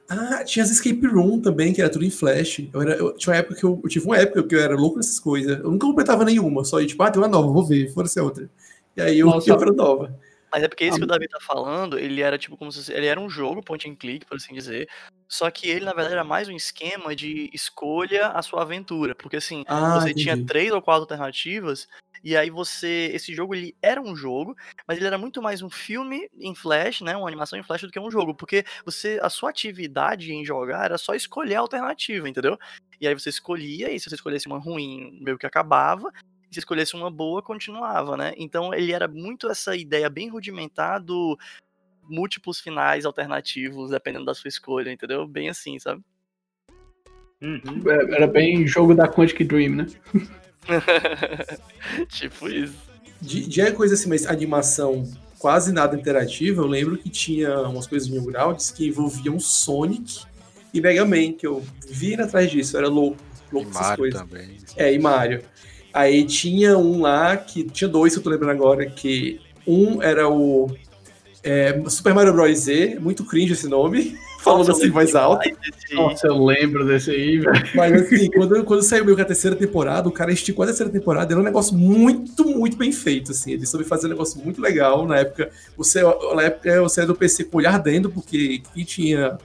Ah, 0.09 0.45
tinha 0.45 0.65
as 0.65 0.71
Escape 0.71 1.05
Room 1.09 1.41
também, 1.41 1.73
que 1.73 1.81
era 1.81 1.91
tudo 1.91 2.05
em 2.05 2.11
flash. 2.11 2.61
Eu, 2.73 2.81
era, 2.81 2.95
eu 2.95 3.13
tinha 3.17 3.33
uma 3.35 3.39
época 3.41 3.57
que 3.57 3.65
eu, 3.65 3.81
eu 3.83 3.89
tive 3.89 4.07
uma 4.07 4.17
época 4.17 4.43
que 4.45 4.55
eu 4.55 4.61
era 4.61 4.77
louco 4.77 4.97
nessas 4.99 5.19
coisas. 5.19 5.59
Eu 5.59 5.71
nunca 5.71 5.85
completava 5.87 6.25
nenhuma, 6.25 6.65
só 6.65 6.81
ia 6.81 6.87
tipo, 6.87 7.03
ah, 7.03 7.11
tem 7.11 7.21
uma 7.21 7.27
nova, 7.27 7.53
vou 7.53 7.67
ver, 7.67 7.93
fora 7.93 8.07
ser 8.07 8.21
outra. 8.21 8.49
E 8.97 9.01
aí 9.01 9.19
eu 9.19 9.27
Nossa. 9.27 9.51
ia 9.51 9.57
pra 9.57 9.73
nova. 9.73 10.17
Mas 10.53 10.63
é 10.63 10.69
porque 10.69 10.85
esse 10.85 10.95
Ah, 10.95 10.99
que 11.01 11.05
o 11.05 11.09
Davi 11.09 11.29
tá 11.29 11.39
falando, 11.41 11.99
ele 11.99 12.21
era 12.23 12.39
tipo 12.39 12.57
como 12.57 12.71
se 12.71 12.91
ele 12.93 13.07
era 13.07 13.19
um 13.21 13.29
jogo 13.29 13.61
point 13.65 13.91
and 13.91 13.97
click, 13.97 14.25
por 14.25 14.37
assim 14.37 14.55
dizer. 14.55 14.89
Só 15.29 15.51
que 15.51 15.69
ele, 15.69 15.85
na 15.85 15.93
verdade, 15.93 16.15
era 16.15 16.23
mais 16.25 16.49
um 16.49 16.53
esquema 16.55 17.15
de 17.17 17.51
escolha 17.53 18.29
a 18.29 18.41
sua 18.43 18.63
aventura. 18.63 19.13
Porque 19.17 19.37
assim, 19.37 19.65
Ah, 19.67 19.99
você 20.01 20.15
tinha 20.15 20.35
entendi. 20.35 20.47
três 20.47 20.71
ou 20.73 20.81
quatro 20.81 21.03
alternativas, 21.03 21.89
e 22.23 22.37
aí 22.37 22.51
você. 22.51 23.11
Esse 23.13 23.35
jogo 23.35 23.55
ele 23.55 23.75
era 23.83 24.01
um 24.01 24.17
jogo, 24.17 24.57
mas 24.87 24.99
ele 24.99 25.07
era 25.07 25.19
muito 25.19 25.43
mais 25.43 25.63
um 25.63 25.71
filme 25.71 26.29
em 26.39 26.55
flash, 26.55 27.01
né? 27.01 27.17
Uma 27.17 27.29
animação 27.29 27.59
em 27.59 27.63
flash 27.63 27.83
do 27.83 27.91
que 27.91 28.01
um 28.01 28.11
jogo. 28.11 28.35
Porque 28.35 28.65
você. 28.85 29.19
A 29.23 29.31
sua 29.31 29.51
atividade 29.51 30.33
em 30.33 30.45
jogar 30.45 30.85
era 30.85 30.99
só 30.99 31.15
escolher 31.15 31.57
a 31.57 31.61
alternativa, 31.61 32.29
entendeu? 32.29 32.59
E 33.01 33.07
aí 33.07 33.15
você 33.15 33.29
escolhia, 33.29 33.91
e 33.91 34.01
se 34.01 34.09
você 34.09 34.15
escolhesse 34.15 34.47
uma 34.47 34.59
ruim, 34.59 35.19
meio 35.23 35.39
que 35.39 35.47
acabava. 35.47 36.11
E 36.51 36.55
se 36.55 36.61
escolhesse 36.61 36.95
uma 36.95 37.11
boa, 37.11 37.43
continuava, 37.43 38.17
né? 38.17 38.33
Então 38.37 38.73
ele 38.73 38.93
era 38.93 39.09
muito 39.09 39.51
essa 39.51 39.77
ideia 39.77 40.09
bem 40.09 40.29
rudimentar 40.29 41.01
do 41.01 41.39
múltiplos 42.09 42.61
finais 42.61 43.05
alternativos, 43.05 43.91
dependendo 43.91 44.25
da 44.25 44.35
sua 44.35 44.49
escolha, 44.49 44.91
entendeu? 44.91 45.27
Bem 45.27 45.49
assim, 45.49 45.79
sabe? 45.79 46.03
Uhum. 47.43 47.83
É, 47.87 48.15
Era 48.15 48.27
bem 48.27 48.67
jogo 48.67 48.95
da 48.95 49.09
Quantic 49.09 49.45
Dream, 49.45 49.75
né? 49.75 49.87
tipo 52.09 52.49
isso. 52.49 52.75
De, 53.21 53.47
de 53.47 53.73
coisa 53.73 53.95
assim, 53.95 54.09
mas 54.09 54.27
animação 54.27 55.09
quase 55.39 55.73
nada 55.73 55.97
interativa, 55.97 56.63
eu 56.63 56.67
lembro 56.67 56.97
que 56.97 57.09
tinha 57.09 57.61
umas 57.63 57.87
coisas 57.87 58.09
de 58.09 58.15
Newgrounds 58.15 58.71
que 58.71 58.89
envolviam 58.89 59.39
Sonic 59.39 60.23
e 60.73 60.81
Mega 60.81 61.05
Man, 61.05 61.33
que 61.33 61.47
eu 61.47 61.65
vi 61.89 62.15
atrás 62.15 62.51
disso, 62.51 62.77
era 62.77 62.89
louco, 62.89 63.19
E 63.51 63.55
louco 63.55 63.71
com 63.71 63.79
essas 63.79 63.89
Mario 63.89 63.99
coisas. 63.99 64.21
também. 64.21 64.57
É, 64.77 64.93
e 64.93 64.99
Mario. 64.99 65.43
Aí 65.93 66.25
tinha 66.27 66.77
um 66.77 67.01
lá 67.01 67.37
que. 67.37 67.65
Tinha 67.65 67.89
dois 67.89 68.13
que 68.13 68.19
eu 68.19 68.23
tô 68.23 68.29
lembrando 68.29 68.51
agora, 68.51 68.85
que 68.85 69.41
um 69.67 70.03
era 70.03 70.29
o 70.29 70.71
é, 71.43 71.83
Super 71.89 72.13
Mario 72.13 72.35
Bros. 72.35 72.59
Z, 72.59 72.99
muito 73.01 73.25
cringe 73.25 73.55
esse 73.55 73.69
nome, 73.69 74.19
falando 74.51 74.71
assim 74.71 74.81
lembro 74.83 74.95
mais 74.97 75.15
alto. 75.15 75.43
demais 75.43 75.59
desse- 75.61 75.95
Nossa, 75.95 76.27
eu 76.27 76.45
lembro 76.45 76.87
desse 76.87 77.11
aí, 77.11 77.39
velho. 77.39 77.69
Mas 77.75 77.93
assim, 78.03 78.31
quando, 78.31 78.65
quando 78.65 78.83
saiu 78.83 79.05
meio 79.05 79.17
que 79.17 79.23
a 79.23 79.27
terceira 79.27 79.55
temporada, 79.57 80.09
o 80.09 80.13
cara 80.13 80.33
esticou 80.33 80.63
a 80.63 80.67
terceira 80.67 80.91
temporada, 80.91 81.33
era 81.33 81.41
um 81.41 81.45
negócio 81.45 81.75
muito, 81.77 82.45
muito 82.45 82.77
bem 82.77 82.91
feito, 82.93 83.33
assim. 83.33 83.53
Ele 83.53 83.67
soube 83.67 83.85
fazer 83.85 84.07
um 84.07 84.11
negócio 84.11 84.41
muito 84.43 84.61
legal. 84.61 85.07
Na 85.07 85.19
época, 85.19 85.51
você, 85.77 86.01
na 86.35 86.43
época, 86.43 86.83
você 86.83 87.01
era 87.01 87.07
do 87.07 87.15
PC 87.15 87.45
com 87.45 87.57
o 87.57 87.61
olhar 87.61 87.75
ardendo, 87.75 88.11
porque 88.11 88.63
quem 88.75 88.85
tinha 88.85 89.39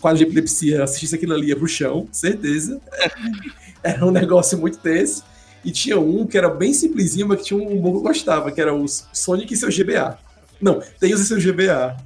quadro 0.00 0.18
de 0.18 0.24
epilepsia 0.24 0.84
assistisse 0.84 1.14
aquilo 1.16 1.34
ali 1.34 1.48
ia 1.48 1.56
pro 1.56 1.66
chão, 1.66 2.06
certeza. 2.12 2.80
Era 3.82 4.06
um 4.06 4.10
negócio 4.12 4.56
muito 4.58 4.78
tenso. 4.78 5.24
E 5.64 5.70
tinha 5.72 5.98
um 5.98 6.24
que 6.26 6.36
era 6.38 6.48
bem 6.48 6.72
simplesinho, 6.72 7.26
mas 7.26 7.38
que 7.38 7.44
tinha 7.46 7.58
um 7.60 7.66
humor 7.68 7.92
que 7.92 7.98
eu 7.98 8.02
gostava, 8.02 8.50
que 8.52 8.60
era 8.60 8.72
o 8.74 8.84
Sonic 8.88 9.52
e 9.54 9.56
seu 9.56 9.68
GBA. 9.70 10.18
Não, 10.60 10.80
Tails 11.00 11.20
e 11.20 11.24
seu 11.24 11.38
GBA. 11.40 11.96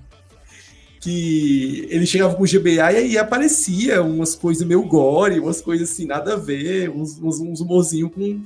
Que 1.06 1.86
ele 1.88 2.04
chegava 2.04 2.34
com 2.34 2.42
o 2.42 2.46
GBA 2.46 2.70
e 2.70 2.80
aí 2.96 3.16
aparecia 3.16 4.02
umas 4.02 4.34
coisas 4.34 4.66
meio 4.66 4.82
gore, 4.82 5.38
umas 5.38 5.60
coisas 5.60 5.88
assim, 5.88 6.04
nada 6.04 6.34
a 6.34 6.36
ver, 6.36 6.90
uns, 6.90 7.16
uns, 7.22 7.38
uns 7.38 7.60
humorzinhos 7.60 8.10
com 8.12 8.40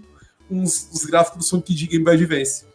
uns, 0.51 0.91
uns 0.93 1.07
gráficos 1.07 1.39
do 1.39 1.45
Sonic 1.45 1.75
de 1.75 1.87
Game 1.87 2.05
Boy 2.05 2.17
Advance. 2.17 2.67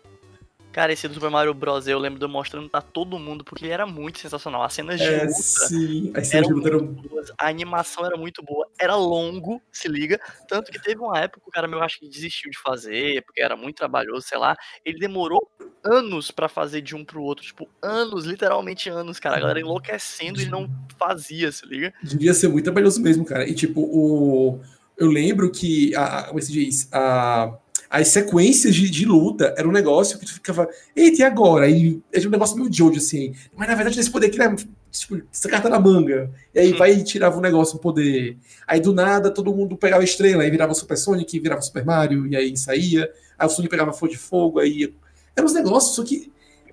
Cara, 0.76 0.92
esse 0.92 1.08
do 1.08 1.14
Super 1.14 1.30
Mario 1.30 1.54
Bros. 1.54 1.88
eu 1.88 1.98
lembro 1.98 2.20
de 2.20 2.26
eu 2.26 2.28
mostrando 2.28 2.70
pra 2.70 2.82
todo 2.82 3.18
mundo, 3.18 3.46
porque 3.46 3.64
ele 3.64 3.72
era 3.72 3.88
muito 3.88 4.20
sensacional. 4.20 4.62
As 4.62 4.74
cenas 4.74 5.00
de 5.00 5.06
É, 5.06 5.24
luta 5.24 5.32
sim. 5.32 6.12
As 6.14 6.28
cenas 6.28 6.48
de 6.48 6.54
luta 6.54 6.68
eram 6.68 6.84
muito 6.84 7.08
boas, 7.08 7.32
a 7.38 7.48
animação 7.48 8.06
era 8.06 8.18
muito 8.18 8.44
boa, 8.44 8.68
era 8.78 8.94
longo, 8.94 9.62
se 9.72 9.88
liga. 9.88 10.20
Tanto 10.50 10.74
que 10.74 10.82
teve 10.82 11.00
uma 11.00 11.18
época 11.18 11.40
que 11.40 11.48
o 11.48 11.52
cara 11.52 11.66
meu 11.66 11.82
acho 11.82 11.98
que 11.98 12.10
desistiu 12.10 12.52
de 12.52 12.58
fazer, 12.58 13.24
porque 13.24 13.42
era 13.42 13.56
muito 13.56 13.78
trabalhoso, 13.78 14.28
sei 14.28 14.38
lá. 14.38 14.54
Ele 14.84 15.00
demorou 15.00 15.50
anos 15.82 16.30
pra 16.30 16.50
fazer 16.50 16.82
de 16.82 16.94
um 16.94 17.06
pro 17.06 17.24
outro, 17.24 17.46
tipo, 17.46 17.70
anos, 17.82 18.26
literalmente 18.26 18.90
anos, 18.90 19.18
cara. 19.18 19.38
A 19.38 19.40
galera 19.40 19.62
enlouquecendo 19.62 20.42
e 20.42 20.50
não 20.50 20.70
fazia, 21.00 21.54
se 21.54 21.66
liga. 21.66 21.94
Devia 22.04 22.34
ser 22.34 22.50
muito 22.50 22.66
trabalhoso 22.66 23.02
mesmo, 23.02 23.24
cara. 23.24 23.48
E 23.48 23.56
tipo, 23.56 23.80
o. 23.80 24.60
Eu 24.98 25.08
lembro 25.08 25.50
que. 25.54 25.96
A, 25.96 26.24
como 26.24 26.38
é 26.38 26.42
que 26.42 26.48
se 26.48 26.52
diz? 26.52 26.90
A, 26.92 27.58
as 27.90 28.10
sequências 28.10 28.76
de, 28.76 28.90
de 28.90 29.06
luta 29.06 29.54
era 29.58 29.68
um 29.68 29.72
negócio 29.72 30.18
que 30.20 30.26
tu 30.26 30.34
ficava. 30.34 30.68
Eita, 30.96 31.22
e 31.22 31.24
agora? 31.24 31.70
E 31.70 32.02
era 32.12 32.28
um 32.28 32.32
negócio 32.32 32.58
meio 32.58 32.72
Jojo, 32.72 32.98
assim. 32.98 33.34
Mas 33.56 33.68
na 33.68 33.76
verdade, 33.76 34.00
esse 34.00 34.10
poder 34.10 34.28
aqui 34.28 34.42
é. 34.42 34.56
Tipo, 34.92 35.22
essa 35.32 35.50
carta 35.50 35.70
na 35.70 35.80
manga. 35.80 36.32
E 36.54 36.60
aí 36.60 36.74
vai 36.74 36.94
e 36.94 37.04
tirava 37.04 37.38
um 37.38 37.42
negócio, 37.42 37.78
um 37.78 37.82
poder. 37.82 38.38
Aí 38.66 38.80
do 38.80 38.94
nada 38.94 39.30
todo 39.30 39.54
mundo 39.54 39.76
pegava 39.76 40.02
a 40.02 40.06
estrela, 40.06 40.44
aí 40.44 40.50
virava 40.50 40.74
Super 40.74 40.98
Sonic, 40.98 41.38
virava 41.40 41.62
Super 41.62 41.84
Mario, 41.84 42.26
e 42.28 42.36
aí 42.36 42.56
saía. 42.56 43.10
Aí 43.38 43.46
o 43.46 43.50
Sonic 43.50 43.70
pegava 43.70 43.94
flor 43.94 44.10
de 44.10 44.18
fogo, 44.18 44.60
aí. 44.60 44.94
Eram 45.36 45.46
uns 45.48 45.54
negócios, 45.54 45.96
só 45.96 46.04
que. 46.04 46.32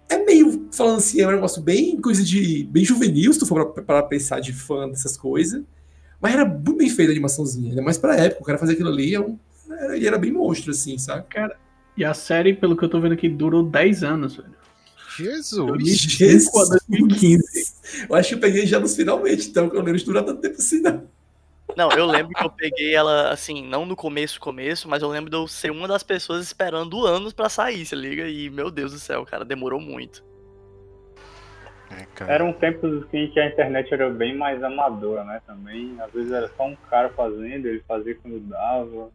É 0.08 0.18
meio, 0.18 0.68
falando 0.72 0.98
assim, 0.98 1.20
é 1.20 1.26
um 1.26 1.32
negócio 1.32 1.62
bem 1.62 2.00
coisa 2.00 2.22
de. 2.22 2.64
bem 2.64 2.84
juvenil, 2.84 3.32
se 3.32 3.38
tu 3.38 3.46
for 3.46 3.72
pra, 3.72 3.82
pra 3.82 4.02
pensar 4.02 4.40
de 4.40 4.52
fã 4.52 4.88
dessas 4.88 5.16
coisas. 5.16 5.62
Mas 6.20 6.34
era 6.34 6.44
bem 6.44 6.88
feita 6.88 7.10
a 7.10 7.14
animaçãozinha, 7.14 7.70
ainda 7.70 7.82
mais 7.82 7.98
pra 7.98 8.16
época. 8.16 8.42
O 8.42 8.44
cara 8.44 8.58
fazer 8.58 8.74
aquilo 8.74 8.90
ali 8.90 9.14
é 9.14 9.20
um, 9.20 9.36
era, 9.78 9.96
e 9.96 10.06
era 10.06 10.18
bem 10.18 10.32
monstro, 10.32 10.70
assim, 10.70 10.98
sabe? 10.98 11.26
E 11.96 12.04
a 12.04 12.14
série, 12.14 12.54
pelo 12.54 12.76
que 12.76 12.84
eu 12.84 12.88
tô 12.88 13.00
vendo 13.00 13.12
aqui, 13.12 13.28
durou 13.28 13.62
10 13.62 14.02
anos, 14.02 14.36
velho. 14.36 14.62
Jesus! 15.16 15.56
2005 15.56 16.58
a 16.58 16.64
2015. 16.88 18.06
Eu 18.08 18.14
acho 18.14 18.28
que 18.30 18.34
eu 18.36 18.40
peguei 18.40 18.66
já 18.66 18.80
nos 18.80 18.96
finalmente, 18.96 19.48
então 19.48 19.66
eu 19.66 19.82
lembro 19.82 19.98
de 19.98 20.04
durar 20.04 20.24
tanto 20.24 20.40
tempo 20.40 20.56
assim, 20.56 20.80
não. 20.80 21.06
Não, 21.76 21.90
eu 21.92 22.06
lembro 22.06 22.34
que 22.34 22.44
eu 22.44 22.50
peguei 22.50 22.94
ela, 22.94 23.30
assim, 23.30 23.66
não 23.66 23.86
no 23.86 23.96
começo, 23.96 24.40
começo, 24.40 24.88
mas 24.88 25.02
eu 25.02 25.08
lembro 25.08 25.30
de 25.30 25.36
eu 25.36 25.46
ser 25.46 25.70
uma 25.70 25.88
das 25.88 26.02
pessoas 26.02 26.44
esperando 26.44 27.06
anos 27.06 27.32
pra 27.32 27.48
sair, 27.48 27.84
se 27.86 27.94
liga? 27.94 28.28
E, 28.28 28.50
meu 28.50 28.70
Deus 28.70 28.92
do 28.92 28.98
céu, 28.98 29.24
cara, 29.24 29.44
demorou 29.44 29.80
muito. 29.80 30.22
É, 31.90 32.06
cara. 32.14 32.32
Eram 32.32 32.52
tempos 32.52 33.04
em 33.12 33.30
que 33.30 33.40
a 33.40 33.46
internet 33.46 33.92
era 33.92 34.08
bem 34.08 34.36
mais 34.36 34.62
amadora, 34.62 35.24
né? 35.24 35.40
Também. 35.46 35.94
Às 36.00 36.12
vezes 36.12 36.32
era 36.32 36.50
só 36.56 36.66
um 36.66 36.76
cara 36.88 37.10
fazendo, 37.10 37.66
ele 37.66 37.82
fazia 37.86 38.14
quando 38.14 38.40
dava. 38.40 39.10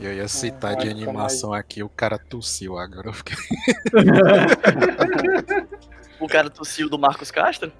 Eu 0.00 0.14
ia 0.14 0.26
citar 0.28 0.76
de 0.76 0.88
animação 0.88 1.52
aqui, 1.52 1.82
o 1.82 1.88
cara 1.88 2.18
tossiu 2.18 2.78
agora. 2.78 3.08
Eu 3.08 3.12
fiquei... 3.12 3.36
O 6.18 6.26
cara 6.28 6.50
tossiu 6.50 6.88
do 6.88 6.98
Marcos 6.98 7.30
Castro? 7.30 7.72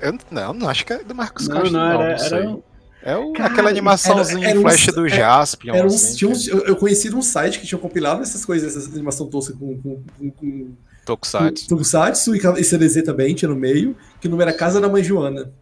Eu, 0.00 0.16
não, 0.30 0.52
não 0.54 0.68
acho 0.68 0.84
que 0.86 0.92
é 0.92 1.02
do 1.04 1.14
Marcos 1.14 1.46
Não, 1.48 1.56
Castro. 1.56 1.72
não, 1.72 1.80
Não, 1.88 2.02
era- 2.02 2.10
não 2.12 2.18
sei. 2.18 2.38
era- 2.38 2.58
É 3.06 3.16
o, 3.16 3.32
Cara, 3.34 3.52
aquela 3.52 3.68
animaçãozinha 3.68 4.38
era- 4.40 4.48
era 4.50 4.56
em 4.56 4.58
um- 4.58 4.62
flash 4.62 4.86
do 4.86 5.06
era- 5.06 5.14
Jaspion. 5.16 5.74
Era 5.74 5.86
uns, 5.86 5.94
assim, 5.94 6.16
tinha 6.16 6.30
uns- 6.30 6.48
eu, 6.48 6.64
eu 6.64 6.74
conheci 6.76 7.14
um 7.14 7.20
site 7.20 7.60
que 7.60 7.66
tinha 7.66 7.78
compilado 7.78 8.22
essas 8.22 8.46
coisas, 8.46 8.74
essa 8.74 8.88
animação 8.90 9.26
tosca 9.28 9.52
com, 9.54 9.78
com, 9.82 10.02
com, 10.18 10.30
com 10.30 10.72
Tokusatsu. 11.04 11.68
Tokusatsu 11.68 12.34
e 12.34 12.38
e 12.60 12.64
CDZ 12.64 13.02
também, 13.02 13.34
tinha 13.34 13.48
no 13.50 13.56
meio, 13.56 13.94
que 14.20 14.26
o 14.26 14.30
nome 14.30 14.42
era 14.42 14.54
Casa 14.54 14.80
da 14.80 14.88
Mãe 14.88 15.04
Joana. 15.04 15.52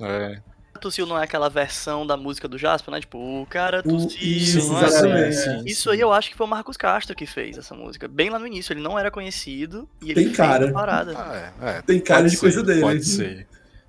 É. 0.00 0.40
Tossiu 0.80 1.06
não 1.06 1.16
é 1.18 1.22
aquela 1.24 1.48
versão 1.48 2.06
da 2.06 2.16
música 2.16 2.48
do 2.48 2.58
Jasper, 2.58 2.92
né? 2.92 3.00
Tipo, 3.00 3.18
o 3.42 3.46
cara 3.46 3.82
tossiu. 3.82 4.18
isso, 4.20 4.72
não 4.72 4.82
é? 4.82 4.86
exatamente. 4.86 5.36
sim, 5.36 5.62
Isso 5.66 5.90
aí 5.90 6.00
eu 6.00 6.12
acho 6.12 6.30
que 6.30 6.36
foi 6.36 6.46
o 6.46 6.50
Marcos 6.50 6.76
Castro 6.76 7.14
que 7.14 7.26
fez 7.26 7.56
essa 7.58 7.74
música. 7.74 8.08
Bem 8.08 8.30
lá 8.30 8.38
no 8.38 8.46
início, 8.46 8.72
ele 8.72 8.80
não 8.80 8.98
era 8.98 9.10
conhecido 9.10 9.88
e 10.02 10.06
ele 10.06 10.14
Tem 10.14 10.24
fez 10.24 10.36
cara. 10.36 10.68
a 10.68 10.72
parada. 10.72 11.14
Ah, 11.16 11.52
é, 11.62 11.78
é, 11.78 11.82
Tem 11.82 12.00
cara 12.00 12.22
pode 12.22 12.30
de 12.30 12.36
ser, 12.36 12.40
coisa 12.40 12.62
dele. 12.62 12.80
Pode 12.80 13.04
ser. 13.04 13.46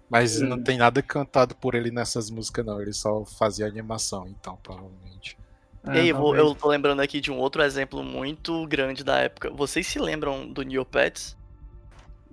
Mas 0.10 0.42
É. 0.42 0.46
não 0.46 0.62
tem 0.62 0.78
nada 0.78 1.02
cantado 1.02 1.56
por 1.56 1.74
ele 1.74 1.90
nessas 1.90 2.30
músicas, 2.30 2.66
não. 2.66 2.82
Ele 2.82 2.94
só 2.94 3.24
fazia 3.26 3.66
animação, 3.66 4.28
então, 4.28 4.58
provavelmente. 4.62 5.38
E 5.86 5.98
aí, 5.98 6.10
eu, 6.10 6.36
eu 6.36 6.54
tô 6.54 6.68
lembrando 6.68 7.00
aqui 7.02 7.20
de 7.20 7.32
um 7.32 7.38
outro 7.40 7.64
exemplo 7.64 8.04
muito 8.04 8.68
grande 8.68 9.04
da 9.04 9.18
época. 9.18 9.50
Vocês 9.50 9.88
se 9.88 9.98
lembram 9.98 10.48
do 10.48 10.62
Neopets? 10.62 11.36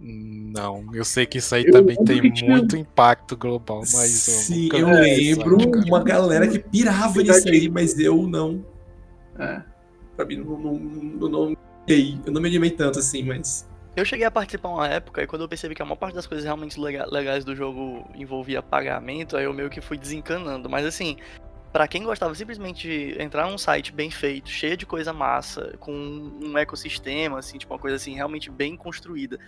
Não, 0.00 0.94
eu 0.94 1.04
sei 1.04 1.26
que 1.26 1.38
isso 1.38 1.54
aí 1.54 1.64
Eu 1.66 1.72
também 1.72 1.96
tem 2.04 2.32
tinha- 2.32 2.50
muito 2.54 2.76
impacto 2.76 3.36
global, 3.36 3.78
mas 3.92 4.08
Sim, 4.10 4.62
nunca 4.64 4.76
eu 4.78 4.90
isso 5.04 5.40
lembro 5.40 5.58
uma 5.86 6.02
galera 6.04 6.46
que 6.46 6.58
pirava 6.60 7.20
nisso 7.20 7.48
aí, 7.48 7.68
mas 7.68 7.98
eu 7.98 8.26
não. 8.28 8.64
É. 9.38 9.60
Pra 10.16 10.24
mim, 10.24 10.36
não, 10.36 10.58
não, 10.58 10.74
não, 10.74 11.28
não, 11.28 11.56
eu 11.88 12.32
não 12.32 12.40
me 12.40 12.48
animei 12.48 12.70
tanto 12.70 12.98
assim, 12.98 13.22
mas. 13.24 13.68
Eu 13.96 14.04
cheguei 14.04 14.24
a 14.24 14.30
participar 14.30 14.68
uma 14.68 14.86
época 14.86 15.22
e 15.22 15.26
quando 15.26 15.42
eu 15.42 15.48
percebi 15.48 15.74
que 15.74 15.82
a 15.82 15.84
maior 15.84 15.96
parte 15.96 16.14
das 16.14 16.26
coisas 16.26 16.44
realmente 16.44 16.78
lega- 16.78 17.06
legais 17.10 17.44
do 17.44 17.56
jogo 17.56 18.08
envolvia 18.14 18.62
pagamento, 18.62 19.36
aí 19.36 19.44
eu 19.44 19.52
meio 19.52 19.68
que 19.68 19.80
fui 19.80 19.98
desencanando. 19.98 20.70
Mas 20.70 20.86
assim, 20.86 21.16
pra 21.72 21.88
quem 21.88 22.04
gostava 22.04 22.32
simplesmente 22.36 22.86
de 22.86 23.20
entrar 23.20 23.50
num 23.50 23.58
site 23.58 23.92
bem 23.92 24.08
feito, 24.10 24.48
cheio 24.48 24.76
de 24.76 24.86
coisa 24.86 25.12
massa, 25.12 25.74
com 25.80 25.92
um 25.92 26.56
ecossistema, 26.56 27.40
assim, 27.40 27.58
tipo 27.58 27.72
uma 27.72 27.80
coisa 27.80 27.96
assim, 27.96 28.14
realmente 28.14 28.48
bem 28.50 28.76
construída. 28.76 29.38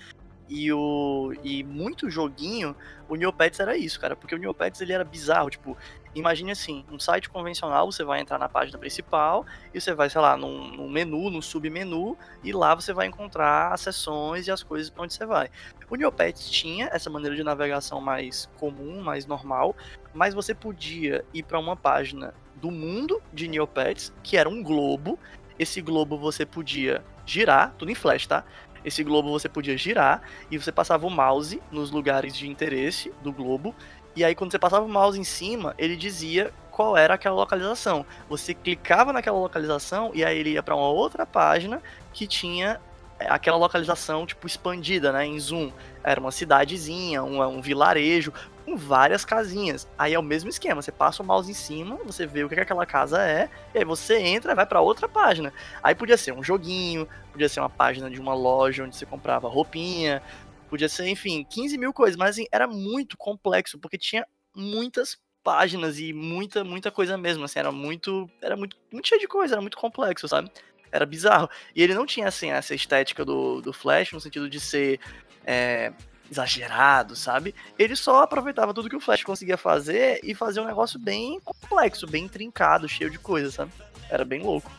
E, 0.52 0.72
o, 0.72 1.32
e 1.44 1.62
muito 1.62 2.10
joguinho, 2.10 2.74
o 3.08 3.14
Neopets 3.14 3.60
era 3.60 3.76
isso, 3.76 4.00
cara, 4.00 4.16
porque 4.16 4.34
o 4.34 4.38
Neopets 4.38 4.80
ele 4.80 4.92
era 4.92 5.04
bizarro, 5.04 5.48
tipo, 5.48 5.78
imagine 6.12 6.50
assim, 6.50 6.84
um 6.90 6.98
site 6.98 7.30
convencional, 7.30 7.90
você 7.90 8.02
vai 8.02 8.20
entrar 8.20 8.36
na 8.36 8.48
página 8.48 8.76
principal 8.76 9.46
e 9.72 9.80
você 9.80 9.94
vai, 9.94 10.10
sei 10.10 10.20
lá, 10.20 10.36
num, 10.36 10.72
num 10.72 10.90
menu, 10.90 11.30
num 11.30 11.40
submenu, 11.40 12.18
e 12.42 12.52
lá 12.52 12.74
você 12.74 12.92
vai 12.92 13.06
encontrar 13.06 13.72
as 13.72 13.82
seções 13.82 14.48
e 14.48 14.50
as 14.50 14.60
coisas 14.60 14.90
pra 14.90 15.04
onde 15.04 15.14
você 15.14 15.24
vai. 15.24 15.48
O 15.88 15.94
Neopets 15.94 16.50
tinha 16.50 16.90
essa 16.92 17.08
maneira 17.08 17.36
de 17.36 17.44
navegação 17.44 18.00
mais 18.00 18.50
comum, 18.58 19.00
mais 19.02 19.26
normal, 19.26 19.76
mas 20.12 20.34
você 20.34 20.52
podia 20.52 21.24
ir 21.32 21.44
para 21.44 21.60
uma 21.60 21.76
página 21.76 22.34
do 22.56 22.72
mundo 22.72 23.22
de 23.32 23.46
Neopets, 23.46 24.12
que 24.24 24.36
era 24.36 24.48
um 24.48 24.64
globo. 24.64 25.16
Esse 25.56 25.80
globo 25.80 26.18
você 26.18 26.44
podia 26.44 27.04
girar, 27.24 27.72
tudo 27.78 27.90
em 27.92 27.94
flash, 27.94 28.26
tá? 28.26 28.44
Esse 28.84 29.02
globo 29.04 29.30
você 29.30 29.48
podia 29.48 29.76
girar 29.76 30.22
e 30.50 30.58
você 30.58 30.72
passava 30.72 31.06
o 31.06 31.10
mouse 31.10 31.60
nos 31.70 31.90
lugares 31.90 32.36
de 32.36 32.48
interesse 32.48 33.12
do 33.22 33.32
globo. 33.32 33.74
E 34.16 34.24
aí, 34.24 34.34
quando 34.34 34.50
você 34.50 34.58
passava 34.58 34.84
o 34.84 34.88
mouse 34.88 35.18
em 35.18 35.24
cima, 35.24 35.74
ele 35.78 35.96
dizia 35.96 36.52
qual 36.70 36.96
era 36.96 37.14
aquela 37.14 37.36
localização. 37.36 38.04
Você 38.28 38.54
clicava 38.54 39.12
naquela 39.12 39.38
localização 39.38 40.10
e 40.14 40.24
aí 40.24 40.38
ele 40.38 40.50
ia 40.50 40.62
para 40.62 40.74
uma 40.74 40.88
outra 40.88 41.24
página 41.26 41.82
que 42.12 42.26
tinha 42.26 42.80
aquela 43.28 43.56
localização 43.56 44.26
tipo 44.26 44.46
expandida, 44.46 45.12
né, 45.12 45.26
em 45.26 45.38
zoom. 45.38 45.72
Era 46.02 46.20
uma 46.20 46.30
cidadezinha, 46.30 47.22
um, 47.22 47.42
um 47.42 47.60
vilarejo 47.60 48.32
com 48.64 48.76
várias 48.76 49.24
casinhas. 49.24 49.88
Aí 49.98 50.14
é 50.14 50.18
o 50.18 50.22
mesmo 50.22 50.48
esquema, 50.48 50.80
você 50.80 50.92
passa 50.92 51.22
o 51.22 51.26
mouse 51.26 51.50
em 51.50 51.54
cima, 51.54 51.96
você 52.04 52.26
vê 52.26 52.44
o 52.44 52.48
que, 52.48 52.54
que 52.54 52.60
aquela 52.60 52.86
casa 52.86 53.22
é, 53.22 53.50
e 53.74 53.78
aí 53.78 53.84
você 53.84 54.18
entra 54.18 54.52
e 54.52 54.54
vai 54.54 54.66
para 54.66 54.80
outra 54.80 55.08
página. 55.08 55.52
Aí 55.82 55.94
podia 55.94 56.16
ser 56.16 56.32
um 56.32 56.42
joguinho, 56.42 57.08
podia 57.32 57.48
ser 57.48 57.60
uma 57.60 57.70
página 57.70 58.10
de 58.10 58.20
uma 58.20 58.34
loja 58.34 58.84
onde 58.84 58.96
você 58.96 59.04
comprava 59.04 59.48
roupinha, 59.48 60.22
podia 60.68 60.88
ser, 60.88 61.08
enfim, 61.08 61.44
15 61.48 61.76
mil 61.76 61.92
coisas, 61.92 62.16
mas 62.16 62.30
assim, 62.30 62.46
era 62.52 62.66
muito 62.66 63.16
complexo, 63.16 63.78
porque 63.78 63.98
tinha 63.98 64.24
muitas 64.54 65.18
páginas 65.42 65.98
e 65.98 66.12
muita, 66.12 66.62
muita 66.62 66.90
coisa 66.90 67.16
mesmo, 67.16 67.44
assim, 67.44 67.58
era 67.58 67.72
muito, 67.72 68.30
era 68.40 68.56
muito, 68.56 68.76
muito 68.92 69.08
cheio 69.08 69.20
de 69.20 69.26
coisa, 69.26 69.54
era 69.54 69.60
muito 69.60 69.76
complexo, 69.76 70.28
sabe? 70.28 70.50
Era 70.92 71.06
bizarro. 71.06 71.48
E 71.74 71.82
ele 71.82 71.94
não 71.94 72.06
tinha, 72.06 72.28
assim, 72.28 72.50
essa 72.50 72.74
estética 72.74 73.24
do, 73.24 73.60
do 73.60 73.72
Flash, 73.72 74.12
no 74.12 74.20
sentido 74.20 74.48
de 74.48 74.58
ser 74.58 74.98
é, 75.44 75.92
exagerado, 76.30 77.16
sabe? 77.16 77.54
Ele 77.78 77.96
só 77.96 78.22
aproveitava 78.22 78.72
tudo 78.72 78.88
que 78.88 78.96
o 78.96 79.00
Flash 79.00 79.24
conseguia 79.24 79.56
fazer 79.56 80.20
e 80.22 80.34
fazia 80.34 80.62
um 80.62 80.66
negócio 80.66 80.98
bem 80.98 81.40
complexo, 81.40 82.06
bem 82.06 82.24
intrincado, 82.24 82.88
cheio 82.88 83.10
de 83.10 83.18
coisa, 83.18 83.50
sabe? 83.50 83.72
Era 84.08 84.24
bem 84.24 84.42
louco. 84.42 84.70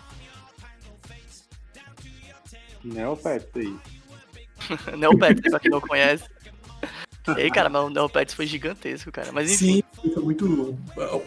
Neopets 2.83 3.49
aí. 3.55 3.75
Neopets, 4.97 5.49
pra 5.49 5.59
quem 5.59 5.71
não 5.71 5.81
conhece. 5.81 6.23
E 7.37 7.41
aí, 7.41 7.51
cara, 7.51 7.69
mas 7.69 7.83
o 7.83 7.89
Neopets 7.89 8.33
foi 8.33 8.47
gigantesco, 8.47 9.11
cara. 9.11 9.31
Mas 9.31 9.51
enfim. 9.51 9.83
Sim, 10.01 10.13
foi 10.13 10.23
muito. 10.23 10.77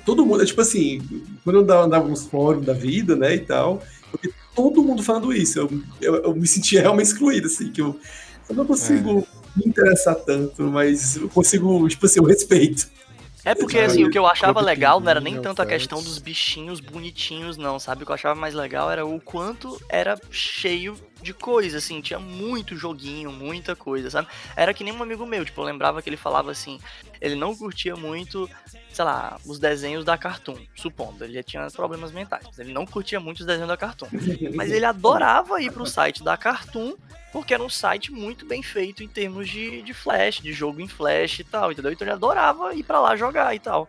Todo 0.05 0.27
mundo, 0.27 0.43
é 0.43 0.47
tipo 0.47 0.61
assim, 0.61 1.01
quando 1.45 1.57
eu 1.57 1.63
andava, 1.63 1.85
andava 1.85 2.09
nos 2.09 2.27
fóruns 2.27 2.67
da 2.67 2.73
vida, 2.73 3.15
né, 3.15 3.35
e 3.35 3.41
tal, 3.41 3.83
eu 4.13 4.19
vi 4.21 4.35
todo 4.55 4.83
mundo 4.83 5.03
falando 5.03 5.33
isso. 5.33 5.59
Eu, 5.59 5.83
eu, 6.01 6.15
eu 6.25 6.35
me 6.35 6.47
sentia 6.47 6.81
realmente 6.81 7.07
excluído, 7.07 7.47
assim, 7.47 7.71
que 7.71 7.81
eu, 7.81 7.99
eu 8.49 8.55
não 8.55 8.65
consigo 8.65 9.27
me 9.57 9.65
interessar 9.67 10.15
tanto, 10.17 10.63
mas 10.65 11.17
eu 11.17 11.29
consigo, 11.29 11.89
tipo 11.89 12.07
assim, 12.07 12.21
o 12.21 12.25
respeito. 12.25 12.89
É 13.45 13.55
porque, 13.55 13.79
assim, 13.79 14.05
o 14.05 14.11
que 14.11 14.19
eu 14.19 14.27
achava 14.27 14.61
legal 14.63 15.01
não 15.01 15.11
era 15.11 15.21
nem 15.21 15.39
tanto 15.41 15.61
a 15.61 15.67
questão 15.67 16.03
dos 16.03 16.19
bichinhos 16.19 16.81
bonitinhos, 16.81 17.59
não, 17.59 17.79
sabe? 17.79 18.03
O 18.03 18.07
que 18.07 18.11
eu 18.11 18.15
achava 18.15 18.35
mais 18.35 18.55
legal 18.55 18.91
era 18.91 19.05
o 19.05 19.21
quanto 19.21 19.79
era 19.89 20.19
cheio 20.31 20.97
de 21.25 21.33
coisa, 21.33 21.79
assim, 21.79 22.03
tinha 22.03 22.19
muito 22.19 22.77
joguinho, 22.77 23.33
muita 23.33 23.75
coisa, 23.75 24.11
sabe? 24.11 24.29
Era 24.55 24.75
que 24.75 24.85
nem 24.85 24.93
um 24.93 25.03
amigo 25.03 25.25
meu, 25.25 25.45
tipo, 25.45 25.61
eu 25.61 25.65
lembrava 25.65 26.03
que 26.03 26.09
ele 26.09 26.17
falava 26.19 26.51
assim, 26.51 26.79
ele 27.21 27.35
não 27.35 27.57
curtia 27.57 27.97
muito, 27.97 28.49
sei 28.93 29.05
lá, 29.05 29.41
os 29.47 29.59
desenhos 29.59 30.05
da 30.05 30.19
Cartoon, 30.19 30.59
supondo, 30.77 31.25
ele 31.25 31.43
tinha 31.43 31.67
problemas 31.71 32.13
mentais, 32.13 32.45
mas 32.47 32.59
ele 32.59 32.75
não 32.75 32.85
curtia 32.85 33.19
muito 33.19 33.41
os 33.41 33.47
desenhos 33.47 33.69
da 33.69 33.77
Cartoon. 33.77 34.09
Mas 34.55 34.71
ele 34.71 34.85
adorava 34.85 35.63
ir 35.63 35.73
pro 35.73 35.87
site 35.87 36.23
da 36.23 36.37
Cartoon, 36.37 36.95
porque 37.33 37.55
era 37.55 37.63
um 37.63 37.71
site 37.71 38.13
muito 38.13 38.47
bem 38.47 38.63
feito 38.63 39.03
em 39.03 39.09
termos 39.09 39.49
de, 39.49 39.81
de 39.83 39.95
flash, 39.95 40.41
de 40.41 40.53
jogo 40.53 40.81
em 40.81 40.87
flash 40.87 41.41
e 41.41 41.45
tal, 41.45 41.73
entendeu? 41.73 41.91
Então 41.91 42.05
ele 42.05 42.13
adorava 42.13 42.75
ir 42.75 42.85
pra 42.85 43.01
lá 43.01 43.17
jogar 43.17 43.55
e 43.55 43.59
tal. 43.59 43.89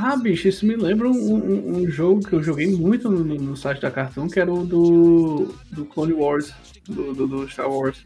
Ah, 0.00 0.16
bicho, 0.16 0.46
isso 0.48 0.64
me 0.64 0.76
lembra 0.76 1.08
um, 1.08 1.12
um- 1.34 1.76
um 1.78 1.90
jogo 1.90 2.26
que 2.26 2.32
eu 2.32 2.42
joguei 2.42 2.68
muito 2.68 3.10
no, 3.10 3.24
no 3.24 3.56
site 3.56 3.80
da 3.80 3.90
Cartoon, 3.90 4.28
que 4.28 4.38
era 4.38 4.52
o 4.52 4.64
do, 4.64 5.54
do 5.72 5.84
Clone 5.86 6.12
Wars, 6.12 6.52
do, 6.88 7.12
do, 7.12 7.26
do 7.26 7.48
Star 7.48 7.68
Wars. 7.70 8.02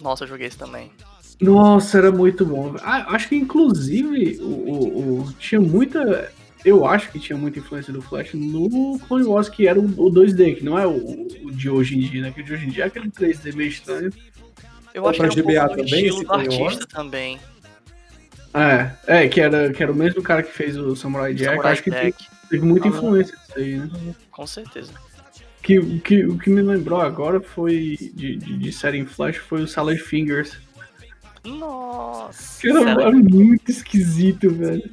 Nossa, 0.00 0.24
eu 0.24 0.28
joguei 0.28 0.46
esse 0.48 0.58
também. 0.58 0.90
Nossa, 1.40 1.98
era 1.98 2.12
muito 2.12 2.44
bom. 2.44 2.76
Ah, 2.82 3.14
acho 3.14 3.28
que 3.28 3.36
inclusive 3.36 4.38
o, 4.40 4.44
o- 4.46 5.20
o- 5.22 5.32
tinha 5.38 5.60
muita. 5.60 6.30
Eu 6.64 6.86
acho 6.86 7.10
que 7.12 7.18
tinha 7.18 7.36
muita 7.36 7.58
influência 7.58 7.92
do 7.92 8.00
Flash 8.00 8.32
no 8.34 8.98
Clone 9.00 9.24
Wars, 9.24 9.48
que 9.48 9.66
era 9.66 9.78
o, 9.78 9.84
o 9.84 10.10
2D, 10.10 10.56
que 10.56 10.64
não 10.64 10.78
é 10.78 10.86
o, 10.86 11.26
o 11.44 11.50
de 11.50 11.68
hoje 11.68 11.96
em 11.96 12.00
dia, 12.00 12.22
né? 12.22 12.30
Que 12.30 12.40
o 12.40 12.44
de 12.44 12.52
hoje 12.54 12.66
em 12.66 12.70
dia 12.70 12.84
é 12.84 12.86
aquele 12.86 13.10
3D 13.10 13.54
meio 13.54 13.68
estranho. 13.68 14.10
Eu 14.94 15.06
acho 15.08 15.18
que 15.18 15.24
era 15.26 15.32
um 15.32 15.36
GBA 15.36 15.60
pouco 15.68 15.76
do 15.76 15.84
também, 15.84 16.06
estilo 16.06 16.16
esse 16.16 16.20
do 16.24 16.26
Clone 16.28 16.42
artista 16.44 16.62
Wars? 16.64 16.86
também. 16.86 17.40
É, 18.54 19.24
é 19.24 19.28
que, 19.28 19.40
era, 19.40 19.72
que 19.72 19.82
era 19.82 19.90
o 19.90 19.96
mesmo 19.96 20.22
cara 20.22 20.42
que 20.42 20.52
fez 20.52 20.76
o 20.76 20.94
Samurai 20.94 21.34
Jack. 21.34 21.50
Samurai 21.50 21.72
acho 21.72 21.82
que 21.82 21.90
teve, 21.90 22.14
teve 22.48 22.64
muita 22.64 22.86
influência 22.86 23.36
disso 23.36 23.58
aí, 23.58 23.78
né? 23.78 24.14
Com 24.30 24.46
certeza. 24.46 24.92
Que, 25.60 25.78
o 25.78 26.00
que, 26.00 26.24
o 26.24 26.38
que 26.38 26.50
me 26.50 26.62
lembrou 26.62 27.00
agora 27.00 27.40
foi 27.40 27.96
de, 28.14 28.36
de, 28.36 28.58
de 28.58 28.72
série 28.72 28.98
em 28.98 29.06
Flash 29.06 29.38
foi 29.38 29.62
o 29.62 29.68
Salad 29.68 29.98
Fingers. 29.98 30.56
Nossa! 31.44 32.60
Que 32.60 32.70
era, 32.70 32.90
era 32.90 33.10
muito 33.10 33.70
esquisito, 33.70 34.50
velho. 34.50 34.88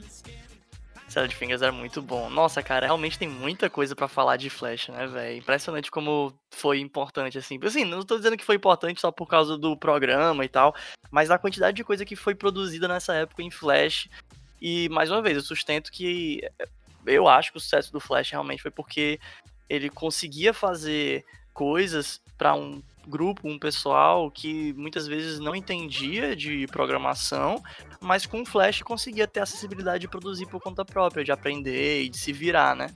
Salad 1.12 1.34
Fingers 1.34 1.62
era 1.62 1.74
muito 1.74 2.02
bom. 2.02 2.30
Nossa, 2.30 2.64
cara, 2.64 2.86
realmente 2.86 3.20
tem 3.20 3.28
muita 3.28 3.70
coisa 3.70 3.94
pra 3.94 4.08
falar 4.08 4.38
de 4.38 4.50
Flash, 4.50 4.88
né, 4.88 5.06
velho? 5.08 5.38
Impressionante 5.38 5.92
como 5.92 6.34
foi 6.50 6.80
importante, 6.80 7.38
assim. 7.38 7.60
Assim, 7.62 7.84
não 7.84 8.02
tô 8.04 8.18
dizendo 8.18 8.38
que 8.38 8.46
foi 8.46 8.56
importante 8.56 9.02
só 9.02 9.12
por 9.12 9.28
causa 9.28 9.58
do 9.58 9.76
programa 9.76 10.46
e 10.46 10.48
tal, 10.48 10.74
mas 11.12 11.30
a 11.30 11.38
quantidade 11.38 11.76
de 11.76 11.84
coisa 11.84 12.06
que 12.06 12.16
foi 12.16 12.34
produzida 12.34 12.88
nessa 12.88 13.14
época 13.14 13.44
em 13.44 13.52
Flash. 13.52 14.08
E, 14.62 14.88
mais 14.90 15.12
uma 15.12 15.22
vez, 15.22 15.36
eu 15.36 15.44
sustento 15.44 15.92
que 15.92 16.42
eu 17.06 17.28
acho 17.28 17.52
que 17.52 17.58
o 17.58 17.62
sucesso 17.62 17.92
do 17.92 18.00
Flash 18.00 18.32
realmente 18.32 18.62
foi 18.62 18.72
porque 18.72 19.20
ele 19.70 19.90
conseguia 19.90 20.54
fazer 20.54 21.26
coisas 21.54 22.22
pra 22.38 22.56
um 22.56 22.82
grupo, 23.08 23.48
um 23.48 23.58
pessoal 23.60 24.30
que 24.30 24.74
muitas 24.74 25.08
vezes 25.08 25.40
não 25.40 25.56
entendia 25.56 26.36
de 26.36 26.68
programação, 26.68 27.62
mas 28.00 28.26
com 28.26 28.42
o 28.42 28.46
Flash 28.46 28.82
conseguia 28.82 29.28
ter 29.28 29.40
acessibilidade 29.42 30.02
de 30.02 30.08
produzir 30.08 30.46
por 30.48 30.62
conta 30.62 30.84
própria, 30.86 31.24
de 31.24 31.32
aprender 31.32 32.04
e 32.04 32.10
de 32.10 32.18
se 32.18 32.32
virar, 32.32 32.76
né? 32.76 32.88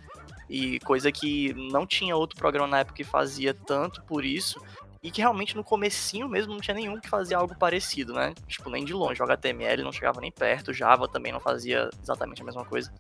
E 0.49 0.80
coisa 0.82 1.11
que 1.11 1.53
não 1.72 1.86
tinha 1.88 2.15
outro 2.15 2.38
programa 2.38 2.68
na 2.68 2.80
época 2.80 2.98
que 2.98 3.03
fazia 3.03 3.53
tanto 3.53 4.03
por 4.03 4.23
isso, 4.23 4.60
e 5.02 5.11
que 5.11 5.22
realmente 5.22 5.56
no 5.56 5.64
comecinho 5.64 6.27
mesmo 6.27 6.53
não 6.53 6.60
tinha 6.60 6.73
nenhum 6.73 6.99
que 6.99 7.07
fazia 7.10 7.38
algo 7.38 7.56
parecido, 7.56 8.14
né? 8.14 8.34
Tipo, 8.48 8.69
nem 8.69 8.84
de 8.84 8.94
longe, 8.94 9.22
o 9.22 9.26
HTML 9.26 9.84
não 9.84 9.91
chegava 9.91 10.19
nem 10.22 10.32
perto, 10.32 10.73
Java 10.73 11.07
também 11.07 11.32
não 11.32 11.40
fazia 11.40 11.90
exatamente 12.02 12.41
a 12.41 12.45
mesma 12.45 12.65
coisa. 12.65 12.91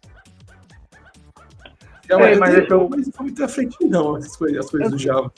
Java, 2.07 2.23
É, 2.29 2.35
mas 2.35 2.53
mas, 2.55 2.69
eu- 2.69 2.89
mas 2.89 3.09
foi 3.15 3.25
muito 3.25 3.43
à 3.43 3.47
frente, 3.47 3.75
não, 3.85 4.15
as 4.15 4.35
coisas, 4.37 4.65
as 4.65 4.69
coisas 4.71 4.91
do 4.91 4.97
Java. 4.99 5.31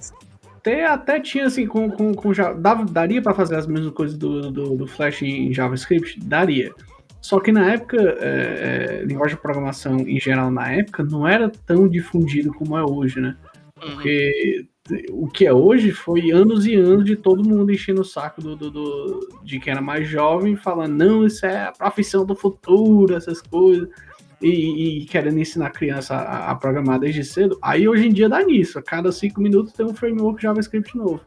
Até, 0.68 0.86
até 0.86 1.20
tinha 1.20 1.46
assim, 1.46 1.66
com, 1.66 1.90
com, 1.90 2.14
com 2.14 2.32
dava- 2.60 2.86
daria 2.86 3.22
pra 3.22 3.34
fazer 3.34 3.56
as 3.56 3.66
mesmas 3.68 3.94
coisas 3.94 4.18
do, 4.18 4.52
do, 4.52 4.76
do 4.76 4.88
Flash 4.88 5.22
em 5.22 5.54
JavaScript? 5.54 6.20
Daria. 6.20 6.74
Só 7.22 7.40
que 7.40 7.52
na 7.52 7.74
época, 7.74 7.98
é, 8.20 9.00
é, 9.02 9.06
linguagem 9.06 9.36
de 9.36 9.42
programação 9.42 10.00
em 10.00 10.20
geral 10.20 10.52
na 10.52 10.72
época 10.72 11.04
não 11.04 11.28
era 11.28 11.50
tão 11.66 11.88
difundido 11.88 12.54
como 12.54 12.78
é 12.78 12.84
hoje, 12.84 13.20
né? 13.20 13.36
Porque 13.80 14.66
o 15.12 15.28
que 15.28 15.46
é 15.46 15.54
hoje 15.54 15.92
foi 15.92 16.32
anos 16.32 16.66
e 16.66 16.76
anos 16.76 17.04
de 17.06 17.16
todo 17.16 17.48
mundo 17.48 17.72
enchendo 17.72 18.02
o 18.02 18.06
saco 18.06 18.42
do, 18.42 18.56
do, 18.56 18.72
do- 18.72 19.30
de 19.44 19.60
quem 19.60 19.72
era 19.74 19.82
mais 19.82 20.08
jovem, 20.08 20.56
falando, 20.56 20.94
não, 20.96 21.26
isso 21.26 21.46
é 21.46 21.66
a 21.68 21.72
profissão 21.72 22.26
do 22.26 22.36
futuro, 22.36 23.16
essas 23.16 23.42
coisas. 23.42 23.88
E, 24.42 25.02
e 25.02 25.06
querendo 25.06 25.40
ensinar 25.40 25.68
a 25.68 25.72
criança 25.72 26.16
a, 26.16 26.52
a 26.52 26.56
programar 26.56 27.00
desde 27.00 27.24
cedo. 27.24 27.58
Aí 27.62 27.88
hoje 27.88 28.08
em 28.08 28.14
dia 28.14 28.30
dá 28.30 28.44
nisso. 28.44 28.78
A 28.78 28.84
cada 28.84 29.12
cinco 29.12 29.42
minutos 29.42 29.74
tem 29.74 29.86
um 29.86 29.94
framework 29.94 30.42
JavaScript 30.42 30.96
novo. 30.96 31.22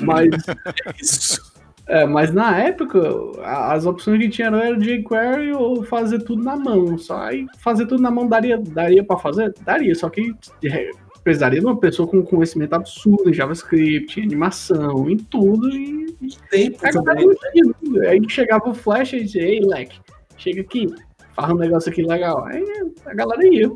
Mas 0.00 0.28
Isso. 1.00 1.58
É, 1.88 2.04
mas 2.04 2.30
na 2.30 2.58
época, 2.58 3.00
as 3.42 3.86
opções 3.86 4.20
que 4.20 4.28
tinha 4.28 4.48
era 4.48 4.76
jQuery 4.76 5.52
ou 5.54 5.82
fazer 5.82 6.18
tudo 6.22 6.44
na 6.44 6.54
mão. 6.54 6.98
Só 6.98 7.16
aí 7.22 7.46
fazer 7.60 7.86
tudo 7.86 8.02
na 8.02 8.10
mão 8.10 8.28
daria, 8.28 8.58
daria 8.58 9.02
para 9.02 9.16
fazer? 9.16 9.54
Daria, 9.64 9.94
só 9.94 10.10
que 10.10 10.34
é, 10.62 10.90
precisaria 11.24 11.60
de 11.60 11.66
uma 11.66 11.80
pessoa 11.80 12.06
com 12.06 12.22
conhecimento 12.22 12.74
absurdo 12.74 13.30
em 13.30 13.32
JavaScript, 13.32 14.20
em 14.20 14.24
animação, 14.24 15.08
em 15.08 15.16
tudo. 15.16 15.70
E, 15.70 16.14
e 16.20 16.28
Tempo 16.50 16.78
também. 16.92 17.26
tinha. 17.52 18.10
Aí 18.10 18.20
chegava 18.28 18.68
o 18.68 18.74
Flash 18.74 19.14
e 19.14 19.24
dizia, 19.24 19.42
ei, 19.42 19.60
leque, 19.60 19.98
chega 20.36 20.60
aqui, 20.60 20.94
faz 21.40 21.52
um 21.52 21.56
negócio 21.56 21.90
aqui 21.90 22.02
legal. 22.02 22.44
Aí 22.44 22.64
a 23.06 23.14
galera 23.14 23.46
ia. 23.46 23.70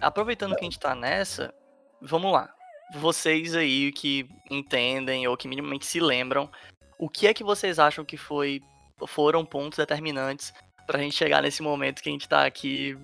Aproveitando 0.00 0.54
que 0.54 0.60
a 0.60 0.64
gente 0.64 0.78
tá 0.78 0.94
nessa, 0.94 1.52
vamos 2.00 2.32
lá. 2.32 2.52
Vocês 2.94 3.54
aí 3.54 3.92
que 3.92 4.28
entendem 4.50 5.26
ou 5.28 5.36
que 5.36 5.46
minimamente 5.46 5.86
se 5.86 6.00
lembram, 6.00 6.50
o 6.98 7.08
que 7.08 7.26
é 7.26 7.34
que 7.34 7.44
vocês 7.44 7.78
acham 7.78 8.04
que 8.04 8.16
foi 8.16 8.60
foram 9.06 9.44
pontos 9.44 9.78
determinantes 9.78 10.52
pra 10.86 10.98
gente 10.98 11.14
chegar 11.14 11.42
nesse 11.42 11.62
momento 11.62 12.02
que 12.02 12.08
a 12.08 12.12
gente 12.12 12.28
tá 12.28 12.44
aqui 12.44 12.98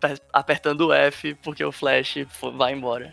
pe- 0.00 0.20
apertando 0.32 0.86
o 0.88 0.92
F 0.92 1.34
porque 1.42 1.64
o 1.64 1.72
Flash 1.72 2.16
vai 2.54 2.72
embora? 2.72 3.10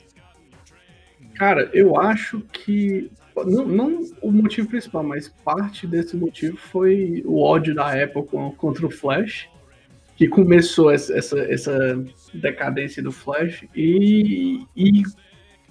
Cara, 1.36 1.70
eu 1.74 2.00
acho 2.00 2.42
que. 2.52 3.12
Não, 3.36 3.66
não 3.66 4.02
o 4.22 4.32
motivo 4.32 4.68
principal, 4.70 5.04
mas 5.04 5.28
parte 5.44 5.88
desse 5.88 6.16
motivo 6.16 6.56
foi 6.56 7.24
o 7.26 7.42
ódio 7.42 7.74
da 7.74 7.92
Apple 8.04 8.24
contra 8.58 8.86
o 8.86 8.92
Flash, 8.92 9.50
que 10.16 10.28
começou 10.28 10.92
essa, 10.92 11.16
essa, 11.16 11.40
decadência 12.34 13.02
do 13.02 13.12
Flash. 13.12 13.66
E, 13.76 14.64
e, 14.78 15.02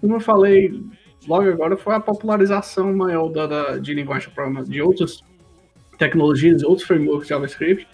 como 0.01 0.17
eu 0.17 0.21
falei 0.21 0.83
logo 1.29 1.49
agora, 1.49 1.77
foi 1.77 1.95
a 1.95 2.01
popularização 2.01 2.93
maior 2.93 3.29
da, 3.29 3.47
da- 3.47 3.79
de 3.79 3.95
linguagem 3.95 4.29
de 4.67 4.83
outras 4.83 5.23
tecnologias, 5.99 6.65
outros 6.65 6.85
frameworks 6.87 7.29
de 7.29 7.31
JavaScript, 7.31 7.87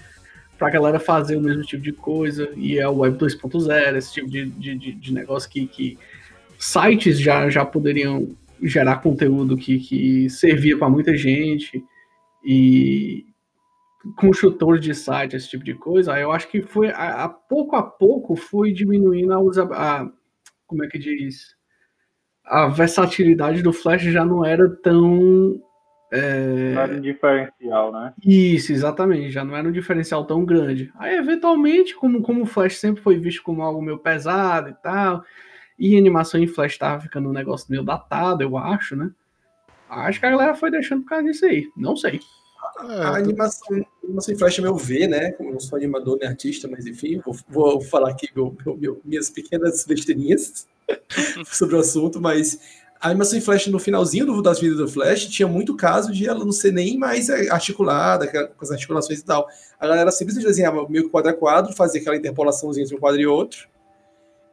para 0.58 0.68
a 0.68 0.70
galera 0.70 0.98
fazer 0.98 1.36
o 1.36 1.42
mesmo 1.42 1.62
tipo 1.62 1.82
de 1.82 1.92
coisa. 1.92 2.48
E 2.56 2.78
é 2.78 2.88
o 2.88 2.96
Web 3.00 3.18
2.0, 3.18 3.96
esse 3.96 4.14
tipo 4.14 4.30
de, 4.30 4.46
de, 4.46 4.74
de- 4.76 4.92
de 4.92 5.12
negócio 5.12 5.50
que, 5.50 5.66
que 5.66 5.98
sites 6.58 7.20
já, 7.20 7.48
já 7.48 7.64
poderiam 7.64 8.28
gerar 8.62 8.96
conteúdo 8.96 9.56
que, 9.56 9.78
que 9.78 10.28
servia 10.28 10.76
para 10.76 10.90
muita 10.90 11.16
gente 11.16 11.82
e 12.44 13.24
construtores 14.16 14.80
de 14.80 14.94
site, 14.94 15.36
esse 15.36 15.48
tipo 15.48 15.64
de 15.64 15.74
coisa, 15.74 16.18
eu 16.18 16.32
acho 16.32 16.48
que 16.48 16.62
foi 16.62 16.90
a, 16.90 17.24
a 17.24 17.28
pouco 17.28 17.76
a 17.76 17.82
pouco 17.82 18.36
foi 18.36 18.72
diminuindo 18.72 19.32
a, 19.32 19.40
usa, 19.40 19.64
a 19.72 20.08
como 20.66 20.84
é 20.84 20.88
que 20.88 20.98
diz 20.98 21.56
a 22.44 22.68
versatilidade 22.68 23.62
do 23.62 23.72
Flash 23.72 24.02
já 24.04 24.24
não 24.24 24.44
era 24.44 24.68
tão 24.82 25.60
é, 26.10 26.72
Não 26.74 26.82
era 26.82 26.94
um 26.94 27.00
diferencial, 27.00 27.92
né? 27.92 28.14
isso, 28.24 28.72
exatamente, 28.72 29.30
já 29.30 29.44
não 29.44 29.54
era 29.54 29.68
um 29.68 29.72
diferencial 29.72 30.24
tão 30.24 30.44
grande. 30.44 30.90
Aí, 30.98 31.16
eventualmente, 31.16 31.94
como, 31.94 32.22
como 32.22 32.42
o 32.42 32.46
Flash 32.46 32.78
sempre 32.78 33.02
foi 33.02 33.18
visto 33.18 33.42
como 33.42 33.62
algo 33.62 33.82
meio 33.82 33.98
pesado 33.98 34.70
e 34.70 34.74
tal, 34.74 35.22
e 35.78 35.94
a 35.94 35.98
animação 35.98 36.40
em 36.40 36.46
Flash 36.46 36.76
tava 36.78 37.00
ficando 37.02 37.28
um 37.28 37.32
negócio 37.32 37.66
meio 37.70 37.82
datado, 37.82 38.42
eu 38.42 38.56
acho, 38.56 38.96
né? 38.96 39.10
Acho 39.88 40.20
que 40.20 40.26
a 40.26 40.30
galera 40.30 40.54
foi 40.54 40.70
deixando 40.70 41.02
por 41.02 41.10
causa 41.10 41.24
disso 41.24 41.46
aí. 41.46 41.70
Não 41.76 41.96
sei. 41.96 42.20
A 42.78 43.16
animação, 43.16 43.76
a 43.76 44.06
animação 44.06 44.34
em 44.34 44.38
Flash 44.38 44.58
é 44.58 44.62
meu 44.62 44.76
ver, 44.76 45.08
né? 45.08 45.32
Como 45.32 45.48
eu 45.48 45.52
não 45.54 45.60
sou 45.60 45.76
animador 45.76 46.18
nem 46.20 46.28
artista, 46.28 46.68
mas 46.68 46.86
enfim, 46.86 47.20
vou, 47.24 47.36
vou 47.48 47.80
falar 47.80 48.10
aqui 48.10 48.28
meu- 48.34 48.56
meu- 48.64 48.76
meu- 48.76 49.00
minhas 49.04 49.30
pequenas 49.30 49.84
besteirinhas 49.84 50.66
sobre 51.46 51.76
o 51.76 51.78
assunto, 51.80 52.20
mas 52.20 52.58
a 53.00 53.08
animação 53.08 53.38
em 53.38 53.40
Flash 53.40 53.68
no 53.68 53.78
finalzinho 53.78 54.26
do- 54.26 54.42
das 54.42 54.60
vidas 54.60 54.78
do 54.78 54.88
Flash 54.88 55.26
tinha 55.26 55.46
muito 55.48 55.76
caso 55.76 56.12
de 56.12 56.28
ela 56.28 56.44
não 56.44 56.52
ser 56.52 56.72
nem 56.72 56.98
mais 56.98 57.28
é, 57.28 57.48
articulada, 57.50 58.26
com 58.28 58.64
as 58.64 58.70
articulações 58.70 59.20
e 59.20 59.24
tal. 59.24 59.48
A 59.80 59.86
galera 59.86 60.10
simplesmente 60.10 60.46
desenhava 60.46 60.86
meio 60.88 61.04
que 61.04 61.10
quadro 61.10 61.30
a 61.30 61.34
quadro, 61.34 61.72
fazia 61.74 62.00
aquela 62.00 62.16
interpolaçãozinha 62.16 62.84
entre 62.84 62.96
um 62.96 63.00
quadro 63.00 63.20
e 63.20 63.26
outro, 63.26 63.68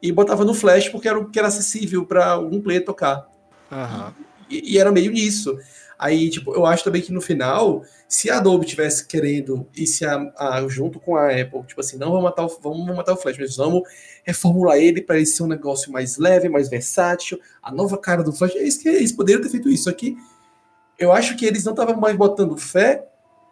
e 0.08 0.12
botava 0.12 0.46
no 0.46 0.54
Flash 0.54 0.90
porque 0.90 1.08
era 1.08 1.18
o 1.20 1.30
que 1.30 1.40
era 1.40 1.48
acessível 1.48 2.06
para 2.06 2.26
algum 2.28 2.62
player 2.62 2.84
tocar. 2.84 3.28
Aham. 3.72 4.14
E, 4.50 4.74
e 4.74 4.78
era 4.78 4.92
meio 4.92 5.12
nisso. 5.12 5.58
Aí, 5.98 6.30
tipo, 6.30 6.54
eu 6.54 6.66
acho 6.66 6.84
também 6.84 7.02
que 7.02 7.12
no 7.12 7.22
final, 7.22 7.82
se 8.08 8.30
a 8.30 8.38
Adobe 8.38 8.66
tivesse 8.66 9.08
querendo 9.08 9.66
e 9.76 9.88
se 9.88 10.06
a, 10.06 10.18
a- 10.38 10.68
junto 10.68 11.00
com 11.00 11.16
a 11.16 11.30
Apple, 11.30 11.64
tipo 11.64 11.80
assim, 11.80 11.98
não 11.98 12.10
vamos 12.10 12.24
matar 12.26 12.46
o, 12.46 12.50
vamos 12.62 12.96
matar 12.96 13.14
o 13.14 13.18
Flash, 13.18 13.38
mas 13.40 13.56
vamos 13.56 13.82
reformular 14.24 14.78
ele 14.78 15.02
para 15.02 15.16
ele 15.16 15.26
ser 15.26 15.44
um 15.44 15.48
negócio 15.48 15.92
mais 15.92 16.18
leve, 16.18 16.50
mais 16.50 16.70
versátil, 16.70 17.40
a 17.64 17.72
nova 17.72 17.98
cara 17.98 18.24
do 18.24 18.34
Flash, 18.34 18.56
é 18.56 18.64
isso 18.64 18.82
que 18.82 18.90
eles 18.90 19.14
poderiam 19.14 19.42
ter 19.42 19.50
feito 19.50 19.70
isso 19.70 19.90
aqui. 19.90 20.18
Eu 21.00 21.12
acho 21.12 21.36
que 21.38 21.46
eles 21.46 21.64
não 21.64 21.72
estavam 21.74 21.96
mais 21.96 22.16
botando 22.16 22.58
fé 22.58 23.06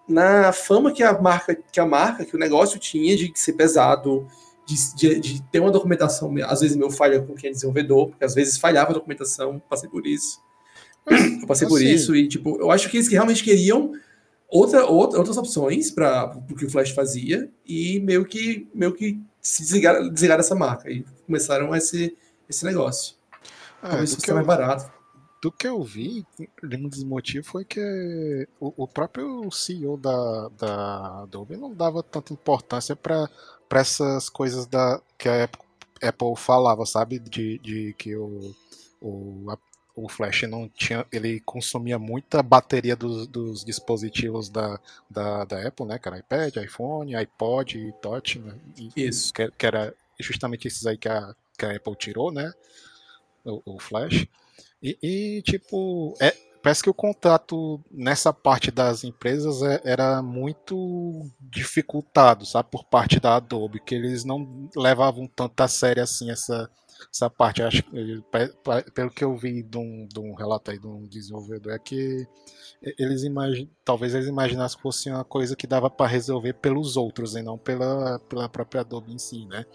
na 0.08 0.52
fama 0.52 0.92
que 0.92 1.02
a 1.02 1.18
marca, 1.20 1.56
que 1.56 1.80
a 1.80 1.86
marca, 1.86 2.26
que 2.26 2.36
o 2.36 2.40
negócio 2.40 2.78
tinha 2.78 3.16
de 3.16 3.32
ser 3.36 3.54
pesado, 3.54 4.28
de, 4.66 4.96
de, 4.96 5.20
de 5.20 5.42
ter 5.44 5.60
uma 5.60 5.72
documentação, 5.72 6.34
às 6.46 6.62
vezes 6.62 6.76
meu 6.78 6.90
falha 6.90 7.22
com 7.22 7.34
quem 7.36 7.50
é 7.50 7.54
desenvolvedor, 7.54 8.10
porque 8.10 8.24
às 8.24 8.34
vezes 8.34 8.58
falhava 8.58 8.92
a 8.92 8.94
documentação, 8.94 9.60
passei 9.70 9.90
por 9.90 10.06
isso. 10.08 10.42
Eu 11.42 11.48
passei 11.48 11.68
por 11.68 11.82
isso 11.82 12.16
e, 12.16 12.28
tipo, 12.28 12.58
eu 12.62 12.72
acho 12.72 12.90
que 12.90 12.96
eles 12.98 13.08
que 13.10 13.14
realmente 13.16 13.44
queriam 13.44 13.92
outra, 14.48 14.86
outra, 14.86 15.18
outras 15.20 15.38
opções 15.38 15.92
para 15.92 16.34
o 16.50 16.56
que 16.56 16.66
o 16.66 16.70
Flash 16.70 16.92
fazia 16.92 17.52
e 17.66 18.00
meio 18.00 18.24
que, 18.24 18.68
meio 18.74 18.94
que 18.94 19.20
se 19.42 19.64
desligaram, 19.64 20.08
desligaram 20.10 20.40
essa 20.40 20.56
marca 20.56 20.90
e 20.90 21.04
começaram 21.26 21.76
esse, 21.76 22.16
esse 22.50 22.64
negócio. 22.64 23.16
É, 23.84 23.90
Talvez 23.90 24.14
fosse 24.14 24.24
que 24.26 24.32
eu- 24.32 24.36
mais 24.36 24.48
barato. 24.48 24.90
Do 25.42 25.52
que 25.52 25.68
eu 25.68 25.84
vi, 25.84 26.26
um 26.64 26.88
dos 26.88 27.04
motivos 27.04 27.48
foi 27.50 27.66
que 27.66 28.48
o, 28.62 28.84
o 28.84 28.88
próprio 28.88 29.52
CEO 29.52 29.98
da, 29.98 30.48
da 30.58 31.24
Adobe 31.24 31.58
não 31.58 31.74
dava 31.74 32.02
tanta 32.02 32.32
importância 32.32 32.96
para 32.96 33.30
essas 33.78 34.30
coisas 34.30 34.66
da, 34.66 35.02
que 35.18 35.28
a 35.30 35.46
Apple, 36.02 36.36
falava, 36.38 36.86
sabe? 36.86 37.20
De, 37.20 37.58
de 37.60 37.94
que 37.98 38.16
o, 38.16 38.54
o, 39.02 39.46
a- 39.52 39.58
o 39.96 40.10
Flash 40.10 40.44
não 40.44 40.68
tinha. 40.70 41.06
Ele 41.12 41.40
consumia 41.42 42.00
muita 42.00 42.42
bateria 42.44 42.96
dos, 42.96 43.28
dos 43.28 43.64
dispositivos 43.64 44.50
da, 44.50 44.80
da, 45.10 45.46
da 45.46 45.68
Apple, 45.68 45.86
né? 45.86 46.00
Que 46.00 46.08
era 46.08 46.20
iPad, 46.20 46.56
iPhone, 46.58 47.16
iPod 47.16 47.94
Touch, 48.02 48.40
né? 48.40 48.56
E- 48.78 48.92
Isso. 49.08 49.34
Que, 49.34 49.50
que 49.52 49.66
era 49.66 49.94
justamente 50.20 50.68
esses 50.68 50.86
aí 50.86 50.98
que 50.98 51.10
a, 51.10 51.34
que 51.58 51.66
a 51.66 51.76
Apple 51.76 51.96
tirou, 51.96 52.32
né? 52.32 52.52
O, 53.46 53.76
o 53.76 53.80
Flash. 53.80 54.26
E, 54.82 54.98
e, 55.04 55.42
tipo, 55.44 56.16
é, 56.22 56.36
parece 56.64 56.82
que 56.84 56.90
o 56.90 56.96
contrato 56.96 57.80
nessa 57.92 58.34
parte 58.34 58.72
das 58.72 59.04
empresas 59.04 59.62
é- 59.62 59.82
era 59.86 60.24
muito 60.24 61.30
dificultado, 61.42 62.46
sabe, 62.46 62.70
por 62.72 62.86
parte 62.86 63.20
da 63.20 63.36
Adobe, 63.36 63.82
que 63.82 63.94
eles 63.96 64.26
não 64.26 64.70
levavam 64.76 65.28
tanto 65.28 65.62
a 65.62 65.68
sério 65.68 66.02
assim 66.04 66.32
essa, 66.32 66.70
essa 67.14 67.30
parte. 67.30 67.62
Acho, 67.62 67.84
pe- 67.84 68.92
pelo 68.94 69.12
que 69.12 69.24
eu 69.24 69.36
vi 69.38 69.62
de 69.62 69.78
um, 69.78 70.08
de 70.08 70.20
um 70.20 70.34
relato 70.34 70.72
aí 70.72 70.80
de 70.80 70.88
um 70.88 71.06
desenvolvedor, 71.08 71.74
é 71.74 71.80
que 71.80 72.28
eles 72.98 73.24
imagin, 73.24 73.70
talvez 73.86 74.14
eles 74.14 74.28
imaginassem 74.28 74.78
que 74.78 74.84
fosse 74.84 75.10
uma 75.10 75.24
coisa 75.24 75.56
que 75.56 75.68
dava 75.68 75.90
para 75.90 76.08
resolver 76.10 76.54
pelos 76.54 76.98
outros 76.98 77.36
e 77.36 77.42
não 77.42 77.58
pela, 77.58 78.20
pela 78.30 78.50
própria 78.50 78.82
Adobe 78.82 79.14
em 79.14 79.18
si, 79.18 79.46
né? 79.46 79.66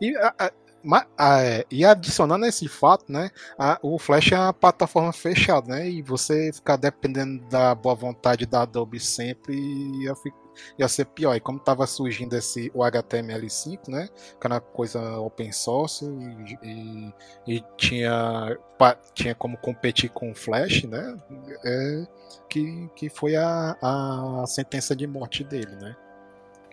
E, 0.00 0.16
a- 0.16 0.34
a- 0.38 0.52
ma- 0.84 1.06
a- 1.16 1.42
é, 1.42 1.64
e 1.70 1.84
adicionando 1.84 2.46
esse 2.46 2.68
fato, 2.68 3.10
né? 3.10 3.30
a- 3.58 3.78
o 3.82 3.98
Flash 3.98 4.32
é 4.32 4.38
uma 4.38 4.52
plataforma 4.52 5.12
fechada, 5.12 5.68
né? 5.74 5.88
E 5.88 6.02
você 6.02 6.52
ficar 6.52 6.76
dependendo 6.76 7.44
da 7.48 7.74
boa 7.74 7.94
vontade 7.94 8.46
da 8.46 8.62
Adobe 8.62 9.00
sempre 9.00 9.54
ia, 10.02 10.12
ia 10.78 10.88
ser 10.88 11.06
pior. 11.06 11.34
E 11.34 11.40
como 11.40 11.58
estava 11.58 11.86
surgindo 11.86 12.34
esse 12.36 12.70
o 12.74 12.82
HTML5, 12.82 13.88
né? 13.90 14.08
Que 14.40 14.46
era 14.46 14.54
uma 14.54 14.60
coisa 14.60 15.18
open 15.18 15.52
source 15.52 16.04
e, 16.04 16.58
e- 17.48 17.56
e 17.56 17.64
tinha, 17.76 18.56
pa- 18.78 18.96
tinha 19.14 19.34
como 19.34 19.56
competir 19.58 20.10
com 20.10 20.30
o 20.30 20.34
Flash, 20.34 20.84
né? 20.84 21.16
É, 21.64 22.06
que, 22.48 22.88
que 22.94 23.08
foi 23.08 23.36
a, 23.36 23.76
a 23.82 24.44
sentença 24.46 24.94
de 24.94 25.06
morte 25.06 25.42
dele, 25.44 25.74
né? 25.76 25.96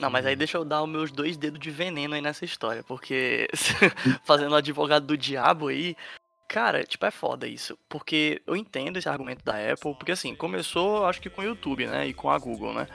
Não, 0.01 0.09
mas 0.09 0.25
aí 0.25 0.35
deixa 0.35 0.57
eu 0.57 0.65
dar 0.65 0.81
os 0.81 0.89
meus 0.89 1.11
dois 1.11 1.37
dedos 1.37 1.59
de 1.59 1.69
veneno 1.69 2.15
aí 2.15 2.21
nessa 2.21 2.43
história, 2.43 2.83
porque 2.83 3.47
fazendo 4.25 4.55
advogado 4.55 5.05
do 5.05 5.15
diabo 5.15 5.67
aí, 5.67 5.95
cara, 6.47 6.83
tipo, 6.83 7.05
é 7.05 7.11
foda 7.11 7.47
isso. 7.47 7.77
Porque 7.87 8.41
eu 8.47 8.55
entendo 8.55 8.97
esse 8.97 9.07
argumento 9.07 9.45
da 9.45 9.53
Apple, 9.53 9.93
porque 9.93 10.11
assim, 10.13 10.35
começou 10.35 11.05
acho 11.05 11.21
que 11.21 11.29
com 11.29 11.41
o 11.41 11.45
YouTube, 11.45 11.85
né? 11.85 12.07
E 12.07 12.15
com 12.15 12.31
a 12.31 12.39
Google, 12.39 12.73
né? 12.73 12.87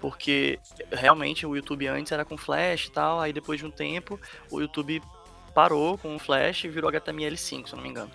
Porque 0.00 0.58
realmente 0.90 1.46
o 1.46 1.54
YouTube 1.54 1.86
antes 1.86 2.10
era 2.10 2.24
com 2.24 2.36
Flash 2.36 2.86
e 2.86 2.90
tal, 2.90 3.20
aí 3.20 3.32
depois 3.32 3.60
de 3.60 3.66
um 3.66 3.70
tempo 3.70 4.20
o 4.50 4.60
YouTube 4.60 5.00
parou 5.54 5.96
com 5.96 6.16
o 6.16 6.18
Flash 6.18 6.64
e 6.64 6.68
virou 6.68 6.90
HTML5, 6.90 7.68
se 7.68 7.76
não 7.76 7.82
me 7.84 7.88
engano. 7.88 8.10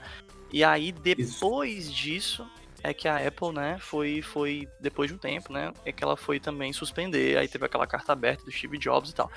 E 0.52 0.66
aí 0.66 0.92
depois 0.92 1.92
disso 1.92 2.46
é 2.84 2.94
que 2.94 3.08
a 3.08 3.26
Apple, 3.26 3.54
né, 3.54 3.78
foi, 3.80 4.22
foi 4.22 4.68
depois 4.80 5.10
de 5.10 5.16
um 5.16 5.18
tempo, 5.18 5.52
né, 5.54 5.74
é 5.86 5.92
que 5.92 6.04
ela 6.04 6.18
foi 6.18 6.40
também 6.40 6.74
suspender, 6.74 7.38
aí 7.38 7.48
teve 7.48 7.66
aquela 7.66 7.88
carta 7.88 8.12
aberta 8.12 8.44
do 8.44 8.52
Steve 8.52 8.78
Jobs 8.78 9.10
e 9.10 9.16
tal. 9.16 9.32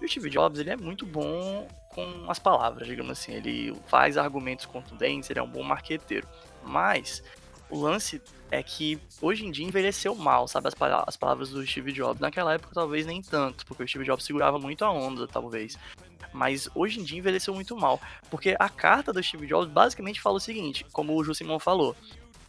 E 0.00 0.04
o 0.04 0.08
Steve 0.08 0.30
Jobs, 0.30 0.60
ele 0.60 0.70
é 0.70 0.76
muito 0.76 1.04
bom 1.04 1.68
com 1.88 2.30
as 2.30 2.38
palavras, 2.38 2.86
digamos 2.86 3.10
assim, 3.10 3.32
ele 3.32 3.76
faz 3.86 4.16
argumentos 4.16 4.64
contundentes, 4.66 5.28
ele 5.28 5.40
é 5.40 5.42
um 5.42 5.50
bom 5.50 5.62
marqueteiro. 5.62 6.28
Mas 6.64 7.22
o 7.68 7.80
lance 7.80 8.22
é 8.50 8.62
que 8.62 9.00
hoje 9.20 9.46
em 9.46 9.50
dia 9.50 9.66
envelheceu 9.66 10.14
mal, 10.14 10.46
sabe? 10.46 10.68
As, 10.68 10.74
as 11.06 11.16
palavras 11.16 11.48
do 11.48 11.66
Steve 11.66 11.90
Jobs. 11.90 12.20
Naquela 12.20 12.52
época, 12.52 12.74
talvez 12.74 13.06
nem 13.06 13.22
tanto, 13.22 13.64
porque 13.64 13.82
o 13.82 13.88
Steve 13.88 14.04
Jobs 14.04 14.26
segurava 14.26 14.58
muito 14.58 14.84
a 14.84 14.90
onda, 14.90 15.26
talvez. 15.26 15.78
Mas 16.34 16.68
hoje 16.74 17.00
em 17.00 17.02
dia 17.02 17.18
envelheceu 17.18 17.54
muito 17.54 17.74
mal. 17.74 17.98
Porque 18.30 18.54
a 18.58 18.68
carta 18.68 19.10
do 19.10 19.22
Steve 19.22 19.46
Jobs 19.46 19.70
basicamente 19.70 20.20
fala 20.20 20.36
o 20.36 20.40
seguinte, 20.40 20.84
como 20.92 21.14
o 21.14 21.24
Ju 21.24 21.34
Simon 21.34 21.58
falou. 21.58 21.96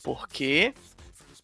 Porque 0.03 0.73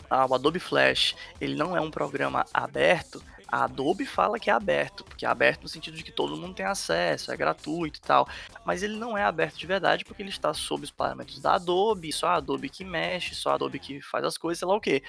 ah, 0.10 0.26
o 0.30 0.36
Adobe 0.36 0.60
Flash 0.60 1.15
ele 1.40 1.56
não 1.56 1.76
é 1.76 1.81
um 1.81 1.90
programa 1.90 2.45
aberto, 2.53 3.23
a 3.52 3.64
Adobe 3.64 4.06
fala 4.06 4.40
que 4.40 4.50
é 4.50 4.54
aberto, 4.54 5.04
porque 5.04 5.26
é 5.26 5.30
aberto 5.30 5.64
no 5.64 5.70
sentido 5.70 5.98
de 5.98 6.04
que 6.04 6.12
todo 6.12 6.38
mundo 6.38 6.54
tem 6.54 6.66
acesso, 6.66 7.32
é 7.32 7.38
gratuito 7.38 8.00
e 8.00 8.02
tal, 8.02 8.28
mas 8.66 8.84
ele 8.84 8.96
não 8.96 9.18
é 9.18 9.24
aberto 9.24 9.58
de 9.58 9.66
verdade 9.66 10.06
porque 10.06 10.22
ele 10.22 10.30
está 10.30 10.54
sob 10.54 10.84
os 10.84 10.92
parâmetros 10.92 11.40
da 11.40 11.56
Adobe, 11.56 12.12
só 12.12 12.28
a 12.28 12.36
Adobe 12.36 12.70
que 12.70 12.86
mexe, 12.86 13.34
só 13.34 13.52
a 13.52 13.54
Adobe 13.56 13.80
que 13.80 14.02
faz 14.02 14.24
as 14.24 14.38
coisas, 14.38 14.60
sei 14.60 14.68
lá 14.68 14.76
o 14.76 14.82
quê. 14.82 15.02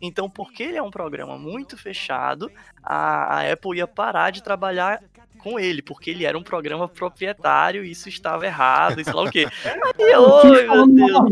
Então, 0.00 0.30
porque 0.30 0.62
ele 0.62 0.76
é 0.76 0.82
um 0.82 0.90
programa 0.90 1.36
muito 1.36 1.76
fechado, 1.76 2.50
a, 2.82 3.38
a 3.38 3.52
Apple 3.52 3.78
ia 3.78 3.86
parar 3.86 4.30
de 4.30 4.42
trabalhar 4.42 5.02
com 5.38 5.58
ele, 5.58 5.82
porque 5.82 6.10
ele 6.10 6.24
era 6.24 6.38
um 6.38 6.42
programa 6.42 6.86
proprietário 6.86 7.84
e 7.84 7.90
isso 7.90 8.08
estava 8.08 8.46
errado, 8.46 9.00
e 9.00 9.04
sei 9.04 9.12
lá 9.12 9.22
o 9.22 9.30
quê. 9.30 9.46
Aí, 9.98 10.16
oi, 10.16 10.66
meu 10.68 10.86
Deus. 10.86 11.30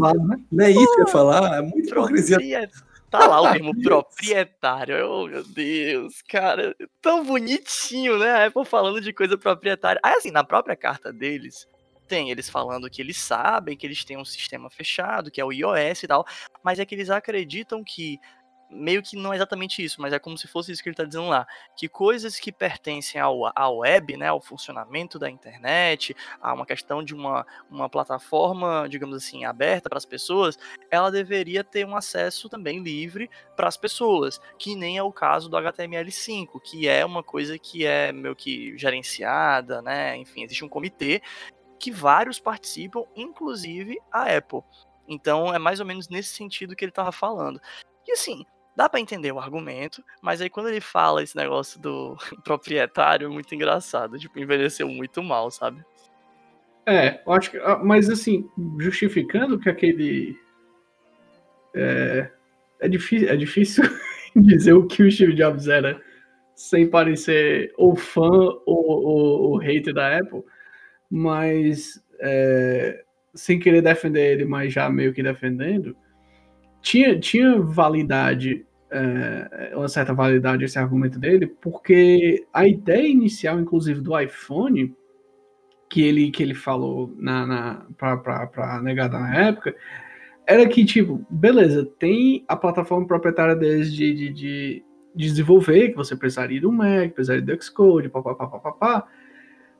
Não 0.50 0.64
é 0.64 0.70
isso 0.70 0.94
que 0.94 1.00
eu 1.02 1.06
ia 1.06 1.12
falar? 1.12 1.58
É 1.58 1.62
muito 1.62 1.88
hipocrisia. 1.88 2.70
Tá 3.10 3.26
lá 3.26 3.40
o 3.40 3.52
termo 3.52 3.82
proprietário. 3.82 5.08
Oh, 5.08 5.26
meu 5.26 5.44
Deus, 5.44 6.22
cara. 6.22 6.74
Tão 7.00 7.24
bonitinho, 7.24 8.18
né? 8.18 8.30
A 8.30 8.46
Apple 8.46 8.64
falando 8.64 9.00
de 9.00 9.12
coisa 9.12 9.36
proprietária. 9.36 10.00
Aí, 10.02 10.14
assim, 10.14 10.30
na 10.30 10.44
própria 10.44 10.76
carta 10.76 11.12
deles, 11.12 11.66
tem 12.06 12.30
eles 12.30 12.48
falando 12.48 12.88
que 12.90 13.02
eles 13.02 13.18
sabem 13.18 13.76
que 13.76 13.86
eles 13.86 14.04
têm 14.04 14.16
um 14.16 14.24
sistema 14.24 14.70
fechado, 14.70 15.30
que 15.30 15.40
é 15.40 15.44
o 15.44 15.52
iOS 15.52 16.02
e 16.02 16.06
tal, 16.08 16.26
mas 16.62 16.78
é 16.78 16.86
que 16.86 16.94
eles 16.94 17.10
acreditam 17.10 17.84
que. 17.84 18.18
Meio 18.70 19.02
que 19.02 19.16
não 19.16 19.32
é 19.32 19.36
exatamente 19.36 19.82
isso, 19.82 20.00
mas 20.00 20.12
é 20.12 20.18
como 20.18 20.36
se 20.36 20.46
fosse 20.46 20.70
isso 20.70 20.82
que 20.82 20.88
ele 20.88 20.96
tá 20.96 21.04
dizendo 21.04 21.28
lá. 21.28 21.46
Que 21.76 21.88
coisas 21.88 22.38
que 22.38 22.52
pertencem 22.52 23.20
ao, 23.20 23.46
à 23.56 23.68
web, 23.70 24.16
né, 24.16 24.28
ao 24.28 24.40
funcionamento 24.40 25.18
da 25.18 25.30
internet, 25.30 26.14
a 26.40 26.52
uma 26.52 26.66
questão 26.66 27.02
de 27.02 27.14
uma, 27.14 27.46
uma 27.70 27.88
plataforma, 27.88 28.86
digamos 28.88 29.16
assim, 29.16 29.44
aberta 29.44 29.88
para 29.88 29.96
as 29.96 30.04
pessoas, 30.04 30.58
ela 30.90 31.10
deveria 31.10 31.64
ter 31.64 31.86
um 31.86 31.96
acesso 31.96 32.48
também 32.48 32.82
livre 32.82 33.30
para 33.56 33.68
as 33.68 33.76
pessoas, 33.76 34.40
que 34.58 34.74
nem 34.74 34.98
é 34.98 35.02
o 35.02 35.12
caso 35.12 35.48
do 35.48 35.56
HTML5, 35.56 36.60
que 36.62 36.86
é 36.86 37.04
uma 37.04 37.22
coisa 37.22 37.58
que 37.58 37.86
é 37.86 38.12
meio 38.12 38.36
que 38.36 38.76
gerenciada, 38.76 39.80
né? 39.80 40.16
Enfim, 40.16 40.42
existe 40.42 40.64
um 40.64 40.68
comitê 40.68 41.22
que 41.78 41.90
vários 41.90 42.38
participam, 42.38 43.04
inclusive 43.16 43.98
a 44.12 44.36
Apple. 44.36 44.60
Então 45.06 45.54
é 45.54 45.58
mais 45.58 45.80
ou 45.80 45.86
menos 45.86 46.08
nesse 46.08 46.34
sentido 46.34 46.76
que 46.76 46.84
ele 46.84 46.90
estava 46.90 47.10
falando. 47.10 47.60
E 48.06 48.12
assim, 48.12 48.44
dá 48.78 48.88
para 48.88 49.00
entender 49.00 49.32
o 49.32 49.40
argumento, 49.40 50.04
mas 50.22 50.40
aí 50.40 50.48
quando 50.48 50.68
ele 50.68 50.80
fala 50.80 51.20
esse 51.20 51.36
negócio 51.36 51.80
do 51.80 52.16
proprietário, 52.44 53.26
é 53.26 53.28
muito 53.28 53.52
engraçado, 53.52 54.16
tipo, 54.16 54.38
envelheceu 54.38 54.88
muito 54.88 55.20
mal, 55.20 55.50
sabe? 55.50 55.84
É, 56.86 57.20
eu 57.26 57.32
acho 57.32 57.50
que. 57.50 57.58
ah, 57.58 57.80
Mas 57.82 58.08
assim, 58.08 58.48
justificando 58.78 59.58
que 59.58 59.68
aquele. 59.68 60.38
É, 61.74 62.30
é, 62.78 62.88
difícil, 62.88 63.28
é 63.28 63.36
difícil 63.36 63.82
dizer 64.34 64.74
o 64.74 64.86
que 64.86 65.02
o 65.02 65.10
Steve 65.10 65.34
Jobs 65.34 65.66
era 65.66 66.00
sem 66.54 66.88
parecer 66.88 67.72
ou 67.76 67.96
fã 67.96 68.30
ou, 68.64 68.64
ou, 68.66 69.40
ou 69.42 69.56
hater 69.58 69.92
da 69.92 70.18
Apple, 70.18 70.44
mas 71.10 72.00
é, 72.20 73.04
sem 73.34 73.58
querer 73.58 73.82
defender 73.82 74.34
ele, 74.34 74.44
mas 74.44 74.72
já 74.72 74.88
meio 74.88 75.12
que 75.12 75.22
defendendo, 75.22 75.96
tinha, 76.80 77.18
tinha 77.18 77.60
validade, 77.60 78.64
é, 78.90 79.72
uma 79.74 79.88
certa 79.88 80.14
validade 80.14 80.64
esse 80.64 80.78
argumento 80.78 81.18
dele, 81.18 81.46
porque 81.46 82.46
a 82.52 82.66
ideia 82.66 83.06
inicial, 83.06 83.60
inclusive, 83.60 84.00
do 84.00 84.18
iPhone 84.18 84.94
que 85.88 86.02
ele, 86.02 86.30
que 86.30 86.42
ele 86.42 86.54
falou 86.54 87.14
na, 87.16 87.46
na, 87.46 87.86
pra 87.96 88.80
negada 88.82 89.18
na 89.18 89.34
época, 89.34 89.74
era 90.46 90.66
que, 90.66 90.84
tipo, 90.84 91.26
beleza, 91.28 91.84
tem 91.98 92.44
a 92.48 92.56
plataforma 92.56 93.06
proprietária 93.06 93.54
deles 93.54 93.92
de, 93.92 94.14
de, 94.14 94.32
de 94.32 94.84
desenvolver, 95.14 95.90
que 95.90 95.96
você 95.96 96.16
precisaria 96.16 96.60
do 96.60 96.72
Mac, 96.72 97.12
precisaria 97.12 97.42
do 97.42 97.62
Xcode, 97.62 98.08
papapá, 98.08 98.46
papapá. 98.46 99.06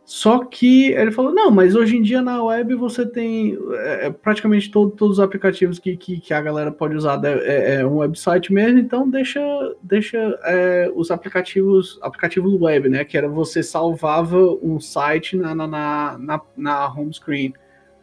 Só 0.09 0.43
que 0.43 0.91
ele 0.93 1.11
falou, 1.11 1.35
não, 1.35 1.51
mas 1.51 1.75
hoje 1.75 1.99
em 1.99 2.01
dia 2.01 2.23
na 2.23 2.43
web 2.43 2.75
você 2.77 3.05
tem 3.05 3.59
é, 3.75 4.09
praticamente 4.09 4.71
todo, 4.71 4.91
todos 4.91 5.19
os 5.19 5.23
aplicativos 5.23 5.79
que, 5.79 5.99
que, 5.99 6.19
que, 6.19 6.33
a 6.33 6.41
galera 6.41 6.73
pode 6.73 6.97
usar 6.97 7.23
é, 7.23 7.75
é, 7.75 7.87
um 7.87 7.99
website 7.99 8.51
mesmo, 8.51 8.79
então 8.79 9.07
deixa, 9.07 9.39
deixa 9.83 10.17
é, 10.45 10.91
os 10.95 11.11
aplicativos, 11.11 11.99
aplicativo 12.01 12.57
web, 12.59 12.89
né? 12.89 13.05
Que 13.05 13.19
era 13.19 13.29
você 13.29 13.63
salvava 13.63 14.39
um 14.63 14.81
site 14.81 15.37
na, 15.37 15.55
na, 15.55 15.67
na, 15.67 16.19
na, 16.19 16.41
na 16.57 16.89
home 16.91 17.13
screen 17.13 17.53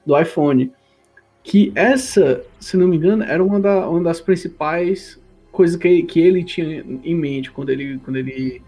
do 0.06 0.16
iPhone. 0.16 0.72
Que 1.42 1.72
essa, 1.74 2.44
se 2.60 2.78
não 2.78 2.88
me 2.88 2.98
engano, 2.98 3.24
era 3.24 3.44
uma, 3.44 3.60
da, 3.60 3.90
uma 3.90 4.04
das 4.04 4.22
principais 4.22 5.20
coisas 5.52 5.76
que, 5.76 6.04
que 6.04 6.20
ele 6.20 6.44
tinha 6.44 6.86
em 7.04 7.16
mente 7.16 7.50
quando 7.50 7.72
ele, 7.72 7.98
quando 8.06 8.18
ele 8.18 8.62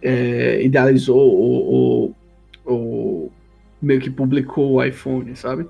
é, 0.00 0.62
idealizou 0.62 1.18
o 1.18 2.14
ou 2.64 3.32
meio 3.80 4.00
que 4.00 4.10
publicou 4.10 4.72
o 4.72 4.84
iPhone, 4.84 5.34
sabe? 5.34 5.66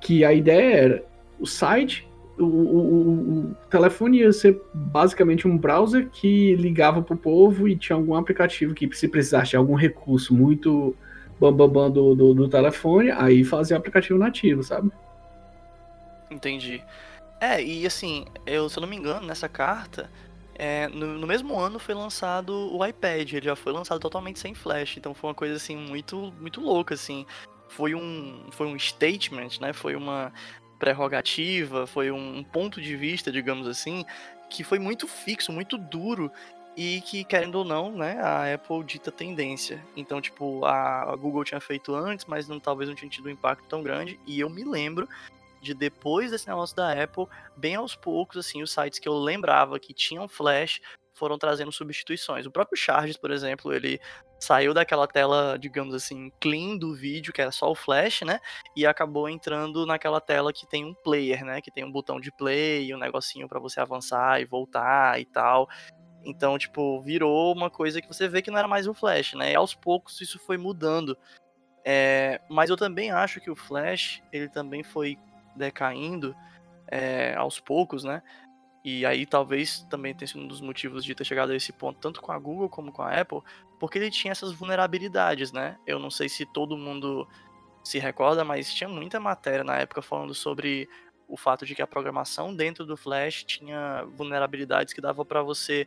Que 0.00 0.24
a 0.24 0.32
ideia 0.32 0.74
era 0.74 1.04
o 1.38 1.46
site, 1.46 2.06
o, 2.38 2.44
o, 2.44 3.48
o, 3.50 3.54
telefone 3.70 4.18
ia 4.18 4.32
ser 4.32 4.60
basicamente 4.74 5.48
um 5.48 5.56
browser 5.56 6.08
que 6.10 6.54
ligava 6.56 7.00
pro 7.00 7.16
povo 7.16 7.66
e 7.66 7.76
tinha 7.76 7.96
algum 7.96 8.14
aplicativo 8.14 8.74
que 8.74 8.88
se 8.94 9.08
precisasse 9.08 9.50
de 9.50 9.56
algum 9.56 9.74
recurso 9.74 10.34
muito 10.34 10.94
bambambam 11.40 11.68
bam, 11.68 11.82
bam 11.84 11.90
do, 11.90 12.14
do, 12.14 12.34
do, 12.34 12.48
telefone, 12.48 13.10
aí 13.10 13.44
fazia 13.44 13.76
aplicativo 13.76 14.18
nativo, 14.18 14.62
sabe? 14.62 14.90
Entendi. 16.30 16.82
É, 17.40 17.62
e 17.62 17.86
assim, 17.86 18.24
eu, 18.46 18.68
se 18.68 18.78
eu 18.78 18.80
não 18.80 18.88
me 18.88 18.96
engano, 18.96 19.26
nessa 19.26 19.48
carta, 19.48 20.10
é, 20.58 20.88
no, 20.88 21.18
no, 21.18 21.26
mesmo 21.26 21.58
ano 21.58 21.78
foi 21.78 21.94
lançado 21.94 22.52
o 22.74 22.84
iPad, 22.84 23.32
ele 23.32 23.46
já 23.46 23.56
foi 23.56 23.72
lançado 23.72 24.00
totalmente 24.00 24.38
sem 24.38 24.54
flash, 24.54 24.96
então 24.96 25.14
foi 25.14 25.28
uma 25.28 25.34
coisa 25.34 25.56
assim 25.56 25.76
muito 25.76 26.32
muito 26.40 26.60
louca 26.60 26.94
assim. 26.94 27.26
Foi 27.68 27.94
um 27.94 28.46
foi 28.50 28.66
um 28.66 28.78
statement, 28.78 29.60
né? 29.60 29.72
Foi 29.72 29.96
uma 29.96 30.32
prerrogativa, 30.78 31.86
foi 31.86 32.10
um, 32.10 32.42
ponto 32.44 32.80
de 32.80 32.96
vista, 32.96 33.32
digamos 33.32 33.66
assim, 33.66 34.04
que 34.50 34.62
foi 34.62 34.78
muito 34.78 35.08
fixo, 35.08 35.52
muito 35.52 35.78
duro 35.78 36.30
e 36.76 37.00
que 37.00 37.24
querendo 37.24 37.56
ou 37.56 37.64
não, 37.64 37.90
né, 37.90 38.18
a 38.20 38.52
Apple 38.52 38.84
dita 38.84 39.10
tendência. 39.10 39.82
Então, 39.96 40.20
tipo, 40.20 40.64
a, 40.64 41.12
a 41.12 41.16
Google 41.16 41.44
tinha 41.44 41.60
feito 41.60 41.94
antes, 41.94 42.26
mas 42.26 42.46
não 42.46 42.60
talvez 42.60 42.88
não 42.88 42.96
tinha 42.96 43.08
tido 43.08 43.26
um 43.26 43.30
impacto 43.30 43.64
tão 43.66 43.82
grande 43.82 44.20
e 44.26 44.38
eu 44.38 44.50
me 44.50 44.62
lembro 44.64 45.08
de 45.60 45.74
depois 45.74 46.30
desse 46.30 46.48
negócio 46.48 46.76
da 46.76 46.92
Apple, 46.92 47.26
bem 47.56 47.74
aos 47.74 47.94
poucos, 47.94 48.36
assim, 48.36 48.62
os 48.62 48.72
sites 48.72 48.98
que 48.98 49.08
eu 49.08 49.14
lembrava 49.18 49.78
que 49.78 49.94
tinham 49.94 50.28
flash 50.28 50.80
foram 51.16 51.38
trazendo 51.38 51.72
substituições. 51.72 52.46
O 52.46 52.50
próprio 52.50 52.78
Charges, 52.78 53.16
por 53.16 53.30
exemplo, 53.30 53.72
ele 53.72 53.98
saiu 54.38 54.74
daquela 54.74 55.06
tela, 55.06 55.58
digamos 55.58 55.94
assim, 55.94 56.30
clean 56.38 56.76
do 56.76 56.94
vídeo, 56.94 57.32
que 57.32 57.40
era 57.40 57.50
só 57.50 57.70
o 57.70 57.74
flash, 57.74 58.20
né? 58.20 58.38
E 58.76 58.86
acabou 58.86 59.28
entrando 59.28 59.86
naquela 59.86 60.20
tela 60.20 60.52
que 60.52 60.66
tem 60.66 60.84
um 60.84 60.94
player, 60.94 61.44
né? 61.44 61.60
Que 61.60 61.70
tem 61.70 61.84
um 61.84 61.90
botão 61.90 62.20
de 62.20 62.30
play, 62.30 62.94
um 62.94 62.98
negocinho 62.98 63.48
para 63.48 63.58
você 63.58 63.80
avançar 63.80 64.40
e 64.40 64.44
voltar 64.44 65.18
e 65.18 65.24
tal. 65.24 65.68
Então, 66.22 66.58
tipo, 66.58 67.00
virou 67.02 67.54
uma 67.54 67.70
coisa 67.70 68.02
que 68.02 68.08
você 68.08 68.28
vê 68.28 68.42
que 68.42 68.50
não 68.50 68.58
era 68.58 68.68
mais 68.68 68.86
o 68.86 68.92
flash, 68.92 69.34
né? 69.34 69.52
E 69.52 69.56
aos 69.56 69.74
poucos 69.74 70.20
isso 70.20 70.38
foi 70.38 70.58
mudando. 70.58 71.16
É, 71.84 72.40
mas 72.50 72.68
eu 72.68 72.76
também 72.76 73.10
acho 73.10 73.40
que 73.40 73.50
o 73.50 73.56
flash, 73.56 74.20
ele 74.32 74.48
também 74.48 74.82
foi 74.82 75.16
decaindo 75.56 76.34
é, 76.88 77.34
aos 77.34 77.58
poucos, 77.58 78.04
né? 78.04 78.22
E 78.84 79.04
aí 79.04 79.26
talvez 79.26 79.84
também 79.90 80.14
tenha 80.14 80.28
sido 80.28 80.40
um 80.40 80.46
dos 80.46 80.60
motivos 80.60 81.04
de 81.04 81.14
ter 81.14 81.24
chegado 81.24 81.50
a 81.50 81.56
esse 81.56 81.72
ponto, 81.72 81.98
tanto 81.98 82.22
com 82.22 82.30
a 82.30 82.38
Google 82.38 82.68
como 82.68 82.92
com 82.92 83.02
a 83.02 83.20
Apple, 83.20 83.40
porque 83.80 83.98
ele 83.98 84.10
tinha 84.10 84.30
essas 84.30 84.52
vulnerabilidades, 84.52 85.50
né? 85.50 85.76
Eu 85.86 85.98
não 85.98 86.10
sei 86.10 86.28
se 86.28 86.46
todo 86.46 86.78
mundo 86.78 87.28
se 87.82 87.98
recorda, 87.98 88.44
mas 88.44 88.72
tinha 88.72 88.88
muita 88.88 89.18
matéria 89.18 89.64
na 89.64 89.76
época 89.78 90.02
falando 90.02 90.34
sobre 90.34 90.88
o 91.28 91.36
fato 91.36 91.66
de 91.66 91.74
que 91.74 91.82
a 91.82 91.86
programação 91.86 92.54
dentro 92.54 92.86
do 92.86 92.96
Flash 92.96 93.42
tinha 93.44 94.04
vulnerabilidades 94.14 94.94
que 94.94 95.00
dava 95.00 95.24
para 95.24 95.42
você 95.42 95.86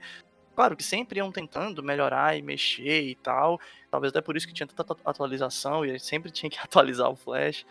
Claro 0.59 0.75
que 0.75 0.83
sempre 0.83 1.19
iam 1.19 1.31
tentando 1.31 1.81
melhorar 1.81 2.37
e 2.37 2.41
mexer 2.41 3.03
e 3.03 3.15
tal. 3.15 3.61
Talvez 3.89 4.11
até 4.11 4.19
por 4.19 4.35
isso 4.35 4.45
que 4.45 4.53
tinha 4.53 4.67
tanta 4.67 4.93
atualização 5.05 5.85
e 5.85 5.97
sempre 5.97 6.29
tinha 6.35 6.49
que 6.49 6.59
atualizar 6.59 7.09
o 7.09 7.15
Flash 7.15 7.65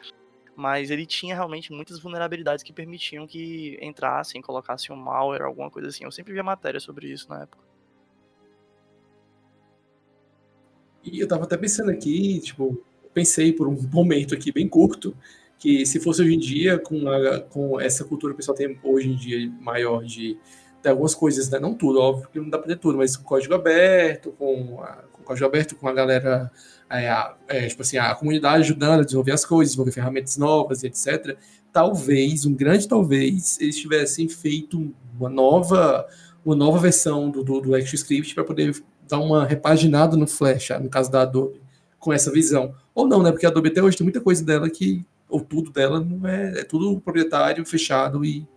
mas 0.59 0.91
ele 0.91 1.07
tinha 1.07 1.37
realmente 1.37 1.73
muitas 1.73 2.01
vulnerabilidades 2.01 2.65
que 2.65 2.73
permitiam 2.73 3.29
que 3.29 3.79
entrassem, 3.81 4.43
colocassem 4.43 4.93
um 4.93 4.99
malware, 4.99 5.43
alguma 5.43 5.71
coisa 5.71 5.87
assim. 5.87 6.03
Eu 6.03 6.11
sempre 6.11 6.33
via 6.33 6.43
matéria 6.43 6.81
sobre 6.81 7.07
isso 7.07 7.29
na 7.29 7.43
época. 7.43 7.63
E 11.05 11.21
eu 11.21 11.29
tava 11.29 11.45
até 11.45 11.57
pensando 11.57 11.93
aqui, 11.93 12.41
tipo, 12.41 12.85
pensei 13.15 13.53
por 13.53 13.69
um 13.69 13.81
momento 13.95 14.35
aqui 14.35 14.51
bem 14.51 14.69
curto, 14.69 15.17
que 15.61 15.87
se 15.87 16.01
fosse 16.01 16.23
hoje 16.23 16.35
em 16.35 16.41
dia, 16.41 16.77
com, 16.77 17.09
a, 17.09 17.41
com 17.41 17.81
essa 17.81 18.05
cultura 18.05 18.33
que 18.33 18.35
o 18.35 18.39
pessoal 18.39 18.57
tem 18.57 18.77
hoje 18.83 19.09
em 19.09 19.15
dia 19.15 19.49
maior 19.61 20.03
de, 20.03 20.37
de 20.83 20.89
algumas 20.89 21.15
coisas, 21.15 21.49
né? 21.51 21.61
não 21.61 21.73
tudo, 21.73 22.01
óbvio 22.01 22.29
que 22.33 22.41
não 22.41 22.51
dá 22.51 22.59
para 22.59 22.67
ter 22.67 22.79
tudo, 22.81 22.99
mas 22.99 23.17
com 23.17 23.23
código 23.23 23.55
aberto, 23.55 24.33
com, 24.33 24.81
a, 24.83 25.05
com 25.29 25.35
código 25.35 25.47
aberto, 25.47 25.77
com 25.77 25.89
a 25.89 25.93
galera, 25.93 26.51
é, 26.89 27.09
a, 27.11 27.35
é, 27.47 27.67
tipo 27.67 27.83
assim, 27.83 27.99
a 27.99 28.15
comunidade 28.15 28.63
ajudando 28.63 29.01
a 29.01 29.05
desenvolver 29.05 29.33
as 29.33 29.45
coisas, 29.45 29.73
desenvolver 29.73 29.93
ferramentas 29.93 30.37
novas, 30.39 30.83
etc. 30.83 31.37
Talvez, 31.73 32.47
um 32.47 32.55
grande 32.55 32.89
talvez, 32.89 33.61
eles 33.61 33.77
tivessem 33.77 34.29
feito 34.29 34.93
uma 35.19 35.29
nova, 35.29 36.07
uma 36.45 36.57
nova 36.57 36.79
versão 36.79 37.31
do, 37.31 37.45
do, 37.45 37.61
do 37.61 37.75
ActionScript 37.75 38.35
para 38.35 38.45
poder 38.45 38.83
dar 39.07 39.19
uma 39.19 39.45
repaginada 39.45 40.17
no 40.17 40.27
Flash, 40.27 40.71
no 40.81 40.89
caso 40.89 41.11
da 41.11 41.23
Adobe, 41.23 41.61
com 41.99 42.13
essa 42.13 42.33
visão. 42.33 42.75
Ou 42.95 43.07
não, 43.07 43.23
né? 43.23 43.31
Porque 43.31 43.45
a 43.45 43.51
Adobe 43.51 43.69
até 43.69 43.83
hoje 43.83 43.97
tem 43.97 44.05
muita 44.05 44.21
coisa 44.21 44.43
dela 44.45 44.69
que 44.71 45.05
ou 45.29 45.43
tudo 45.43 45.71
dela 45.71 46.01
não 46.01 46.27
é, 46.27 46.61
é 46.61 46.65
tudo 46.65 46.99
proprietário, 47.03 47.65
fechado 47.67 48.25
e 48.25 48.49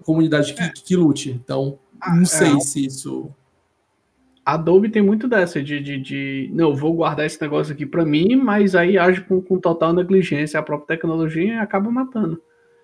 a 0.00 0.04
comunidade 0.04 0.54
que, 0.54 0.82
que 0.82 0.96
lute. 0.96 1.30
Então, 1.30 1.78
não 2.14 2.22
Ah, 2.22 2.26
sei 2.26 2.52
é. 2.52 2.60
se 2.60 2.84
isso. 2.84 3.32
Adobe 4.44 4.90
tem 4.90 5.02
muito 5.02 5.26
dessa 5.26 5.62
de, 5.62 5.80
de, 5.80 5.98
de 5.98 6.50
não, 6.52 6.74
vou 6.74 6.92
guardar 6.92 7.24
esse 7.24 7.40
negócio 7.40 7.72
aqui 7.72 7.86
pra 7.86 8.04
mim, 8.04 8.36
mas 8.36 8.74
aí 8.74 8.98
age 8.98 9.22
com, 9.22 9.40
com 9.40 9.58
total 9.58 9.92
negligência 9.92 10.60
a 10.60 10.62
própria 10.62 10.96
tecnologia 10.96 11.54
e 11.54 11.58
acaba 11.58 11.90
matando. 11.90 12.40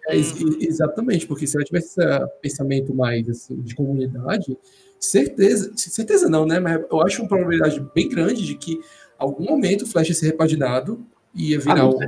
É, 0.09 0.16
ex- 0.16 0.35
exatamente, 0.61 1.27
porque 1.27 1.47
se 1.47 1.57
ela 1.57 1.65
tivesse 1.65 2.01
esse 2.01 2.27
pensamento 2.41 2.95
mais 2.95 3.28
assim, 3.28 3.61
de 3.61 3.74
comunidade, 3.74 4.57
certeza, 4.99 5.70
certeza 5.77 6.28
não, 6.28 6.47
né? 6.47 6.59
Mas 6.59 6.81
eu 6.91 7.03
acho 7.03 7.20
uma 7.23 7.28
probabilidade 7.28 7.81
bem 7.95 8.09
grande 8.09 8.45
de 8.45 8.55
que 8.55 8.81
algum 9.19 9.45
momento 9.45 9.82
o 9.82 9.87
Flash 9.87 10.09
ia 10.09 10.15
ser 10.15 10.27
repaginado 10.27 11.05
e 11.35 11.51
ia 11.51 11.61
virar 11.61 11.82
Ah, 11.82 11.89
um, 11.89 11.99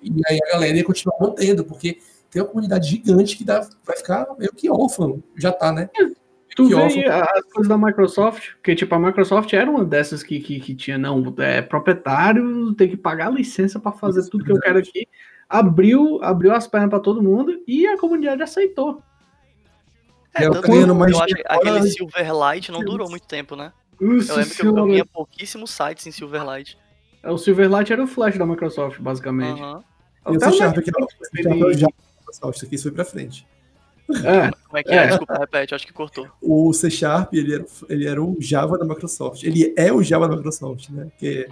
e 0.00 0.12
aí 0.28 0.38
a 0.48 0.52
galera 0.52 0.76
ia 0.76 0.84
continuar 0.84 1.16
mantendo, 1.20 1.64
porque 1.64 1.98
tem 2.30 2.40
uma 2.40 2.48
comunidade 2.48 2.88
gigante 2.88 3.36
que 3.36 3.44
dá, 3.44 3.68
vai 3.84 3.96
ficar 3.96 4.26
meio 4.38 4.52
que 4.52 4.70
órfão. 4.70 5.22
Já 5.36 5.52
tá, 5.52 5.72
né? 5.72 5.90
Tu 6.54 6.68
vê 6.68 6.74
as 7.08 7.42
coisas 7.52 7.68
da 7.68 7.78
Microsoft, 7.78 8.52
porque 8.54 8.74
tipo, 8.74 8.94
a 8.94 8.98
Microsoft 8.98 9.52
era 9.52 9.70
uma 9.70 9.84
dessas 9.84 10.22
que, 10.22 10.38
que, 10.40 10.60
que 10.60 10.74
tinha, 10.74 10.98
não, 10.98 11.34
é 11.38 11.62
proprietário, 11.62 12.74
tem 12.74 12.88
que 12.88 12.96
pagar 12.96 13.28
a 13.28 13.30
licença 13.30 13.80
para 13.80 13.92
fazer 13.92 14.28
tudo 14.28 14.44
que 14.44 14.52
eu 14.52 14.60
quero 14.60 14.78
aqui. 14.78 15.08
Abriu, 15.48 16.22
abriu 16.22 16.52
as 16.52 16.66
pernas 16.66 16.90
para 16.90 17.00
todo 17.00 17.22
mundo 17.22 17.62
e 17.66 17.86
a 17.86 17.96
comunidade 17.98 18.42
aceitou. 18.42 19.02
É, 20.34 20.46
Eu 20.46 20.52
tanto 20.52 20.64
que 20.64 20.86
mais 20.86 21.12
eu 21.12 21.20
acho 21.22 21.34
que 21.34 21.42
aquele 21.46 21.82
Silverlight 21.90 22.72
não 22.72 22.80
durou 22.84 23.08
muito 23.10 23.26
tempo, 23.26 23.54
né? 23.54 23.72
Nossa 24.00 24.32
Eu 24.32 24.36
lembro 24.38 24.54
que 24.54 24.62
eu, 24.66 24.76
eu 24.78 24.86
via 24.86 25.04
pouquíssimos 25.06 25.70
sites 25.70 26.06
em 26.06 26.10
Silverlight. 26.10 26.78
É, 27.22 27.30
O 27.30 27.38
Silverlight 27.38 27.92
era 27.92 28.02
o 28.02 28.06
Flash 28.06 28.36
da 28.38 28.46
Microsoft, 28.46 28.98
basicamente. 29.00 29.60
E 29.60 30.36
o 30.36 30.40
Sharp, 30.40 30.76
Netflix 30.76 30.90
que 30.90 30.90
é 30.90 31.04
o- 31.04 31.08
você 31.08 31.30
ele- 31.34 31.42
Sharp 31.42 31.60
é 31.62 31.64
o 31.64 31.72
Java 31.74 31.92
da 31.92 32.20
Microsoft, 32.20 32.56
isso 32.56 32.66
aqui 32.66 32.78
foi 32.78 32.90
pra 32.92 33.04
frente. 33.04 33.46
É, 34.18 34.50
Como 34.66 34.78
é 34.78 34.82
que 34.82 34.92
é? 34.92 34.96
É. 34.96 35.06
Desculpa, 35.08 35.38
repete, 35.38 35.74
acho 35.74 35.86
que 35.86 35.92
cortou. 35.92 36.28
O 36.40 36.72
C 36.72 36.90
Sharp, 36.90 37.34
ele 37.34 37.54
era, 37.54 37.64
ele 37.88 38.06
era 38.06 38.22
o 38.22 38.36
Java 38.40 38.78
da 38.78 38.84
Microsoft. 38.84 39.42
Ele 39.42 39.72
é 39.76 39.92
o 39.92 40.02
Java 40.02 40.28
da 40.28 40.36
Microsoft, 40.36 40.90
né? 40.90 41.08
Que 41.18 41.48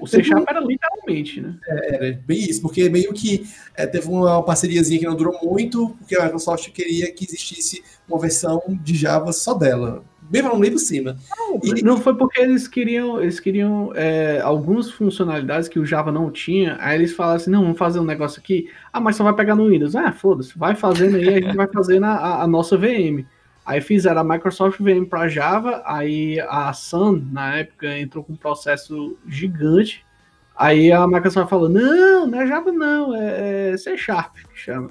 o 0.00 0.06
C 0.06 0.22
Sharp 0.22 0.44
era 0.48 0.60
literalmente, 0.60 1.40
né? 1.40 1.58
era 1.66 2.12
bem 2.26 2.38
isso, 2.38 2.62
porque 2.62 2.88
meio 2.88 3.12
que 3.12 3.46
é, 3.74 3.86
teve 3.86 4.08
uma 4.08 4.42
parceriazinha 4.42 4.98
que 4.98 5.06
não 5.06 5.16
durou 5.16 5.38
muito, 5.42 5.90
porque 5.98 6.16
a 6.16 6.24
Microsoft 6.24 6.70
queria 6.70 7.12
que 7.12 7.24
existisse 7.24 7.82
uma 8.08 8.18
versão 8.18 8.62
de 8.82 8.94
Java 8.94 9.32
só 9.32 9.54
dela. 9.54 10.04
Bem 10.30 10.42
falando 10.42 10.60
bem 10.60 10.70
por 10.72 10.78
cima. 10.78 11.16
E- 11.62 11.82
Não 11.82 11.96
foi 11.98 12.14
porque 12.14 12.40
eles 12.40 12.68
queriam, 12.68 13.20
eles 13.20 13.40
queriam 13.40 13.92
é, 13.94 14.40
algumas 14.42 14.90
funcionalidades 14.90 15.68
que 15.68 15.78
o 15.78 15.86
Java 15.86 16.12
não 16.12 16.30
tinha. 16.30 16.76
Aí 16.80 16.98
eles 16.98 17.12
falaram 17.14 17.36
assim: 17.36 17.50
não, 17.50 17.62
vamos 17.62 17.78
fazer 17.78 17.98
um 18.00 18.04
negócio 18.04 18.38
aqui. 18.40 18.68
Ah, 18.92 19.00
mas 19.00 19.16
só 19.16 19.24
vai 19.24 19.32
pegar 19.34 19.54
no 19.54 19.68
Windows. 19.68 19.96
Ah, 19.96 20.12
foda-se, 20.12 20.58
vai 20.58 20.74
fazendo 20.74 21.16
aí, 21.16 21.28
a 21.28 21.40
gente 21.40 21.56
vai 21.56 21.66
fazendo 21.66 22.04
a, 22.04 22.10
a- 22.16 22.42
a 22.42 22.46
nossa 22.46 22.76
VM. 22.76 23.24
Aí 23.64 23.80
fizeram 23.82 24.20
a 24.20 24.24
Microsoft 24.24 24.80
VM 24.80 25.04
para 25.06 25.28
Java, 25.28 25.82
aí 25.84 26.40
a 26.40 26.72
Sun, 26.72 27.22
na 27.32 27.56
época, 27.56 27.98
entrou 27.98 28.24
com 28.24 28.32
um 28.32 28.36
processo 28.36 29.16
gigante. 29.28 30.04
Aí 30.56 30.90
a 30.90 31.06
Microsoft 31.06 31.48
falou: 31.50 31.68
não, 31.68 32.26
não 32.26 32.40
é 32.40 32.46
Java, 32.46 32.72
não, 32.72 33.14
é, 33.14 33.70
é 33.72 33.76
C 33.76 33.96
Sharp 33.96 34.34
que 34.52 34.58
chama. 34.58 34.90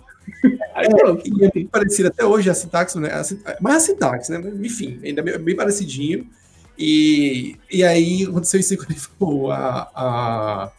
É 0.76 1.52
bem 1.52 1.68
parecido 1.68 2.10
até 2.10 2.26
hoje 2.26 2.50
a 2.50 2.54
sintaxe, 2.54 3.00
né? 3.00 3.10
A 3.12 3.62
mais 3.62 3.78
a 3.78 3.80
sintaxe, 3.80 4.32
né? 4.32 4.40
Enfim, 4.62 5.00
ainda 5.04 5.22
bem, 5.22 5.38
bem 5.40 5.56
parecidinho. 5.56 6.28
E, 6.78 7.56
e 7.72 7.84
aí 7.84 8.24
aconteceu 8.24 8.60
isso 8.60 8.76
quando 9.18 9.52
a, 9.52 9.90
a- 9.96 10.72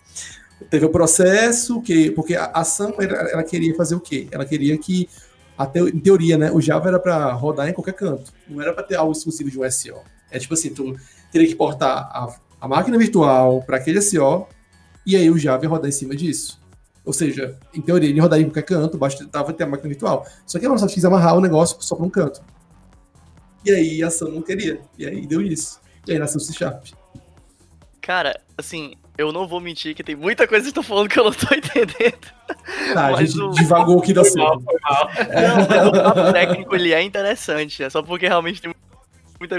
teve 0.71 0.85
o 0.87 0.91
processo, 0.91 1.81
que, 1.83 2.11
porque 2.13 2.37
a 2.37 2.47
ação 2.47 2.95
ela, 2.99 3.31
ela 3.31 3.43
queria 3.45 3.75
fazer 3.75 3.95
o 3.95 4.01
quê? 4.01 4.29
Ela 4.31 4.45
queria 4.45 4.77
que, 4.79 5.09
até 5.57 5.81
em 5.81 5.99
teoria, 5.99 6.39
né, 6.39 6.51
o 6.53 6.61
Java 6.61 6.89
era 6.89 7.01
para 7.01 7.33
rodar 7.33 7.69
em 7.69 7.73
qualquer 7.73 7.95
canto, 7.95 8.33
não 8.49 8.61
era 8.63 8.73
para 8.73 8.85
ter 8.85 8.95
algo 8.97 9.13
exclusivo 9.13 9.51
de 9.51 9.59
um 9.59 9.65
SO. 9.65 9.95
É 10.31 10.39
tipo 10.39 10.55
assim, 10.55 10.71
tu 10.71 10.95
teria 11.33 11.49
que 11.49 11.55
portar 11.57 11.97
a, 12.13 12.37
a 12.61 12.69
máquina 12.69 12.97
virtual 12.99 13.63
para 13.63 13.77
aquele 13.79 14.01
SO 14.01 14.47
e 15.07 15.17
aí 15.17 15.31
o 15.31 15.39
Java 15.39 15.65
ia 15.65 15.69
rodar 15.69 15.89
em 15.89 15.93
cima 15.93 16.15
disso. 16.15 16.61
Ou 17.09 17.13
seja, 17.15 17.57
em 17.73 17.81
teoria, 17.81 18.11
ele 18.11 18.21
rodaria 18.21 18.45
em 18.45 18.51
qualquer 18.51 18.65
canto, 18.65 18.99
bastava 18.99 19.51
ter 19.55 19.65
a 19.65 19.67
máquina 19.67 19.89
virtual. 19.89 20.27
Só 20.47 20.59
que 20.59 20.67
a 20.67 20.69
Microsoft 20.69 20.93
quis 20.93 21.07
amarrar 21.07 21.35
o 21.35 21.41
negócio 21.41 21.79
só 21.81 21.97
para 21.97 22.05
um 22.05 22.11
canto. 22.11 22.43
E 23.65 23.71
aí 23.71 24.03
a 24.03 24.11
Sun 24.11 24.29
não 24.29 24.43
queria. 24.43 24.79
E 24.99 25.07
aí 25.07 25.27
deu 25.27 25.41
isso. 25.41 25.81
E 26.07 26.13
aí 26.13 26.19
nasceu 26.19 26.37
o 26.37 26.41
C 26.41 26.53
Sharp. 26.53 26.85
Cara, 28.03 28.39
assim, 28.59 28.93
eu 29.17 29.33
não 29.33 29.49
vou 29.49 29.59
mentir 29.59 29.95
que 29.95 30.05
tem 30.05 30.15
muita 30.17 30.47
coisa 30.47 30.65
que 30.65 30.69
estão 30.69 30.83
falando 30.83 31.09
que 31.09 31.19
eu 31.19 31.25
não 31.25 31.33
tô 31.33 31.47
entendendo. 31.57 32.19
Tá, 32.93 33.07
a 33.07 33.25
gente 33.25 33.41
o- 33.41 33.51
divagou 33.53 33.99
aqui 34.01 34.13
da 34.13 34.21
Foi 34.23 34.31
Sun. 34.33 34.39
mal, 34.39 34.61
foi 34.61 34.77
mal. 34.83 35.09
Não, 35.09 35.67
mas 35.67 35.87
o 35.89 35.93
papo 35.93 36.33
técnico 36.35 36.75
ele 36.75 36.93
é 36.93 37.03
interessante, 37.03 37.83
é 37.83 37.89
só 37.89 38.03
porque 38.03 38.29
realmente 38.29 38.61
tem 38.61 38.69
muita 38.69 38.88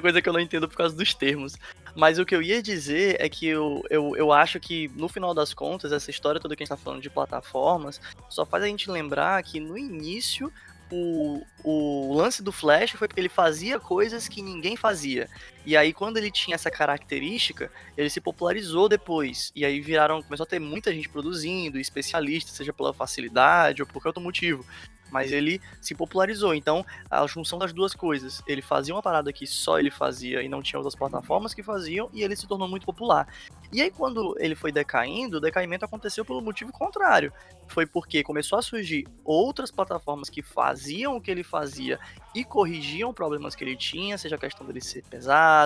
coisa 0.02 0.22
que 0.22 0.28
eu 0.28 0.34
não 0.34 0.40
entendo 0.40 0.68
por 0.68 0.76
causa 0.76 0.96
dos 0.96 1.14
termos. 1.14 1.56
Mas 1.96 2.20
o 2.20 2.26
que 2.26 2.36
eu 2.36 2.42
ia 2.42 2.62
dizer 2.62 3.18
é 3.20 3.30
que 3.30 3.48
eu, 3.48 3.84
eu, 3.90 4.16
eu 4.16 4.32
acho 4.32 4.60
que, 4.60 4.90
no 4.96 5.08
final 5.08 5.34
das 5.34 5.54
contas, 5.54 5.92
essa 5.92 6.12
história 6.12 6.40
toda 6.40 6.56
que 6.56 6.64
a 6.64 6.66
gente 6.66 6.76
tá 6.76 6.78
falando 6.78 7.02
de 7.02 7.10
plataformas 7.10 8.02
só 8.30 8.46
faz 8.46 8.64
a 8.64 8.68
gente 8.68 8.90
lembrar 8.90 9.42
que 9.44 9.60
no 9.60 9.78
início 9.78 10.52
o, 10.92 11.44
o 11.64 12.14
lance 12.16 12.42
do 12.42 12.52
Flash 12.52 12.92
foi 12.92 13.08
porque 13.08 13.22
ele 13.22 13.30
fazia 13.30 13.80
coisas 13.80 14.28
que 14.28 14.42
ninguém 14.42 14.76
fazia. 14.76 15.30
E 15.70 15.78
aí, 15.78 15.94
quando 15.94 16.18
ele 16.18 16.32
tinha 16.32 16.56
essa 16.56 16.72
característica, 16.72 17.72
ele 17.96 18.10
se 18.10 18.20
popularizou 18.20 18.90
depois. 18.90 19.52
E 19.56 19.64
aí 19.64 19.80
viraram. 19.80 20.24
Começou 20.24 20.44
a 20.44 20.48
ter 20.48 20.58
muita 20.58 20.92
gente 20.92 21.08
produzindo, 21.08 21.78
especialista, 21.78 22.50
seja 22.50 22.74
pela 22.74 22.92
facilidade 22.92 23.80
ou 23.80 23.86
por 23.86 23.94
qualquer 23.94 24.10
outro 24.10 24.24
motivo. 24.24 24.66
Mas 25.12 25.32
ele 25.32 25.62
se 25.80 25.94
popularizou. 25.94 26.56
Então, 26.56 26.84
a 27.08 27.26
junção 27.28 27.60
das 27.60 27.72
duas 27.72 27.94
coisas. 27.94 28.42
Ele 28.48 28.64
fazia 28.64 28.96
uma 28.96 29.04
parada 29.04 29.32
que 29.32 29.46
só 29.46 29.78
ele 29.78 29.92
fazia 29.92 30.42
e 30.42 30.50
não 30.50 30.64
tinha 30.64 30.80
outras 30.80 30.96
plataformas 30.96 31.54
que 31.54 31.62
faziam, 31.62 32.10
e 32.14 32.24
ele 32.24 32.36
se 32.36 32.48
tornou 32.48 32.68
muito 32.68 32.88
popular. 32.88 33.28
E 33.72 33.80
aí, 33.80 33.92
quando 33.92 34.36
ele 34.40 34.56
foi 34.56 34.72
decaindo, 34.72 35.38
o 35.38 35.40
decaimento 35.40 35.86
aconteceu 35.86 36.26
pelo 36.26 36.42
motivo 36.42 36.72
contrário. 36.72 37.32
Foi 37.68 37.86
porque 37.86 38.24
começou 38.24 38.58
a 38.58 38.64
surgir 38.64 39.08
outras 39.24 39.70
plataformas 39.70 40.28
que 40.32 40.42
faziam 40.42 41.16
o 41.16 41.22
que 41.22 41.30
ele 41.30 41.44
fazia 41.44 42.00
e 42.34 42.44
corrigiam 42.44 43.14
problemas 43.14 43.56
que 43.56 43.64
ele 43.64 43.76
tinha, 43.76 44.18
seja 44.18 44.36
a 44.36 44.40
questão 44.40 44.66
dele 44.66 44.82
ser 44.82 45.04
pesado, 45.04 45.59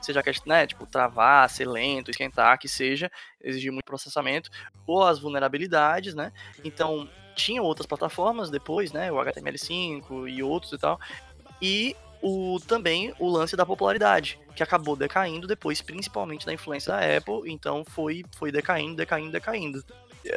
seja 0.00 0.22
questão, 0.22 0.46
né, 0.48 0.66
tipo, 0.66 0.86
travar, 0.86 1.48
ser 1.50 1.66
lento, 1.68 2.10
esquentar, 2.10 2.58
que 2.58 2.68
seja, 2.68 3.10
exigir 3.42 3.72
muito 3.72 3.84
processamento, 3.84 4.50
ou 4.86 5.02
as 5.02 5.18
vulnerabilidades, 5.18 6.14
né? 6.14 6.32
Então, 6.64 7.08
tinha 7.34 7.62
outras 7.62 7.86
plataformas 7.86 8.48
depois, 8.50 8.92
né, 8.92 9.10
o 9.12 9.16
HTML5 9.16 10.28
e 10.28 10.42
outros 10.42 10.72
e 10.72 10.78
tal, 10.78 10.98
e 11.60 11.96
o, 12.22 12.58
também 12.66 13.14
o 13.18 13.28
lance 13.28 13.54
da 13.56 13.66
popularidade, 13.66 14.38
que 14.54 14.62
acabou 14.62 14.96
decaindo 14.96 15.46
depois, 15.46 15.82
principalmente 15.82 16.46
da 16.46 16.52
influência 16.52 16.92
da 16.92 17.16
Apple, 17.18 17.42
então 17.52 17.84
foi, 17.84 18.24
foi 18.36 18.50
decaindo, 18.50 18.96
decaindo, 18.96 19.30
decaindo. 19.32 19.84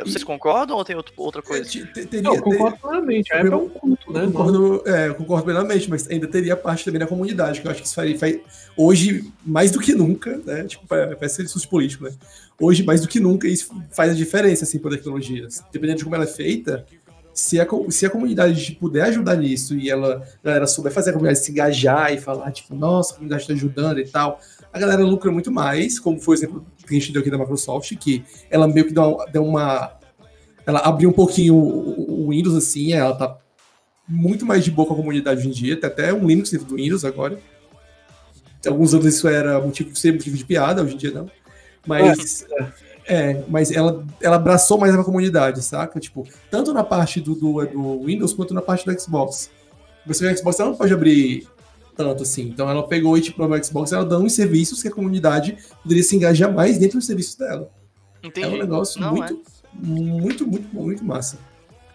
Vocês 0.06 0.24
concordam 0.24 0.78
ou 0.78 0.86
tem 0.86 0.96
outro- 0.96 1.14
outra 1.18 1.42
coisa? 1.42 1.68
Te- 1.68 1.84
te- 1.88 2.06
teria- 2.06 2.22
Não, 2.22 2.36
eu 2.36 2.44
concordo 2.44 2.78
plenamente. 2.78 3.34
A 3.34 3.38
Apple 3.38 3.54
é 3.54 3.56
um 3.56 3.70
né? 4.14 4.24
Eu 4.26 4.32
concordo, 4.32 4.84
é, 4.86 5.10
concordo 5.14 5.44
plenamente, 5.46 5.90
mas 5.90 6.08
ainda 6.10 6.28
teria 6.28 6.56
parte 6.56 6.84
também 6.86 7.00
da 7.00 7.08
comunidade, 7.08 7.62
que 7.62 7.68
eu 7.68 7.72
acho 7.72 7.82
que 7.82 7.86
isso 7.88 7.96
faria, 7.96 8.18
faz- 8.18 8.40
hoje, 8.78 9.32
mais 9.46 9.72
do 9.72 9.80
que 9.80 9.94
nunca, 9.94 10.40
né? 10.46 10.64
Tipo, 10.66 10.86
pa- 10.88 11.16
parece 11.16 11.36
ser 11.36 11.44
discurso 11.44 11.70
político, 11.70 12.04
né? 12.06 12.12
Hoje, 12.60 12.84
mais 12.84 13.02
do 13.02 13.08
que 13.08 13.20
nunca, 13.20 13.48
isso 13.48 13.70
faz 13.92 14.12
a 14.12 14.16
diferença, 14.16 14.64
assim, 14.66 14.80
para 14.80 14.92
tecnologias. 14.92 15.64
Dependendo 15.72 16.00
de 16.00 16.04
como 16.04 16.16
ela 16.16 16.26
é 16.26 16.28
feita, 16.28 16.86
se 17.34 17.60
a, 17.60 17.66
se 17.90 18.06
a 18.06 18.10
comunidade 18.10 18.76
puder 18.80 19.04
ajudar 19.04 19.36
nisso 19.38 19.76
e 19.76 19.90
ela, 19.90 20.24
a 20.44 20.46
galera 20.46 20.68
souber 20.68 20.92
fazer 20.92 21.12
a 21.12 21.14
comunidade 21.14 21.40
se 21.40 21.52
engajar 21.52 22.14
e 22.14 22.18
falar, 22.20 22.52
tipo, 22.52 22.76
nossa, 22.76 23.12
a 23.12 23.16
comunidade 23.16 23.44
está 23.44 23.54
ajudando 23.54 24.00
e 24.00 24.06
tal, 24.06 24.40
a 24.74 24.78
galera 24.80 25.04
lucra 25.04 25.32
muito 25.32 25.50
mais, 25.52 26.00
como 26.00 26.20
foi 26.20 26.36
o 26.36 26.38
exemplo 26.38 26.66
que 26.86 26.96
a 26.96 27.00
gente 27.00 27.14
deu 27.14 27.22
aqui 27.22 27.32
da 27.32 27.38
Microsoft, 27.38 27.96
que 27.98 28.24
ela 28.50 28.68
meio 28.68 28.86
que 28.88 28.94
deu, 28.94 29.18
deu 29.32 29.44
uma. 29.46 29.94
Ela 30.66 30.80
abriu 30.80 31.10
um 31.10 31.14
pouquinho 31.14 31.56
o, 31.56 32.26
o 32.26 32.30
Windows, 32.30 32.56
assim, 32.56 32.92
ela 32.94 33.16
tá 33.16 33.38
muito 34.10 34.46
mais 34.46 34.64
de 34.66 34.72
boa 34.72 34.88
com 34.88 34.94
a 34.94 34.98
comunidade 34.98 35.40
hoje 35.40 35.50
em 35.50 35.52
dia, 35.52 35.80
tem 35.80 35.88
até 35.90 36.14
um 36.14 36.26
Linux 36.28 36.50
dentro 36.52 36.66
do 36.68 36.76
Windows 36.76 37.06
agora. 37.06 37.40
Alguns 38.66 38.94
anos 38.94 39.06
isso 39.06 39.28
era 39.28 39.60
motivo 39.62 39.92
de 39.92 40.00
ser 40.00 40.12
motivo 40.14 40.36
de 40.36 40.44
piada, 40.44 40.82
hoje 40.84 40.96
em 40.96 40.98
dia 40.98 41.12
não. 41.12 41.30
Mas 41.88 42.46
É, 43.06 43.42
mas 43.48 43.72
ela, 43.72 44.06
ela 44.22 44.36
abraçou 44.36 44.78
mais 44.78 44.94
a 44.94 45.04
comunidade, 45.04 45.64
saca? 45.64 46.00
Tipo, 46.00 46.28
tanto 46.52 46.74
na 46.74 46.84
parte 46.84 47.20
do, 47.20 47.34
do, 47.34 47.66
do 47.66 48.04
Windows 48.06 48.34
quanto 48.34 48.54
na 48.54 48.62
parte 48.62 48.86
do 48.86 49.00
Xbox. 49.00 49.50
Você 50.06 50.26
vê 50.28 50.34
o 50.34 50.38
Xbox 50.38 50.60
ela 50.60 50.70
não 50.70 50.78
pode 50.78 50.94
abrir 50.94 51.48
tanto 51.96 52.22
assim. 52.24 52.44
Então 52.50 52.70
ela 52.70 52.88
pegou 52.88 53.18
e 53.18 53.22
tipo, 53.22 53.46
no 53.48 53.64
Xbox 53.64 53.92
ela 53.94 54.06
dá 54.06 54.18
uns 54.20 54.34
serviços 54.34 54.82
que 54.82 54.88
a 54.90 54.92
comunidade 54.92 55.58
poderia 55.82 56.04
se 56.04 56.16
engajar 56.16 56.54
mais 56.54 56.78
dentro 56.78 56.98
dos 56.98 57.08
serviços 57.08 57.36
dela. 57.36 57.72
Entendi. 58.22 58.46
É 58.46 58.50
um 58.50 58.58
negócio 58.58 59.00
Não, 59.02 59.16
muito, 59.16 59.42
muito, 59.74 60.48
muito, 60.48 60.76
muito 60.76 61.04
massa. 61.04 61.40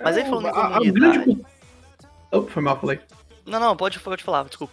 Mas 0.02 0.16
aí 0.16 0.24
falando 0.24 0.46
em 0.46 0.50
A- 0.50 0.76
a 0.76 0.80
grande- 0.80 1.44
Opa, 2.34 2.50
foi 2.50 2.62
mal, 2.62 2.80
falei. 2.80 2.98
Não, 3.46 3.60
não, 3.60 3.76
pode, 3.76 3.98
pode 4.00 4.22
falar, 4.24 4.44
desculpa. 4.44 4.72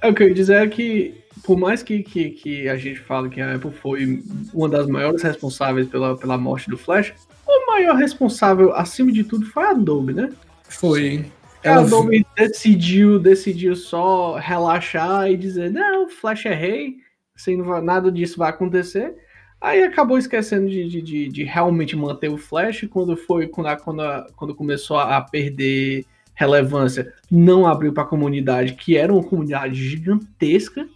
É, 0.00 0.08
o 0.08 0.14
que 0.14 0.22
eu 0.22 0.28
ia 0.28 0.34
dizer 0.34 0.62
é 0.62 0.68
que, 0.68 1.14
por 1.44 1.56
mais 1.58 1.82
que, 1.82 2.02
que, 2.02 2.30
que 2.30 2.68
a 2.68 2.76
gente 2.76 3.00
fale 3.00 3.28
que 3.28 3.40
a 3.40 3.54
Apple 3.54 3.72
foi 3.72 4.22
uma 4.54 4.68
das 4.68 4.86
maiores 4.86 5.22
responsáveis 5.22 5.88
pela, 5.88 6.16
pela 6.16 6.38
morte 6.38 6.70
do 6.70 6.78
Flash, 6.78 7.12
o 7.46 7.66
maior 7.66 7.96
responsável, 7.96 8.72
acima 8.74 9.10
de 9.10 9.24
tudo, 9.24 9.46
foi 9.46 9.64
a 9.64 9.70
Adobe, 9.70 10.12
né? 10.12 10.30
Foi. 10.68 11.24
A 11.64 11.68
Ela 11.70 11.80
Adobe 11.82 12.24
decidiu, 12.36 13.18
decidiu 13.18 13.74
só 13.74 14.36
relaxar 14.36 15.28
e 15.30 15.36
dizer, 15.36 15.70
não, 15.70 16.04
o 16.04 16.08
Flash 16.08 16.46
é 16.46 16.54
rei, 16.54 16.96
assim, 17.34 17.56
não 17.56 17.64
vai- 17.64 17.80
nada 17.82 18.12
disso 18.12 18.38
vai 18.38 18.50
acontecer. 18.50 19.14
Aí 19.60 19.82
acabou 19.82 20.16
esquecendo 20.16 20.68
de, 20.68 20.88
de, 20.88 21.02
de, 21.02 21.28
de 21.28 21.42
realmente 21.42 21.96
manter 21.96 22.28
o 22.28 22.36
Flash 22.38 22.86
quando 22.88 23.16
foi 23.16 23.48
quando, 23.48 23.66
a- 23.66 23.76
quando, 23.76 24.02
a- 24.02 24.26
quando 24.36 24.54
começou 24.54 24.96
a 24.98 25.20
perder 25.20 26.04
relevância, 26.38 27.12
não 27.28 27.66
abriu 27.66 27.92
para 27.92 28.04
a 28.04 28.06
comunidade, 28.06 28.74
que 28.74 28.96
era 28.96 29.12
uma 29.12 29.24
comunidade 29.24 29.74
gigantesca, 29.74 30.88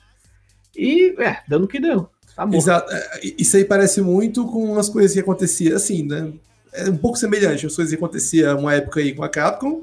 e 0.75 1.17
é, 1.19 1.39
dando 1.49 1.65
o 1.65 1.69
que 1.69 1.81
deu. 1.81 2.09
Tá. 2.37 2.49
Exato. 2.51 2.91
É, 2.93 3.21
Isso 3.37 3.57
aí 3.57 3.65
parece 3.65 4.01
muito 4.01 4.47
com 4.47 4.79
as 4.79 4.89
coisas 4.89 5.13
que 5.13 5.19
aconteciam 5.19 5.77
assim, 5.77 6.05
né? 6.05 6.33
É 6.73 6.89
um 6.89 6.97
pouco 6.97 7.19
semelhante 7.19 7.67
as 7.67 7.75
coisas 7.75 7.93
que 7.93 7.97
aconteciam 7.97 8.61
uma 8.61 8.73
época 8.73 9.01
aí 9.01 9.13
com 9.13 9.25
a 9.25 9.29
Capcom, 9.29 9.83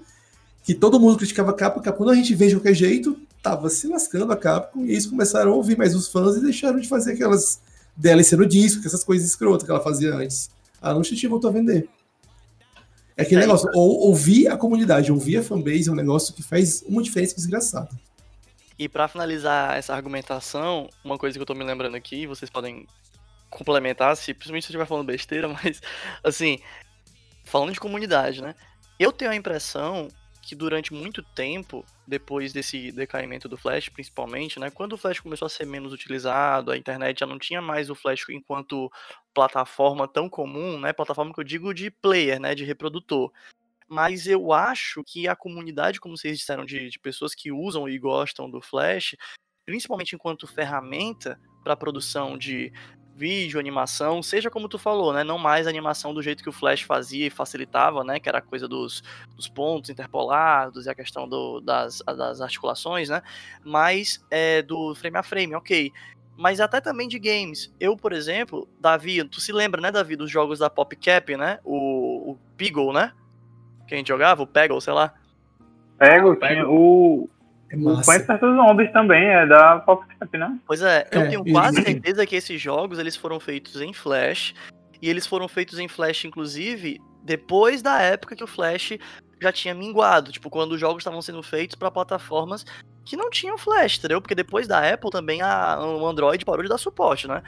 que 0.63 0.73
todo 0.73 0.99
mundo 0.99 1.17
criticava 1.17 1.51
a 1.51 1.53
Capcom, 1.53 1.81
a 1.81 1.83
Capcom, 1.83 2.05
quando 2.05 2.11
a 2.11 2.15
gente 2.15 2.33
vê 2.33 2.47
de 2.47 2.55
qualquer 2.55 2.73
jeito, 2.73 3.17
tava 3.43 3.69
se 3.69 3.85
lascando 3.85 4.31
a 4.31 4.37
Capcom, 4.37 4.85
e 4.85 4.91
eles 4.91 5.05
começaram 5.05 5.51
a 5.51 5.55
ouvir 5.55 5.77
mais 5.77 5.93
os 5.93 6.07
fãs 6.07 6.37
e 6.37 6.41
deixaram 6.41 6.79
de 6.79 6.87
fazer 6.87 7.13
aquelas 7.13 7.59
DLC 7.97 8.37
no 8.37 8.45
disco, 8.45 8.87
essas 8.87 9.03
coisas 9.03 9.27
escrotas 9.27 9.63
que 9.63 9.71
ela 9.71 9.81
fazia 9.81 10.15
antes. 10.15 10.49
A 10.81 10.95
Unity 10.95 11.27
voltou 11.27 11.49
a 11.49 11.53
vender. 11.53 11.89
É 13.19 13.23
aquele 13.23 13.41
É, 13.41 13.43
negócio, 13.45 13.69
ou, 13.73 14.07
ouvir 14.07 14.47
a 14.47 14.55
comunidade, 14.55 15.11
ouvir 15.11 15.37
a 15.37 15.43
fanbase 15.43 15.89
é 15.89 15.91
um 15.91 15.95
negócio 15.95 16.33
que 16.33 16.41
faz 16.41 16.81
uma 16.87 17.03
diferença 17.03 17.35
desgraçada. 17.35 17.89
E 18.77 18.87
pra 18.87 19.09
finalizar 19.09 19.77
essa 19.77 19.93
argumentação, 19.93 20.89
uma 21.03 21.17
coisa 21.17 21.37
que 21.37 21.41
eu 21.41 21.45
tô 21.45 21.53
me 21.53 21.65
lembrando 21.65 21.95
aqui, 21.95 22.25
vocês 22.25 22.49
podem 22.49 22.87
complementar, 23.49 24.15
se, 24.15 24.33
principalmente 24.33 24.63
se 24.63 24.71
eu 24.71 24.73
estiver 24.73 24.85
falando 24.87 25.05
besteira, 25.05 25.49
mas 25.51 25.81
assim, 26.23 26.59
falando 27.43 27.73
de 27.73 27.79
comunidade, 27.79 28.41
né? 28.41 28.55
Eu 28.97 29.11
tenho 29.11 29.31
a 29.31 29.35
impressão 29.35 30.07
que 30.41 30.55
durante 30.55 30.93
muito 30.93 31.21
tempo, 31.21 31.85
depois 32.07 32.53
desse 32.53 32.91
decaimento 32.91 33.47
do 33.47 33.57
Flash, 33.57 33.89
principalmente, 33.89 34.59
né? 34.59 34.69
Quando 34.69 34.93
o 34.93 34.97
Flash 34.97 35.19
começou 35.19 35.45
a 35.45 35.49
ser 35.49 35.65
menos 35.65 35.93
utilizado, 35.93 36.71
a 36.71 36.77
internet 36.77 37.19
já 37.19 37.25
não 37.25 37.37
tinha 37.37 37.61
mais 37.61 37.89
o 37.89 37.95
Flash 37.95 38.25
enquanto 38.29 38.91
plataforma 39.33 40.07
tão 40.07 40.29
comum, 40.29 40.79
né? 40.79 40.93
Plataforma 40.93 41.33
que 41.33 41.39
eu 41.39 41.43
digo 41.43 41.73
de 41.73 41.91
player, 41.91 42.39
né? 42.39 42.55
De 42.55 42.63
reprodutor. 42.63 43.31
Mas 43.87 44.27
eu 44.27 44.53
acho 44.53 45.03
que 45.03 45.27
a 45.27 45.35
comunidade, 45.35 45.99
como 45.99 46.15
vocês 46.15 46.37
disseram, 46.37 46.65
de, 46.65 46.89
de 46.89 46.99
pessoas 46.99 47.33
que 47.33 47.51
usam 47.51 47.89
e 47.89 47.97
gostam 47.97 48.49
do 48.49 48.61
Flash, 48.61 49.15
principalmente 49.65 50.15
enquanto 50.15 50.47
ferramenta 50.47 51.39
para 51.63 51.75
produção 51.75 52.37
de 52.37 52.71
vídeo, 53.19 53.59
animação, 53.59 54.23
seja 54.23 54.49
como 54.49 54.69
tu 54.69 54.79
falou, 54.79 55.11
né? 55.11 55.23
Não 55.23 55.37
mais 55.37 55.67
animação 55.67 56.13
do 56.13 56.23
jeito 56.23 56.41
que 56.41 56.47
o 56.49 56.53
Flash 56.53 56.83
fazia 56.83 57.27
e 57.27 57.29
facilitava, 57.29 58.01
né? 58.03 58.19
Que 58.19 58.29
era 58.29 58.37
a 58.37 58.41
coisa 58.41 58.67
dos, 58.67 59.03
dos 59.35 59.49
pontos 59.49 59.89
interpolados 59.89 60.85
e 60.85 60.89
a 60.89 60.95
questão 60.95 61.27
do, 61.27 61.59
das, 61.59 62.01
das 62.05 62.39
articulações, 62.39 63.09
né? 63.09 63.21
Mas 63.63 64.23
é, 64.31 64.61
do 64.61 64.95
frame 64.95 65.17
a 65.17 65.23
frame, 65.23 65.55
ok. 65.55 65.91
Mas 66.37 66.61
até 66.61 66.79
também 66.79 67.09
de 67.09 67.19
games. 67.19 67.69
Eu, 67.77 67.97
por 67.97 68.13
exemplo, 68.13 68.65
Davi, 68.79 69.21
tu 69.25 69.41
se 69.41 69.51
lembra, 69.51 69.81
né, 69.81 69.91
Davi, 69.91 70.15
dos 70.15 70.31
jogos 70.31 70.59
da 70.59 70.69
PopCap, 70.69 71.35
né? 71.35 71.59
O, 71.65 72.31
o 72.31 72.37
Piggle, 72.55 72.93
né? 72.93 73.11
Que 73.85 73.95
a 73.95 73.97
gente 73.97 74.07
jogava, 74.07 74.41
o 74.41 74.47
Peggle, 74.47 74.79
sei 74.79 74.93
lá. 74.93 75.13
Pega, 75.97 76.33
Pega. 76.37 76.53
tinha 76.53 76.69
o. 76.69 77.29
É 77.71 77.75
O 77.75 77.79
massa. 77.79 78.23
Plants 78.23 78.39
vs 78.41 78.55
Zombies 78.55 78.91
também 78.91 79.25
é 79.27 79.45
da 79.45 79.79
PopCap, 79.79 80.37
né? 80.37 80.57
Pois 80.65 80.81
é, 80.81 81.07
eu 81.11 81.21
É, 81.21 81.27
tenho 81.27 81.43
e- 81.45 81.51
quase 81.51 81.81
certeza 81.83 82.25
que 82.25 82.35
esses 82.35 82.59
jogos 82.61 82.97
eles 82.99 83.15
foram 83.15 83.39
feitos 83.39 83.79
em 83.81 83.93
Flash 83.93 84.53
e 85.01 85.09
eles 85.09 85.25
foram 85.27 85.47
feitos 85.47 85.77
em 85.79 85.87
Flash 85.87 86.25
inclusive 86.25 86.99
depois 87.23 87.81
da 87.81 88.01
época 88.01 88.35
que 88.35 88.43
o 88.43 88.47
Flash 88.47 88.93
já 89.41 89.51
tinha 89.51 89.73
minguado, 89.73 90.31
tipo 90.31 90.49
quando 90.49 90.71
os 90.73 90.79
jogos 90.79 91.01
estavam 91.01 91.21
sendo 91.21 91.41
feitos 91.43 91.75
para 91.75 91.91
plataformas 91.91 92.65
que 93.05 93.15
não 93.15 93.29
tinham 93.29 93.57
Flash, 93.57 93.97
entendeu? 93.97 94.21
Porque 94.21 94.35
depois 94.35 94.67
da 94.67 94.79
Apple 94.93 95.09
também 95.11 95.41
a, 95.41 95.79
o 95.79 96.05
Android 96.07 96.43
parou 96.45 96.63
de 96.63 96.69
dar 96.69 96.77
suporte, 96.77 97.27
né? 97.27 97.41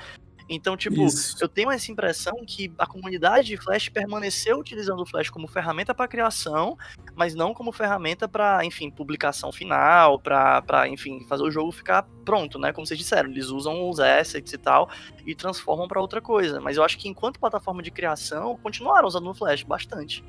Então, 0.54 0.76
tipo, 0.76 1.02
Isso. 1.06 1.38
eu 1.40 1.48
tenho 1.48 1.72
essa 1.72 1.90
impressão 1.90 2.34
que 2.46 2.70
a 2.78 2.86
comunidade 2.86 3.48
de 3.48 3.58
Flash 3.58 3.88
permaneceu 3.88 4.60
utilizando 4.60 5.02
o 5.02 5.06
Flash 5.06 5.30
como 5.30 5.48
ferramenta 5.48 5.96
para 5.96 6.10
criação, 6.10 6.78
mas 7.16 7.34
não 7.34 7.54
como 7.54 7.72
ferramenta 7.72 8.28
para, 8.28 8.66
enfim, 8.66 8.92
publicação 8.92 9.50
final, 9.50 10.20
para, 10.20 10.88
enfim, 10.90 11.26
fazer 11.30 11.44
o 11.44 11.50
jogo 11.50 11.72
ficar 11.72 12.06
pronto, 12.26 12.60
né? 12.60 12.74
Como 12.74 12.86
vocês 12.86 13.00
disseram, 13.00 13.30
eles 13.32 13.46
usam 13.48 13.90
os 13.90 14.02
assets 14.02 14.52
e 14.52 14.58
tal 14.58 14.90
e 15.26 15.34
transformam 15.34 15.88
para 15.88 16.02
outra 16.02 16.20
coisa. 16.20 16.60
Mas 16.60 16.76
eu 16.76 16.84
acho 16.84 16.98
que 16.98 17.08
enquanto 17.08 17.40
plataforma 17.40 17.82
de 17.82 17.90
criação, 17.90 18.60
continuaram 18.62 19.08
usando 19.08 19.30
o 19.30 19.34
Flash 19.34 19.64
bastante. 19.64 20.22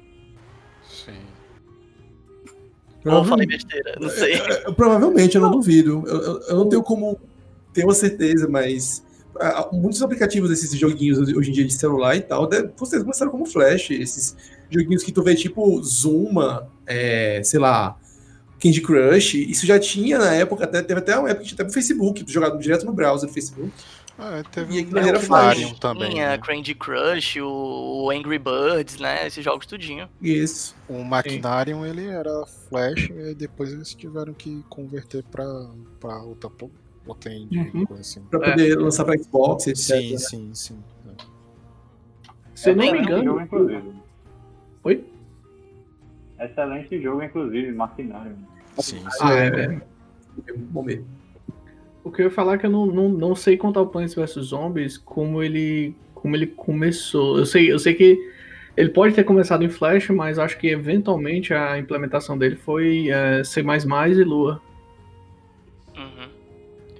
Sim. 0.88 1.18
Ou 3.04 3.12
eu 3.14 3.24
falei 3.24 3.46
besteira, 3.46 3.96
não 4.00 4.08
sei. 4.08 4.34
É, 4.34 4.68
é, 4.68 4.72
Provavelmente, 4.72 5.34
eu 5.34 5.40
não 5.42 5.50
duvido. 5.50 6.04
Eu, 6.06 6.16
eu- 6.22 6.40
eu 6.42 6.56
não 6.56 6.68
tenho 6.68 6.82
como 6.84 7.18
ter 7.72 7.82
uma 7.84 7.94
certeza, 7.94 8.46
mas 8.48 9.04
muitos 9.72 10.02
aplicativos 10.02 10.50
desses 10.50 10.72
joguinhos 10.78 11.18
hoje 11.18 11.50
em 11.50 11.52
dia 11.52 11.64
de 11.64 11.72
celular 11.72 12.16
e 12.16 12.20
tal, 12.20 12.48
vocês 12.76 13.02
começaram 13.02 13.30
como 13.30 13.46
Flash, 13.46 13.90
esses 13.90 14.36
joguinhos 14.70 15.02
que 15.02 15.12
tu 15.12 15.22
vê 15.22 15.34
tipo 15.34 15.82
Zuma, 15.82 16.68
é, 16.86 17.42
sei 17.44 17.60
lá, 17.60 17.96
Candy 18.62 18.80
Crush, 18.80 19.34
isso 19.34 19.66
já 19.66 19.78
tinha 19.78 20.18
na 20.18 20.34
época, 20.34 20.64
até, 20.64 20.82
teve 20.82 21.00
até 21.00 21.18
uma 21.18 21.28
época 21.28 21.42
que 21.42 21.48
tinha 21.48 21.56
até 21.56 21.64
no 21.64 21.72
Facebook, 21.72 22.24
tu 22.24 22.30
jogava 22.30 22.56
direto 22.58 22.86
no 22.86 22.92
browser 22.92 23.28
do 23.28 23.32
Facebook. 23.32 23.72
É, 24.18 24.42
teve 24.52 24.74
E 24.74 24.78
um 24.78 24.82
aquilo 24.82 24.98
era 24.98 25.18
Flash. 25.18 25.78
também. 25.80 26.10
Tinha 26.10 26.28
né? 26.30 26.38
Candy 26.38 26.74
Crush, 26.74 27.40
o 27.40 28.10
Angry 28.10 28.38
Birds, 28.38 28.98
né? 28.98 29.26
Esses 29.26 29.42
jogos 29.42 29.66
tudinho. 29.66 30.08
Isso. 30.20 30.76
O 30.88 31.02
Machinarium 31.02 31.84
ele 31.84 32.06
era 32.06 32.44
Flash 32.68 33.10
e 33.10 33.34
depois 33.34 33.72
eles 33.72 33.94
tiveram 33.94 34.32
que 34.32 34.62
converter 34.68 35.24
pra, 35.24 35.44
pra 35.98 36.22
outra, 36.22 36.50
engine, 37.26 37.70
Uhum. 37.74 37.86
coisa 37.86 38.00
assim. 38.02 38.22
Pra 38.30 38.38
poder 38.40 38.78
lançar 38.78 39.04
pra 39.04 39.16
Xbox, 39.18 39.66
etc. 39.66 39.84
Sim, 39.84 40.12
né? 40.12 40.18
sim, 40.18 40.50
sim. 40.54 40.78
É. 41.08 41.24
Se 42.54 42.70
eu 42.70 42.76
não 42.76 42.92
me 42.92 42.98
engano. 42.98 43.24
jogo. 43.46 43.94
Oi? 44.84 45.04
Excelente 46.40 47.00
jogo, 47.00 47.22
inclusive, 47.22 47.72
Maquinário. 47.72 48.36
Sim, 48.78 48.98
sim. 48.98 49.04
Ah, 49.20 49.34
é, 49.34 49.46
é. 49.48 49.80
É 50.48 50.52
bom 50.56 50.82
mesmo. 50.82 51.06
O 52.04 52.10
que 52.10 52.22
eu 52.22 52.26
ia 52.26 52.30
falar 52.32 52.54
é 52.54 52.58
que 52.58 52.66
eu 52.66 52.70
não, 52.70 52.86
não, 52.86 53.08
não 53.08 53.34
sei 53.34 53.56
contar 53.56 53.80
o 53.80 53.86
Plants 53.86 54.14
vs 54.14 54.32
Zombies 54.46 54.98
como 54.98 55.42
ele, 55.42 55.94
como 56.14 56.34
ele 56.34 56.48
começou. 56.48 57.38
Eu 57.38 57.46
sei, 57.46 57.70
eu 57.70 57.78
sei 57.78 57.94
que 57.94 58.18
ele 58.76 58.88
pode 58.88 59.14
ter 59.14 59.22
começado 59.24 59.62
em 59.62 59.68
Flash, 59.68 60.08
mas 60.10 60.38
acho 60.38 60.58
que 60.58 60.68
eventualmente 60.68 61.52
a 61.54 61.78
implementação 61.78 62.36
dele 62.36 62.56
foi 62.56 63.08
é, 63.10 63.44
C++ 63.44 63.60
e 63.60 64.24
Lua. 64.24 64.60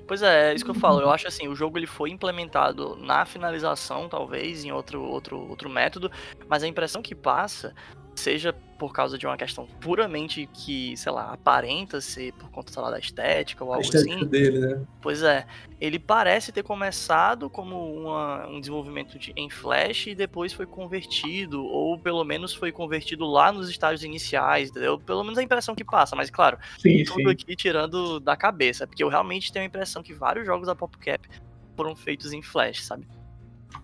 Uhum. 0.03 0.07
Pois 0.07 0.23
é, 0.23 0.51
é 0.51 0.55
isso 0.55 0.65
que 0.65 0.70
eu 0.70 0.74
falo. 0.74 1.01
Eu 1.01 1.11
acho 1.11 1.27
assim, 1.29 1.49
o 1.49 1.55
jogo 1.55 1.79
ele 1.79 1.87
foi 1.87 2.11
implementado 2.11 2.97
na 2.97 3.24
finalização, 3.24 4.09
talvez, 4.09 4.65
em 4.65 4.73
outro, 4.73 5.03
outro, 5.03 5.39
outro 5.49 5.69
método, 5.70 6.11
mas 6.49 6.62
a 6.62 6.69
impressão 6.69 7.03
que 7.03 7.15
passa, 7.15 7.74
seja 8.14 8.52
por 8.78 8.93
causa 8.93 9.16
de 9.16 9.26
uma 9.26 9.36
questão 9.36 9.64
puramente 9.80 10.48
que, 10.52 10.97
sei 10.97 11.12
lá, 11.12 11.32
aparenta 11.32 12.01
ser 12.01 12.32
por 12.32 12.51
conta, 12.51 12.72
sei 12.72 12.82
lá, 12.82 12.90
da 12.90 12.98
estética 12.98 13.64
ou 13.64 13.72
algo 13.72 13.84
estética 13.84 14.14
assim. 14.16 14.26
dele, 14.26 14.59
né? 14.59 14.82
Pois 15.01 15.22
é, 15.22 15.47
ele 15.80 16.01
parece 16.01 16.51
ter 16.51 16.64
começado 16.64 17.48
como 17.48 17.76
uma- 17.94 18.47
um 18.48 18.59
desenvolvimento 18.59 19.18
de- 19.20 19.32
em 19.36 19.48
Flash 19.48 20.09
e 20.09 20.14
depois 20.16 20.52
foi 20.52 20.66
convertido, 20.66 21.64
ou 21.64 21.97
pelo 21.98 22.24
menos 22.24 22.52
foi 22.52 22.72
convertido 22.72 23.24
lá 23.24 23.52
nos 23.52 23.70
estágios 23.70 24.02
iniciais, 24.02 24.70
entendeu? 24.70 24.98
Pelo 24.98 25.22
menos 25.22 25.39
a 25.39 25.43
impressão 25.44 25.76
que 25.76 25.84
passa, 25.84 26.16
mas 26.16 26.28
claro, 26.28 26.59
Sim, 26.78 27.05
tudo 27.05 27.20
sim. 27.22 27.30
aqui 27.30 27.55
tirando 27.55 28.18
da 28.18 28.36
cabeça, 28.36 28.84
porque 28.86 29.05
eu 29.05 29.09
realmente 29.09 29.52
tenho 29.52 29.64
a 29.64 29.68
impressão 29.68 30.02
que 30.02 30.12
vários 30.12 30.44
jogos 30.44 30.66
da 30.66 30.74
PopCap 30.74 31.28
foram 31.76 31.94
feitos 31.94 32.32
em 32.32 32.43
Flash, 32.43 32.84
sabe? 32.84 33.06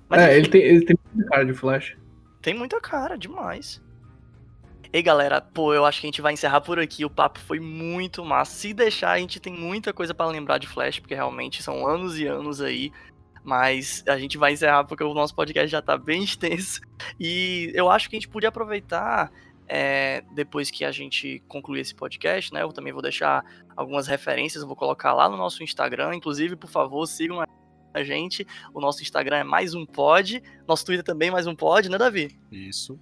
Mas 0.09 0.21
é, 0.23 0.25
enfim, 0.33 0.39
ele 0.41 0.49
tem, 0.49 0.61
ele 0.63 0.85
tem 0.85 0.97
muita 1.15 1.31
cara 1.31 1.45
de 1.47 1.55
Flash. 1.55 1.97
tem 2.43 2.55
muita 2.55 2.81
cara, 2.81 3.17
demais. 3.17 3.81
Ei, 4.91 5.03
galera, 5.03 5.41
pô, 5.41 5.75
eu 5.75 5.85
acho 5.85 6.01
que 6.01 6.07
a 6.07 6.09
gente 6.09 6.23
vai 6.23 6.33
encerrar 6.33 6.63
por 6.63 6.79
aqui. 6.79 7.05
O 7.05 7.11
papo 7.11 7.39
foi 7.41 7.61
muito 7.61 8.25
massa. 8.25 8.53
Se 8.53 8.73
deixar, 8.73 9.13
a 9.13 9.19
gente 9.19 9.39
tem 9.39 9.53
muita 9.53 9.93
coisa 9.93 10.15
pra 10.15 10.27
lembrar 10.27 10.59
de 10.59 10.67
Flash, 10.67 10.99
porque 10.99 11.15
realmente 11.15 11.63
são 11.63 11.87
anos 11.87 12.19
e 12.19 12.27
anos 12.27 12.61
aí. 12.63 12.91
Mas 13.45 14.03
a 14.09 14.19
gente 14.19 14.39
vai 14.39 14.53
encerrar 14.53 14.85
porque 14.85 15.05
o 15.05 15.13
nosso 15.13 15.35
podcast 15.35 15.69
já 15.69 15.83
tá 15.83 15.99
bem 15.99 16.25
extenso. 16.25 16.81
E 17.21 17.71
eu 17.75 17.91
acho 17.91 18.09
que 18.09 18.17
a 18.17 18.19
gente 18.19 18.29
podia 18.29 18.49
aproveitar, 18.49 19.31
é, 19.67 20.25
depois 20.35 20.71
que 20.71 20.85
a 20.85 20.91
gente 20.91 21.43
concluir 21.47 21.81
esse 21.81 21.95
podcast, 21.95 22.53
né? 22.55 22.63
Eu 22.63 22.73
também 22.73 22.93
vou 22.93 23.03
deixar 23.03 23.45
algumas 23.77 24.07
referências, 24.07 24.65
vou 24.65 24.77
colocar 24.77 25.13
lá 25.13 25.29
no 25.29 25.37
nosso 25.37 25.63
Instagram. 25.63 26.15
Inclusive, 26.15 26.57
por 26.57 26.71
favor, 26.71 27.07
sigam 27.07 27.45
a 27.93 28.03
gente. 28.03 28.47
O 28.73 28.81
nosso 28.81 29.03
Instagram 29.03 29.37
é 29.37 29.45
mais 29.45 29.75
um 29.75 29.85
pod. 29.85 30.43
Nosso 30.67 30.87
Twitter 30.87 31.05
também 31.05 31.29
é 31.29 31.33
mais 31.33 31.47
um 31.47 31.55
pod, 31.55 31.91
né, 31.91 31.99
Davi? 31.99 32.39
Isso. 32.51 32.99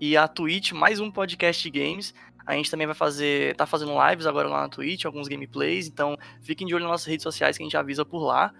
E 0.00 0.16
a 0.16 0.28
Twitch, 0.28 0.72
mais 0.72 1.00
um 1.00 1.10
podcast 1.10 1.68
games. 1.70 2.14
A 2.46 2.54
gente 2.54 2.70
também 2.70 2.86
vai 2.86 2.94
fazer, 2.94 3.56
tá 3.56 3.66
fazendo 3.66 3.92
lives 4.08 4.26
agora 4.26 4.48
lá 4.48 4.62
na 4.62 4.68
Twitch, 4.68 5.04
alguns 5.04 5.26
gameplays, 5.26 5.88
então 5.88 6.16
fiquem 6.40 6.66
de 6.66 6.74
olho 6.74 6.84
nas 6.84 6.92
nossas 6.92 7.06
redes 7.08 7.24
sociais 7.24 7.56
que 7.56 7.64
a 7.64 7.66
gente 7.66 7.76
avisa 7.76 8.04
por 8.04 8.20
lá. 8.20 8.54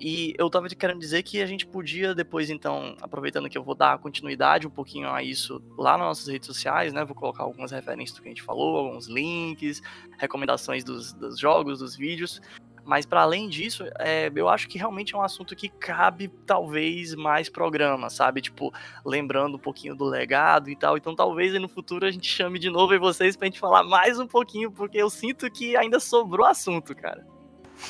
E 0.00 0.34
eu 0.36 0.50
tava 0.50 0.68
querendo 0.68 0.98
dizer 0.98 1.22
que 1.22 1.40
a 1.40 1.46
gente 1.46 1.64
podia 1.64 2.16
depois, 2.16 2.50
então, 2.50 2.96
aproveitando 3.00 3.48
que 3.48 3.56
eu 3.56 3.62
vou 3.62 3.76
dar 3.76 3.98
continuidade 3.98 4.66
um 4.66 4.70
pouquinho 4.70 5.08
a 5.08 5.22
isso 5.22 5.62
lá 5.78 5.96
nas 5.96 6.08
nossas 6.08 6.26
redes 6.26 6.46
sociais, 6.48 6.92
né? 6.92 7.04
Vou 7.04 7.14
colocar 7.14 7.44
algumas 7.44 7.70
referências 7.70 8.18
do 8.18 8.22
que 8.22 8.28
a 8.28 8.32
gente 8.32 8.42
falou, 8.42 8.76
alguns 8.76 9.06
links, 9.06 9.80
recomendações 10.18 10.82
dos, 10.82 11.12
dos 11.12 11.38
jogos, 11.38 11.78
dos 11.78 11.94
vídeos. 11.94 12.40
Mas 12.84 13.06
para 13.06 13.22
além 13.22 13.48
disso, 13.48 13.84
é, 13.98 14.30
eu 14.34 14.48
acho 14.48 14.68
que 14.68 14.78
realmente 14.78 15.14
é 15.14 15.18
um 15.18 15.22
assunto 15.22 15.54
que 15.54 15.68
cabe 15.68 16.28
talvez 16.46 17.14
mais 17.14 17.48
programa, 17.48 18.10
sabe? 18.10 18.40
Tipo, 18.40 18.72
lembrando 19.04 19.56
um 19.56 19.60
pouquinho 19.60 19.94
do 19.94 20.04
legado 20.04 20.68
e 20.68 20.76
tal. 20.76 20.96
Então 20.96 21.14
talvez 21.14 21.54
aí 21.54 21.60
no 21.60 21.68
futuro 21.68 22.06
a 22.06 22.10
gente 22.10 22.28
chame 22.28 22.58
de 22.58 22.70
novo 22.70 22.92
aí 22.92 22.98
vocês 22.98 23.36
pra 23.36 23.46
gente 23.46 23.60
falar 23.60 23.84
mais 23.84 24.18
um 24.18 24.26
pouquinho, 24.26 24.70
porque 24.70 24.98
eu 24.98 25.08
sinto 25.08 25.50
que 25.50 25.76
ainda 25.76 26.00
sobrou 26.00 26.46
assunto, 26.46 26.94
cara. 26.94 27.24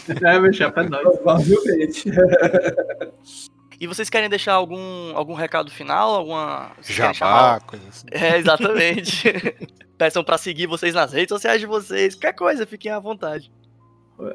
É, 0.24 0.38
meu 0.38 0.52
chapa 0.52 0.82
é 0.82 0.88
nóis. 0.88 1.02
Provavelmente. 1.02 2.10
E 3.82 3.86
vocês 3.88 4.08
querem 4.08 4.28
deixar 4.28 4.52
algum, 4.52 5.10
algum 5.16 5.34
recado 5.34 5.68
final? 5.68 6.14
Alguma. 6.14 6.70
vocês 6.80 6.96
Jabá, 6.96 7.58
coisa 7.58 7.84
assim. 7.88 8.06
É, 8.12 8.38
exatamente. 8.38 9.24
Peçam 9.98 10.22
pra 10.22 10.38
seguir 10.38 10.68
vocês 10.68 10.94
nas 10.94 11.12
redes 11.12 11.30
sociais 11.30 11.60
de 11.60 11.66
vocês. 11.66 12.14
Qualquer 12.14 12.32
coisa, 12.32 12.64
fiquem 12.64 12.92
à 12.92 13.00
vontade. 13.00 13.50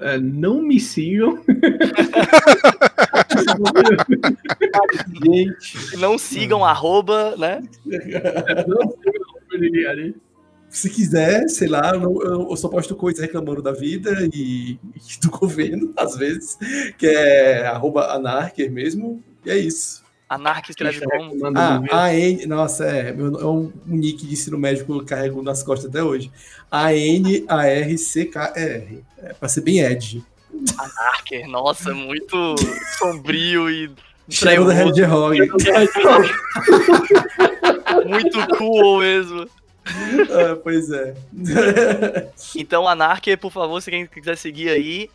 É, 0.01 0.17
não 0.17 0.61
me 0.61 0.79
sigam. 0.79 1.41
Gente, 5.23 5.97
Não 5.97 6.17
sigam 6.17 6.65
arroba, 6.65 7.35
né? 7.37 7.61
não 8.67 8.89
sigam 8.91 9.21
o 9.53 9.57
ninguém 9.57 9.85
ali. 9.85 10.15
se 10.69 10.89
quiser, 10.89 11.47
sei 11.47 11.67
lá, 11.69 11.91
eu, 11.93 11.99
não- 12.01 12.21
eu- 12.21 12.49
eu 12.49 12.55
só 12.57 12.67
posto 12.67 12.95
coisa 12.95 13.21
reclamando 13.21 13.61
da 13.61 13.71
vida 13.71 14.27
e, 14.33 14.73
e 14.95 15.19
do 15.21 15.29
governo, 15.31 15.93
às 15.97 16.15
vezes, 16.17 16.57
que 16.97 17.07
é 17.07 17.65
arroba 17.67 18.11
anarker 18.13 18.71
mesmo, 18.71 19.23
e 19.45 19.49
é 19.49 19.57
isso. 19.57 20.03
Anarque 20.29 20.71
escreve 20.71 21.01
como? 21.01 21.33
Ah, 21.55 21.79
AN, 22.07 22.45
nossa, 22.47 22.85
é, 22.85 23.13
meu, 23.13 23.39
é 23.39 23.45
um, 23.45 23.71
um 23.87 23.95
nick 23.95 24.25
de 24.25 24.33
ensino 24.33 24.57
médio 24.57 24.85
que 24.85 24.91
eu 24.91 25.05
carrego 25.05 25.41
nas 25.41 25.63
costas 25.63 25.89
até 25.89 26.03
hoje. 26.03 26.29
A-N-A-R-C-K-R. 26.69 27.45
É, 29.17 29.33
pra 29.33 29.47
ser 29.47 29.61
bem 29.61 29.79
Ed. 29.79 30.21
Anarker, 30.77 31.47
nossa, 31.47 31.93
muito 31.93 32.55
sombrio 32.97 33.69
e 33.69 33.89
Shadow 34.29 34.65
da. 34.65 34.73
Hedgehog. 34.75 35.37
muito 38.05 38.47
cool 38.57 38.99
mesmo. 38.99 39.49
Ah, 39.85 40.57
pois 40.61 40.91
é. 40.91 41.15
Então, 42.55 42.87
Anarker, 42.87 43.37
por 43.37 43.51
favor, 43.51 43.81
se 43.81 43.89
quem 43.89 44.05
quiser 44.05 44.37
seguir 44.37 44.69
aí. 44.69 45.09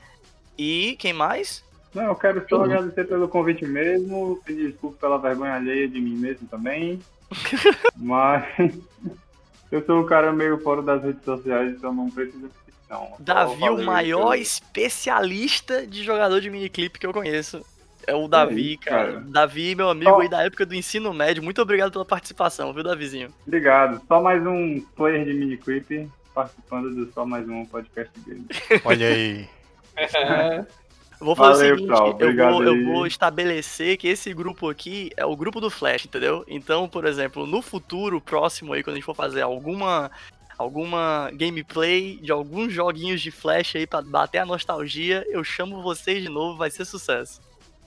E 0.57 0.97
quem 0.99 1.13
mais? 1.13 1.63
Não, 1.95 2.05
eu 2.05 2.15
quero 2.15 2.45
só 2.49 2.65
agradecer 2.65 3.05
pelo 3.05 3.29
convite 3.29 3.67
mesmo, 3.67 4.41
pedir 4.45 4.71
desculpa 4.71 4.97
pela 5.01 5.19
vergonha 5.19 5.55
alheia 5.55 5.87
de 5.89 6.01
mim 6.01 6.17
mesmo 6.17 6.49
também. 6.49 7.01
Mas 7.97 8.45
eu 9.71 9.85
sou 9.85 10.01
um 10.01 10.07
cara 10.07 10.33
meio 10.33 10.59
fora 10.61 10.83
das 10.83 11.03
redes 11.03 11.25
sociais, 11.25 11.73
então 11.73 11.93
não 11.95 12.11
preciso 12.11 12.49
de 12.49 12.55
ficção. 12.73 13.09
Só 13.11 13.17
Davi, 13.19 13.69
o 13.69 13.85
maior 13.85 14.31
pelo- 14.31 14.35
especialista 14.35 15.87
de 15.87 16.03
jogador 16.03 16.41
de 16.41 16.51
miniclip 16.51 16.99
que 16.99 17.07
eu 17.07 17.13
conheço. 17.13 17.65
É 18.07 18.15
o 18.15 18.27
Davi, 18.27 18.73
isso, 18.73 18.81
cara. 18.83 19.13
cara. 19.13 19.21
Davi, 19.29 19.75
meu 19.77 19.89
amigo 19.89 20.11
Ó. 20.11 20.21
aí 20.21 20.29
da 20.29 20.43
época 20.43 20.67
do 20.67 20.75
ensino 20.75 21.13
médio. 21.15 21.43
Muito 21.43 21.63
obrigado 21.63 21.93
pela 21.93 22.05
participação, 22.05 22.73
viu, 22.73 22.83
Davizinho? 22.83 23.33
Obrigado. 23.47 24.03
Só 24.09 24.21
mais 24.21 24.45
um 24.45 24.81
player 24.97 25.25
de 25.25 25.33
miniclip 25.33 26.11
participando 26.35 26.93
do 26.95 27.13
Só 27.13 27.25
Mais 27.25 27.49
Um 27.49 27.65
podcast 27.65 28.13
game. 28.27 28.45
Olha 28.85 29.07
aí. 29.07 29.49
Eu 29.97 30.67
vou 31.23 31.37
fazer 31.37 31.77
Valeu, 31.77 31.95
o 31.95 31.97
seguinte, 31.97 32.23
eu, 32.23 32.51
vou, 32.51 32.65
eu 32.65 32.85
vou 32.85 33.07
estabelecer 33.07 33.97
que 33.97 34.09
esse 34.09 34.33
grupo 34.35 34.69
aqui 34.69 35.11
é 35.17 35.25
o 35.25 35.37
grupo 35.37 35.61
do 35.61 35.71
Flash, 35.71 36.05
entendeu? 36.05 36.45
Então, 36.49 36.89
por 36.89 37.05
exemplo, 37.05 37.47
no 37.47 37.63
futuro 37.63 38.21
próximo 38.21 38.73
aí, 38.73 38.83
quando 38.83 38.95
a 38.95 38.97
gente 38.97 39.05
for 39.05 39.15
fazer 39.15 39.43
alguma 39.43 40.11
alguma 40.59 41.31
gameplay 41.33 42.19
de 42.23 42.31
alguns 42.31 42.73
joguinhos 42.73 43.21
de 43.21 43.31
Flash 43.31 43.77
aí 43.77 43.87
pra 43.87 44.01
bater 44.01 44.39
a 44.39 44.47
nostalgia, 44.47 45.25
eu 45.29 45.43
chamo 45.43 45.83
vocês 45.83 46.23
de 46.23 46.29
novo, 46.29 46.57
vai 46.57 46.71
ser 46.71 46.85
sucesso. 46.85 47.41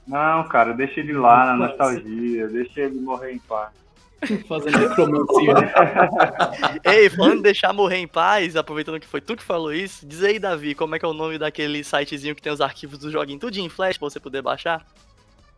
Não, 0.07 0.47
cara, 0.47 0.73
deixa 0.73 0.99
ele 0.99 1.13
lá 1.13 1.45
na 1.45 1.67
nostalgia, 1.67 2.47
deixa 2.47 2.81
ele 2.81 2.99
morrer 2.99 3.33
em 3.33 3.39
paz. 3.39 3.71
Fazendo 4.47 4.79
necromancia. 4.79 5.53
Ei, 6.83 7.09
falando 7.09 7.39
em 7.39 7.41
deixar 7.41 7.73
morrer 7.73 7.97
em 7.97 8.07
paz, 8.07 8.55
aproveitando 8.55 8.99
que 8.99 9.07
foi 9.07 9.21
tu 9.21 9.35
que 9.35 9.43
falou 9.43 9.73
isso, 9.73 10.05
diz 10.05 10.23
aí, 10.23 10.39
Davi, 10.39 10.75
como 10.75 10.95
é 10.95 10.99
que 10.99 11.05
é 11.05 11.07
o 11.07 11.13
nome 11.13 11.37
daquele 11.37 11.83
sitezinho 11.83 12.35
que 12.35 12.41
tem 12.41 12.51
os 12.51 12.61
arquivos 12.61 12.99
do 12.99 13.11
joguinho 13.11 13.39
tudinho 13.39 13.65
em 13.65 13.69
Flash 13.69 13.97
pra 13.97 14.09
você 14.09 14.19
poder 14.19 14.41
baixar? 14.41 14.85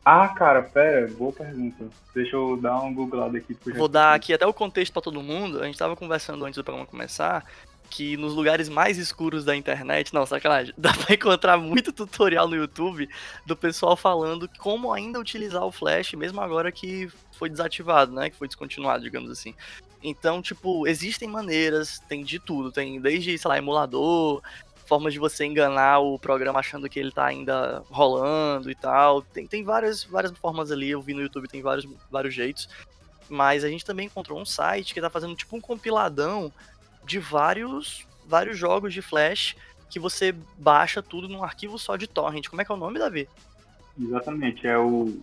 Ah, 0.09 0.29
cara, 0.29 0.61
pera, 0.61 1.05
boa 1.17 1.33
pergunta. 1.33 1.85
Deixa 2.15 2.33
eu 2.33 2.55
dar 2.55 2.79
um 2.81 2.93
googlado 2.93 3.35
aqui. 3.35 3.57
Vou 3.75 3.89
dar 3.89 4.13
aqui 4.13 4.33
até 4.33 4.47
o 4.47 4.53
contexto 4.53 4.93
pra 4.93 5.01
todo 5.01 5.21
mundo. 5.21 5.61
A 5.61 5.65
gente 5.65 5.77
tava 5.77 5.97
conversando 5.97 6.45
antes 6.45 6.55
do 6.55 6.63
programa 6.63 6.87
começar 6.87 7.43
que 7.89 8.17
nos 8.17 8.33
lugares 8.33 8.69
mais 8.69 8.97
escuros 8.97 9.43
da 9.45 9.55
internet, 9.55 10.13
não, 10.13 10.25
sacanagem, 10.25 10.73
dá 10.77 10.93
pra 10.93 11.15
encontrar 11.15 11.57
muito 11.57 11.91
tutorial 11.91 12.47
no 12.47 12.55
YouTube 12.55 13.09
do 13.45 13.55
pessoal 13.55 13.95
falando 13.95 14.49
como 14.59 14.93
ainda 14.93 15.19
utilizar 15.19 15.63
o 15.63 15.71
Flash, 15.71 16.13
mesmo 16.13 16.41
agora 16.41 16.71
que 16.71 17.09
foi 17.33 17.49
desativado, 17.49 18.11
né, 18.11 18.29
que 18.29 18.37
foi 18.37 18.47
descontinuado, 18.47 19.03
digamos 19.03 19.31
assim. 19.31 19.53
Então, 20.03 20.41
tipo, 20.41 20.87
existem 20.87 21.27
maneiras, 21.27 21.99
tem 22.07 22.23
de 22.23 22.39
tudo, 22.39 22.71
tem 22.71 23.01
desde, 23.01 23.37
sei 23.37 23.49
lá, 23.49 23.57
emulador, 23.57 24.41
formas 24.85 25.11
de 25.11 25.19
você 25.19 25.45
enganar 25.45 25.99
o 25.99 26.17
programa 26.17 26.59
achando 26.59 26.89
que 26.89 26.99
ele 26.99 27.11
tá 27.11 27.25
ainda 27.25 27.83
rolando 27.89 28.71
e 28.71 28.75
tal. 28.75 29.21
Tem, 29.21 29.45
tem 29.45 29.63
várias, 29.63 30.03
várias 30.03 30.31
formas 30.37 30.71
ali, 30.71 30.89
eu 30.89 31.01
vi 31.01 31.13
no 31.13 31.21
YouTube, 31.21 31.47
tem 31.47 31.61
vários, 31.61 31.87
vários 32.09 32.33
jeitos. 32.33 32.69
Mas 33.29 33.63
a 33.63 33.69
gente 33.69 33.83
também 33.83 34.05
encontrou 34.05 34.39
um 34.39 34.45
site 34.45 34.93
que 34.93 35.01
tá 35.01 35.09
fazendo 35.09 35.35
tipo 35.35 35.55
um 35.55 35.61
compiladão 35.61 36.51
de 37.07 37.17
vários, 37.17 38.05
vários 38.27 38.57
jogos 38.57 38.93
de 38.93 39.01
Flash 39.01 39.55
que 39.89 39.99
você 39.99 40.35
baixa 40.57 41.01
tudo 41.01 41.29
num 41.29 41.43
arquivo 41.43 41.79
só 41.79 41.95
de 41.95 42.05
torrent. 42.05 42.49
Como 42.49 42.61
é 42.61 42.65
que 42.65 42.71
é 42.71 42.75
o 42.75 42.77
nome, 42.77 42.99
Davi? 42.99 43.27
Exatamente, 43.99 44.67
é 44.67 44.77
o 44.77 45.17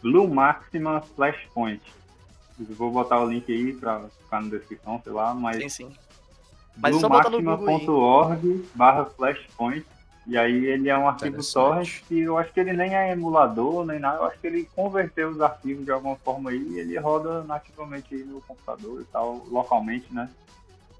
Blue 0.00 0.32
Maxima 0.32 1.00
Flashpoint. 1.00 1.82
Eu 2.58 2.74
vou 2.76 2.92
botar 2.92 3.20
o 3.20 3.28
link 3.28 3.52
aí 3.52 3.72
pra 3.72 4.04
ficar 4.22 4.40
na 4.40 4.48
descrição, 4.48 5.00
sei 5.02 5.12
lá, 5.12 5.34
mas. 5.34 5.56
Sim, 5.56 5.68
sim. 5.68 5.96
Mas 6.76 6.96
só 6.96 7.08
botar 7.08 7.30
no 7.30 7.42
Google 7.42 8.62
barra 8.74 9.04
flashpoint. 9.04 9.84
E 10.26 10.38
aí 10.38 10.64
ele 10.66 10.88
é 10.88 10.96
um 10.96 11.06
arquivo 11.06 11.42
torrent 11.52 12.00
que 12.08 12.20
eu 12.20 12.38
acho 12.38 12.52
que 12.52 12.58
ele 12.58 12.72
nem 12.72 12.94
é 12.94 13.12
emulador, 13.12 13.84
nem 13.84 13.98
nada. 13.98 14.18
Eu 14.18 14.24
acho 14.24 14.38
que 14.38 14.46
ele 14.46 14.68
converteu 14.74 15.28
os 15.28 15.40
arquivos 15.40 15.84
de 15.84 15.90
alguma 15.90 16.16
forma 16.16 16.50
aí 16.50 16.56
e 16.56 16.78
ele 16.78 16.98
roda 16.98 17.44
nativamente 17.44 18.14
aí 18.14 18.24
no 18.24 18.40
computador 18.40 19.02
e 19.02 19.04
tal, 19.04 19.44
localmente, 19.50 20.06
né? 20.12 20.30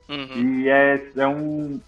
Uhum. 0.08 0.60
E 0.60 0.68
é, 0.68 1.10
é 1.16 1.26
um, 1.26 1.80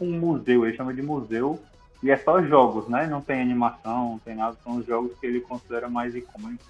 um 0.00 0.18
museu, 0.18 0.66
ele 0.66 0.76
chama 0.76 0.92
de 0.92 1.02
museu. 1.02 1.60
E 2.02 2.10
é 2.10 2.16
só 2.18 2.42
jogos, 2.42 2.86
né? 2.88 3.06
Não 3.06 3.22
tem 3.22 3.40
animação, 3.40 4.10
não 4.10 4.18
tem 4.18 4.34
nada. 4.34 4.56
São 4.62 4.76
os 4.76 4.86
jogos 4.86 5.18
que 5.18 5.26
ele 5.26 5.40
considera 5.40 5.88
mais 5.88 6.14
icônicos. 6.14 6.66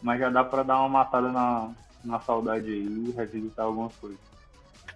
Mas 0.00 0.20
já 0.20 0.30
dá 0.30 0.44
pra 0.44 0.62
dar 0.62 0.78
uma 0.78 0.88
matada 0.88 1.30
na, 1.30 1.70
na 2.04 2.20
saudade 2.20 2.66
aí 2.66 2.86
e 2.86 3.12
revisitar 3.16 3.66
algumas 3.66 3.94
coisas. 3.96 4.18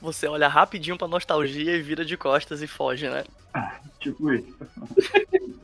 Você 0.01 0.27
olha 0.27 0.49
rapidinho 0.49 0.97
pra 0.97 1.07
nostalgia 1.07 1.77
e 1.77 1.83
vira 1.83 2.05
de 2.05 2.17
costas 2.17 2.63
e 2.63 2.67
foge, 2.67 3.09
né? 3.09 3.25
Tipo 4.01 4.33
isso. 4.33 4.57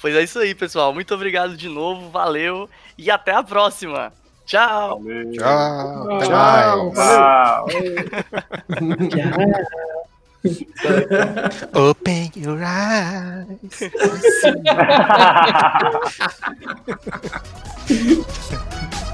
Pois 0.00 0.14
é 0.14 0.22
isso 0.22 0.38
aí, 0.38 0.54
pessoal. 0.54 0.94
Muito 0.94 1.12
obrigado 1.12 1.56
de 1.56 1.68
novo, 1.68 2.08
valeu 2.10 2.70
e 2.96 3.10
até 3.10 3.32
a 3.32 3.42
próxima. 3.42 4.12
Tchau. 4.48 5.04
Tchau. 5.36 6.08
Até 6.10 6.26
Tchau. 6.26 6.92
mais. 6.96 7.64
Open 11.74 12.30
your 12.34 12.64
eyes. 12.64 13.82